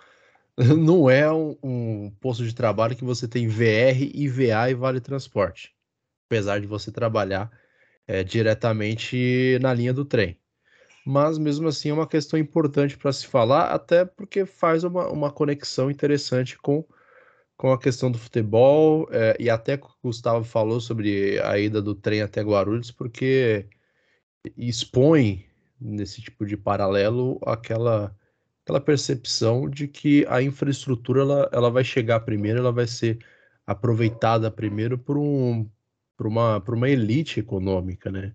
não 0.77 1.09
é 1.09 1.31
um, 1.31 1.55
um, 1.63 2.11
posto 2.19 2.43
de 2.43 2.53
trabalho 2.53 2.95
que 2.95 3.03
você 3.03 3.27
tem 3.27 3.47
VR, 3.47 3.97
IVA 4.13 4.69
e 4.69 4.73
Vale 4.73 4.99
Transporte, 4.99 5.73
apesar 6.27 6.59
de 6.59 6.67
você 6.67 6.91
trabalhar 6.91 7.49
é, 8.05 8.23
diretamente 8.25 9.57
na 9.61 9.73
linha 9.73 9.93
do 9.93 10.03
trem. 10.03 10.37
Mas 11.05 11.37
mesmo 11.37 11.67
assim 11.69 11.89
é 11.89 11.93
uma 11.93 12.07
questão 12.07 12.37
importante 12.37 12.97
para 12.97 13.13
se 13.13 13.25
falar, 13.25 13.71
até 13.71 14.03
porque 14.03 14.45
faz 14.45 14.83
uma, 14.83 15.07
uma 15.07 15.31
conexão 15.31 15.89
interessante 15.89 16.57
com, 16.57 16.83
com 17.55 17.71
a 17.71 17.79
questão 17.79 18.11
do 18.11 18.17
futebol, 18.17 19.07
é, 19.11 19.37
e 19.39 19.49
até 19.49 19.75
o 19.75 19.89
Gustavo 20.03 20.43
falou 20.43 20.81
sobre 20.81 21.39
a 21.39 21.57
ida 21.57 21.81
do 21.81 21.95
trem 21.95 22.21
até 22.21 22.41
Guarulhos, 22.41 22.91
porque 22.91 23.65
expõe 24.57 25.45
nesse 25.79 26.21
tipo 26.21 26.45
de 26.45 26.57
paralelo 26.57 27.39
aquela 27.45 28.13
aquela 28.69 28.79
percepção 28.79 29.67
de 29.67 29.87
que 29.87 30.23
a 30.29 30.43
infraestrutura 30.43 31.21
ela, 31.21 31.49
ela 31.51 31.71
vai 31.71 31.83
chegar 31.83 32.19
primeiro, 32.19 32.59
ela 32.59 32.71
vai 32.71 32.85
ser 32.85 33.17
aproveitada 33.65 34.51
primeiro 34.51 34.95
por, 34.95 35.17
um, 35.17 35.67
por, 36.15 36.27
uma, 36.27 36.61
por 36.61 36.75
uma 36.75 36.87
elite 36.87 37.39
econômica, 37.39 38.11
né? 38.11 38.33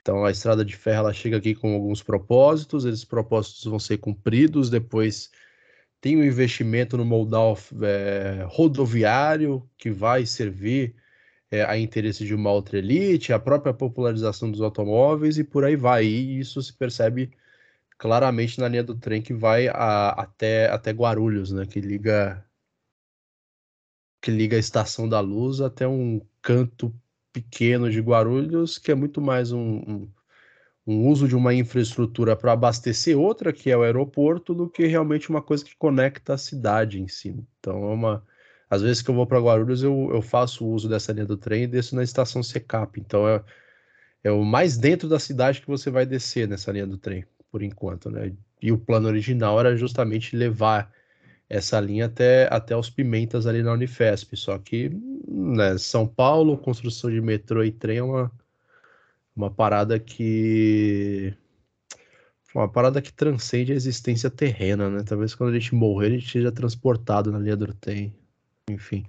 Então 0.00 0.24
a 0.24 0.30
estrada 0.30 0.64
de 0.64 0.76
ferro 0.76 1.00
ela 1.00 1.12
chega 1.12 1.38
aqui 1.38 1.56
com 1.56 1.74
alguns 1.74 2.02
propósitos, 2.02 2.84
esses 2.84 3.04
propósitos 3.04 3.64
vão 3.64 3.80
ser 3.80 3.98
cumpridos, 3.98 4.70
depois 4.70 5.30
tem 6.00 6.16
um 6.16 6.24
investimento 6.24 6.96
no 6.96 7.04
modal 7.04 7.58
é, 7.82 8.44
rodoviário 8.48 9.68
que 9.76 9.90
vai 9.90 10.24
servir 10.24 10.94
é, 11.50 11.64
a 11.64 11.76
interesse 11.76 12.24
de 12.24 12.34
uma 12.34 12.50
outra 12.52 12.78
elite, 12.78 13.32
a 13.32 13.40
própria 13.40 13.74
popularização 13.74 14.50
dos 14.50 14.60
automóveis 14.60 15.36
e 15.36 15.44
por 15.44 15.64
aí 15.64 15.76
vai. 15.76 16.04
E 16.04 16.38
isso 16.38 16.62
se 16.62 16.72
percebe 16.72 17.30
claramente 18.02 18.58
na 18.58 18.66
linha 18.66 18.82
do 18.82 18.96
trem 18.96 19.22
que 19.22 19.32
vai 19.32 19.68
a, 19.68 20.08
até, 20.08 20.68
até 20.68 20.90
Guarulhos, 20.90 21.52
né? 21.52 21.64
Que 21.64 21.80
liga 21.80 22.44
que 24.20 24.28
liga 24.28 24.56
a 24.56 24.58
Estação 24.58 25.08
da 25.08 25.20
Luz 25.20 25.60
até 25.60 25.86
um 25.86 26.20
canto 26.42 26.92
pequeno 27.32 27.88
de 27.88 28.00
Guarulhos, 28.00 28.76
que 28.76 28.90
é 28.90 28.94
muito 28.96 29.20
mais 29.20 29.52
um, 29.52 29.76
um, 29.86 30.12
um 30.84 31.06
uso 31.08 31.28
de 31.28 31.36
uma 31.36 31.54
infraestrutura 31.54 32.34
para 32.34 32.52
abastecer 32.52 33.16
outra, 33.16 33.52
que 33.52 33.70
é 33.70 33.76
o 33.76 33.82
aeroporto, 33.84 34.52
do 34.52 34.68
que 34.68 34.84
realmente 34.86 35.30
uma 35.30 35.40
coisa 35.40 35.64
que 35.64 35.76
conecta 35.76 36.34
a 36.34 36.38
cidade 36.38 37.00
em 37.00 37.06
si. 37.06 37.36
Então, 37.60 37.84
é 37.84 37.94
uma. 37.94 38.26
Às 38.68 38.82
vezes 38.82 39.00
que 39.00 39.10
eu 39.10 39.14
vou 39.14 39.28
para 39.28 39.38
Guarulhos, 39.38 39.82
eu, 39.84 40.10
eu 40.12 40.22
faço 40.22 40.66
uso 40.66 40.88
dessa 40.88 41.12
linha 41.12 41.26
do 41.26 41.36
trem 41.36 41.64
e 41.64 41.66
desço 41.68 41.94
na 41.94 42.02
estação 42.02 42.42
Secap. 42.42 42.98
Então, 43.00 43.28
é, 43.28 43.44
é 44.24 44.32
o 44.32 44.44
mais 44.44 44.76
dentro 44.76 45.08
da 45.08 45.20
cidade 45.20 45.60
que 45.60 45.68
você 45.68 45.88
vai 45.88 46.04
descer 46.04 46.48
nessa 46.48 46.72
linha 46.72 46.86
do 46.86 46.98
trem 46.98 47.24
por 47.52 47.62
enquanto, 47.62 48.10
né? 48.10 48.32
E 48.62 48.72
o 48.72 48.78
plano 48.78 49.08
original 49.08 49.60
era 49.60 49.76
justamente 49.76 50.34
levar 50.34 50.90
essa 51.48 51.78
linha 51.78 52.06
até, 52.06 52.48
até 52.50 52.74
os 52.74 52.88
Pimentas 52.88 53.46
ali 53.46 53.62
na 53.62 53.74
Unifesp. 53.74 54.34
Só 54.36 54.58
que 54.58 54.90
né, 55.28 55.76
São 55.76 56.08
Paulo, 56.08 56.56
construção 56.56 57.10
de 57.10 57.20
metrô 57.20 57.62
e 57.62 57.70
trem 57.70 57.98
é 57.98 58.02
uma, 58.02 58.32
uma 59.36 59.50
parada 59.50 60.00
que. 60.00 61.34
Uma 62.54 62.68
parada 62.68 63.00
que 63.00 63.12
transcende 63.12 63.72
a 63.72 63.74
existência 63.74 64.30
terrena, 64.30 64.90
né? 64.90 65.02
Talvez 65.04 65.34
quando 65.34 65.50
a 65.50 65.58
gente 65.58 65.74
morrer, 65.74 66.08
a 66.08 66.10
gente 66.10 66.30
seja 66.30 66.52
transportado 66.52 67.32
na 67.32 67.38
linha 67.38 67.56
do 67.56 67.72
trem. 67.74 68.14
enfim. 68.68 69.04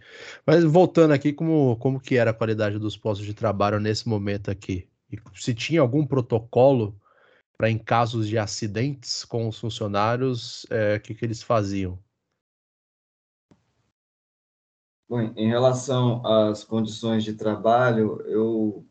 Mas 0.45 0.64
voltando 0.64 1.11
aqui, 1.11 1.34
como, 1.34 1.76
como 1.78 1.99
que 1.99 2.18
era 2.18 2.32
a 2.32 2.34
qualidade 2.34 2.80
dos 2.80 2.98
postos 2.98 3.26
de 3.26 3.34
trabalho 3.34 3.80
nesse 3.80 4.07
momento 4.07 4.49
aqui? 4.49 4.88
E 5.11 5.18
se 5.36 5.53
tinha 5.53 5.82
algum 5.82 6.06
protocolo 6.06 6.98
para 7.64 7.69
em 7.69 7.77
casos 7.77 8.27
de 8.27 8.38
acidentes 8.38 9.23
com 9.23 9.48
os 9.48 9.57
funcionários, 9.57 10.65
o 10.65 10.73
é, 10.73 10.99
que, 10.99 11.15
que 11.15 11.23
eles 11.23 11.41
faziam? 11.41 11.98
Bom, 15.07 15.22
em 15.38 15.48
relação 15.48 16.22
às 16.27 16.65
condições 16.65 17.23
de 17.23 17.35
trabalho, 17.35 18.19
eu 18.26 18.85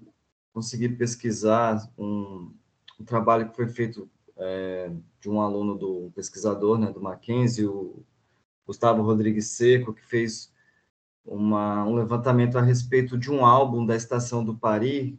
consegui 0.54 0.88
pesquisar 0.88 1.86
um, 1.98 2.50
um 2.98 3.04
trabalho 3.04 3.50
que 3.50 3.56
foi 3.56 3.68
feito 3.68 4.10
é, 4.38 4.90
de 5.20 5.28
um 5.28 5.42
aluno 5.42 5.76
do 5.76 6.06
um 6.06 6.10
pesquisador, 6.10 6.78
né, 6.78 6.90
do 6.90 7.02
Mackenzie, 7.02 7.66
o 7.66 8.02
Gustavo 8.66 9.02
Rodrigues 9.02 9.50
Seco, 9.50 9.92
que 9.92 10.06
fez 10.06 10.50
uma, 11.26 11.84
um 11.84 11.94
levantamento 11.94 12.56
a 12.56 12.62
respeito 12.62 13.18
de 13.18 13.30
um 13.30 13.44
álbum 13.44 13.84
da 13.84 13.94
Estação 13.94 14.42
do 14.42 14.56
Paris, 14.56 15.14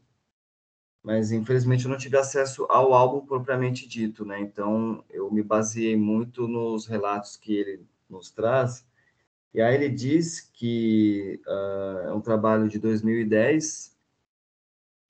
mas 1.03 1.33
infelizmente 1.33 1.83
eu 1.83 1.91
não 1.91 1.97
tive 1.97 2.17
acesso 2.17 2.65
ao 2.69 2.93
álbum 2.93 3.25
propriamente 3.25 3.87
dito, 3.87 4.23
né? 4.23 4.39
Então 4.39 5.03
eu 5.09 5.29
me 5.29 5.43
baseei 5.43 5.97
muito 5.97 6.47
nos 6.47 6.87
relatos 6.87 7.35
que 7.35 7.53
ele 7.53 7.85
nos 8.09 8.31
traz. 8.31 8.85
E 9.53 9.61
aí 9.61 9.75
ele 9.75 9.89
diz 9.89 10.39
que 10.39 11.41
uh, 11.45 12.07
é 12.07 12.13
um 12.13 12.21
trabalho 12.21 12.69
de 12.69 12.79
2010. 12.79 13.93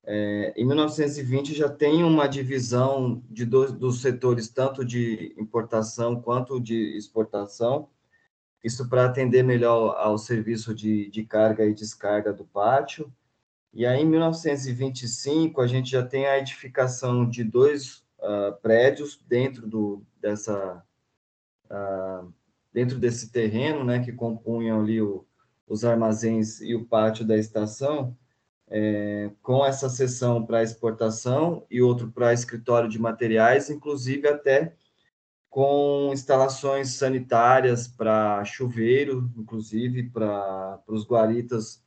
É, 0.06 0.54
em 0.58 0.66
1920 0.66 1.54
já 1.54 1.70
tem 1.70 2.04
uma 2.04 2.28
divisão 2.28 3.24
de 3.30 3.46
dos 3.46 4.02
setores 4.02 4.50
tanto 4.50 4.84
de 4.84 5.34
importação 5.38 6.20
quanto 6.20 6.60
de 6.60 6.98
exportação. 6.98 7.88
Isso 8.64 8.90
para 8.90 9.06
atender 9.06 9.44
melhor 9.44 9.96
ao 9.98 10.18
serviço 10.18 10.74
de, 10.74 11.10
de 11.10 11.24
carga 11.24 11.66
e 11.66 11.74
descarga 11.74 12.34
do 12.34 12.46
pátio 12.46 13.14
e 13.74 13.86
aí, 13.88 14.02
em 14.02 14.06
1925, 14.06 15.60
a 15.60 15.66
gente 15.66 15.90
já 15.90 16.06
tem 16.06 16.28
a 16.28 16.38
edificação 16.38 17.28
de 17.28 17.44
dois 17.44 18.04
uh, 18.20 18.56
prédios 18.62 19.20
dentro 19.28 19.68
do, 19.68 20.06
dessa, 20.22 20.84
uh, 21.66 22.32
dentro 22.72 23.00
desse 23.00 23.32
terreno, 23.32 23.84
né, 23.84 24.00
que 24.00 24.12
compunham 24.12 24.80
ali 24.82 25.02
o, 25.02 25.26
os 25.68 25.84
armazéns 25.84 26.62
e 26.62 26.76
o 26.76 26.86
pátio 26.86 27.26
da 27.26 27.36
estação, 27.36 28.16
é, 28.68 29.32
com 29.42 29.66
essa 29.66 29.90
seção 29.90 30.46
para 30.46 30.64
exportação 30.64 31.66
e 31.70 31.82
outro 31.82 32.12
para 32.12 32.34
escritório 32.34 32.90
de 32.90 33.00
materiais, 33.00 33.70
inclusive 33.70 34.28
até 34.28 34.76
com 35.50 36.10
instalações 36.12 36.90
sanitárias 36.96 37.88
para 37.88 38.44
chuveiro, 38.46 39.32
inclusive 39.38 40.10
para 40.10 40.82
os 40.88 41.06
guaritas 41.06 41.83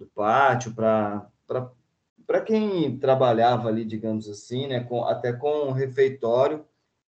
do 0.00 0.06
pátio, 0.06 0.74
para 0.74 2.40
quem 2.44 2.98
trabalhava 2.98 3.68
ali, 3.68 3.84
digamos 3.84 4.28
assim, 4.28 4.66
né, 4.66 4.82
com, 4.82 5.04
até 5.04 5.32
com 5.32 5.68
um 5.68 5.72
refeitório, 5.72 6.64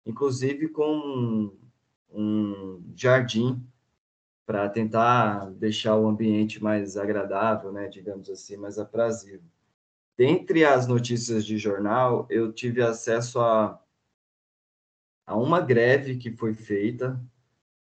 inclusive 0.06 0.69
com 0.69 1.52
um, 2.10 2.82
jardim, 2.97 3.62
para 4.47 4.66
tentar 4.70 5.51
deixar 5.51 5.97
o 5.97 6.09
ambiente 6.09 6.62
mais 6.62 6.97
agradável, 6.97 7.70
né, 7.70 7.89
digamos 7.89 8.31
assim, 8.31 8.56
mais 8.56 8.78
aprazível. 8.78 9.43
Dentre 10.16 10.65
as 10.65 10.86
notícias 10.86 11.44
de 11.44 11.59
jornal, 11.59 12.27
eu 12.31 12.51
tive 12.51 12.82
acesso 12.82 13.39
a, 13.39 13.78
a 15.27 15.36
uma 15.36 15.60
greve 15.60 16.16
que 16.16 16.32
foi 16.32 16.55
feita, 16.55 17.20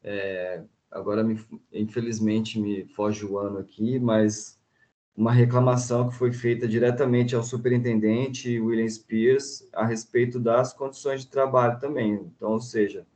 é, 0.02 0.64
agora, 0.90 1.22
me, 1.22 1.38
infelizmente, 1.70 2.58
me 2.58 2.86
foge 2.86 3.26
o 3.26 3.38
ano 3.38 3.58
aqui, 3.58 3.98
mas 3.98 4.58
uma 5.16 5.32
reclamação 5.32 6.08
que 6.08 6.16
foi 6.16 6.32
feita 6.32 6.66
diretamente 6.66 7.36
ao 7.36 7.42
superintendente 7.42 8.58
William 8.60 8.88
Spears 8.88 9.68
a 9.72 9.84
respeito 9.84 10.40
das 10.40 10.72
condições 10.72 11.20
de 11.20 11.28
trabalho 11.28 11.78
também. 11.78 12.14
Então, 12.14 12.52
ou 12.52 12.60
seja, 12.60 13.06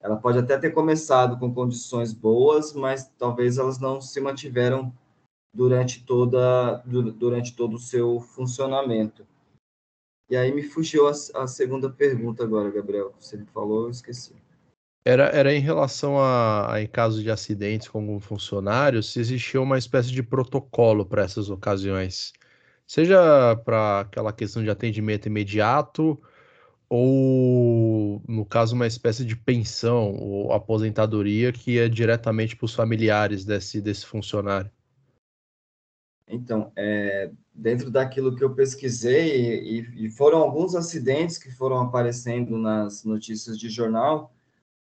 ela 0.00 0.16
pode 0.16 0.38
até 0.38 0.58
ter 0.58 0.70
começado 0.70 1.38
com 1.38 1.52
condições 1.52 2.12
boas, 2.12 2.72
mas 2.74 3.08
talvez 3.18 3.58
elas 3.58 3.78
não 3.78 4.00
se 4.00 4.20
mantiveram 4.20 4.92
durante 5.54 6.04
toda 6.04 6.76
durante 6.86 7.56
todo 7.56 7.74
o 7.74 7.80
seu 7.80 8.20
funcionamento. 8.20 9.26
E 10.30 10.36
aí 10.36 10.52
me 10.52 10.62
fugiu 10.62 11.08
a, 11.08 11.12
a 11.42 11.46
segunda 11.46 11.88
pergunta 11.88 12.44
agora, 12.44 12.70
Gabriel. 12.70 13.14
Você 13.18 13.38
me 13.38 13.46
falou, 13.46 13.84
eu 13.84 13.90
esqueci. 13.90 14.34
Era, 15.08 15.28
era 15.28 15.54
em 15.54 15.60
relação 15.60 16.18
a, 16.20 16.74
a, 16.74 16.82
em 16.82 16.86
caso 16.86 17.22
de 17.22 17.30
acidentes 17.30 17.88
com 17.88 17.98
algum 17.98 18.20
funcionário, 18.20 19.02
se 19.02 19.18
existia 19.18 19.58
uma 19.58 19.78
espécie 19.78 20.12
de 20.12 20.22
protocolo 20.22 21.06
para 21.06 21.22
essas 21.22 21.48
ocasiões. 21.48 22.34
Seja 22.86 23.56
para 23.64 24.00
aquela 24.00 24.34
questão 24.34 24.62
de 24.62 24.68
atendimento 24.68 25.24
imediato, 25.24 26.20
ou, 26.90 28.22
no 28.28 28.44
caso, 28.44 28.74
uma 28.74 28.86
espécie 28.86 29.24
de 29.24 29.34
pensão 29.34 30.12
ou 30.12 30.52
aposentadoria 30.52 31.52
que 31.52 31.78
é 31.78 31.88
diretamente 31.88 32.54
para 32.54 32.66
os 32.66 32.74
familiares 32.74 33.46
desse, 33.46 33.80
desse 33.80 34.04
funcionário. 34.04 34.70
Então, 36.28 36.70
é, 36.76 37.30
dentro 37.54 37.90
daquilo 37.90 38.36
que 38.36 38.44
eu 38.44 38.54
pesquisei, 38.54 39.58
e, 39.58 40.04
e 40.04 40.10
foram 40.10 40.36
alguns 40.36 40.74
acidentes 40.74 41.38
que 41.38 41.50
foram 41.50 41.80
aparecendo 41.80 42.58
nas 42.58 43.04
notícias 43.04 43.58
de 43.58 43.70
jornal, 43.70 44.34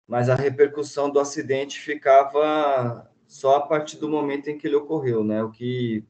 mas 0.07 0.29
a 0.29 0.35
repercussão 0.35 1.11
do 1.11 1.19
acidente 1.19 1.81
ficava 1.81 3.11
só 3.27 3.57
a 3.57 3.67
partir 3.67 3.97
do 3.97 4.09
momento 4.09 4.49
em 4.49 4.59
que 4.59 4.67
ele 4.67 4.77
ocorreu, 4.77 5.25
né? 5.25 5.43
O 5.43 5.51
que 5.51 6.05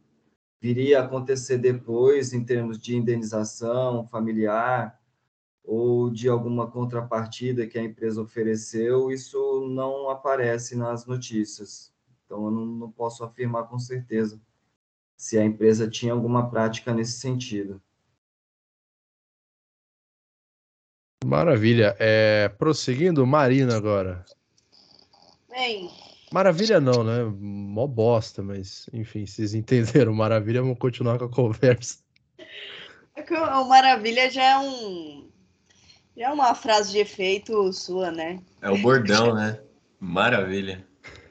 viria 0.61 1.01
a 1.01 1.05
acontecer 1.05 1.59
depois 1.59 2.33
em 2.33 2.45
termos 2.45 2.79
de 2.79 2.97
indenização 2.97 4.07
familiar 4.09 4.99
ou 5.63 6.11
de 6.11 6.29
alguma 6.29 6.71
contrapartida 6.71 7.67
que 7.67 7.79
a 7.79 7.83
empresa 7.83 8.21
ofereceu, 8.21 9.11
isso 9.11 9.67
não 9.69 10.11
aparece 10.11 10.77
nas 10.77 11.07
notícias. 11.07 11.93
Então, 12.25 12.45
eu 12.47 12.51
não, 12.51 12.67
não 12.67 12.91
posso 12.91 13.25
afirmar 13.25 13.65
com 13.65 13.79
certeza 13.79 14.41
se 15.17 15.39
a 15.39 15.45
empresa 15.45 15.89
tinha 15.89 16.13
alguma 16.13 16.51
prática 16.51 16.93
nesse 16.93 17.19
sentido. 17.19 17.81
Maravilha. 21.25 21.97
É, 21.99 22.49
prosseguindo, 22.59 23.27
Marina 23.27 23.77
agora. 23.77 24.25
Bem. 25.51 25.91
Maravilha 26.33 26.81
não, 26.81 27.05
né? 27.05 27.25
Mó 27.39 27.87
bosta, 27.87 28.43
mas 28.43 28.89
enfim, 28.93 29.25
vocês 29.25 29.55
entenderam. 29.55 30.13
Maravilha, 30.15 30.63
vamos 30.63 30.79
continuar 30.79 31.19
com 31.19 31.25
a 31.25 31.31
conversa. 31.31 31.99
É 33.17 33.23
que 33.23 33.35
o 33.35 33.65
Maravilha 33.65 34.31
já 34.31 34.43
é 34.43 34.59
um. 34.59 35.29
Já 36.17 36.27
é 36.27 36.31
uma 36.31 36.55
frase 36.55 36.93
de 36.93 36.99
efeito 36.99 37.73
sua, 37.73 38.11
né? 38.11 38.41
É 38.61 38.71
o 38.71 38.79
bordão, 38.79 39.35
né? 39.35 39.61
Maravilha. 39.99 40.87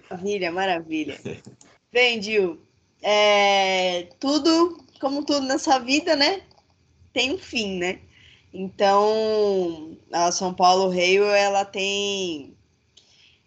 Maravilha, 0.10 0.52
maravilha. 0.52 1.20
Bem, 1.92 2.20
Dil, 2.20 2.60
é, 3.02 4.08
tudo, 4.20 4.84
como 5.00 5.24
tudo 5.24 5.46
nessa 5.46 5.80
vida, 5.80 6.16
né? 6.16 6.42
Tem 7.12 7.34
um 7.34 7.38
fim, 7.38 7.78
né? 7.78 8.00
Então, 8.54 9.98
a 10.12 10.32
São 10.32 10.54
Paulo 10.54 10.90
Rail, 10.90 11.26
ela 11.26 11.66
tem 11.66 12.56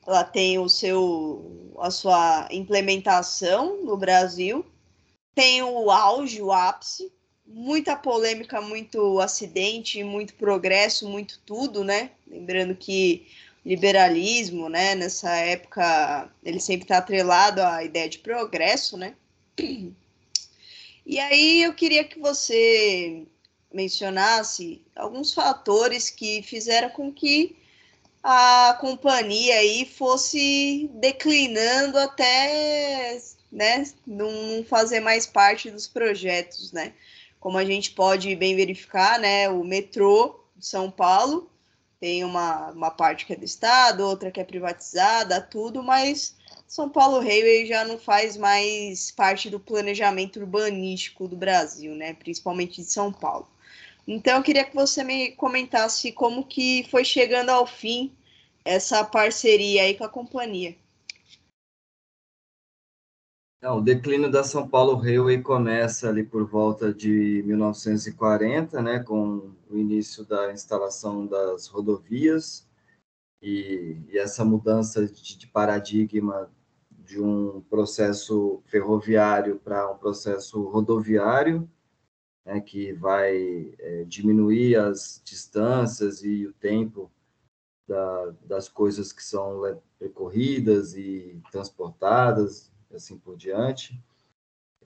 ela 0.07 0.25
tem 0.25 0.59
o 0.59 0.69
seu 0.69 1.75
a 1.79 1.91
sua 1.91 2.49
implementação 2.51 3.83
no 3.85 3.97
Brasil, 3.97 4.65
tem 5.35 5.63
o 5.63 5.91
auge, 5.91 6.41
o 6.43 6.51
ápice, 6.51 7.13
muita 7.47 7.95
polêmica, 7.95 8.61
muito 8.61 9.21
acidente, 9.21 10.03
muito 10.03 10.35
progresso, 10.35 11.09
muito 11.09 11.41
tudo, 11.45 11.85
né? 11.85 12.11
Lembrando 12.27 12.75
que 12.75 13.27
liberalismo, 13.65 14.69
né, 14.69 14.95
nessa 14.95 15.35
época, 15.37 16.31
ele 16.45 16.61
sempre 16.61 16.85
está 16.85 16.99
atrelado 16.99 17.61
à 17.63 17.83
ideia 17.83 18.09
de 18.09 18.19
progresso, 18.19 18.97
né? 18.97 19.15
E 21.05 21.21
aí 21.21 21.63
eu 21.63 21.73
queria 21.75 22.03
que 22.03 22.19
você 22.19 23.27
mencionasse 23.73 24.86
alguns 24.97 25.33
fatores 25.33 26.11
que 26.11 26.43
fizeram 26.43 26.91
com 26.91 27.13
que 27.13 27.57
a 28.23 28.77
companhia 28.81 29.57
aí 29.57 29.85
fosse 29.85 30.91
declinando 30.95 31.99
até 31.99 33.21
né, 33.53 33.85
não 34.07 34.65
fazer 34.65 35.01
mais 35.01 35.27
parte 35.27 35.71
dos 35.71 35.87
projetos, 35.87 36.73
né? 36.73 36.93
Como 37.39 37.57
a 37.57 37.65
gente 37.65 37.93
pode 37.93 38.35
bem 38.35 38.57
verificar, 38.57 39.21
né, 39.21 39.49
o 39.49 39.63
metrô 39.63 40.41
de 40.57 40.67
São 40.67 40.91
Paulo 40.91 41.49
tem 42.01 42.25
uma, 42.25 42.71
uma 42.73 42.91
parte 42.91 43.25
que 43.25 43.33
é 43.33 43.37
do 43.37 43.45
Estado, 43.45 44.07
outra 44.07 44.31
que 44.31 44.41
é 44.41 44.45
privatizada, 44.45 45.41
tudo, 45.41 45.83
mas 45.83 46.35
São 46.67 46.89
Paulo 46.89 47.21
Railway 47.21 47.67
já 47.67 47.85
não 47.85 47.99
faz 47.99 48.37
mais 48.37 49.11
parte 49.11 49.49
do 49.49 49.59
planejamento 49.59 50.39
urbanístico 50.39 51.27
do 51.27 51.37
Brasil, 51.37 51.95
né? 51.95 52.13
Principalmente 52.15 52.83
de 52.83 52.91
São 52.91 53.13
Paulo. 53.13 53.49
Então, 54.07 54.37
eu 54.37 54.43
queria 54.43 54.65
que 54.65 54.75
você 54.75 55.03
me 55.03 55.33
comentasse 55.33 56.13
como 56.13 56.47
que 56.47 56.87
foi 56.91 57.05
chegando 57.05 57.51
ao 57.51 57.67
fim 57.67 58.15
essa 58.65 59.05
parceria 59.05 59.83
aí 59.83 59.97
com 59.97 60.05
a 60.05 60.09
companhia. 60.09 60.77
Não, 63.63 63.79
o 63.79 63.81
declínio 63.81 64.31
da 64.31 64.45
São 64.45 64.69
Paulo 64.69 64.95
Railway 64.97 65.43
começa 65.43 66.09
ali 66.09 66.23
por 66.23 66.47
volta 66.47 66.93
de 66.93 67.43
1940, 67.47 68.83
né, 68.83 68.99
com 69.01 69.51
o 69.69 69.77
início 69.77 70.25
da 70.25 70.53
instalação 70.53 71.27
das 71.27 71.67
rodovias 71.67 72.69
e, 73.43 73.97
e 74.09 74.19
essa 74.19 74.45
mudança 74.45 75.07
de, 75.07 75.39
de, 75.39 75.47
paradigma 75.47 76.51
de 76.91 77.21
um 77.21 77.61
processo 77.63 78.63
ferroviário 78.67 79.59
para 79.59 79.91
um 79.91 79.97
processo 79.97 80.63
rodoviário, 80.63 81.69
né, 82.47 82.61
que 82.61 82.93
vai 82.93 83.75
é, 83.79 84.05
diminuir 84.05 84.77
as 84.77 85.21
distâncias 85.25 86.23
e 86.23 86.47
o 86.47 86.53
tempo 86.53 87.11
da, 87.89 88.33
das 88.45 88.69
coisas 88.69 89.13
que 89.13 89.23
são 89.23 89.61
percorridas 89.99 90.95
e 90.95 91.43
transportadas, 91.51 92.73
assim 92.95 93.19
por 93.19 93.37
diante. 93.37 94.01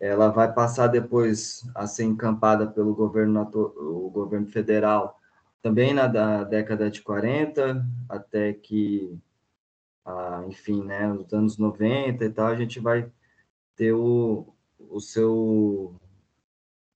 Ela 0.00 0.30
vai 0.30 0.50
passar 0.52 0.86
depois 0.86 1.62
a 1.74 1.86
ser 1.86 2.04
encampada 2.04 2.66
pelo 2.66 2.94
governo, 2.94 3.42
o 3.76 4.08
governo 4.10 4.46
federal, 4.46 5.20
também 5.60 5.92
na 5.92 6.06
da 6.06 6.42
década 6.42 6.90
de 6.90 7.02
40, 7.02 7.84
até 8.08 8.54
que, 8.54 9.18
ah, 10.06 10.42
enfim, 10.48 10.82
né, 10.82 11.06
nos 11.08 11.30
anos 11.34 11.58
90 11.58 12.24
e 12.24 12.30
tal, 12.30 12.46
a 12.46 12.56
gente 12.56 12.80
vai 12.80 13.10
ter 13.76 13.92
o, 13.92 14.54
o 14.78 15.00
seu, 15.00 15.94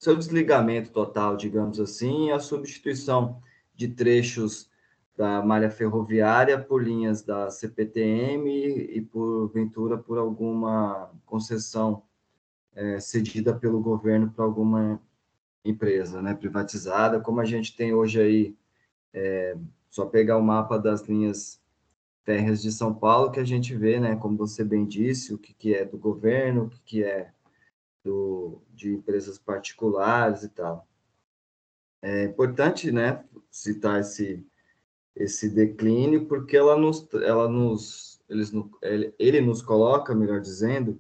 seu 0.05 0.15
desligamento 0.15 0.91
total, 0.91 1.35
digamos 1.35 1.81
assim, 1.81 2.31
a 2.31 2.39
substituição 2.39 3.41
de 3.75 3.89
trechos 3.89 4.71
da 5.17 5.43
malha 5.43 5.71
ferroviária 5.71 6.59
por 6.59 6.85
linhas 6.85 7.23
da 7.23 7.51
CPTM 7.51 8.51
e, 8.51 9.01
por 9.01 9.49
ventura 9.49 9.97
por 9.97 10.19
alguma 10.19 11.11
concessão 11.25 12.03
é, 12.75 13.01
cedida 13.01 13.55
pelo 13.55 13.81
governo 13.81 14.31
para 14.31 14.45
alguma 14.45 15.01
empresa, 15.65 16.21
né, 16.21 16.35
privatizada, 16.35 17.19
como 17.19 17.41
a 17.41 17.45
gente 17.47 17.75
tem 17.75 17.95
hoje 17.95 18.21
aí, 18.21 18.57
é, 19.11 19.57
só 19.89 20.05
pegar 20.05 20.37
o 20.37 20.43
mapa 20.43 20.79
das 20.79 21.09
linhas 21.09 21.63
férreas 22.25 22.61
de 22.61 22.71
São 22.71 22.93
Paulo 22.93 23.31
que 23.31 23.41
a 23.41 23.45
gente 23.45 23.75
vê, 23.75 23.99
né, 23.99 24.17
como 24.17 24.37
você 24.37 24.63
bem 24.63 24.85
disse, 24.85 25.33
o 25.33 25.39
que, 25.39 25.55
que 25.55 25.75
é 25.75 25.83
do 25.83 25.97
governo, 25.97 26.65
o 26.65 26.69
que, 26.69 26.81
que 26.85 27.05
é 27.05 27.33
do, 28.05 28.63
de 28.75 28.93
empresas 28.93 29.39
particulares 29.39 30.43
e 30.43 30.49
tal. 30.51 30.87
É 32.03 32.25
importante, 32.25 32.93
né, 32.93 33.25
citar 33.51 34.01
esse 34.01 34.45
esse 35.17 35.49
declínio, 35.49 36.27
porque 36.27 36.57
ela 36.57 36.77
nos, 36.77 37.07
ela 37.15 37.49
nos, 37.49 38.21
eles, 38.29 38.53
ele, 38.83 39.15
ele 39.19 39.41
nos 39.41 39.63
coloca, 39.63 40.15
melhor 40.15 40.41
dizendo, 40.41 40.99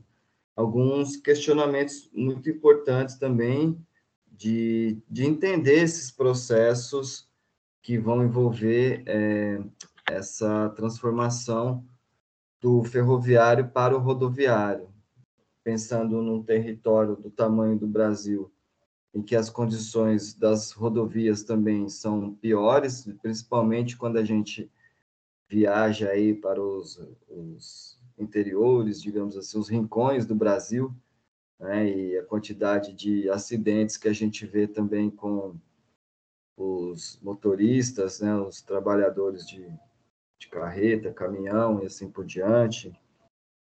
alguns 0.54 1.16
questionamentos 1.16 2.08
muito 2.12 2.48
importantes 2.48 3.16
também 3.16 3.76
de, 4.30 4.98
de 5.10 5.24
entender 5.24 5.82
esses 5.82 6.10
processos 6.10 7.28
que 7.82 7.98
vão 7.98 8.22
envolver 8.24 9.02
é, 9.06 9.60
essa 10.08 10.68
transformação 10.70 11.84
do 12.60 12.82
ferroviário 12.84 13.68
para 13.68 13.96
o 13.96 14.00
rodoviário, 14.00 14.88
pensando 15.64 16.20
num 16.20 16.42
território 16.42 17.16
do 17.16 17.30
tamanho 17.30 17.78
do 17.78 17.86
Brasil, 17.86 18.52
em 19.14 19.22
que 19.22 19.34
as 19.34 19.48
condições 19.48 20.34
das 20.34 20.72
rodovias 20.72 21.42
também 21.42 21.88
são 21.88 22.34
piores, 22.34 23.08
principalmente 23.22 23.96
quando 23.96 24.18
a 24.18 24.24
gente 24.24 24.70
viaja 25.48 26.10
aí 26.10 26.34
para 26.34 26.60
os, 26.60 27.00
os 27.28 27.98
interiores, 28.18 29.00
digamos 29.00 29.36
assim, 29.36 29.58
os 29.58 29.68
rincões 29.68 30.26
do 30.26 30.34
Brasil, 30.34 30.94
né, 31.58 31.88
e 31.88 32.18
a 32.18 32.24
quantidade 32.24 32.92
de 32.92 33.30
acidentes 33.30 33.96
que 33.96 34.08
a 34.08 34.12
gente 34.12 34.44
vê 34.44 34.66
também 34.66 35.08
com 35.08 35.56
os 36.56 37.18
motoristas, 37.22 38.20
né, 38.20 38.36
os 38.36 38.60
trabalhadores 38.60 39.46
de, 39.46 39.66
de 40.38 40.48
carreta, 40.48 41.12
caminhão 41.12 41.82
e 41.82 41.86
assim 41.86 42.10
por 42.10 42.24
diante. 42.24 42.92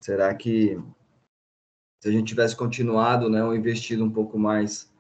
Será 0.02 0.34
que 0.36 0.78
se 2.04 2.10
a 2.10 2.12
gente 2.12 2.28
tivesse 2.28 2.54
continuado, 2.54 3.30
né, 3.30 3.42
ou 3.46 3.56
investido 3.56 4.04
um 4.04 4.12
pouco 4.12 4.38
mais 4.38 4.92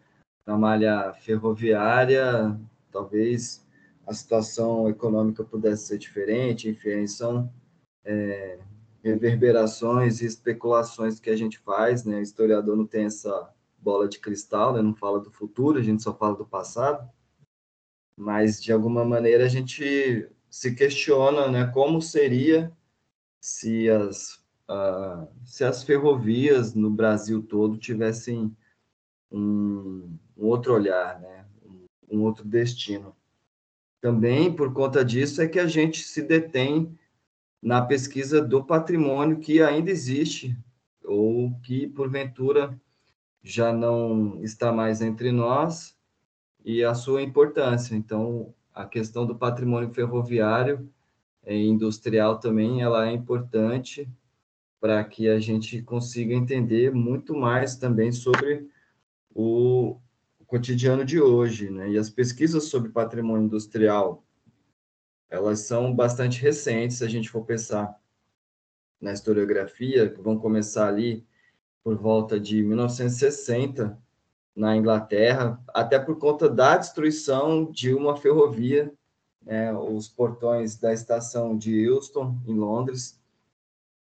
na 0.47 0.57
malha 0.57 1.11
ferroviária, 1.11 2.57
talvez 2.93 3.67
a 4.07 4.13
situação 4.13 4.87
econômica 4.87 5.43
pudesse 5.43 5.87
ser 5.87 5.97
diferente, 5.97 6.69
enfim, 6.69 7.05
são 7.05 7.51
é, 8.05 8.57
reverberações 9.03 10.21
e 10.21 10.25
especulações 10.25 11.19
que 11.19 11.29
a 11.29 11.35
gente 11.35 11.59
faz, 11.59 12.05
né? 12.05 12.19
O 12.19 12.21
historiador 12.21 12.77
não 12.77 12.87
tem 12.87 13.03
essa 13.03 13.53
bola 13.77 14.07
de 14.07 14.17
cristal, 14.17 14.71
né? 14.71 14.81
não 14.81 14.95
fala 14.95 15.19
do 15.19 15.29
futuro, 15.29 15.79
a 15.79 15.83
gente 15.83 16.01
só 16.01 16.15
fala 16.15 16.37
do 16.37 16.45
passado, 16.45 17.11
mas 18.17 18.63
de 18.63 18.71
alguma 18.71 19.03
maneira 19.03 19.43
a 19.43 19.49
gente 19.49 20.29
se 20.49 20.73
questiona, 20.73 21.49
né? 21.49 21.67
Como 21.67 22.01
seria 22.01 22.71
se 23.41 23.89
as 23.89 24.42
se 25.43 25.63
as 25.63 25.83
ferrovias 25.83 26.73
no 26.73 26.89
Brasil 26.89 27.41
todo 27.43 27.77
tivessem 27.77 28.55
um, 29.31 30.17
um 30.37 30.45
outro 30.45 30.73
olhar, 30.73 31.19
né? 31.19 31.45
Um, 31.65 32.17
um 32.17 32.21
outro 32.21 32.45
destino. 32.45 33.15
Também 34.01 34.53
por 34.53 34.73
conta 34.73 35.03
disso 35.03 35.41
é 35.41 35.47
que 35.47 35.59
a 35.59 35.67
gente 35.67 36.03
se 36.03 36.21
detém 36.21 36.97
na 37.61 37.81
pesquisa 37.81 38.41
do 38.41 38.63
patrimônio 38.63 39.39
que 39.39 39.61
ainda 39.61 39.89
existe 39.89 40.57
ou 41.03 41.53
que 41.61 41.87
porventura 41.87 42.79
já 43.41 43.73
não 43.73 44.41
está 44.43 44.71
mais 44.71 45.01
entre 45.01 45.31
nós 45.31 45.97
e 46.63 46.83
a 46.83 46.93
sua 46.93 47.21
importância. 47.21 47.95
Então, 47.95 48.53
a 48.73 48.85
questão 48.85 49.25
do 49.25 49.35
patrimônio 49.35 49.93
ferroviário 49.93 50.89
e 51.45 51.65
industrial 51.65 52.39
também 52.39 52.81
ela 52.81 53.07
é 53.07 53.11
importante 53.11 54.09
para 54.83 55.01
que 55.01 55.29
a 55.29 55.39
gente 55.39 55.81
consiga 55.81 56.33
entender 56.33 56.91
muito 56.91 57.33
mais 57.33 57.77
também 57.77 58.11
sobre 58.11 58.67
o, 59.33 59.97
cotidiano 60.45 61.05
de 61.05 61.21
hoje, 61.21 61.69
né? 61.69 61.91
E 61.91 61.97
as 61.97 62.09
pesquisas 62.09 62.65
sobre 62.65 62.91
patrimônio 62.91 63.45
industrial, 63.45 64.25
elas 65.29 65.61
são 65.61 65.95
bastante 65.95 66.41
recentes, 66.41 66.97
se 66.97 67.05
a 67.05 67.07
gente 67.07 67.29
for 67.29 67.45
pensar 67.45 67.97
na 68.99 69.13
historiografia, 69.13 70.09
que 70.09 70.19
vão 70.19 70.37
começar 70.37 70.89
ali 70.89 71.25
por 71.81 71.95
volta 71.95 72.37
de 72.37 72.61
1960 72.61 73.97
na 74.53 74.75
Inglaterra, 74.75 75.63
até 75.69 75.97
por 75.97 76.19
conta 76.19 76.49
da 76.49 76.75
destruição 76.75 77.71
de 77.71 77.93
uma 77.93 78.17
ferrovia, 78.17 78.93
né, 79.41 79.73
os 79.73 80.09
portões 80.09 80.75
da 80.75 80.91
estação 80.91 81.57
de 81.57 81.73
Euston, 81.73 82.37
em 82.45 82.53
Londres, 82.53 83.22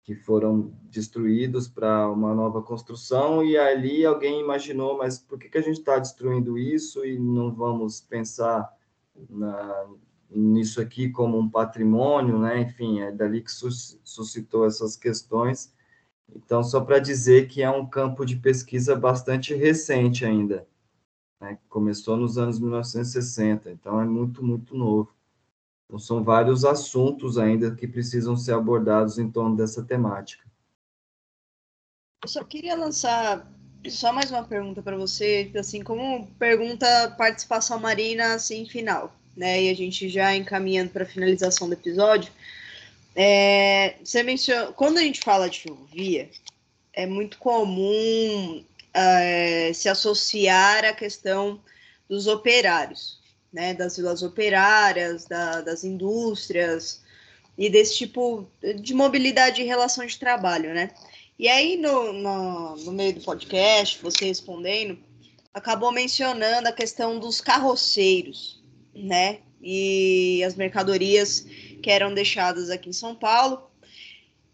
que 0.04 0.14
foram 0.16 0.74
destruídos 0.84 1.68
para 1.68 2.10
uma 2.12 2.36
nova 2.36 2.62
construção, 2.62 3.44
e 3.44 3.58
ali 3.58 4.06
alguém 4.06 4.42
imaginou, 4.42 4.98
mas 4.98 5.18
por 5.18 5.40
que, 5.40 5.48
que 5.48 5.58
a 5.58 5.62
gente 5.62 5.80
está 5.80 5.98
destruindo 5.98 6.58
isso 6.58 7.06
e 7.06 7.18
não 7.18 7.54
vamos 7.54 8.02
pensar 8.02 8.70
na, 9.30 9.88
nisso 10.30 10.82
aqui 10.82 11.10
como 11.10 11.40
um 11.40 11.50
patrimônio, 11.50 12.38
né? 12.38 12.62
Enfim, 12.62 13.00
é 13.00 13.12
dali 13.12 13.42
que 13.42 13.52
suscitou 13.52 14.66
essas 14.66 14.98
questões. 14.98 15.74
Então, 16.36 16.64
só 16.64 16.82
para 16.82 17.00
dizer 17.00 17.48
que 17.48 17.62
é 17.62 17.70
um 17.70 17.86
campo 17.86 18.26
de 18.26 18.36
pesquisa 18.36 18.96
bastante 18.96 19.54
recente 19.54 20.26
ainda, 20.26 20.68
né? 21.40 21.58
começou 21.70 22.18
nos 22.18 22.38
anos 22.38 22.60
1960, 22.60 23.72
então 23.72 24.02
é 24.02 24.06
muito, 24.06 24.44
muito 24.44 24.76
novo. 24.76 25.14
Então, 25.86 26.00
são 26.00 26.24
vários 26.24 26.66
assuntos 26.66 27.38
ainda 27.38 27.76
que 27.76 27.88
precisam 27.88 28.36
ser 28.36 28.54
abordados 28.54 29.18
em 29.18 29.30
torno 29.30 29.56
dessa 29.56 29.84
temática. 29.84 30.44
Eu 32.24 32.30
só 32.30 32.44
queria 32.44 32.76
lançar 32.76 33.46
só 33.90 34.14
mais 34.14 34.32
uma 34.32 34.44
pergunta 34.44 34.82
para 34.82 34.98
você, 34.98 35.52
assim, 35.58 35.84
como 35.84 36.28
pergunta 36.40 37.14
participação 37.18 37.80
marina, 37.80 38.34
assim, 38.34 38.66
final, 38.66 39.14
né? 39.36 39.64
E 39.64 39.70
a 39.70 39.74
gente 39.76 40.08
já 40.08 40.36
encaminhando 40.36 40.92
para 40.92 41.04
a 41.04 41.08
finalização 41.08 41.68
do 41.68 41.74
episódio. 41.74 42.32
É, 43.16 43.98
você 44.04 44.24
mencionou, 44.24 44.74
quando 44.74 44.98
a 44.98 45.02
gente 45.02 45.20
fala 45.20 45.50
de 45.50 45.60
ferrovia, 45.60 46.30
é 46.94 47.06
muito 47.06 47.38
comum 47.38 48.64
é, 48.94 49.72
se 49.74 49.90
associar 49.90 50.86
à 50.86 50.94
questão 50.94 51.60
dos 52.08 52.28
operários, 52.28 53.20
né, 53.54 53.74
das 53.74 53.96
vilas 53.96 54.24
operárias, 54.24 55.26
da, 55.26 55.62
das 55.62 55.84
indústrias 55.84 57.02
e 57.58 57.70
desse 57.70 57.96
tipo 57.98 58.50
de 58.82 58.94
mobilidade 58.96 59.62
e 59.62 59.66
relação 59.66 60.06
de 60.06 60.18
trabalho, 60.18 60.74
né? 60.74 60.90
E 61.38 61.48
aí, 61.48 61.78
no, 61.78 62.14
no, 62.14 62.76
no 62.78 62.92
meio 62.92 63.14
do 63.14 63.22
podcast, 63.22 64.00
você 64.02 64.26
respondendo, 64.26 64.98
acabou 65.54 65.92
mencionando 65.92 66.68
a 66.68 66.72
questão 66.72 67.20
dos 67.20 67.40
carroceiros, 67.40 68.64
né? 68.96 69.40
E 69.62 70.44
as 70.44 70.56
mercadorias 70.56 71.46
que 71.82 71.90
eram 71.90 72.14
deixadas 72.14 72.70
aqui 72.70 72.90
em 72.90 72.94
São 72.94 73.16
Paulo. 73.16 73.70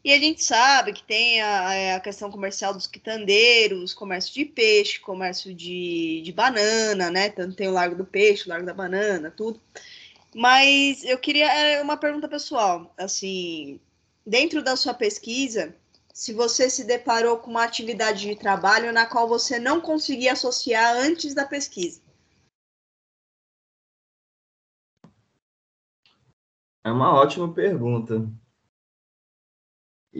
E 0.03 0.13
a 0.13 0.17
gente 0.17 0.43
sabe 0.43 0.93
que 0.93 1.03
tem 1.03 1.41
a, 1.41 1.73
é, 1.73 1.95
a 1.95 1.99
questão 1.99 2.31
comercial 2.31 2.73
dos 2.73 2.87
quitandeiros, 2.87 3.93
comércio 3.93 4.33
de 4.33 4.45
peixe, 4.45 4.99
comércio 4.99 5.53
de, 5.53 6.21
de 6.23 6.31
banana, 6.31 7.11
né? 7.11 7.29
Tanto 7.29 7.55
tem 7.55 7.67
o 7.67 7.73
Largo 7.73 7.95
do 7.95 8.05
Peixe, 8.05 8.45
o 8.45 8.49
Largo 8.49 8.65
da 8.65 8.73
Banana, 8.73 9.29
tudo. 9.29 9.59
Mas 10.33 11.03
eu 11.03 11.17
queria 11.17 11.51
é, 11.51 11.81
uma 11.81 11.97
pergunta 11.97 12.29
pessoal, 12.29 12.93
assim, 12.97 13.79
dentro 14.25 14.63
da 14.63 14.75
sua 14.77 14.93
pesquisa, 14.93 15.75
se 16.13 16.33
você 16.33 16.69
se 16.69 16.85
deparou 16.85 17.37
com 17.39 17.51
uma 17.51 17.63
atividade 17.63 18.21
de 18.21 18.35
trabalho 18.35 18.93
na 18.93 19.05
qual 19.05 19.27
você 19.27 19.59
não 19.59 19.81
conseguia 19.81 20.33
associar 20.33 20.95
antes 20.95 21.33
da 21.33 21.45
pesquisa. 21.45 22.01
É 26.83 26.91
uma 26.91 27.13
ótima 27.13 27.53
pergunta. 27.53 28.27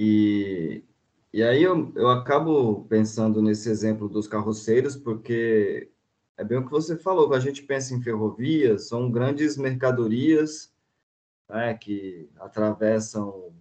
E, 0.01 0.81
e 1.33 1.43
aí 1.43 1.61
eu, 1.61 1.91
eu 1.93 2.07
acabo 2.07 2.85
pensando 2.85 3.41
nesse 3.41 3.69
exemplo 3.69 4.07
dos 4.07 4.29
carroceiros, 4.29 4.95
porque 4.95 5.91
é 6.37 6.43
bem 6.45 6.57
o 6.57 6.63
que 6.63 6.71
você 6.71 6.97
falou, 6.97 7.33
a 7.33 7.39
gente 7.41 7.63
pensa 7.63 7.93
em 7.93 8.01
ferrovias, 8.01 8.87
são 8.87 9.11
grandes 9.11 9.57
mercadorias 9.57 10.73
né, 11.49 11.73
que 11.73 12.29
atravessam 12.39 13.51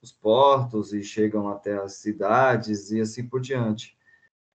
os 0.00 0.12
portos 0.12 0.92
e 0.92 1.02
chegam 1.02 1.48
até 1.48 1.76
as 1.76 1.94
cidades 1.94 2.92
e 2.92 3.00
assim 3.00 3.26
por 3.26 3.40
diante. 3.40 3.98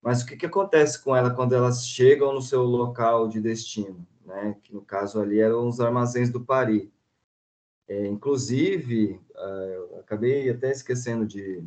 Mas 0.00 0.22
o 0.22 0.26
que, 0.26 0.38
que 0.38 0.46
acontece 0.46 1.04
com 1.04 1.14
ela 1.14 1.34
quando 1.34 1.54
elas 1.54 1.86
chegam 1.86 2.32
no 2.32 2.40
seu 2.40 2.62
local 2.62 3.28
de 3.28 3.38
destino? 3.38 4.06
Né? 4.24 4.56
Que 4.62 4.72
no 4.72 4.80
caso 4.80 5.20
ali 5.20 5.40
eram 5.40 5.68
os 5.68 5.78
armazéns 5.78 6.30
do 6.30 6.40
Paris. 6.40 6.88
É, 7.86 8.06
inclusive, 8.06 9.20
uh, 9.34 9.98
acabei 10.00 10.48
até 10.48 10.70
esquecendo 10.70 11.26
de, 11.26 11.62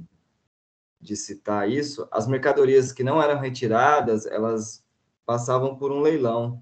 de 1.00 1.16
citar 1.16 1.70
isso, 1.70 2.08
as 2.12 2.28
mercadorias 2.28 2.92
que 2.92 3.04
não 3.04 3.22
eram 3.22 3.40
retiradas, 3.40 4.26
elas 4.26 4.84
passavam 5.26 5.76
por 5.76 5.92
um 5.92 6.02
leilão. 6.02 6.62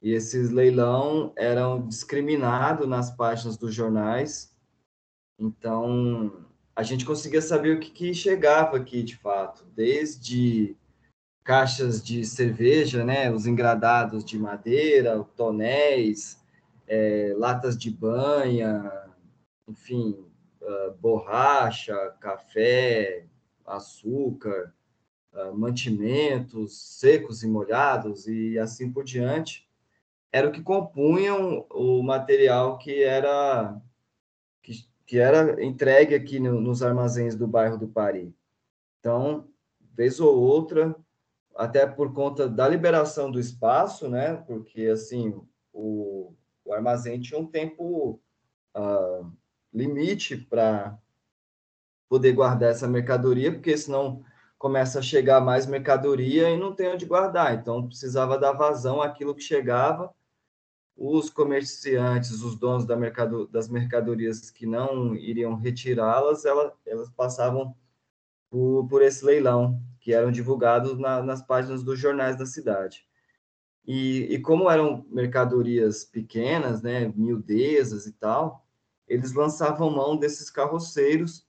E 0.00 0.12
esses 0.12 0.50
leilão 0.50 1.32
eram 1.36 1.86
discriminados 1.86 2.88
nas 2.88 3.10
páginas 3.10 3.58
dos 3.58 3.74
jornais. 3.74 4.56
Então, 5.38 6.46
a 6.74 6.82
gente 6.82 7.04
conseguia 7.04 7.42
saber 7.42 7.76
o 7.76 7.80
que, 7.80 7.90
que 7.90 8.14
chegava 8.14 8.78
aqui, 8.78 9.02
de 9.02 9.16
fato, 9.16 9.66
desde 9.76 10.74
caixas 11.44 12.02
de 12.02 12.24
cerveja, 12.24 13.04
né, 13.04 13.30
os 13.30 13.46
engradados 13.46 14.24
de 14.24 14.38
madeira, 14.38 15.22
tonéis, 15.36 16.39
é, 16.90 17.32
latas 17.36 17.78
de 17.78 17.88
banha, 17.88 18.90
enfim, 19.68 20.26
uh, 20.60 20.90
borracha, 20.98 21.94
café, 22.18 23.26
açúcar, 23.64 24.74
uh, 25.32 25.56
mantimentos 25.56 26.98
secos 26.98 27.44
e 27.44 27.48
molhados 27.48 28.26
e 28.26 28.58
assim 28.58 28.92
por 28.92 29.04
diante, 29.04 29.70
era 30.32 30.48
o 30.48 30.50
que 30.50 30.60
compunham 30.60 31.64
o 31.70 32.02
material 32.02 32.76
que 32.76 33.04
era 33.04 33.80
que, 34.60 34.84
que 35.06 35.18
era 35.18 35.64
entregue 35.64 36.16
aqui 36.16 36.40
no, 36.40 36.60
nos 36.60 36.82
armazéns 36.82 37.36
do 37.36 37.46
bairro 37.46 37.78
do 37.78 37.86
Paris. 37.86 38.32
Então, 38.98 39.46
vez 39.94 40.18
ou 40.18 40.36
outra, 40.36 40.96
até 41.54 41.86
por 41.86 42.12
conta 42.12 42.48
da 42.48 42.66
liberação 42.66 43.30
do 43.30 43.38
espaço, 43.38 44.08
né? 44.08 44.34
Porque 44.34 44.86
assim, 44.86 45.40
o, 45.72 46.34
o 46.64 46.72
armazém 46.72 47.20
tinha 47.20 47.38
um 47.38 47.46
tempo 47.46 48.20
uh, 48.76 49.32
limite 49.72 50.36
para 50.36 50.98
poder 52.08 52.32
guardar 52.32 52.70
essa 52.70 52.88
mercadoria, 52.88 53.52
porque 53.52 53.76
senão 53.76 54.24
começa 54.58 54.98
a 54.98 55.02
chegar 55.02 55.40
mais 55.40 55.64
mercadoria 55.64 56.50
e 56.50 56.56
não 56.58 56.74
tem 56.74 56.88
onde 56.88 57.06
guardar. 57.06 57.54
Então, 57.54 57.86
precisava 57.86 58.38
dar 58.38 58.52
vazão 58.52 59.00
àquilo 59.00 59.34
que 59.34 59.42
chegava. 59.42 60.12
Os 60.96 61.30
comerciantes, 61.30 62.42
os 62.42 62.56
donos 62.56 62.84
da 62.84 62.94
mercado, 62.94 63.46
das 63.46 63.68
mercadorias 63.68 64.50
que 64.50 64.66
não 64.66 65.14
iriam 65.14 65.54
retirá-las, 65.54 66.44
elas, 66.44 66.72
elas 66.84 67.08
passavam 67.10 67.74
por, 68.50 68.86
por 68.88 69.00
esse 69.00 69.24
leilão, 69.24 69.80
que 70.00 70.12
eram 70.12 70.30
divulgados 70.30 70.98
na, 70.98 71.22
nas 71.22 71.40
páginas 71.40 71.82
dos 71.82 71.98
jornais 71.98 72.36
da 72.36 72.44
cidade. 72.44 73.08
E, 73.86 74.34
e 74.34 74.38
como 74.38 74.70
eram 74.70 75.04
mercadorias 75.10 76.04
pequenas, 76.04 76.82
né, 76.82 77.12
miudezas 77.16 78.06
e 78.06 78.12
tal, 78.12 78.64
eles 79.08 79.32
lançavam 79.32 79.90
mão 79.90 80.16
desses 80.16 80.50
carroceiros 80.50 81.46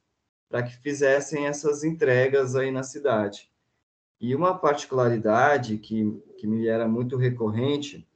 para 0.49 0.63
que 0.63 0.75
fizessem 0.77 1.47
essas 1.47 1.83
entregas 1.83 2.55
aí 2.55 2.71
na 2.71 2.83
cidade. 2.83 3.49
E 4.19 4.35
uma 4.35 4.57
particularidade 4.57 5.77
que, 5.77 6.21
que 6.37 6.45
me 6.45 6.67
era 6.67 6.87
muito 6.87 7.17
recorrente, 7.17 8.07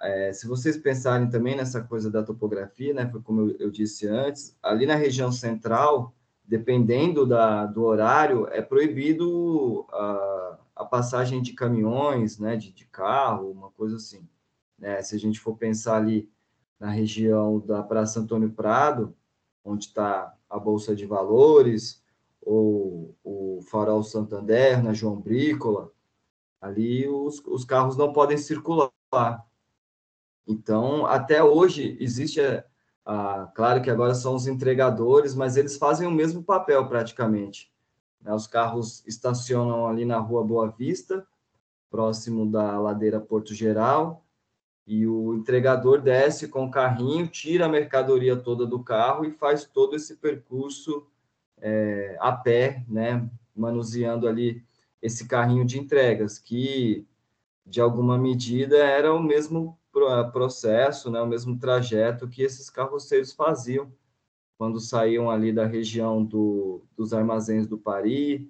é, 0.00 0.32
se 0.32 0.46
vocês 0.46 0.76
pensarem 0.76 1.28
também 1.28 1.56
nessa 1.56 1.82
coisa 1.82 2.10
da 2.10 2.22
topografia, 2.22 2.94
né, 2.94 3.08
foi 3.10 3.20
como 3.20 3.50
eu, 3.50 3.56
eu 3.58 3.70
disse 3.70 4.06
antes, 4.06 4.56
ali 4.62 4.86
na 4.86 4.94
região 4.94 5.32
central, 5.32 6.14
dependendo 6.44 7.26
da, 7.26 7.66
do 7.66 7.82
horário, 7.82 8.46
é 8.48 8.62
proibido 8.62 9.86
a 9.90 10.55
passagem 10.86 11.42
de 11.42 11.52
caminhões, 11.52 12.38
né, 12.38 12.56
de, 12.56 12.72
de 12.72 12.86
carro, 12.86 13.50
uma 13.50 13.70
coisa 13.70 13.96
assim. 13.96 14.26
Né? 14.78 15.02
Se 15.02 15.14
a 15.14 15.18
gente 15.18 15.38
for 15.38 15.56
pensar 15.56 15.96
ali 15.96 16.30
na 16.78 16.90
região 16.90 17.58
da 17.60 17.82
Praça 17.82 18.20
Antônio 18.20 18.50
Prado, 18.50 19.14
onde 19.64 19.86
está 19.86 20.34
a 20.48 20.58
Bolsa 20.58 20.94
de 20.94 21.04
Valores, 21.06 22.02
ou 22.40 23.16
o 23.24 23.60
Farol 23.62 24.02
Santander, 24.04 24.82
na 24.82 24.92
João 24.92 25.20
Brícola, 25.20 25.90
ali 26.60 27.08
os, 27.08 27.42
os 27.44 27.64
carros 27.64 27.96
não 27.96 28.12
podem 28.12 28.38
circular. 28.38 28.92
Então, 30.46 31.06
até 31.06 31.42
hoje, 31.42 31.96
existe, 32.00 32.40
claro 33.54 33.82
que 33.82 33.90
agora 33.90 34.14
são 34.14 34.34
os 34.34 34.46
entregadores, 34.46 35.34
mas 35.34 35.56
eles 35.56 35.76
fazem 35.76 36.06
o 36.06 36.12
mesmo 36.12 36.42
papel 36.42 36.86
praticamente. 36.88 37.72
Né? 38.26 38.34
Os 38.34 38.48
carros 38.48 39.06
estacionam 39.06 39.86
ali 39.86 40.04
na 40.04 40.18
Rua 40.18 40.42
Boa 40.42 40.68
Vista, 40.68 41.24
próximo 41.88 42.50
da 42.50 42.78
ladeira 42.78 43.20
Porto 43.20 43.54
Geral, 43.54 44.26
e 44.84 45.06
o 45.06 45.34
entregador 45.34 46.00
desce 46.00 46.48
com 46.48 46.66
o 46.66 46.70
carrinho, 46.70 47.28
tira 47.28 47.66
a 47.66 47.68
mercadoria 47.68 48.36
toda 48.36 48.66
do 48.66 48.82
carro 48.82 49.24
e 49.24 49.30
faz 49.30 49.64
todo 49.64 49.94
esse 49.94 50.16
percurso 50.16 51.06
é, 51.58 52.16
a 52.20 52.32
pé, 52.32 52.84
né? 52.88 53.28
manuseando 53.54 54.28
ali 54.28 54.62
esse 55.00 55.26
carrinho 55.26 55.64
de 55.64 55.78
entregas, 55.78 56.38
que 56.38 57.06
de 57.64 57.80
alguma 57.80 58.18
medida 58.18 58.76
era 58.76 59.14
o 59.14 59.22
mesmo 59.22 59.78
processo, 60.32 61.10
né? 61.10 61.20
o 61.20 61.26
mesmo 61.26 61.58
trajeto 61.58 62.28
que 62.28 62.42
esses 62.42 62.68
carroceiros 62.68 63.32
faziam 63.32 63.90
quando 64.58 64.80
saíam 64.80 65.30
ali 65.30 65.52
da 65.52 65.66
região 65.66 66.24
do, 66.24 66.82
dos 66.96 67.12
armazéns 67.12 67.66
do 67.66 67.78
Paris, 67.78 68.46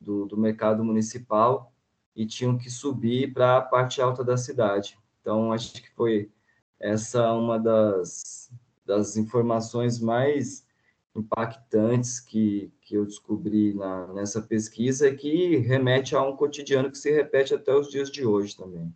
do, 0.00 0.26
do 0.26 0.36
mercado 0.36 0.82
municipal, 0.84 1.72
e 2.16 2.26
tinham 2.26 2.56
que 2.56 2.70
subir 2.70 3.32
para 3.32 3.58
a 3.58 3.62
parte 3.62 4.00
alta 4.00 4.24
da 4.24 4.36
cidade. 4.36 4.98
Então, 5.20 5.52
acho 5.52 5.74
que 5.74 5.90
foi 5.94 6.30
essa 6.78 7.32
uma 7.32 7.58
das, 7.58 8.50
das 8.84 9.16
informações 9.16 10.00
mais 10.00 10.66
impactantes 11.14 12.20
que, 12.20 12.72
que 12.80 12.94
eu 12.94 13.04
descobri 13.04 13.74
na, 13.74 14.06
nessa 14.14 14.40
pesquisa, 14.40 15.14
que 15.14 15.56
remete 15.56 16.14
a 16.14 16.22
um 16.22 16.36
cotidiano 16.36 16.90
que 16.90 16.98
se 16.98 17.10
repete 17.10 17.54
até 17.54 17.74
os 17.74 17.90
dias 17.90 18.10
de 18.10 18.24
hoje 18.24 18.56
também. 18.56 18.94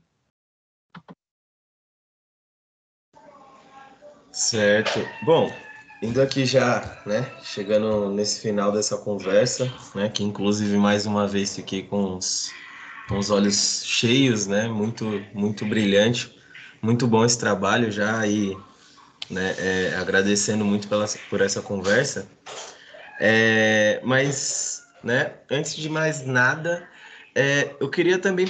Certo. 4.32 4.98
Bom, 5.24 5.48
Indo 6.04 6.20
aqui 6.20 6.44
já, 6.44 7.00
né, 7.06 7.32
chegando 7.42 8.10
nesse 8.10 8.42
final 8.42 8.70
dessa 8.70 8.94
conversa, 8.94 9.72
né, 9.94 10.06
que 10.10 10.22
inclusive 10.22 10.76
mais 10.76 11.06
uma 11.06 11.26
vez 11.26 11.56
fiquei 11.56 11.82
com 11.82 12.18
os, 12.18 12.52
com 13.08 13.16
os 13.16 13.30
olhos 13.30 13.82
cheios, 13.86 14.46
né, 14.46 14.68
muito, 14.68 15.24
muito 15.32 15.64
brilhante, 15.64 16.38
muito 16.82 17.06
bom 17.06 17.24
esse 17.24 17.38
trabalho 17.38 17.90
já 17.90 18.26
e, 18.26 18.54
né, 19.30 19.54
é, 19.56 19.94
agradecendo 19.96 20.62
muito 20.62 20.88
pela, 20.88 21.06
por 21.30 21.40
essa 21.40 21.62
conversa. 21.62 22.28
É, 23.18 23.98
mas, 24.04 24.82
né, 25.02 25.32
antes 25.50 25.74
de 25.74 25.88
mais 25.88 26.22
nada, 26.26 26.86
é, 27.34 27.74
eu 27.80 27.88
queria 27.88 28.18
também, 28.18 28.46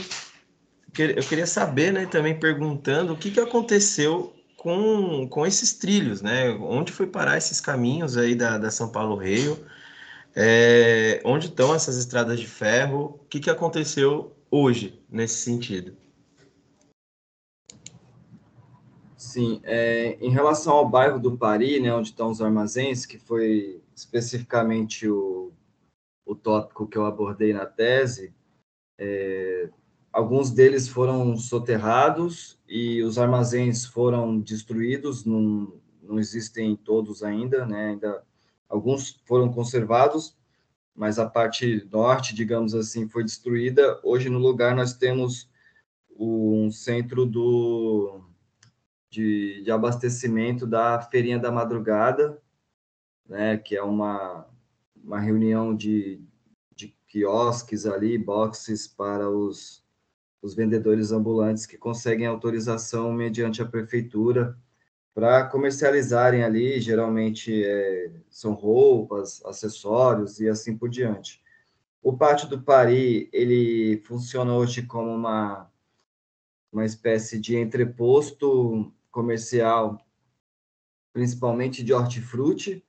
eu 0.99 1.23
queria 1.23 1.47
saber, 1.47 1.93
né, 1.93 2.05
também 2.05 2.37
perguntando 2.37 3.13
o 3.13 3.17
que, 3.17 3.31
que 3.31 3.39
aconteceu 3.39 4.35
com, 4.65 5.29
com 5.29 5.45
esses 5.45 5.75
trilhos, 5.75 6.23
né? 6.23 6.49
Onde 6.53 6.91
foi 6.91 7.07
parar 7.07 7.37
esses 7.37 7.61
caminhos 7.61 8.17
aí 8.17 8.35
da, 8.35 8.57
da 8.57 8.71
São 8.71 8.91
Paulo 8.91 9.15
Rio? 9.15 9.63
É, 10.35 11.21
onde 11.23 11.49
estão 11.49 11.75
essas 11.75 11.99
estradas 11.99 12.41
de 12.41 12.47
ferro? 12.47 13.21
O 13.21 13.27
que, 13.29 13.41
que 13.41 13.51
aconteceu 13.51 14.35
hoje 14.51 14.99
nesse 15.07 15.35
sentido? 15.35 15.95
Sim, 19.19 19.61
é, 19.65 20.17
em 20.19 20.31
relação 20.31 20.73
ao 20.73 20.89
bairro 20.89 21.21
do 21.21 21.37
Pari, 21.37 21.79
né, 21.79 21.93
onde 21.93 22.09
estão 22.09 22.31
os 22.31 22.41
armazéns, 22.41 23.05
que 23.05 23.19
foi 23.19 23.83
especificamente 23.95 25.07
o, 25.07 25.53
o 26.25 26.35
tópico 26.35 26.87
que 26.87 26.97
eu 26.97 27.05
abordei 27.05 27.53
na 27.53 27.67
tese, 27.67 28.33
é, 28.99 29.69
alguns 30.15 30.53
deles 30.53 30.89
foram 30.89 31.37
soterrados 31.37 32.57
e 32.69 33.03
os 33.03 33.19
armazéns 33.19 33.85
foram 33.85 34.39
destruídos, 34.39 35.25
não, 35.25 35.75
não 36.01 36.21
existem 36.21 36.77
todos 36.77 37.25
ainda, 37.25 37.67
né, 37.67 37.89
ainda 37.91 38.23
alguns 38.69 39.21
foram 39.25 39.53
conservados, 39.53 40.37
mas 40.95 41.19
a 41.19 41.29
parte 41.29 41.89
norte, 41.91 42.33
digamos 42.33 42.77
assim, 42.77 43.09
foi 43.09 43.25
destruída. 43.25 44.01
Hoje, 44.05 44.31
no 44.31 44.39
lugar, 44.39 44.77
nós 44.77 44.95
temos 44.95 45.51
um 46.17 46.71
centro 46.71 47.27
do, 47.27 48.21
de, 49.11 49.65
de 49.65 49.71
abastecimento 49.73 50.65
da 50.65 51.01
Feirinha 51.01 51.41
da 51.41 51.51
Madrugada, 51.51 52.41
né, 53.29 53.57
que 53.59 53.75
é 53.75 53.83
uma, 53.83 54.47
uma 55.03 55.19
reunião 55.19 55.75
de, 55.75 56.23
de 56.73 56.97
quiosques 57.09 57.85
ali, 57.85 58.17
boxes 58.17 58.87
para 58.87 59.29
os, 59.29 59.84
os 60.45 60.55
vendedores 60.55 61.11
ambulantes 61.11 61.65
que 61.65 61.79
conseguem 61.79 62.27
autorização 62.27 63.11
mediante 63.11 63.63
a 63.63 63.67
prefeitura 63.67 64.55
para 65.15 65.47
comercializarem 65.47 66.43
ali, 66.43 66.79
geralmente 66.83 67.65
é, 67.65 68.13
são 68.29 68.53
roupas, 68.53 69.43
acessórios 69.47 70.41
e 70.41 70.49
assim 70.49 70.77
por 70.77 70.91
diante. 70.91 71.43
O 72.03 72.15
pátio 72.15 72.47
do 72.47 72.61
Pari, 72.61 73.31
ele 73.33 74.03
funciona 74.05 74.55
hoje 74.55 74.83
como 74.83 75.11
uma, 75.11 75.73
uma 76.71 76.85
espécie 76.85 77.41
de 77.41 77.57
entreposto 77.57 78.93
comercial, 79.11 79.99
principalmente 81.15 81.83
de 81.83 81.95
hortifruti, 81.95 82.85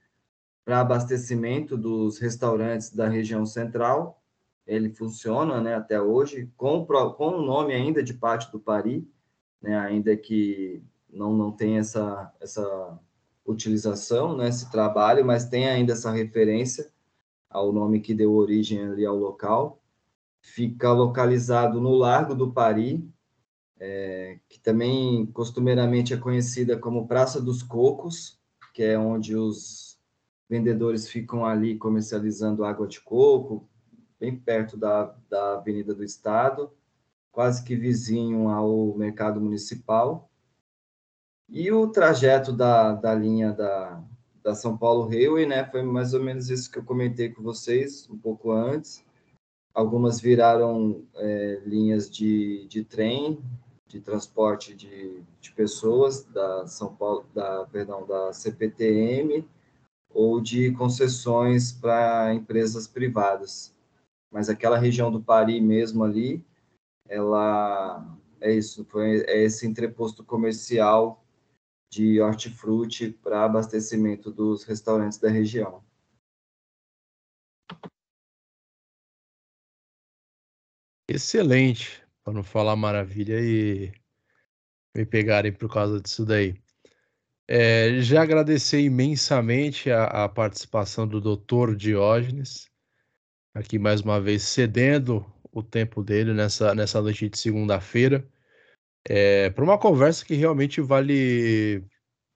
para 0.65 0.81
abastecimento 0.81 1.77
dos 1.77 2.19
restaurantes 2.19 2.91
da 2.91 3.07
região 3.07 3.45
central. 3.45 4.21
Ele 4.65 4.89
funciona 4.89 5.61
né, 5.61 5.75
até 5.75 6.01
hoje, 6.01 6.51
com, 6.57 6.85
com 6.85 7.27
o 7.27 7.41
nome 7.41 7.73
ainda 7.73 8.01
de 8.01 8.13
Pátio 8.13 8.51
do 8.51 8.59
Pari, 8.59 9.07
né, 9.61 9.77
ainda 9.77 10.15
que 10.17 10.83
não, 11.09 11.33
não 11.33 11.51
tem 11.51 11.77
essa, 11.77 12.33
essa 12.39 12.99
utilização, 13.45 14.35
né, 14.35 14.49
esse 14.49 14.71
trabalho, 14.71 15.23
mas 15.23 15.45
tem 15.47 15.67
ainda 15.67 15.93
essa 15.93 16.11
referência 16.11 16.91
ao 17.49 17.71
nome 17.71 18.01
que 18.01 18.13
deu 18.13 18.33
origem 18.33 18.83
ali 18.83 19.05
ao 19.05 19.15
local. 19.15 19.81
Fica 20.41 20.91
localizado 20.91 21.79
no 21.79 21.95
Largo 21.95 22.35
do 22.35 22.51
Pari, 22.51 23.07
é, 23.79 24.39
que 24.49 24.59
também 24.59 25.25
costumeiramente 25.27 26.13
é 26.13 26.17
conhecida 26.17 26.77
como 26.77 27.07
Praça 27.07 27.41
dos 27.41 27.61
Cocos, 27.61 28.39
que 28.73 28.83
é 28.83 28.97
onde 28.97 29.35
os 29.35 29.97
vendedores 30.49 31.07
ficam 31.07 31.45
ali 31.45 31.77
comercializando 31.77 32.63
água 32.63 32.87
de 32.87 33.01
coco, 33.01 33.67
bem 34.25 34.35
perto 34.35 34.75
da, 34.75 35.15
da 35.29 35.53
Avenida 35.53 35.93
do 35.93 36.03
Estado, 36.03 36.71
quase 37.31 37.63
que 37.63 37.75
vizinho 37.75 38.49
ao 38.49 38.95
mercado 38.97 39.39
municipal. 39.39 40.29
E 41.47 41.71
o 41.71 41.87
trajeto 41.87 42.51
da, 42.51 42.93
da 42.93 43.13
linha 43.13 43.53
da, 43.53 44.03
da 44.43 44.55
São 44.55 44.75
Paulo 44.75 45.07
Railway, 45.07 45.45
né, 45.45 45.63
foi 45.65 45.83
mais 45.83 46.15
ou 46.15 46.23
menos 46.23 46.49
isso 46.49 46.71
que 46.71 46.79
eu 46.79 46.83
comentei 46.83 47.29
com 47.29 47.43
vocês 47.43 48.09
um 48.09 48.17
pouco 48.17 48.51
antes. 48.51 49.03
Algumas 49.73 50.19
viraram 50.19 51.03
é, 51.15 51.61
linhas 51.65 52.09
de, 52.09 52.65
de 52.67 52.83
trem, 52.83 53.39
de 53.87 53.99
transporte 53.99 54.73
de, 54.73 55.21
de 55.39 55.51
pessoas 55.51 56.23
da 56.23 56.65
São 56.65 56.95
Paulo, 56.95 57.25
da 57.33 57.65
perdão, 57.65 58.07
da 58.07 58.33
CPTM 58.33 59.47
ou 60.09 60.41
de 60.41 60.71
concessões 60.71 61.73
para 61.73 62.33
empresas 62.33 62.87
privadas. 62.87 63.74
Mas 64.35 64.49
aquela 64.49 64.77
região 64.77 65.09
do 65.09 65.23
Pari 65.23 65.61
mesmo 65.61 66.03
ali, 66.03 66.45
ela 67.07 68.05
é 68.41 68.51
isso, 68.51 68.83
foi 68.83 69.21
é 69.21 69.45
esse 69.45 69.65
entreposto 69.65 70.25
comercial 70.25 71.25
de 71.89 72.19
hortifruti 72.19 73.11
para 73.11 73.45
abastecimento 73.45 74.29
dos 74.29 74.65
restaurantes 74.65 75.17
da 75.17 75.29
região. 75.29 75.81
Excelente, 81.07 82.05
para 82.21 82.33
não 82.33 82.43
falar 82.43 82.75
maravilha 82.75 83.39
e 83.39 83.93
me 84.93 85.05
pegarem 85.05 85.53
por 85.53 85.71
causa 85.71 86.01
disso 86.01 86.25
daí. 86.25 86.61
É, 87.47 88.01
já 88.01 88.23
agradecer 88.23 88.81
imensamente 88.81 89.89
a, 89.89 90.25
a, 90.25 90.27
participação 90.27 91.07
do 91.07 91.21
Dr. 91.21 91.73
Diógenes, 91.73 92.69
aqui 93.55 93.79
mais 93.79 94.01
uma 94.01 94.21
vez 94.21 94.43
cedendo 94.43 95.25
o 95.51 95.63
tempo 95.63 96.03
dele 96.03 96.33
nessa, 96.33 96.75
nessa 96.75 97.01
noite 97.01 97.29
de 97.29 97.39
segunda-feira 97.39 98.23
é, 99.07 99.49
para 99.51 99.63
uma 99.63 99.77
conversa 99.77 100.25
que 100.25 100.35
realmente 100.35 100.81
vale, 100.81 101.83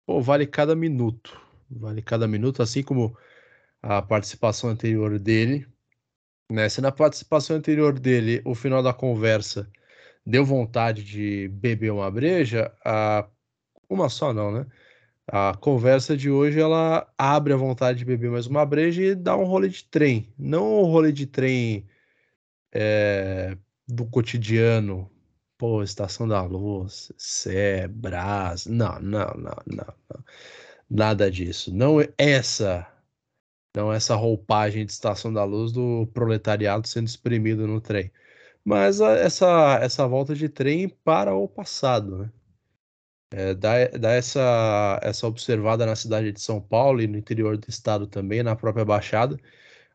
pô, 0.07 0.21
vale 0.21 0.47
cada 0.47 0.77
minuto, 0.77 1.41
vale 1.71 2.03
cada 2.03 2.29
minuto, 2.29 2.63
assim 2.63 2.83
como 2.83 3.17
a 3.83 4.03
participação 4.03 4.71
anterior 4.71 5.19
dele. 5.19 5.67
Né? 6.51 6.69
Se 6.69 6.81
na 6.81 6.93
participação 6.93 7.57
anterior 7.57 7.99
dele, 7.99 8.43
o 8.45 8.55
final 8.55 8.83
da 8.83 8.93
conversa 8.93 9.71
deu 10.27 10.45
vontade 10.45 11.03
de 11.05 11.49
beber 11.49 11.91
uma 11.91 12.11
breja, 12.11 12.73
a... 12.85 13.27
uma 13.89 14.09
só 14.09 14.33
não, 14.33 14.53
né? 14.53 14.67
A 15.31 15.55
conversa 15.55 16.17
de 16.17 16.31
hoje 16.31 16.59
ela 16.59 17.07
abre 17.19 17.53
a 17.53 17.57
vontade 17.57 17.99
de 17.99 18.05
beber 18.05 18.31
mais 18.31 18.47
uma 18.47 18.65
breja 18.65 19.03
e 19.03 19.15
dá 19.15 19.37
um 19.37 19.45
rolê 19.45 19.69
de 19.69 19.85
trem, 19.85 20.33
não 20.39 20.81
um 20.81 20.85
rolê 20.85 21.13
de 21.13 21.27
trem 21.27 21.87
é, 22.73 23.57
do 23.87 24.07
cotidiano, 24.07 25.11
pô, 25.59 25.83
Estação 25.83 26.29
da 26.29 26.43
Luz, 26.43 27.13
Sé, 27.19 27.89
Brás, 27.89 28.67
não, 28.67 29.01
não, 29.01 29.27
não, 29.35 29.57
não, 29.67 29.95
não, 30.11 30.25
nada 30.91 31.31
disso. 31.31 31.75
Não 31.75 32.01
é 32.01 32.09
essa, 32.19 32.87
não 33.77 33.93
essa 33.93 34.15
roupagem 34.17 34.87
de 34.87 34.93
Estação 34.93 35.33
da 35.33 35.45
Luz 35.45 35.73
do 35.73 36.07
proletariado 36.15 36.89
sendo 36.89 37.09
espremido 37.09 37.67
no 37.67 37.81
trem, 37.81 38.13
mas 38.65 39.01
a, 39.01 39.13
essa 39.13 39.79
essa 39.83 40.07
volta 40.09 40.35
de 40.35 40.49
trem 40.49 40.89
para 40.89 41.35
o 41.35 41.49
passado, 41.49 42.19
né? 42.19 42.33
É, 43.31 43.55
dá, 43.55 43.87
dá 43.89 44.13
essa, 44.13 44.99
essa 45.03 45.27
observada 45.27 45.85
na 45.85 45.95
cidade 45.95 46.33
de 46.33 46.41
São 46.41 46.61
Paulo 46.61 47.03
e 47.03 47.07
no 47.07 47.19
interior 47.19 47.59
do 47.59 47.69
estado 47.69 48.07
também, 48.07 48.43
na 48.43 48.57
própria 48.57 48.85
Baixada, 48.85 49.39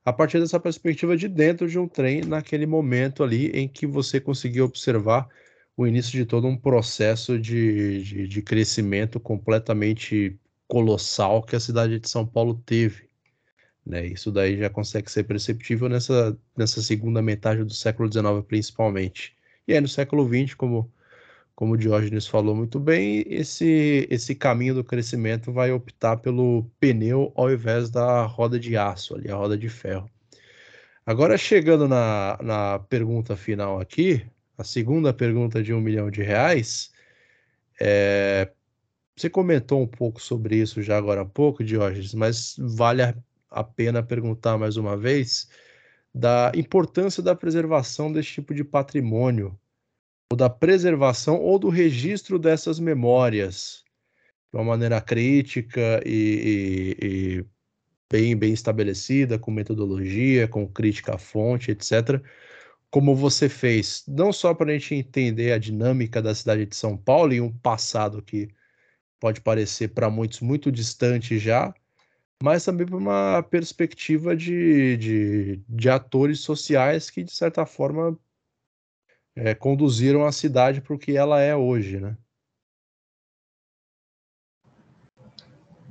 a 0.06 0.14
partir 0.14 0.40
dessa 0.40 0.60
perspectiva 0.60 1.18
de 1.18 1.28
dentro 1.28 1.68
de 1.68 1.80
um 1.80 1.88
trem, 1.88 2.22
naquele 2.22 2.66
momento 2.66 3.24
ali 3.24 3.48
em 3.52 3.68
que 3.68 3.88
você 3.88 4.20
conseguiu 4.20 4.66
observar 4.66 5.28
o 5.76 5.88
início 5.88 6.12
de 6.12 6.26
todo 6.26 6.48
um 6.48 6.58
processo 6.58 7.40
de, 7.40 8.04
de, 8.04 8.28
de, 8.28 8.42
crescimento 8.42 9.20
completamente 9.20 10.40
colossal 10.68 11.42
que 11.44 11.56
a 11.56 11.60
cidade 11.60 12.00
de 12.00 12.10
São 12.10 12.26
Paulo 12.26 12.56
teve. 12.66 13.10
Né? 13.86 14.06
Isso 14.08 14.32
daí 14.32 14.58
já 14.58 14.70
consegue 14.70 15.12
ser 15.12 15.24
perceptível 15.24 15.90
nessa, 15.90 16.38
nessa 16.56 16.82
segunda 16.82 17.22
metade 17.22 17.64
do 17.64 17.74
século 17.74 18.12
XIX, 18.12 18.46
principalmente. 18.48 19.36
E 19.68 19.74
aí 19.74 19.82
no 19.82 19.88
século 19.88 20.28
XX, 20.28 20.54
como, 20.56 20.92
como 21.56 21.74
o 21.74 21.78
Diógenes 21.78 22.28
falou 22.28 22.56
muito 22.56 22.80
bem, 22.80 23.24
esse, 23.28 24.08
esse 24.10 24.36
caminho 24.36 24.76
do 24.76 24.84
crescimento 24.84 25.52
vai 25.52 25.72
optar 25.72 26.18
pelo 26.18 26.64
pneu 26.80 27.32
ao 27.36 27.52
invés 27.52 27.90
da 27.90 28.24
roda 28.26 28.60
de 28.60 28.76
aço, 28.76 29.16
ali, 29.16 29.30
a 29.30 29.36
roda 29.36 29.58
de 29.58 29.70
ferro. 29.70 30.10
Agora, 31.06 31.38
chegando 31.38 31.88
na, 31.88 32.38
na 32.42 32.80
pergunta 32.80 33.36
final 33.36 33.80
aqui, 33.80 34.26
a 34.58 34.64
segunda 34.64 35.14
pergunta 35.14 35.62
de 35.62 35.74
um 35.74 35.82
milhão 35.82 36.10
de 36.10 36.24
reais, 36.24 36.92
é, 37.80 38.52
você 39.16 39.30
comentou 39.30 39.82
um 39.82 39.88
pouco 39.88 40.22
sobre 40.22 40.58
isso 40.58 40.82
já 40.82 40.98
agora 40.98 41.22
há 41.22 41.26
pouco, 41.26 41.64
Diógenes, 41.64 42.14
mas 42.14 42.56
vale 42.58 43.04
a, 43.04 43.16
a 43.50 43.64
pena 43.64 44.02
perguntar 44.02 44.58
mais 44.58 44.78
uma 44.78 44.98
vez 44.98 45.50
da 46.14 46.52
importância 46.56 47.22
da 47.22 47.36
preservação 47.36 48.12
desse 48.12 48.30
tipo 48.30 48.54
de 48.54 48.64
patrimônio, 48.64 49.58
ou 50.32 50.38
da 50.38 50.50
preservação 50.50 51.40
ou 51.40 51.60
do 51.60 51.70
registro 51.70 52.40
dessas 52.40 52.80
memórias 52.80 53.84
de 54.52 54.58
uma 54.58 54.64
maneira 54.64 55.02
crítica 55.02 56.02
e, 56.06 56.98
e, 57.02 57.06
e 57.06 57.46
bem, 58.12 58.36
bem 58.36 58.54
estabelecida, 58.54 59.40
com 59.40 59.52
metodologia, 59.52 60.48
com 60.48 60.68
crítica 60.68 61.16
à 61.16 61.18
fonte, 61.18 61.72
etc 61.72 62.24
como 62.94 63.16
você 63.16 63.50
fez, 63.50 64.04
não 64.08 64.32
só 64.32 64.54
para 64.54 64.70
a 64.70 64.74
gente 64.78 64.94
entender 64.94 65.52
a 65.52 65.58
dinâmica 65.58 66.22
da 66.22 66.36
cidade 66.36 66.68
de 66.68 66.76
São 66.76 66.96
Paulo 66.96 67.34
e 67.34 67.42
um 67.42 67.52
passado 67.52 68.22
que 68.22 68.50
pode 69.20 69.42
parecer 69.42 69.88
para 69.96 70.12
muitos 70.12 70.42
muito 70.42 70.72
distante 70.72 71.40
já, 71.40 71.74
mas 72.44 72.64
também 72.64 72.86
para 72.86 72.96
uma 72.96 73.42
perspectiva 73.42 74.36
de, 74.36 74.96
de, 74.98 75.62
de, 75.68 75.90
atores 75.90 76.42
sociais 76.42 77.10
que, 77.10 77.24
de 77.24 77.34
certa 77.34 77.66
forma, 77.66 78.16
é, 79.36 79.54
conduziram 79.56 80.26
a 80.26 80.32
cidade 80.32 80.82
para 80.82 80.94
o 80.94 81.00
que 81.00 81.18
ela 81.18 81.40
é 81.40 81.56
hoje, 81.56 82.00
né? 82.00 82.18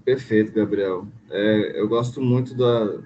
Perfeito, 0.04 0.52
Gabriel. 0.52 1.06
É, 1.30 1.80
eu 1.80 1.88
gosto 1.88 2.20
muito 2.20 2.54
da, 2.56 3.02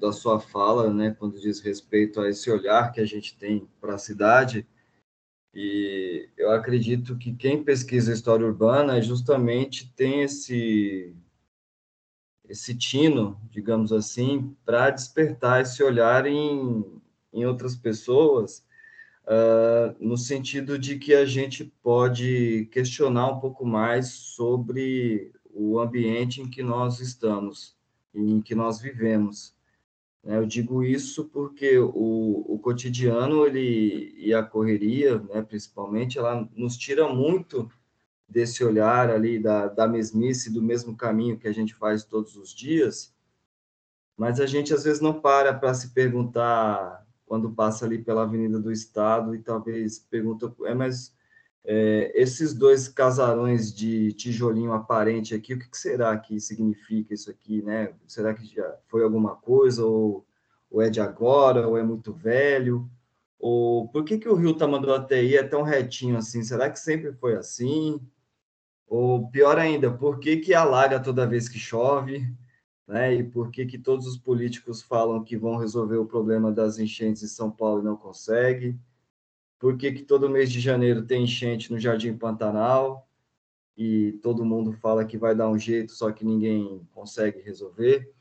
da 0.00 0.12
sua 0.12 0.40
fala, 0.40 0.92
né, 0.92 1.14
quando 1.16 1.40
diz 1.40 1.60
respeito 1.60 2.20
a 2.20 2.28
esse 2.28 2.50
olhar 2.50 2.90
que 2.90 3.00
a 3.00 3.04
gente 3.04 3.36
tem 3.36 3.68
para 3.80 3.94
a 3.94 3.98
cidade. 3.98 4.66
E 5.54 6.28
eu 6.36 6.50
acredito 6.50 7.16
que 7.16 7.34
quem 7.34 7.62
pesquisa 7.62 8.12
história 8.12 8.46
urbana 8.46 9.00
justamente 9.00 9.92
tem 9.94 10.22
esse 10.22 11.14
esse 12.48 12.76
tino, 12.76 13.40
digamos 13.50 13.92
assim, 13.92 14.54
para 14.64 14.90
despertar 14.90 15.62
esse 15.62 15.82
olhar 15.82 16.26
em, 16.26 17.00
em 17.32 17.46
outras 17.46 17.74
pessoas, 17.74 18.66
uh, 19.24 19.94
no 19.98 20.16
sentido 20.16 20.78
de 20.78 20.98
que 20.98 21.14
a 21.14 21.24
gente 21.24 21.64
pode 21.82 22.68
questionar 22.70 23.28
um 23.28 23.40
pouco 23.40 23.64
mais 23.64 24.08
sobre 24.08 25.32
o 25.52 25.78
ambiente 25.78 26.40
em 26.40 26.48
que 26.48 26.62
nós 26.62 27.00
estamos, 27.00 27.76
em 28.14 28.40
que 28.40 28.54
nós 28.54 28.80
vivemos. 28.80 29.54
Né? 30.22 30.38
Eu 30.38 30.46
digo 30.46 30.82
isso 30.82 31.26
porque 31.26 31.78
o, 31.78 32.44
o 32.48 32.58
cotidiano 32.58 33.46
ele, 33.46 34.14
e 34.16 34.32
a 34.32 34.42
correria, 34.42 35.18
né, 35.18 35.42
principalmente, 35.42 36.18
ela 36.18 36.48
nos 36.54 36.76
tira 36.76 37.12
muito 37.12 37.70
desse 38.28 38.64
olhar 38.64 39.10
ali 39.10 39.38
da, 39.38 39.68
da 39.68 39.86
mesmice, 39.86 40.50
do 40.50 40.62
mesmo 40.62 40.96
caminho 40.96 41.38
que 41.38 41.46
a 41.46 41.52
gente 41.52 41.74
faz 41.74 42.02
todos 42.02 42.34
os 42.34 42.54
dias, 42.54 43.14
mas 44.16 44.40
a 44.40 44.46
gente 44.46 44.72
às 44.72 44.84
vezes 44.84 45.02
não 45.02 45.20
para 45.20 45.52
para 45.52 45.74
se 45.74 45.90
perguntar 45.90 47.01
quando 47.32 47.50
passa 47.50 47.86
ali 47.86 47.96
pela 47.96 48.24
Avenida 48.24 48.60
do 48.60 48.70
Estado 48.70 49.34
e 49.34 49.38
talvez 49.38 49.98
pergunta, 49.98 50.54
é, 50.66 50.74
mas 50.74 51.16
é, 51.64 52.12
esses 52.14 52.52
dois 52.52 52.88
casarões 52.88 53.74
de 53.74 54.12
tijolinho 54.12 54.74
aparente 54.74 55.34
aqui, 55.34 55.54
o 55.54 55.58
que, 55.58 55.70
que, 55.70 55.78
será 55.78 56.14
que 56.18 56.38
significa 56.38 57.14
isso 57.14 57.30
aqui, 57.30 57.62
né? 57.62 57.94
Será 58.06 58.34
que 58.34 58.44
já 58.44 58.76
foi 58.86 59.02
alguma 59.02 59.34
coisa, 59.34 59.82
ou, 59.82 60.26
ou 60.70 60.82
é 60.82 60.90
de 60.90 61.00
agora, 61.00 61.66
ou 61.66 61.78
é 61.78 61.82
muito 61.82 62.12
velho? 62.12 62.86
Ou 63.38 63.88
por 63.88 64.04
que, 64.04 64.18
que 64.18 64.28
o 64.28 64.34
rio 64.34 64.52
Tamanduateí 64.52 65.34
é 65.34 65.42
tão 65.42 65.62
retinho 65.62 66.18
assim? 66.18 66.42
Será 66.42 66.68
que 66.68 66.78
sempre 66.78 67.14
foi 67.14 67.34
assim? 67.34 67.98
Ou 68.86 69.26
pior 69.30 69.58
ainda, 69.58 69.90
por 69.90 70.20
que, 70.20 70.36
que 70.36 70.52
alaga 70.52 71.00
toda 71.00 71.26
vez 71.26 71.48
que 71.48 71.58
chove? 71.58 72.30
Né? 72.86 73.14
E 73.14 73.24
por 73.24 73.50
que, 73.50 73.66
que 73.66 73.78
todos 73.78 74.06
os 74.06 74.16
políticos 74.16 74.82
falam 74.82 75.22
que 75.22 75.36
vão 75.36 75.56
resolver 75.56 75.96
o 75.96 76.06
problema 76.06 76.52
das 76.52 76.78
enchentes 76.78 77.22
em 77.22 77.28
São 77.28 77.50
Paulo 77.50 77.80
e 77.80 77.84
não 77.84 77.96
conseguem? 77.96 78.78
por 79.62 79.76
que, 79.76 79.92
que 79.92 80.02
todo 80.02 80.28
mês 80.28 80.50
de 80.50 80.58
janeiro 80.58 81.04
tem 81.04 81.22
enchente 81.22 81.70
no 81.70 81.78
Jardim 81.78 82.18
Pantanal 82.18 83.08
e 83.76 84.18
todo 84.20 84.44
mundo 84.44 84.72
fala 84.72 85.04
que 85.04 85.16
vai 85.16 85.36
dar 85.36 85.48
um 85.48 85.56
jeito, 85.56 85.92
só 85.92 86.10
que 86.10 86.24
ninguém 86.24 86.84
consegue 86.90 87.40
resolver. 87.40 88.12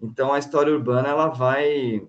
Então, 0.00 0.32
a 0.32 0.38
história 0.38 0.72
urbana 0.72 1.08
ela 1.08 1.26
vai 1.26 2.06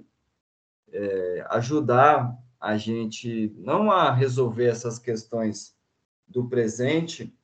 é, 0.91 1.45
ajudar 1.49 2.37
a 2.59 2.77
gente 2.77 3.51
não 3.57 3.89
a 3.89 4.13
resolver 4.13 4.67
essas 4.67 4.99
questões 4.99 5.75
do 6.27 6.47
presente, 6.47 7.35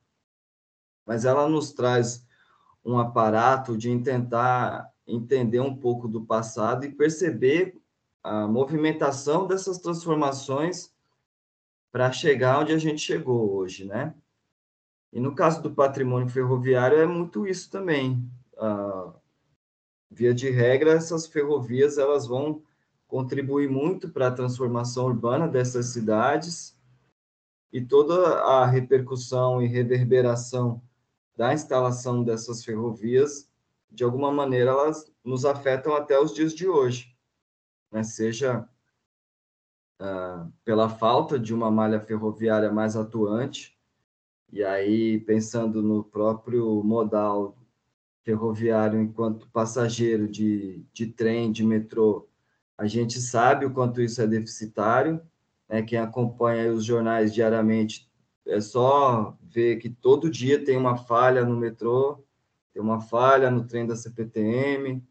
mas 1.04 1.24
ela 1.24 1.48
nos 1.48 1.72
traz 1.72 2.24
um 2.88 2.98
aparato 2.98 3.76
de 3.76 3.96
tentar 3.98 4.90
entender 5.06 5.60
um 5.60 5.76
pouco 5.76 6.08
do 6.08 6.24
passado 6.24 6.86
e 6.86 6.90
perceber 6.90 7.78
a 8.24 8.46
movimentação 8.46 9.46
dessas 9.46 9.76
transformações 9.76 10.90
para 11.92 12.10
chegar 12.10 12.60
onde 12.60 12.72
a 12.72 12.78
gente 12.78 13.00
chegou 13.00 13.54
hoje, 13.54 13.84
né? 13.84 14.14
E 15.12 15.20
no 15.20 15.34
caso 15.34 15.62
do 15.62 15.74
patrimônio 15.74 16.30
ferroviário 16.30 16.98
é 16.98 17.06
muito 17.06 17.46
isso 17.46 17.70
também. 17.70 18.26
Ah, 18.56 19.12
via 20.10 20.32
de 20.32 20.48
regra, 20.48 20.92
essas 20.92 21.26
ferrovias 21.26 21.98
elas 21.98 22.26
vão 22.26 22.62
contribuir 23.06 23.68
muito 23.68 24.08
para 24.08 24.28
a 24.28 24.32
transformação 24.32 25.04
urbana 25.04 25.46
dessas 25.46 25.88
cidades 25.88 26.74
e 27.70 27.82
toda 27.82 28.40
a 28.40 28.64
repercussão 28.64 29.62
e 29.62 29.66
reverberação 29.66 30.80
da 31.38 31.54
instalação 31.54 32.24
dessas 32.24 32.64
ferrovias, 32.64 33.48
de 33.88 34.02
alguma 34.02 34.32
maneira, 34.32 34.72
elas 34.72 35.08
nos 35.24 35.44
afetam 35.44 35.94
até 35.94 36.18
os 36.18 36.34
dias 36.34 36.52
de 36.52 36.66
hoje, 36.66 37.16
né? 37.92 38.02
seja 38.02 38.68
uh, 40.02 40.52
pela 40.64 40.88
falta 40.88 41.38
de 41.38 41.54
uma 41.54 41.70
malha 41.70 42.00
ferroviária 42.00 42.72
mais 42.72 42.96
atuante, 42.96 43.78
e 44.52 44.64
aí 44.64 45.20
pensando 45.20 45.80
no 45.80 46.02
próprio 46.02 46.82
modal 46.82 47.56
ferroviário 48.24 49.00
enquanto 49.00 49.48
passageiro 49.50 50.28
de, 50.28 50.84
de 50.92 51.06
trem, 51.06 51.52
de 51.52 51.64
metrô, 51.64 52.28
a 52.76 52.88
gente 52.88 53.20
sabe 53.20 53.64
o 53.64 53.72
quanto 53.72 54.02
isso 54.02 54.20
é 54.20 54.26
deficitário, 54.26 55.22
né? 55.68 55.82
quem 55.82 56.00
acompanha 56.00 56.72
os 56.72 56.84
jornais 56.84 57.32
diariamente 57.32 58.07
é 58.48 58.60
só 58.60 59.36
ver 59.42 59.76
que 59.76 59.90
todo 59.90 60.30
dia 60.30 60.64
tem 60.64 60.76
uma 60.76 60.96
falha 60.96 61.44
no 61.44 61.56
metrô, 61.56 62.24
tem 62.72 62.82
uma 62.82 63.00
falha 63.00 63.50
no 63.50 63.66
trem 63.66 63.86
da 63.86 63.94
CPTM, 63.94 65.02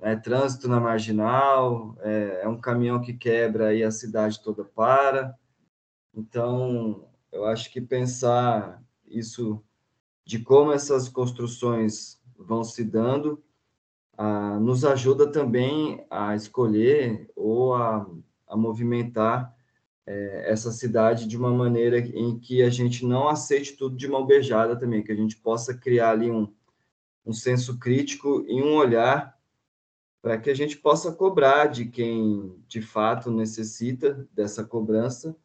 é 0.00 0.16
trânsito 0.16 0.68
na 0.68 0.80
marginal, 0.80 1.96
é, 2.00 2.40
é, 2.42 2.48
um 2.48 2.60
caminhão 2.60 3.00
que 3.00 3.12
quebra 3.12 3.74
e 3.74 3.84
a 3.84 3.90
cidade 3.90 4.42
toda 4.42 4.64
para. 4.64 5.36
Então, 6.14 7.08
eu 7.30 7.44
acho 7.44 7.70
que 7.70 7.80
pensar 7.80 8.82
isso 9.06 9.62
de 10.24 10.40
como 10.40 10.72
essas 10.72 11.08
construções 11.08 12.20
vão 12.36 12.64
se 12.64 12.82
dando 12.82 13.42
ah, 14.16 14.58
nos 14.60 14.84
ajuda 14.84 15.30
também 15.30 16.04
a 16.10 16.34
escolher 16.34 17.30
ou 17.34 17.74
a, 17.74 18.06
a 18.46 18.56
movimentar 18.56 19.54
é, 20.06 20.50
essa 20.50 20.70
cidade 20.72 21.26
de 21.26 21.36
uma 21.36 21.52
maneira 21.52 21.98
em 21.98 22.38
que 22.38 22.62
a 22.62 22.70
gente 22.70 23.06
não 23.06 23.28
aceite 23.28 23.76
tudo 23.76 23.96
de 23.96 24.08
mão 24.08 24.26
beijada 24.26 24.76
também, 24.76 25.02
que 25.02 25.12
a 25.12 25.16
gente 25.16 25.36
possa 25.36 25.74
criar 25.74 26.10
ali 26.10 26.30
um, 26.30 26.52
um 27.24 27.32
senso 27.32 27.78
crítico 27.78 28.44
e 28.48 28.60
um 28.62 28.74
olhar 28.74 29.38
para 30.20 30.38
que 30.38 30.50
a 30.50 30.54
gente 30.54 30.76
possa 30.76 31.12
cobrar 31.12 31.66
de 31.66 31.86
quem 31.86 32.56
de 32.68 32.80
fato 32.80 33.30
necessita 33.30 34.28
dessa 34.32 34.64
cobrança, 34.64 35.36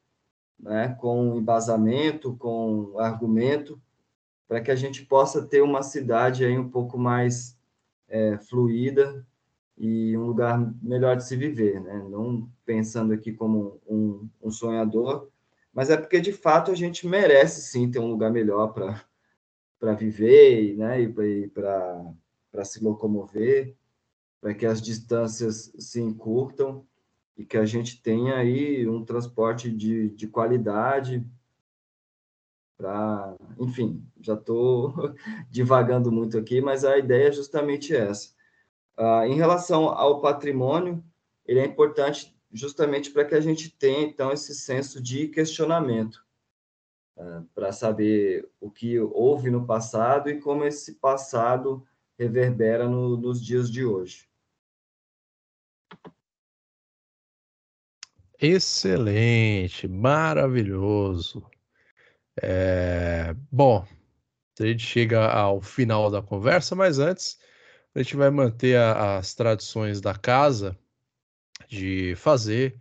né, 0.59 0.95
com 0.99 1.35
embasamento, 1.35 2.35
com 2.35 2.97
argumento, 2.99 3.81
para 4.47 4.61
que 4.61 4.71
a 4.71 4.75
gente 4.75 5.05
possa 5.05 5.45
ter 5.45 5.61
uma 5.61 5.83
cidade 5.83 6.45
aí 6.45 6.57
um 6.57 6.69
pouco 6.69 6.97
mais 6.97 7.57
é, 8.07 8.37
fluida 8.37 9.25
e 9.77 10.17
um 10.17 10.25
lugar 10.25 10.73
melhor 10.81 11.15
de 11.15 11.25
se 11.25 11.35
viver, 11.35 11.79
né? 11.81 12.05
Não 12.09 12.49
pensando 12.65 13.13
aqui 13.13 13.31
como 13.31 13.79
um, 13.87 14.27
um 14.41 14.51
sonhador, 14.51 15.29
mas 15.73 15.89
é 15.89 15.97
porque 15.97 16.19
de 16.19 16.33
fato 16.33 16.71
a 16.71 16.75
gente 16.75 17.07
merece 17.07 17.61
sim 17.61 17.89
ter 17.89 17.99
um 17.99 18.09
lugar 18.09 18.31
melhor 18.31 18.73
para 18.73 19.05
para 19.79 19.93
viver, 19.93 20.75
né? 20.75 21.01
E 21.01 21.47
para 21.49 22.65
se 22.65 22.83
locomover 22.83 23.75
para 24.41 24.53
que 24.53 24.65
as 24.65 24.81
distâncias 24.81 25.73
se 25.77 26.01
encurtam 26.01 26.85
e 27.37 27.45
que 27.45 27.57
a 27.57 27.65
gente 27.65 28.01
tenha 28.01 28.35
aí 28.35 28.87
um 28.87 29.03
transporte 29.03 29.69
de, 29.69 30.09
de 30.11 30.27
qualidade 30.27 31.25
para, 32.77 33.35
enfim, 33.59 34.03
já 34.21 34.35
estou 34.35 34.93
divagando 35.49 36.11
muito 36.11 36.37
aqui, 36.37 36.61
mas 36.61 36.85
a 36.85 36.97
ideia 36.97 37.29
é 37.29 37.31
justamente 37.31 37.95
essa. 37.95 38.36
Ah, 38.97 39.27
em 39.27 39.35
relação 39.35 39.89
ao 39.89 40.19
patrimônio, 40.21 41.03
ele 41.45 41.59
é 41.59 41.65
importante 41.65 42.35
justamente 42.51 43.11
para 43.11 43.23
que 43.25 43.35
a 43.35 43.39
gente 43.39 43.69
tenha, 43.69 44.01
então, 44.01 44.31
esse 44.31 44.55
senso 44.55 45.01
de 45.01 45.27
questionamento, 45.27 46.25
ah, 47.15 47.43
para 47.53 47.71
saber 47.71 48.49
o 48.59 48.71
que 48.71 48.99
houve 48.99 49.51
no 49.51 49.65
passado 49.65 50.29
e 50.29 50.39
como 50.41 50.65
esse 50.65 50.95
passado 50.95 51.85
reverbera 52.17 52.89
no, 52.89 53.15
nos 53.15 53.43
dias 53.43 53.69
de 53.69 53.85
hoje. 53.85 54.27
Excelente, 58.39 59.87
maravilhoso. 59.87 61.43
É, 62.41 63.35
bom, 63.51 63.85
a 64.59 64.65
gente 64.65 64.83
chega 64.83 65.27
ao 65.27 65.59
final 65.59 66.11
da 66.11 66.21
conversa, 66.21 66.75
mas 66.75 66.99
antes 66.99 67.39
a 67.97 68.03
gente 68.03 68.15
vai 68.15 68.29
manter 68.29 68.77
a, 68.77 69.17
as 69.17 69.33
tradições 69.33 69.99
da 69.99 70.13
casa 70.13 70.77
de 71.67 72.13
fazer 72.15 72.79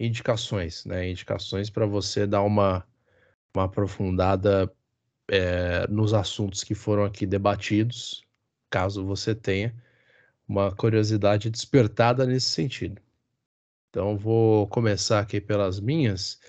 indicações, 0.00 0.86
né? 0.86 1.10
Indicações 1.10 1.68
para 1.68 1.84
você 1.84 2.26
dar 2.26 2.40
uma, 2.40 2.82
uma 3.54 3.64
aprofundada 3.64 4.72
é, 5.28 5.86
nos 5.88 6.14
assuntos 6.14 6.64
que 6.64 6.74
foram 6.74 7.04
aqui 7.04 7.26
debatidos, 7.26 8.24
caso 8.70 9.04
você 9.04 9.34
tenha 9.34 9.74
uma 10.48 10.74
curiosidade 10.74 11.50
despertada 11.50 12.24
nesse 12.24 12.48
sentido. 12.48 13.02
Então, 13.90 14.16
vou 14.16 14.66
começar 14.68 15.20
aqui 15.20 15.38
pelas 15.38 15.78
minhas. 15.80 16.40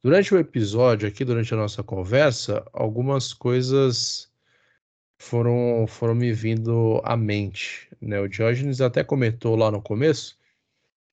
Durante 0.00 0.32
o 0.32 0.38
episódio, 0.38 1.08
aqui 1.08 1.24
durante 1.24 1.52
a 1.52 1.56
nossa 1.56 1.82
conversa, 1.82 2.64
algumas 2.72 3.32
coisas 3.32 4.31
foram, 5.22 5.86
foram 5.86 6.14
me 6.16 6.32
vindo 6.32 7.00
à 7.04 7.16
mente. 7.16 7.88
Né? 8.00 8.20
O 8.20 8.28
Diógenes 8.28 8.80
até 8.80 9.04
comentou 9.04 9.54
lá 9.54 9.70
no 9.70 9.80
começo 9.80 10.36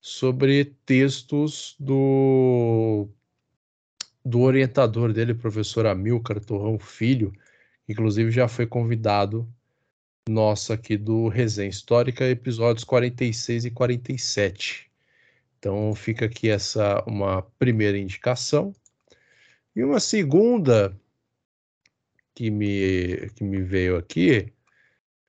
sobre 0.02 0.66
textos 0.86 1.76
do, 1.80 3.08
do 4.26 4.42
orientador 4.42 5.14
dele, 5.14 5.36
professor 5.36 5.86
Amilcar 5.86 6.44
Torrão 6.44 6.80
Filho, 6.80 7.32
que 7.86 7.94
inclusive 7.94 8.32
já 8.32 8.48
foi 8.48 8.66
convidado 8.66 9.48
nosso 10.28 10.74
aqui 10.74 10.98
do 10.98 11.28
Resenha 11.28 11.70
Histórica, 11.70 12.26
episódios 12.26 12.84
46 12.84 13.66
e 13.66 13.72
47. 13.72 14.92
Então 15.60 15.94
fica 15.94 16.26
aqui 16.26 16.50
essa 16.50 17.04
uma 17.06 17.44
primeira 17.60 17.98
indicação. 17.98 18.74
E 19.76 19.84
uma 19.84 20.00
segunda 20.00 21.00
que 22.40 22.50
me, 22.50 23.30
que 23.32 23.44
me 23.44 23.62
veio 23.62 23.98
aqui 23.98 24.54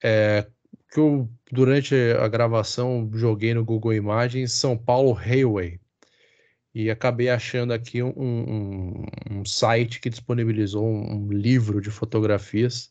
é 0.00 0.46
que 0.92 1.00
eu, 1.00 1.28
durante 1.50 1.92
a 1.92 2.28
gravação, 2.28 3.10
joguei 3.12 3.52
no 3.52 3.64
Google 3.64 3.94
Imagens 3.94 4.52
São 4.52 4.78
Paulo 4.78 5.10
Railway. 5.10 5.80
E 6.72 6.88
acabei 6.88 7.28
achando 7.28 7.72
aqui 7.72 8.00
um, 8.00 8.12
um, 8.16 9.06
um 9.28 9.44
site 9.44 10.00
que 10.00 10.08
disponibilizou 10.08 10.86
um, 10.86 11.14
um, 11.14 11.32
livro 11.32 11.80
de 11.80 11.90
fotografias 11.90 12.88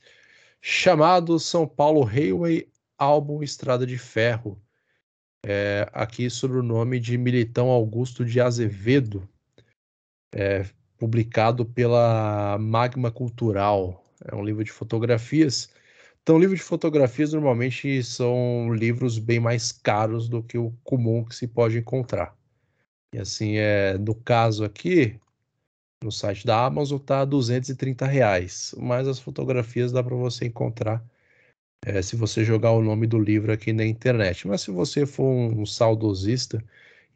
chamado 0.60 1.40
São 1.40 1.66
Paulo 1.66 2.04
Railway 2.04 2.70
Álbum 2.98 3.42
Estrada 3.42 3.88
de 3.88 3.98
Ferro, 3.98 4.62
é, 5.46 5.90
aqui 5.94 6.30
sobre 6.30 6.58
o 6.58 6.64
nome 6.64 7.00
de 7.00 7.18
Militão 7.18 7.70
Augusto 7.70 8.26
de 8.26 8.42
Azevedo, 8.42 9.30
é, 10.34 10.66
publicado 10.98 11.66
pela 11.66 12.58
Magma 12.60 13.10
Cultural. 13.10 14.09
É 14.26 14.36
um 14.36 14.44
livro 14.44 14.64
de 14.64 14.72
fotografias. 14.72 15.70
Então, 16.22 16.40
livros 16.40 16.60
de 16.60 16.66
fotografias 16.66 17.34
normalmente 17.34 18.04
são 18.04 18.74
livros 18.74 19.18
bem 19.18 19.40
mais 19.40 19.72
caros 19.72 20.30
do 20.30 20.44
que 20.44 20.58
o 20.58 20.72
comum 20.84 21.26
que 21.26 21.36
se 21.36 21.48
pode 21.48 21.78
encontrar. 21.78 22.38
E 23.14 23.20
assim, 23.20 23.58
é, 23.58 23.98
no 23.98 24.14
caso 24.16 24.64
aqui, 24.64 25.20
no 26.04 26.12
site 26.12 26.46
da 26.46 26.66
Amazon 26.66 26.98
está 27.00 27.26
230 27.26 28.06
reais, 28.06 28.76
mas 28.78 29.08
as 29.08 29.20
fotografias 29.20 29.92
dá 29.92 30.04
para 30.04 30.16
você 30.16 30.46
encontrar 30.46 31.04
é, 31.86 32.02
se 32.02 32.16
você 32.16 32.44
jogar 32.46 32.72
o 32.72 32.82
nome 32.84 33.08
do 33.08 33.20
livro 33.20 33.52
aqui 33.52 33.74
na 33.74 33.86
internet. 33.86 34.48
Mas 34.48 34.62
se 34.62 34.72
você 34.72 35.06
for 35.06 35.26
um 35.26 35.66
saudosista 35.66 36.64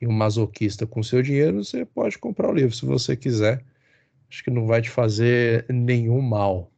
e 0.02 0.08
um 0.08 0.12
masoquista 0.12 0.88
com 0.88 1.04
seu 1.04 1.22
dinheiro, 1.22 1.64
você 1.64 1.86
pode 1.86 2.18
comprar 2.18 2.50
o 2.50 2.54
livro 2.54 2.76
se 2.76 2.86
você 2.86 3.16
quiser. 3.16 3.64
Acho 4.30 4.44
que 4.44 4.52
não 4.52 4.68
vai 4.68 4.82
te 4.82 4.90
fazer 4.90 5.66
nenhum 5.70 6.22
mal. 6.22 6.73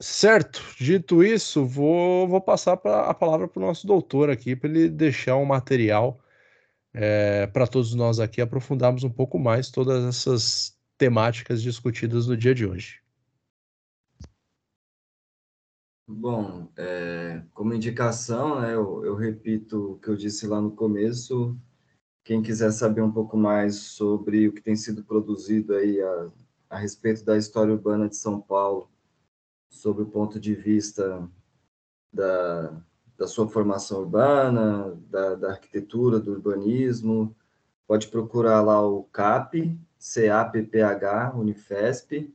Certo, 0.00 0.60
dito 0.78 1.22
isso, 1.22 1.64
vou, 1.64 2.26
vou 2.28 2.40
passar 2.40 2.76
pra, 2.76 3.08
a 3.08 3.14
palavra 3.14 3.46
para 3.46 3.62
o 3.62 3.66
nosso 3.66 3.86
doutor 3.86 4.28
aqui, 4.28 4.56
para 4.56 4.68
ele 4.68 4.88
deixar 4.88 5.36
um 5.36 5.44
material 5.44 6.20
é, 6.92 7.46
para 7.46 7.66
todos 7.66 7.94
nós 7.94 8.18
aqui 8.18 8.40
aprofundarmos 8.40 9.04
um 9.04 9.10
pouco 9.10 9.38
mais 9.38 9.70
todas 9.70 10.04
essas 10.04 10.76
temáticas 10.98 11.62
discutidas 11.62 12.26
no 12.26 12.36
dia 12.36 12.54
de 12.54 12.66
hoje. 12.66 13.02
Bom, 16.06 16.68
é, 16.76 17.42
como 17.52 17.72
indicação, 17.72 18.60
né, 18.60 18.74
eu, 18.74 19.04
eu 19.04 19.14
repito 19.14 19.92
o 19.92 19.98
que 19.98 20.08
eu 20.08 20.16
disse 20.16 20.46
lá 20.46 20.60
no 20.60 20.72
começo. 20.72 21.56
Quem 22.22 22.42
quiser 22.42 22.72
saber 22.72 23.00
um 23.00 23.12
pouco 23.12 23.36
mais 23.36 23.76
sobre 23.76 24.48
o 24.48 24.52
que 24.52 24.60
tem 24.60 24.76
sido 24.76 25.04
produzido 25.04 25.74
aí 25.74 26.00
a, 26.00 26.30
a 26.70 26.78
respeito 26.78 27.24
da 27.24 27.38
história 27.38 27.72
urbana 27.72 28.08
de 28.08 28.16
São 28.16 28.40
Paulo 28.40 28.93
sobre 29.74 30.02
o 30.02 30.06
ponto 30.06 30.38
de 30.38 30.54
vista 30.54 31.28
da, 32.12 32.80
da 33.16 33.26
sua 33.26 33.48
formação 33.48 34.00
urbana, 34.00 34.96
da, 35.10 35.34
da 35.34 35.50
arquitetura, 35.50 36.20
do 36.20 36.32
urbanismo. 36.32 37.34
Pode 37.86 38.08
procurar 38.08 38.62
lá 38.62 38.86
o 38.86 39.04
CAP, 39.04 39.78
CAPPH, 39.98 41.34
Unifesp, 41.36 42.32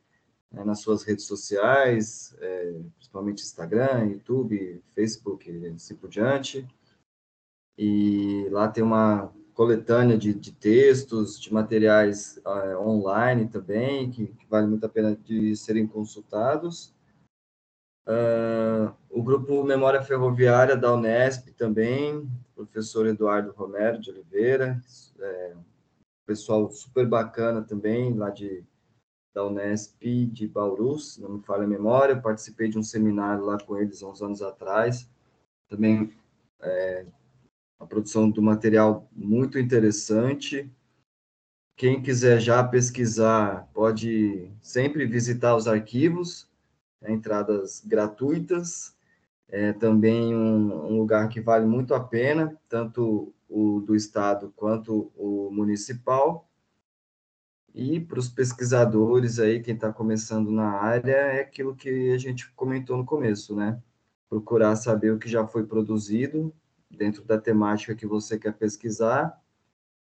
né, 0.52 0.64
nas 0.64 0.82
suas 0.82 1.04
redes 1.04 1.26
sociais, 1.26 2.36
é, 2.40 2.76
principalmente 2.96 3.42
Instagram, 3.42 4.06
YouTube, 4.12 4.82
Facebook, 4.94 5.50
assim 5.74 5.96
por 5.96 6.10
diante. 6.10 6.68
E 7.78 8.48
lá 8.52 8.68
tem 8.68 8.84
uma 8.84 9.34
coletânea 9.54 10.18
de, 10.18 10.34
de 10.34 10.54
textos, 10.54 11.38
de 11.38 11.54
materiais 11.54 12.42
uh, 12.46 12.80
online 12.80 13.48
também, 13.50 14.10
que, 14.10 14.28
que, 14.28 14.46
vale 14.50 14.68
muito 14.68 14.86
a 14.86 14.90
pena 14.90 15.14
de 15.16 15.54
serem 15.56 15.86
consultados. 15.86 16.94
Uh, 18.10 18.92
o 19.08 19.22
grupo 19.22 19.64
Memória 19.64 20.02
Ferroviária 20.02 20.76
da 20.76 20.92
Unesp 20.92 21.50
também, 21.52 22.28
professor 22.56 23.06
Eduardo 23.06 23.52
Romero 23.52 24.02
de 24.02 24.10
Oliveira, 24.10 24.82
é, 25.20 25.54
pessoal 26.26 26.72
super 26.72 27.08
bacana 27.08 27.62
também, 27.62 28.16
lá 28.16 28.32
de, 28.32 28.64
da 29.32 29.46
Unesp 29.46 30.02
de 30.32 30.48
Bauru, 30.48 30.98
se 30.98 31.22
não 31.22 31.38
me 31.38 31.44
falha 31.44 31.66
a 31.66 31.68
memória, 31.68 32.14
eu 32.14 32.22
participei 32.22 32.68
de 32.68 32.80
um 32.80 32.84
seminário 32.84 33.46
lá 33.46 33.60
com 33.60 33.78
eles 33.78 34.02
há 34.02 34.08
uns 34.08 34.24
anos 34.24 34.42
atrás, 34.42 35.08
também 35.68 36.12
é, 36.62 37.06
a 37.80 37.86
produção 37.86 38.28
do 38.28 38.42
material 38.42 39.08
muito 39.12 39.60
interessante, 39.60 40.68
quem 41.78 42.02
quiser 42.02 42.40
já 42.40 42.64
pesquisar, 42.64 43.70
pode 43.72 44.52
sempre 44.64 45.06
visitar 45.06 45.56
os 45.56 45.68
arquivos, 45.68 46.49
entradas 47.08 47.82
gratuitas, 47.86 48.96
é 49.48 49.74
também 49.74 50.36
um, 50.36 50.92
um, 50.92 50.98
lugar 51.00 51.28
que 51.28 51.42
vale 51.42 51.66
muito 51.66 51.94
a 51.94 52.00
pena, 52.00 52.56
tanto 52.68 53.34
o 53.50 53.80
do 53.80 53.96
estado 53.96 54.54
quanto 54.56 55.12
o 55.16 55.50
municipal. 55.52 56.48
E 57.74 58.00
para 58.00 58.20
os 58.20 58.30
pesquisadores 58.30 59.40
aí, 59.40 59.62
quem 59.62 59.76
está 59.76 59.92
começando 59.92 60.52
na 60.52 60.70
área, 60.72 61.12
é 61.12 61.42
aquilo 61.42 61.76
que 61.76 62.12
a 62.12 62.18
gente 62.18 62.52
comentou 62.54 62.98
no 62.98 63.06
começo, 63.06 63.56
né? 63.56 63.82
Procurar 64.30 64.76
saber 64.76 65.12
o 65.12 65.20
que 65.20 65.28
já 65.28 65.48
foi 65.48 65.66
produzido 65.66 66.54
dentro 66.90 67.24
da 67.24 67.38
temática 67.38 67.96
que 67.96 68.06
você 68.06 68.38
quer 68.38 68.54
pesquisar, 68.54 69.40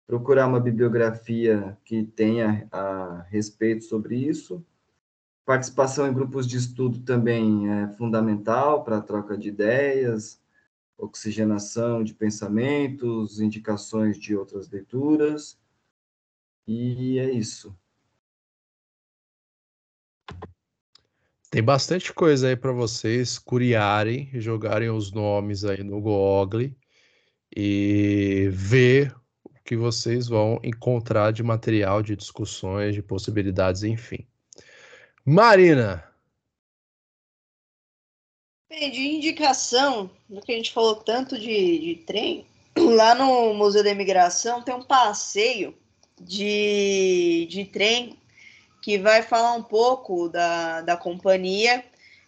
procurar 0.06 0.48
uma 0.48 0.60
bibliografia 0.60 1.78
que 1.84 2.04
tenha 2.04 2.68
a 2.72 3.26
respeito 3.30 3.86
sobre 3.86 4.16
isso, 4.18 4.64
Participação 5.46 6.08
em 6.08 6.14
grupos 6.14 6.48
de 6.48 6.58
estudo 6.58 7.00
também 7.02 7.70
é 7.70 7.88
fundamental 7.90 8.84
para 8.84 8.98
a 8.98 9.02
troca 9.02 9.38
de 9.38 9.50
ideias, 9.50 10.42
oxigenação 10.98 12.04
de 12.04 12.16
pensamentos, 12.16 13.40
indicações 13.40 14.18
de 14.18 14.36
outras 14.36 14.68
leituras. 14.70 15.56
E 16.68 17.20
é 17.20 17.32
isso. 17.32 17.78
Tem 21.52 21.64
bastante 21.64 22.12
coisa 22.12 22.48
aí 22.48 22.56
para 22.56 22.72
vocês 22.72 23.38
curiarem, 23.38 24.30
jogarem 24.42 24.90
os 24.90 25.12
nomes 25.12 25.64
aí 25.64 25.84
no 25.84 26.02
Google 26.02 26.72
e 27.56 28.50
ver 28.52 29.16
o 29.44 29.54
que 29.64 29.78
vocês 29.78 30.28
vão 30.28 30.60
encontrar 30.64 31.32
de 31.32 31.44
material, 31.44 32.02
de 32.02 32.16
discussões, 32.16 32.96
de 32.96 33.04
possibilidades, 33.04 33.84
enfim. 33.84 34.28
Marina. 35.28 36.04
Bem, 38.70 38.92
de 38.92 39.02
indicação, 39.02 40.12
do 40.30 40.40
que 40.40 40.52
a 40.52 40.56
gente 40.56 40.72
falou 40.72 40.98
tanto 40.98 41.36
de, 41.40 41.80
de 41.80 41.96
trem, 42.06 42.46
lá 42.78 43.16
no 43.16 43.56
Museu 43.56 43.84
da 43.84 43.90
Imigração 43.90 44.62
tem 44.62 44.76
um 44.76 44.84
passeio 44.84 45.74
de, 46.22 47.48
de 47.50 47.66
trem 47.66 48.20
que 48.84 49.00
vai 49.00 49.24
falar 49.24 49.54
um 49.54 49.64
pouco 49.64 50.30
da, 50.30 50.82
da 50.82 50.96
companhia 50.96 51.84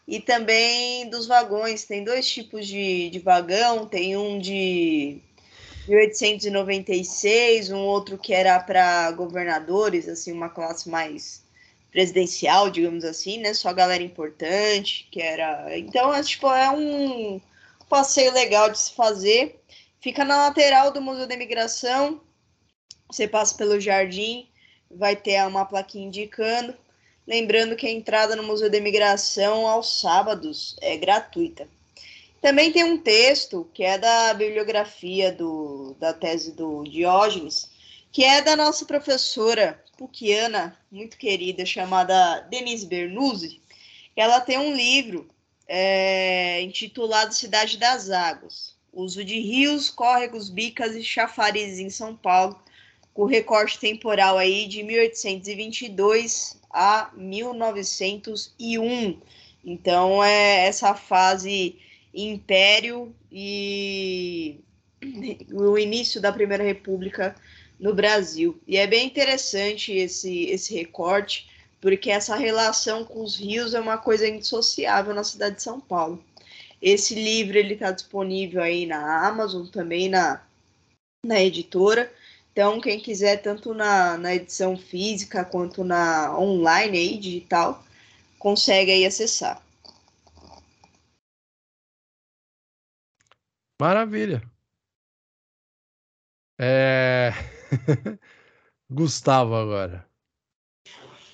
e 0.07 0.19
também 0.19 1.07
dos 1.07 1.27
vagões. 1.27 1.85
Tem 1.85 2.03
dois 2.03 2.27
tipos 2.27 2.65
de, 2.65 3.11
de 3.11 3.19
vagão, 3.19 3.85
tem 3.85 4.17
um 4.17 4.39
de 4.39 5.21
1896, 5.87 7.69
um 7.69 7.77
outro 7.77 8.17
que 8.17 8.33
era 8.33 8.59
para 8.59 9.11
governadores, 9.11 10.09
assim, 10.09 10.31
uma 10.31 10.49
classe 10.49 10.89
mais 10.89 11.45
presidencial, 11.91 12.69
digamos 12.69 13.03
assim, 13.03 13.39
né? 13.39 13.53
Só 13.53 13.73
galera 13.73 14.03
importante, 14.03 15.07
que 15.11 15.21
era. 15.21 15.77
Então, 15.77 16.13
é, 16.13 16.21
tipo, 16.23 16.47
é 16.47 16.69
um 16.69 17.41
passeio 17.89 18.33
legal 18.33 18.69
de 18.69 18.79
se 18.79 18.93
fazer. 18.93 19.59
Fica 19.99 20.23
na 20.23 20.47
lateral 20.47 20.91
do 20.91 21.01
Museu 21.01 21.27
da 21.27 21.33
Imigração. 21.33 22.21
Você 23.09 23.27
passa 23.27 23.55
pelo 23.55 23.79
jardim, 23.79 24.47
vai 24.91 25.15
ter 25.15 25.45
uma 25.47 25.65
plaquinha 25.65 26.07
indicando. 26.07 26.75
Lembrando 27.25 27.75
que 27.75 27.87
a 27.87 27.91
entrada 27.91 28.35
no 28.35 28.43
Museu 28.43 28.69
da 28.69 28.77
Imigração 28.77 29.67
aos 29.67 29.99
sábados 29.99 30.75
é 30.81 30.95
gratuita. 30.97 31.67
Também 32.41 32.71
tem 32.71 32.83
um 32.83 32.97
texto 32.97 33.69
que 33.73 33.83
é 33.83 33.97
da 33.97 34.33
bibliografia 34.33 35.31
do, 35.31 35.95
da 35.99 36.13
tese 36.13 36.53
do 36.53 36.83
Diógenes, 36.83 37.69
que 38.11 38.23
é 38.23 38.41
da 38.41 38.55
nossa 38.55 38.85
professora 38.85 39.83
puquiana, 39.97 40.77
muito 40.91 41.17
querida, 41.17 41.65
chamada 41.65 42.41
Denise 42.41 42.85
Bernuzzi. 42.85 43.59
Ela 44.15 44.39
tem 44.39 44.57
um 44.57 44.73
livro 44.73 45.27
é, 45.67 46.61
intitulado 46.61 47.33
Cidade 47.33 47.77
das 47.77 48.09
Águas. 48.09 48.77
Uso 48.93 49.23
de 49.23 49.39
rios, 49.39 49.89
córregos, 49.89 50.49
bicas 50.49 50.95
e 50.95 51.03
chafarizes 51.03 51.79
em 51.79 51.89
São 51.89 52.15
Paulo, 52.15 52.59
com 53.13 53.25
recorte 53.25 53.79
temporal 53.79 54.37
aí 54.37 54.67
de 54.67 54.83
1822 54.83 56.59
a 56.71 57.11
1901. 57.15 59.19
Então 59.65 60.23
é 60.23 60.67
essa 60.67 60.95
fase 60.95 61.79
império 62.13 63.13
e 63.31 64.59
o 65.53 65.77
início 65.77 66.21
da 66.21 66.31
Primeira 66.31 66.63
República 66.63 67.35
no 67.79 67.93
Brasil. 67.93 68.59
E 68.67 68.77
é 68.77 68.87
bem 68.87 69.05
interessante 69.05 69.91
esse, 69.93 70.45
esse 70.45 70.73
recorte, 70.73 71.49
porque 71.79 72.09
essa 72.09 72.35
relação 72.35 73.05
com 73.05 73.23
os 73.23 73.35
rios 73.35 73.73
é 73.73 73.79
uma 73.79 73.97
coisa 73.97 74.27
indissociável 74.27 75.13
na 75.13 75.23
cidade 75.23 75.57
de 75.57 75.63
São 75.63 75.79
Paulo. 75.79 76.23
Esse 76.81 77.15
livro 77.15 77.57
ele 77.57 77.73
está 77.73 77.91
disponível 77.91 78.61
aí 78.61 78.85
na 78.85 79.27
Amazon, 79.27 79.65
também 79.67 80.09
na, 80.09 80.43
na 81.25 81.41
editora. 81.41 82.11
Então, 82.51 82.81
quem 82.81 82.99
quiser, 82.99 83.37
tanto 83.37 83.73
na, 83.73 84.17
na 84.17 84.35
edição 84.35 84.75
física 84.77 85.45
quanto 85.45 85.83
na 85.83 86.37
online 86.37 86.97
aí, 86.97 87.17
digital, 87.17 87.83
consegue 88.39 88.91
aí 88.91 89.05
acessar. 89.05 89.61
Maravilha. 93.79 94.41
É... 96.59 97.31
Gustavo 98.89 99.55
agora. 99.55 100.05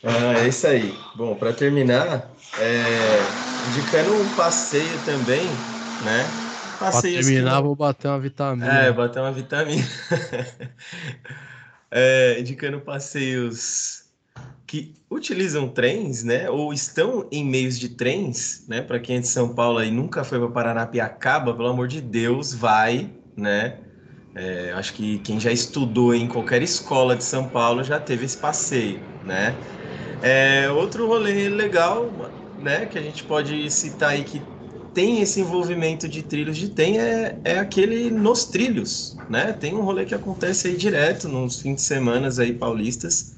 Ah, 0.04 0.40
é 0.44 0.48
isso 0.48 0.68
aí. 0.68 0.94
Bom, 1.16 1.36
para 1.36 1.54
terminar, 1.54 2.30
é... 2.60 3.66
indicando 3.66 4.16
um 4.16 4.30
passeio 4.30 5.02
também, 5.02 5.66
né? 6.02 6.34
Passeio 6.78 7.16
para 7.16 7.24
terminar, 7.24 7.62
vou 7.62 7.76
bater 7.76 8.10
uma 8.10 8.20
vitamina. 8.20 8.72
É, 8.72 8.92
bater 8.92 9.20
uma 9.20 9.32
vitamina. 9.32 9.88
é, 11.90 12.40
indicando 12.40 12.82
passeios 12.82 14.04
que 14.68 14.96
utilizam 15.10 15.70
trens, 15.70 16.24
né? 16.24 16.50
Ou 16.50 16.74
estão 16.74 17.28
em 17.32 17.46
meios 17.46 17.80
de 17.80 17.90
trens, 17.90 18.66
né? 18.68 18.82
Para 18.82 19.00
quem 19.00 19.18
é 19.18 19.20
de 19.20 19.28
São 19.28 19.54
Paulo 19.54 19.82
e 19.84 19.92
nunca 19.92 20.24
foi 20.24 20.40
para 20.40 20.50
Paranapiacaba, 20.50 21.54
pelo 21.54 21.70
amor 21.70 21.88
de 21.88 22.02
Deus, 22.02 22.54
vai, 22.54 23.10
né? 23.38 23.83
É, 24.36 24.72
acho 24.74 24.94
que 24.96 25.20
quem 25.20 25.40
já 25.40 25.52
estudou 25.52 26.14
em 26.14 26.28
qualquer 26.28 26.62
escola 26.64 27.16
de 27.16 27.24
São 27.24 27.50
Paulo 27.50 27.84
já 27.84 28.00
teve 28.00 28.26
esse 28.26 28.38
passeio, 28.38 29.08
né? 29.22 29.62
É, 30.22 30.70
outro 30.72 31.08
rolê 31.08 31.50
legal, 31.50 32.34
né, 32.58 32.86
que 32.88 32.98
a 32.98 33.02
gente 33.04 33.24
pode 33.26 33.70
citar 33.72 34.12
aí 34.12 34.24
que 34.26 34.52
tem 34.94 35.22
esse 35.22 35.40
envolvimento 35.42 36.08
de 36.10 36.24
trilhos 36.24 36.58
de 36.58 36.70
tem 36.70 37.00
é, 37.00 37.42
é 37.44 37.60
aquele 37.60 38.12
nos 38.12 38.46
trilhos, 38.46 39.22
né? 39.28 39.54
Tem 39.54 39.74
um 39.76 39.82
rolê 39.84 40.06
que 40.06 40.16
acontece 40.16 40.68
aí 40.70 40.78
direto 40.78 41.28
nos 41.30 41.62
fins 41.62 41.76
de 41.78 41.82
semana 41.84 42.30
aí 42.40 42.54
paulistas, 42.54 43.36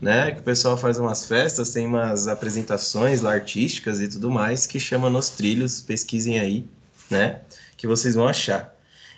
né? 0.00 0.32
Que 0.32 0.40
o 0.40 0.44
pessoal 0.44 0.76
faz 0.78 0.98
umas 0.98 1.26
festas, 1.26 1.72
tem 1.72 1.86
umas 1.86 2.28
apresentações 2.28 3.20
lá 3.22 3.32
artísticas 3.34 4.00
e 4.00 4.08
tudo 4.08 4.30
mais 4.30 4.66
que 4.66 4.80
chama 4.80 5.10
nos 5.10 5.30
trilhos, 5.30 5.80
pesquisem 5.82 6.38
aí, 6.40 6.70
né? 7.10 7.42
Que 7.76 7.86
vocês 7.86 8.14
vão 8.14 8.28
achar. 8.28 8.74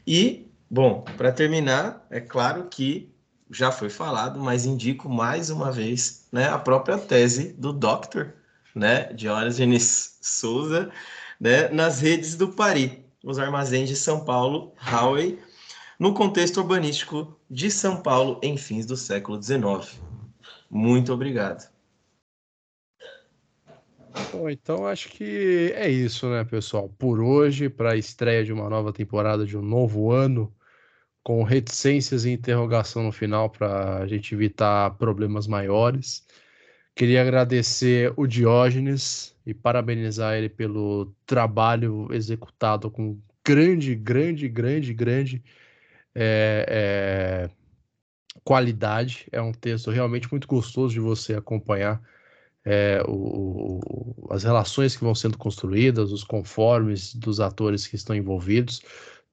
E 0.06 0.49
Bom, 0.72 1.02
para 1.16 1.32
terminar, 1.32 2.06
é 2.10 2.20
claro 2.20 2.68
que 2.70 3.12
já 3.50 3.72
foi 3.72 3.90
falado, 3.90 4.38
mas 4.38 4.64
indico 4.64 5.08
mais 5.08 5.50
uma 5.50 5.72
vez 5.72 6.28
né, 6.30 6.48
a 6.48 6.58
própria 6.58 6.96
tese 6.96 7.52
do 7.54 7.72
Dr. 7.72 8.28
Né, 8.72 9.12
Diógenes 9.12 10.16
Souza 10.22 10.92
né, 11.40 11.68
nas 11.70 12.00
redes 12.00 12.36
do 12.36 12.52
Pari, 12.52 13.04
os 13.24 13.40
armazéns 13.40 13.88
de 13.88 13.96
São 13.96 14.24
Paulo, 14.24 14.72
Howe, 14.80 15.40
no 15.98 16.14
contexto 16.14 16.58
urbanístico 16.58 17.36
de 17.50 17.68
São 17.68 18.00
Paulo 18.00 18.38
em 18.40 18.56
fins 18.56 18.86
do 18.86 18.96
século 18.96 19.42
XIX. 19.42 20.00
Muito 20.70 21.12
obrigado. 21.12 21.68
Bom, 24.32 24.48
então 24.48 24.86
acho 24.86 25.08
que 25.08 25.72
é 25.74 25.88
isso, 25.88 26.28
né, 26.28 26.44
pessoal? 26.44 26.88
Por 26.96 27.20
hoje, 27.20 27.68
para 27.68 27.92
a 27.92 27.96
estreia 27.96 28.44
de 28.44 28.52
uma 28.52 28.68
nova 28.68 28.92
temporada 28.92 29.44
de 29.44 29.58
um 29.58 29.62
novo 29.62 30.12
ano, 30.12 30.52
com 31.22 31.42
reticências 31.42 32.24
e 32.24 32.30
interrogação 32.30 33.02
no 33.02 33.12
final 33.12 33.50
para 33.50 33.98
a 33.98 34.06
gente 34.06 34.34
evitar 34.34 34.96
problemas 34.96 35.46
maiores. 35.46 36.26
Queria 36.94 37.22
agradecer 37.22 38.12
o 38.16 38.26
Diógenes 38.26 39.34
e 39.46 39.54
parabenizar 39.54 40.34
ele 40.36 40.48
pelo 40.48 41.14
trabalho 41.26 42.08
executado 42.12 42.90
com 42.90 43.18
grande, 43.44 43.94
grande, 43.94 44.48
grande, 44.48 44.92
grande 44.92 45.42
é, 46.14 46.66
é, 46.68 47.50
qualidade. 48.44 49.26
É 49.32 49.40
um 49.40 49.52
texto 49.52 49.90
realmente 49.90 50.30
muito 50.30 50.46
gostoso 50.46 50.94
de 50.94 51.00
você 51.00 51.34
acompanhar. 51.34 52.00
É, 52.62 53.02
o, 53.08 53.80
as 54.30 54.44
relações 54.44 54.94
que 54.94 55.02
vão 55.02 55.14
sendo 55.14 55.38
construídas, 55.38 56.12
os 56.12 56.22
conformes 56.22 57.14
dos 57.14 57.40
atores 57.40 57.86
que 57.86 57.96
estão 57.96 58.14
envolvidos 58.14 58.82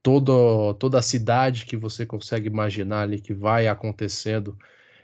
todo, 0.08 0.74
toda 0.76 1.00
a 1.00 1.02
cidade 1.02 1.66
que 1.66 1.76
você 1.76 2.06
consegue 2.06 2.48
imaginar 2.48 3.02
ali 3.02 3.20
que 3.20 3.34
vai 3.34 3.68
acontecendo 3.68 4.58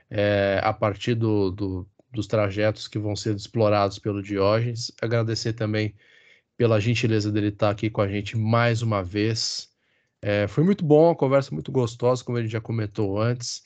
é, 0.10 0.62
a 0.64 0.72
partir 0.72 1.14
do, 1.14 1.52
do, 1.52 1.88
dos 2.10 2.26
trajetos 2.26 2.88
que 2.88 2.98
vão 2.98 3.14
sendo 3.14 3.38
explorados 3.38 4.00
pelo 4.00 4.24
Diógenes. 4.24 4.94
Agradecer 5.02 5.52
também 5.52 5.94
pela 6.56 6.80
gentileza 6.80 7.30
dele 7.30 7.50
estar 7.50 7.70
aqui 7.70 7.90
com 7.90 8.00
a 8.00 8.08
gente 8.08 8.38
mais 8.38 8.82
uma 8.82 9.04
vez. 9.04 9.70
É, 10.22 10.48
foi 10.48 10.64
muito 10.64 10.86
bom, 10.86 11.08
uma 11.08 11.16
conversa 11.16 11.54
muito 11.54 11.70
gostosa, 11.70 12.24
como 12.24 12.38
ele 12.38 12.48
já 12.48 12.62
comentou 12.62 13.22
antes. 13.22 13.62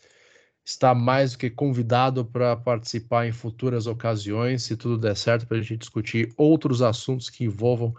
Está 0.65 0.95
mais 0.95 1.33
do 1.33 1.37
que 1.37 1.51
convidado 1.51 2.25
para 2.25 2.55
participar 2.55 3.27
em 3.27 3.31
futuras 3.31 3.85
ocasiões, 3.85 4.63
se 4.63 4.75
tudo 4.75 4.97
der 4.97 5.15
certo, 5.15 5.45
para 5.45 5.57
a 5.57 5.61
gente 5.61 5.77
discutir 5.77 6.33
outros 6.35 6.81
assuntos 6.81 7.29
que 7.29 7.43
envolvam 7.43 7.93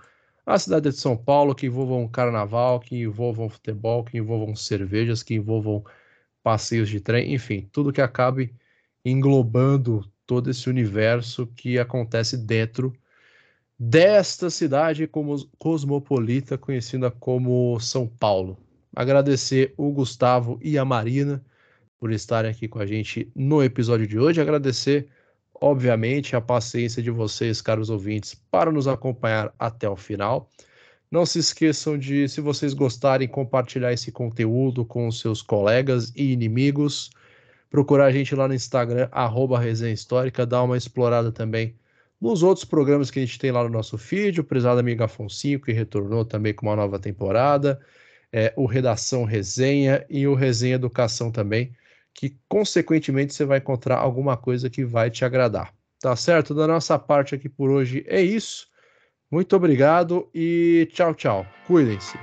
a 0.54 0.58
cidade 0.58 0.90
de 0.90 0.96
São 0.96 1.16
Paulo, 1.16 1.54
que 1.54 1.66
envolvam 1.66 2.08
carnaval, 2.08 2.80
que 2.80 2.96
envolvam 2.96 3.48
futebol, 3.48 4.02
que 4.02 4.16
envolvam 4.16 4.56
cervejas, 4.56 5.22
que 5.22 5.34
envolvam 5.34 5.84
passeios 6.42 6.88
de 6.88 7.00
trem, 7.00 7.34
enfim, 7.34 7.68
tudo 7.70 7.92
que 7.92 8.00
acabe 8.00 8.54
englobando 9.04 10.10
todo 10.26 10.50
esse 10.50 10.68
universo 10.68 11.46
que 11.48 11.78
acontece 11.78 12.36
dentro 12.36 12.94
desta 13.78 14.48
cidade 14.48 15.06
como 15.06 15.46
cosmopolita 15.58 16.56
conhecida 16.56 17.10
como 17.10 17.78
São 17.78 18.06
Paulo. 18.06 18.58
Agradecer 18.96 19.74
o 19.76 19.90
Gustavo 19.92 20.58
e 20.62 20.78
a 20.78 20.84
Marina 20.84 21.44
por 21.98 22.10
estarem 22.10 22.50
aqui 22.50 22.66
com 22.66 22.78
a 22.78 22.86
gente 22.86 23.30
no 23.34 23.62
episódio 23.62 24.06
de 24.06 24.18
hoje. 24.18 24.40
Agradecer 24.40 25.08
obviamente, 25.60 26.36
a 26.36 26.40
paciência 26.40 27.02
de 27.02 27.10
vocês, 27.10 27.60
caros 27.60 27.90
ouvintes, 27.90 28.34
para 28.50 28.70
nos 28.70 28.88
acompanhar 28.88 29.52
até 29.58 29.88
o 29.88 29.96
final. 29.96 30.48
Não 31.10 31.24
se 31.24 31.38
esqueçam 31.38 31.98
de, 31.98 32.28
se 32.28 32.40
vocês 32.40 32.74
gostarem, 32.74 33.26
compartilhar 33.26 33.92
esse 33.92 34.12
conteúdo 34.12 34.84
com 34.84 35.08
os 35.08 35.20
seus 35.20 35.40
colegas 35.40 36.12
e 36.14 36.32
inimigos. 36.32 37.10
Procurar 37.70 38.06
a 38.06 38.12
gente 38.12 38.34
lá 38.34 38.46
no 38.46 38.54
Instagram, 38.54 39.08
arroba 39.10 39.58
Resenha 39.58 39.92
Histórica, 39.92 40.46
dar 40.46 40.62
uma 40.62 40.76
explorada 40.76 41.32
também 41.32 41.74
nos 42.20 42.42
outros 42.42 42.64
programas 42.64 43.10
que 43.10 43.18
a 43.18 43.24
gente 43.24 43.38
tem 43.38 43.52
lá 43.52 43.62
no 43.62 43.68
nosso 43.68 43.96
feed, 43.96 44.40
o 44.40 44.44
Prezado 44.44 44.80
Amigo 44.80 45.04
Afonso, 45.04 45.60
que 45.60 45.72
retornou 45.72 46.24
também 46.24 46.52
com 46.52 46.66
uma 46.66 46.76
nova 46.76 46.98
temporada, 46.98 47.80
é, 48.32 48.52
o 48.56 48.66
Redação 48.66 49.24
Resenha 49.24 50.04
e 50.10 50.26
o 50.26 50.34
Resenha 50.34 50.74
Educação 50.74 51.30
também, 51.30 51.72
que 52.18 52.36
consequentemente 52.48 53.32
você 53.32 53.44
vai 53.44 53.58
encontrar 53.58 53.98
alguma 53.98 54.36
coisa 54.36 54.68
que 54.68 54.84
vai 54.84 55.08
te 55.08 55.24
agradar. 55.24 55.72
Tá 56.00 56.16
certo? 56.16 56.52
Da 56.52 56.66
nossa 56.66 56.98
parte 56.98 57.36
aqui 57.36 57.48
por 57.48 57.70
hoje 57.70 58.04
é 58.08 58.20
isso. 58.20 58.66
Muito 59.30 59.54
obrigado 59.54 60.28
e 60.34 60.88
tchau, 60.92 61.14
tchau. 61.14 61.46
Cuidem-se. 61.66 62.18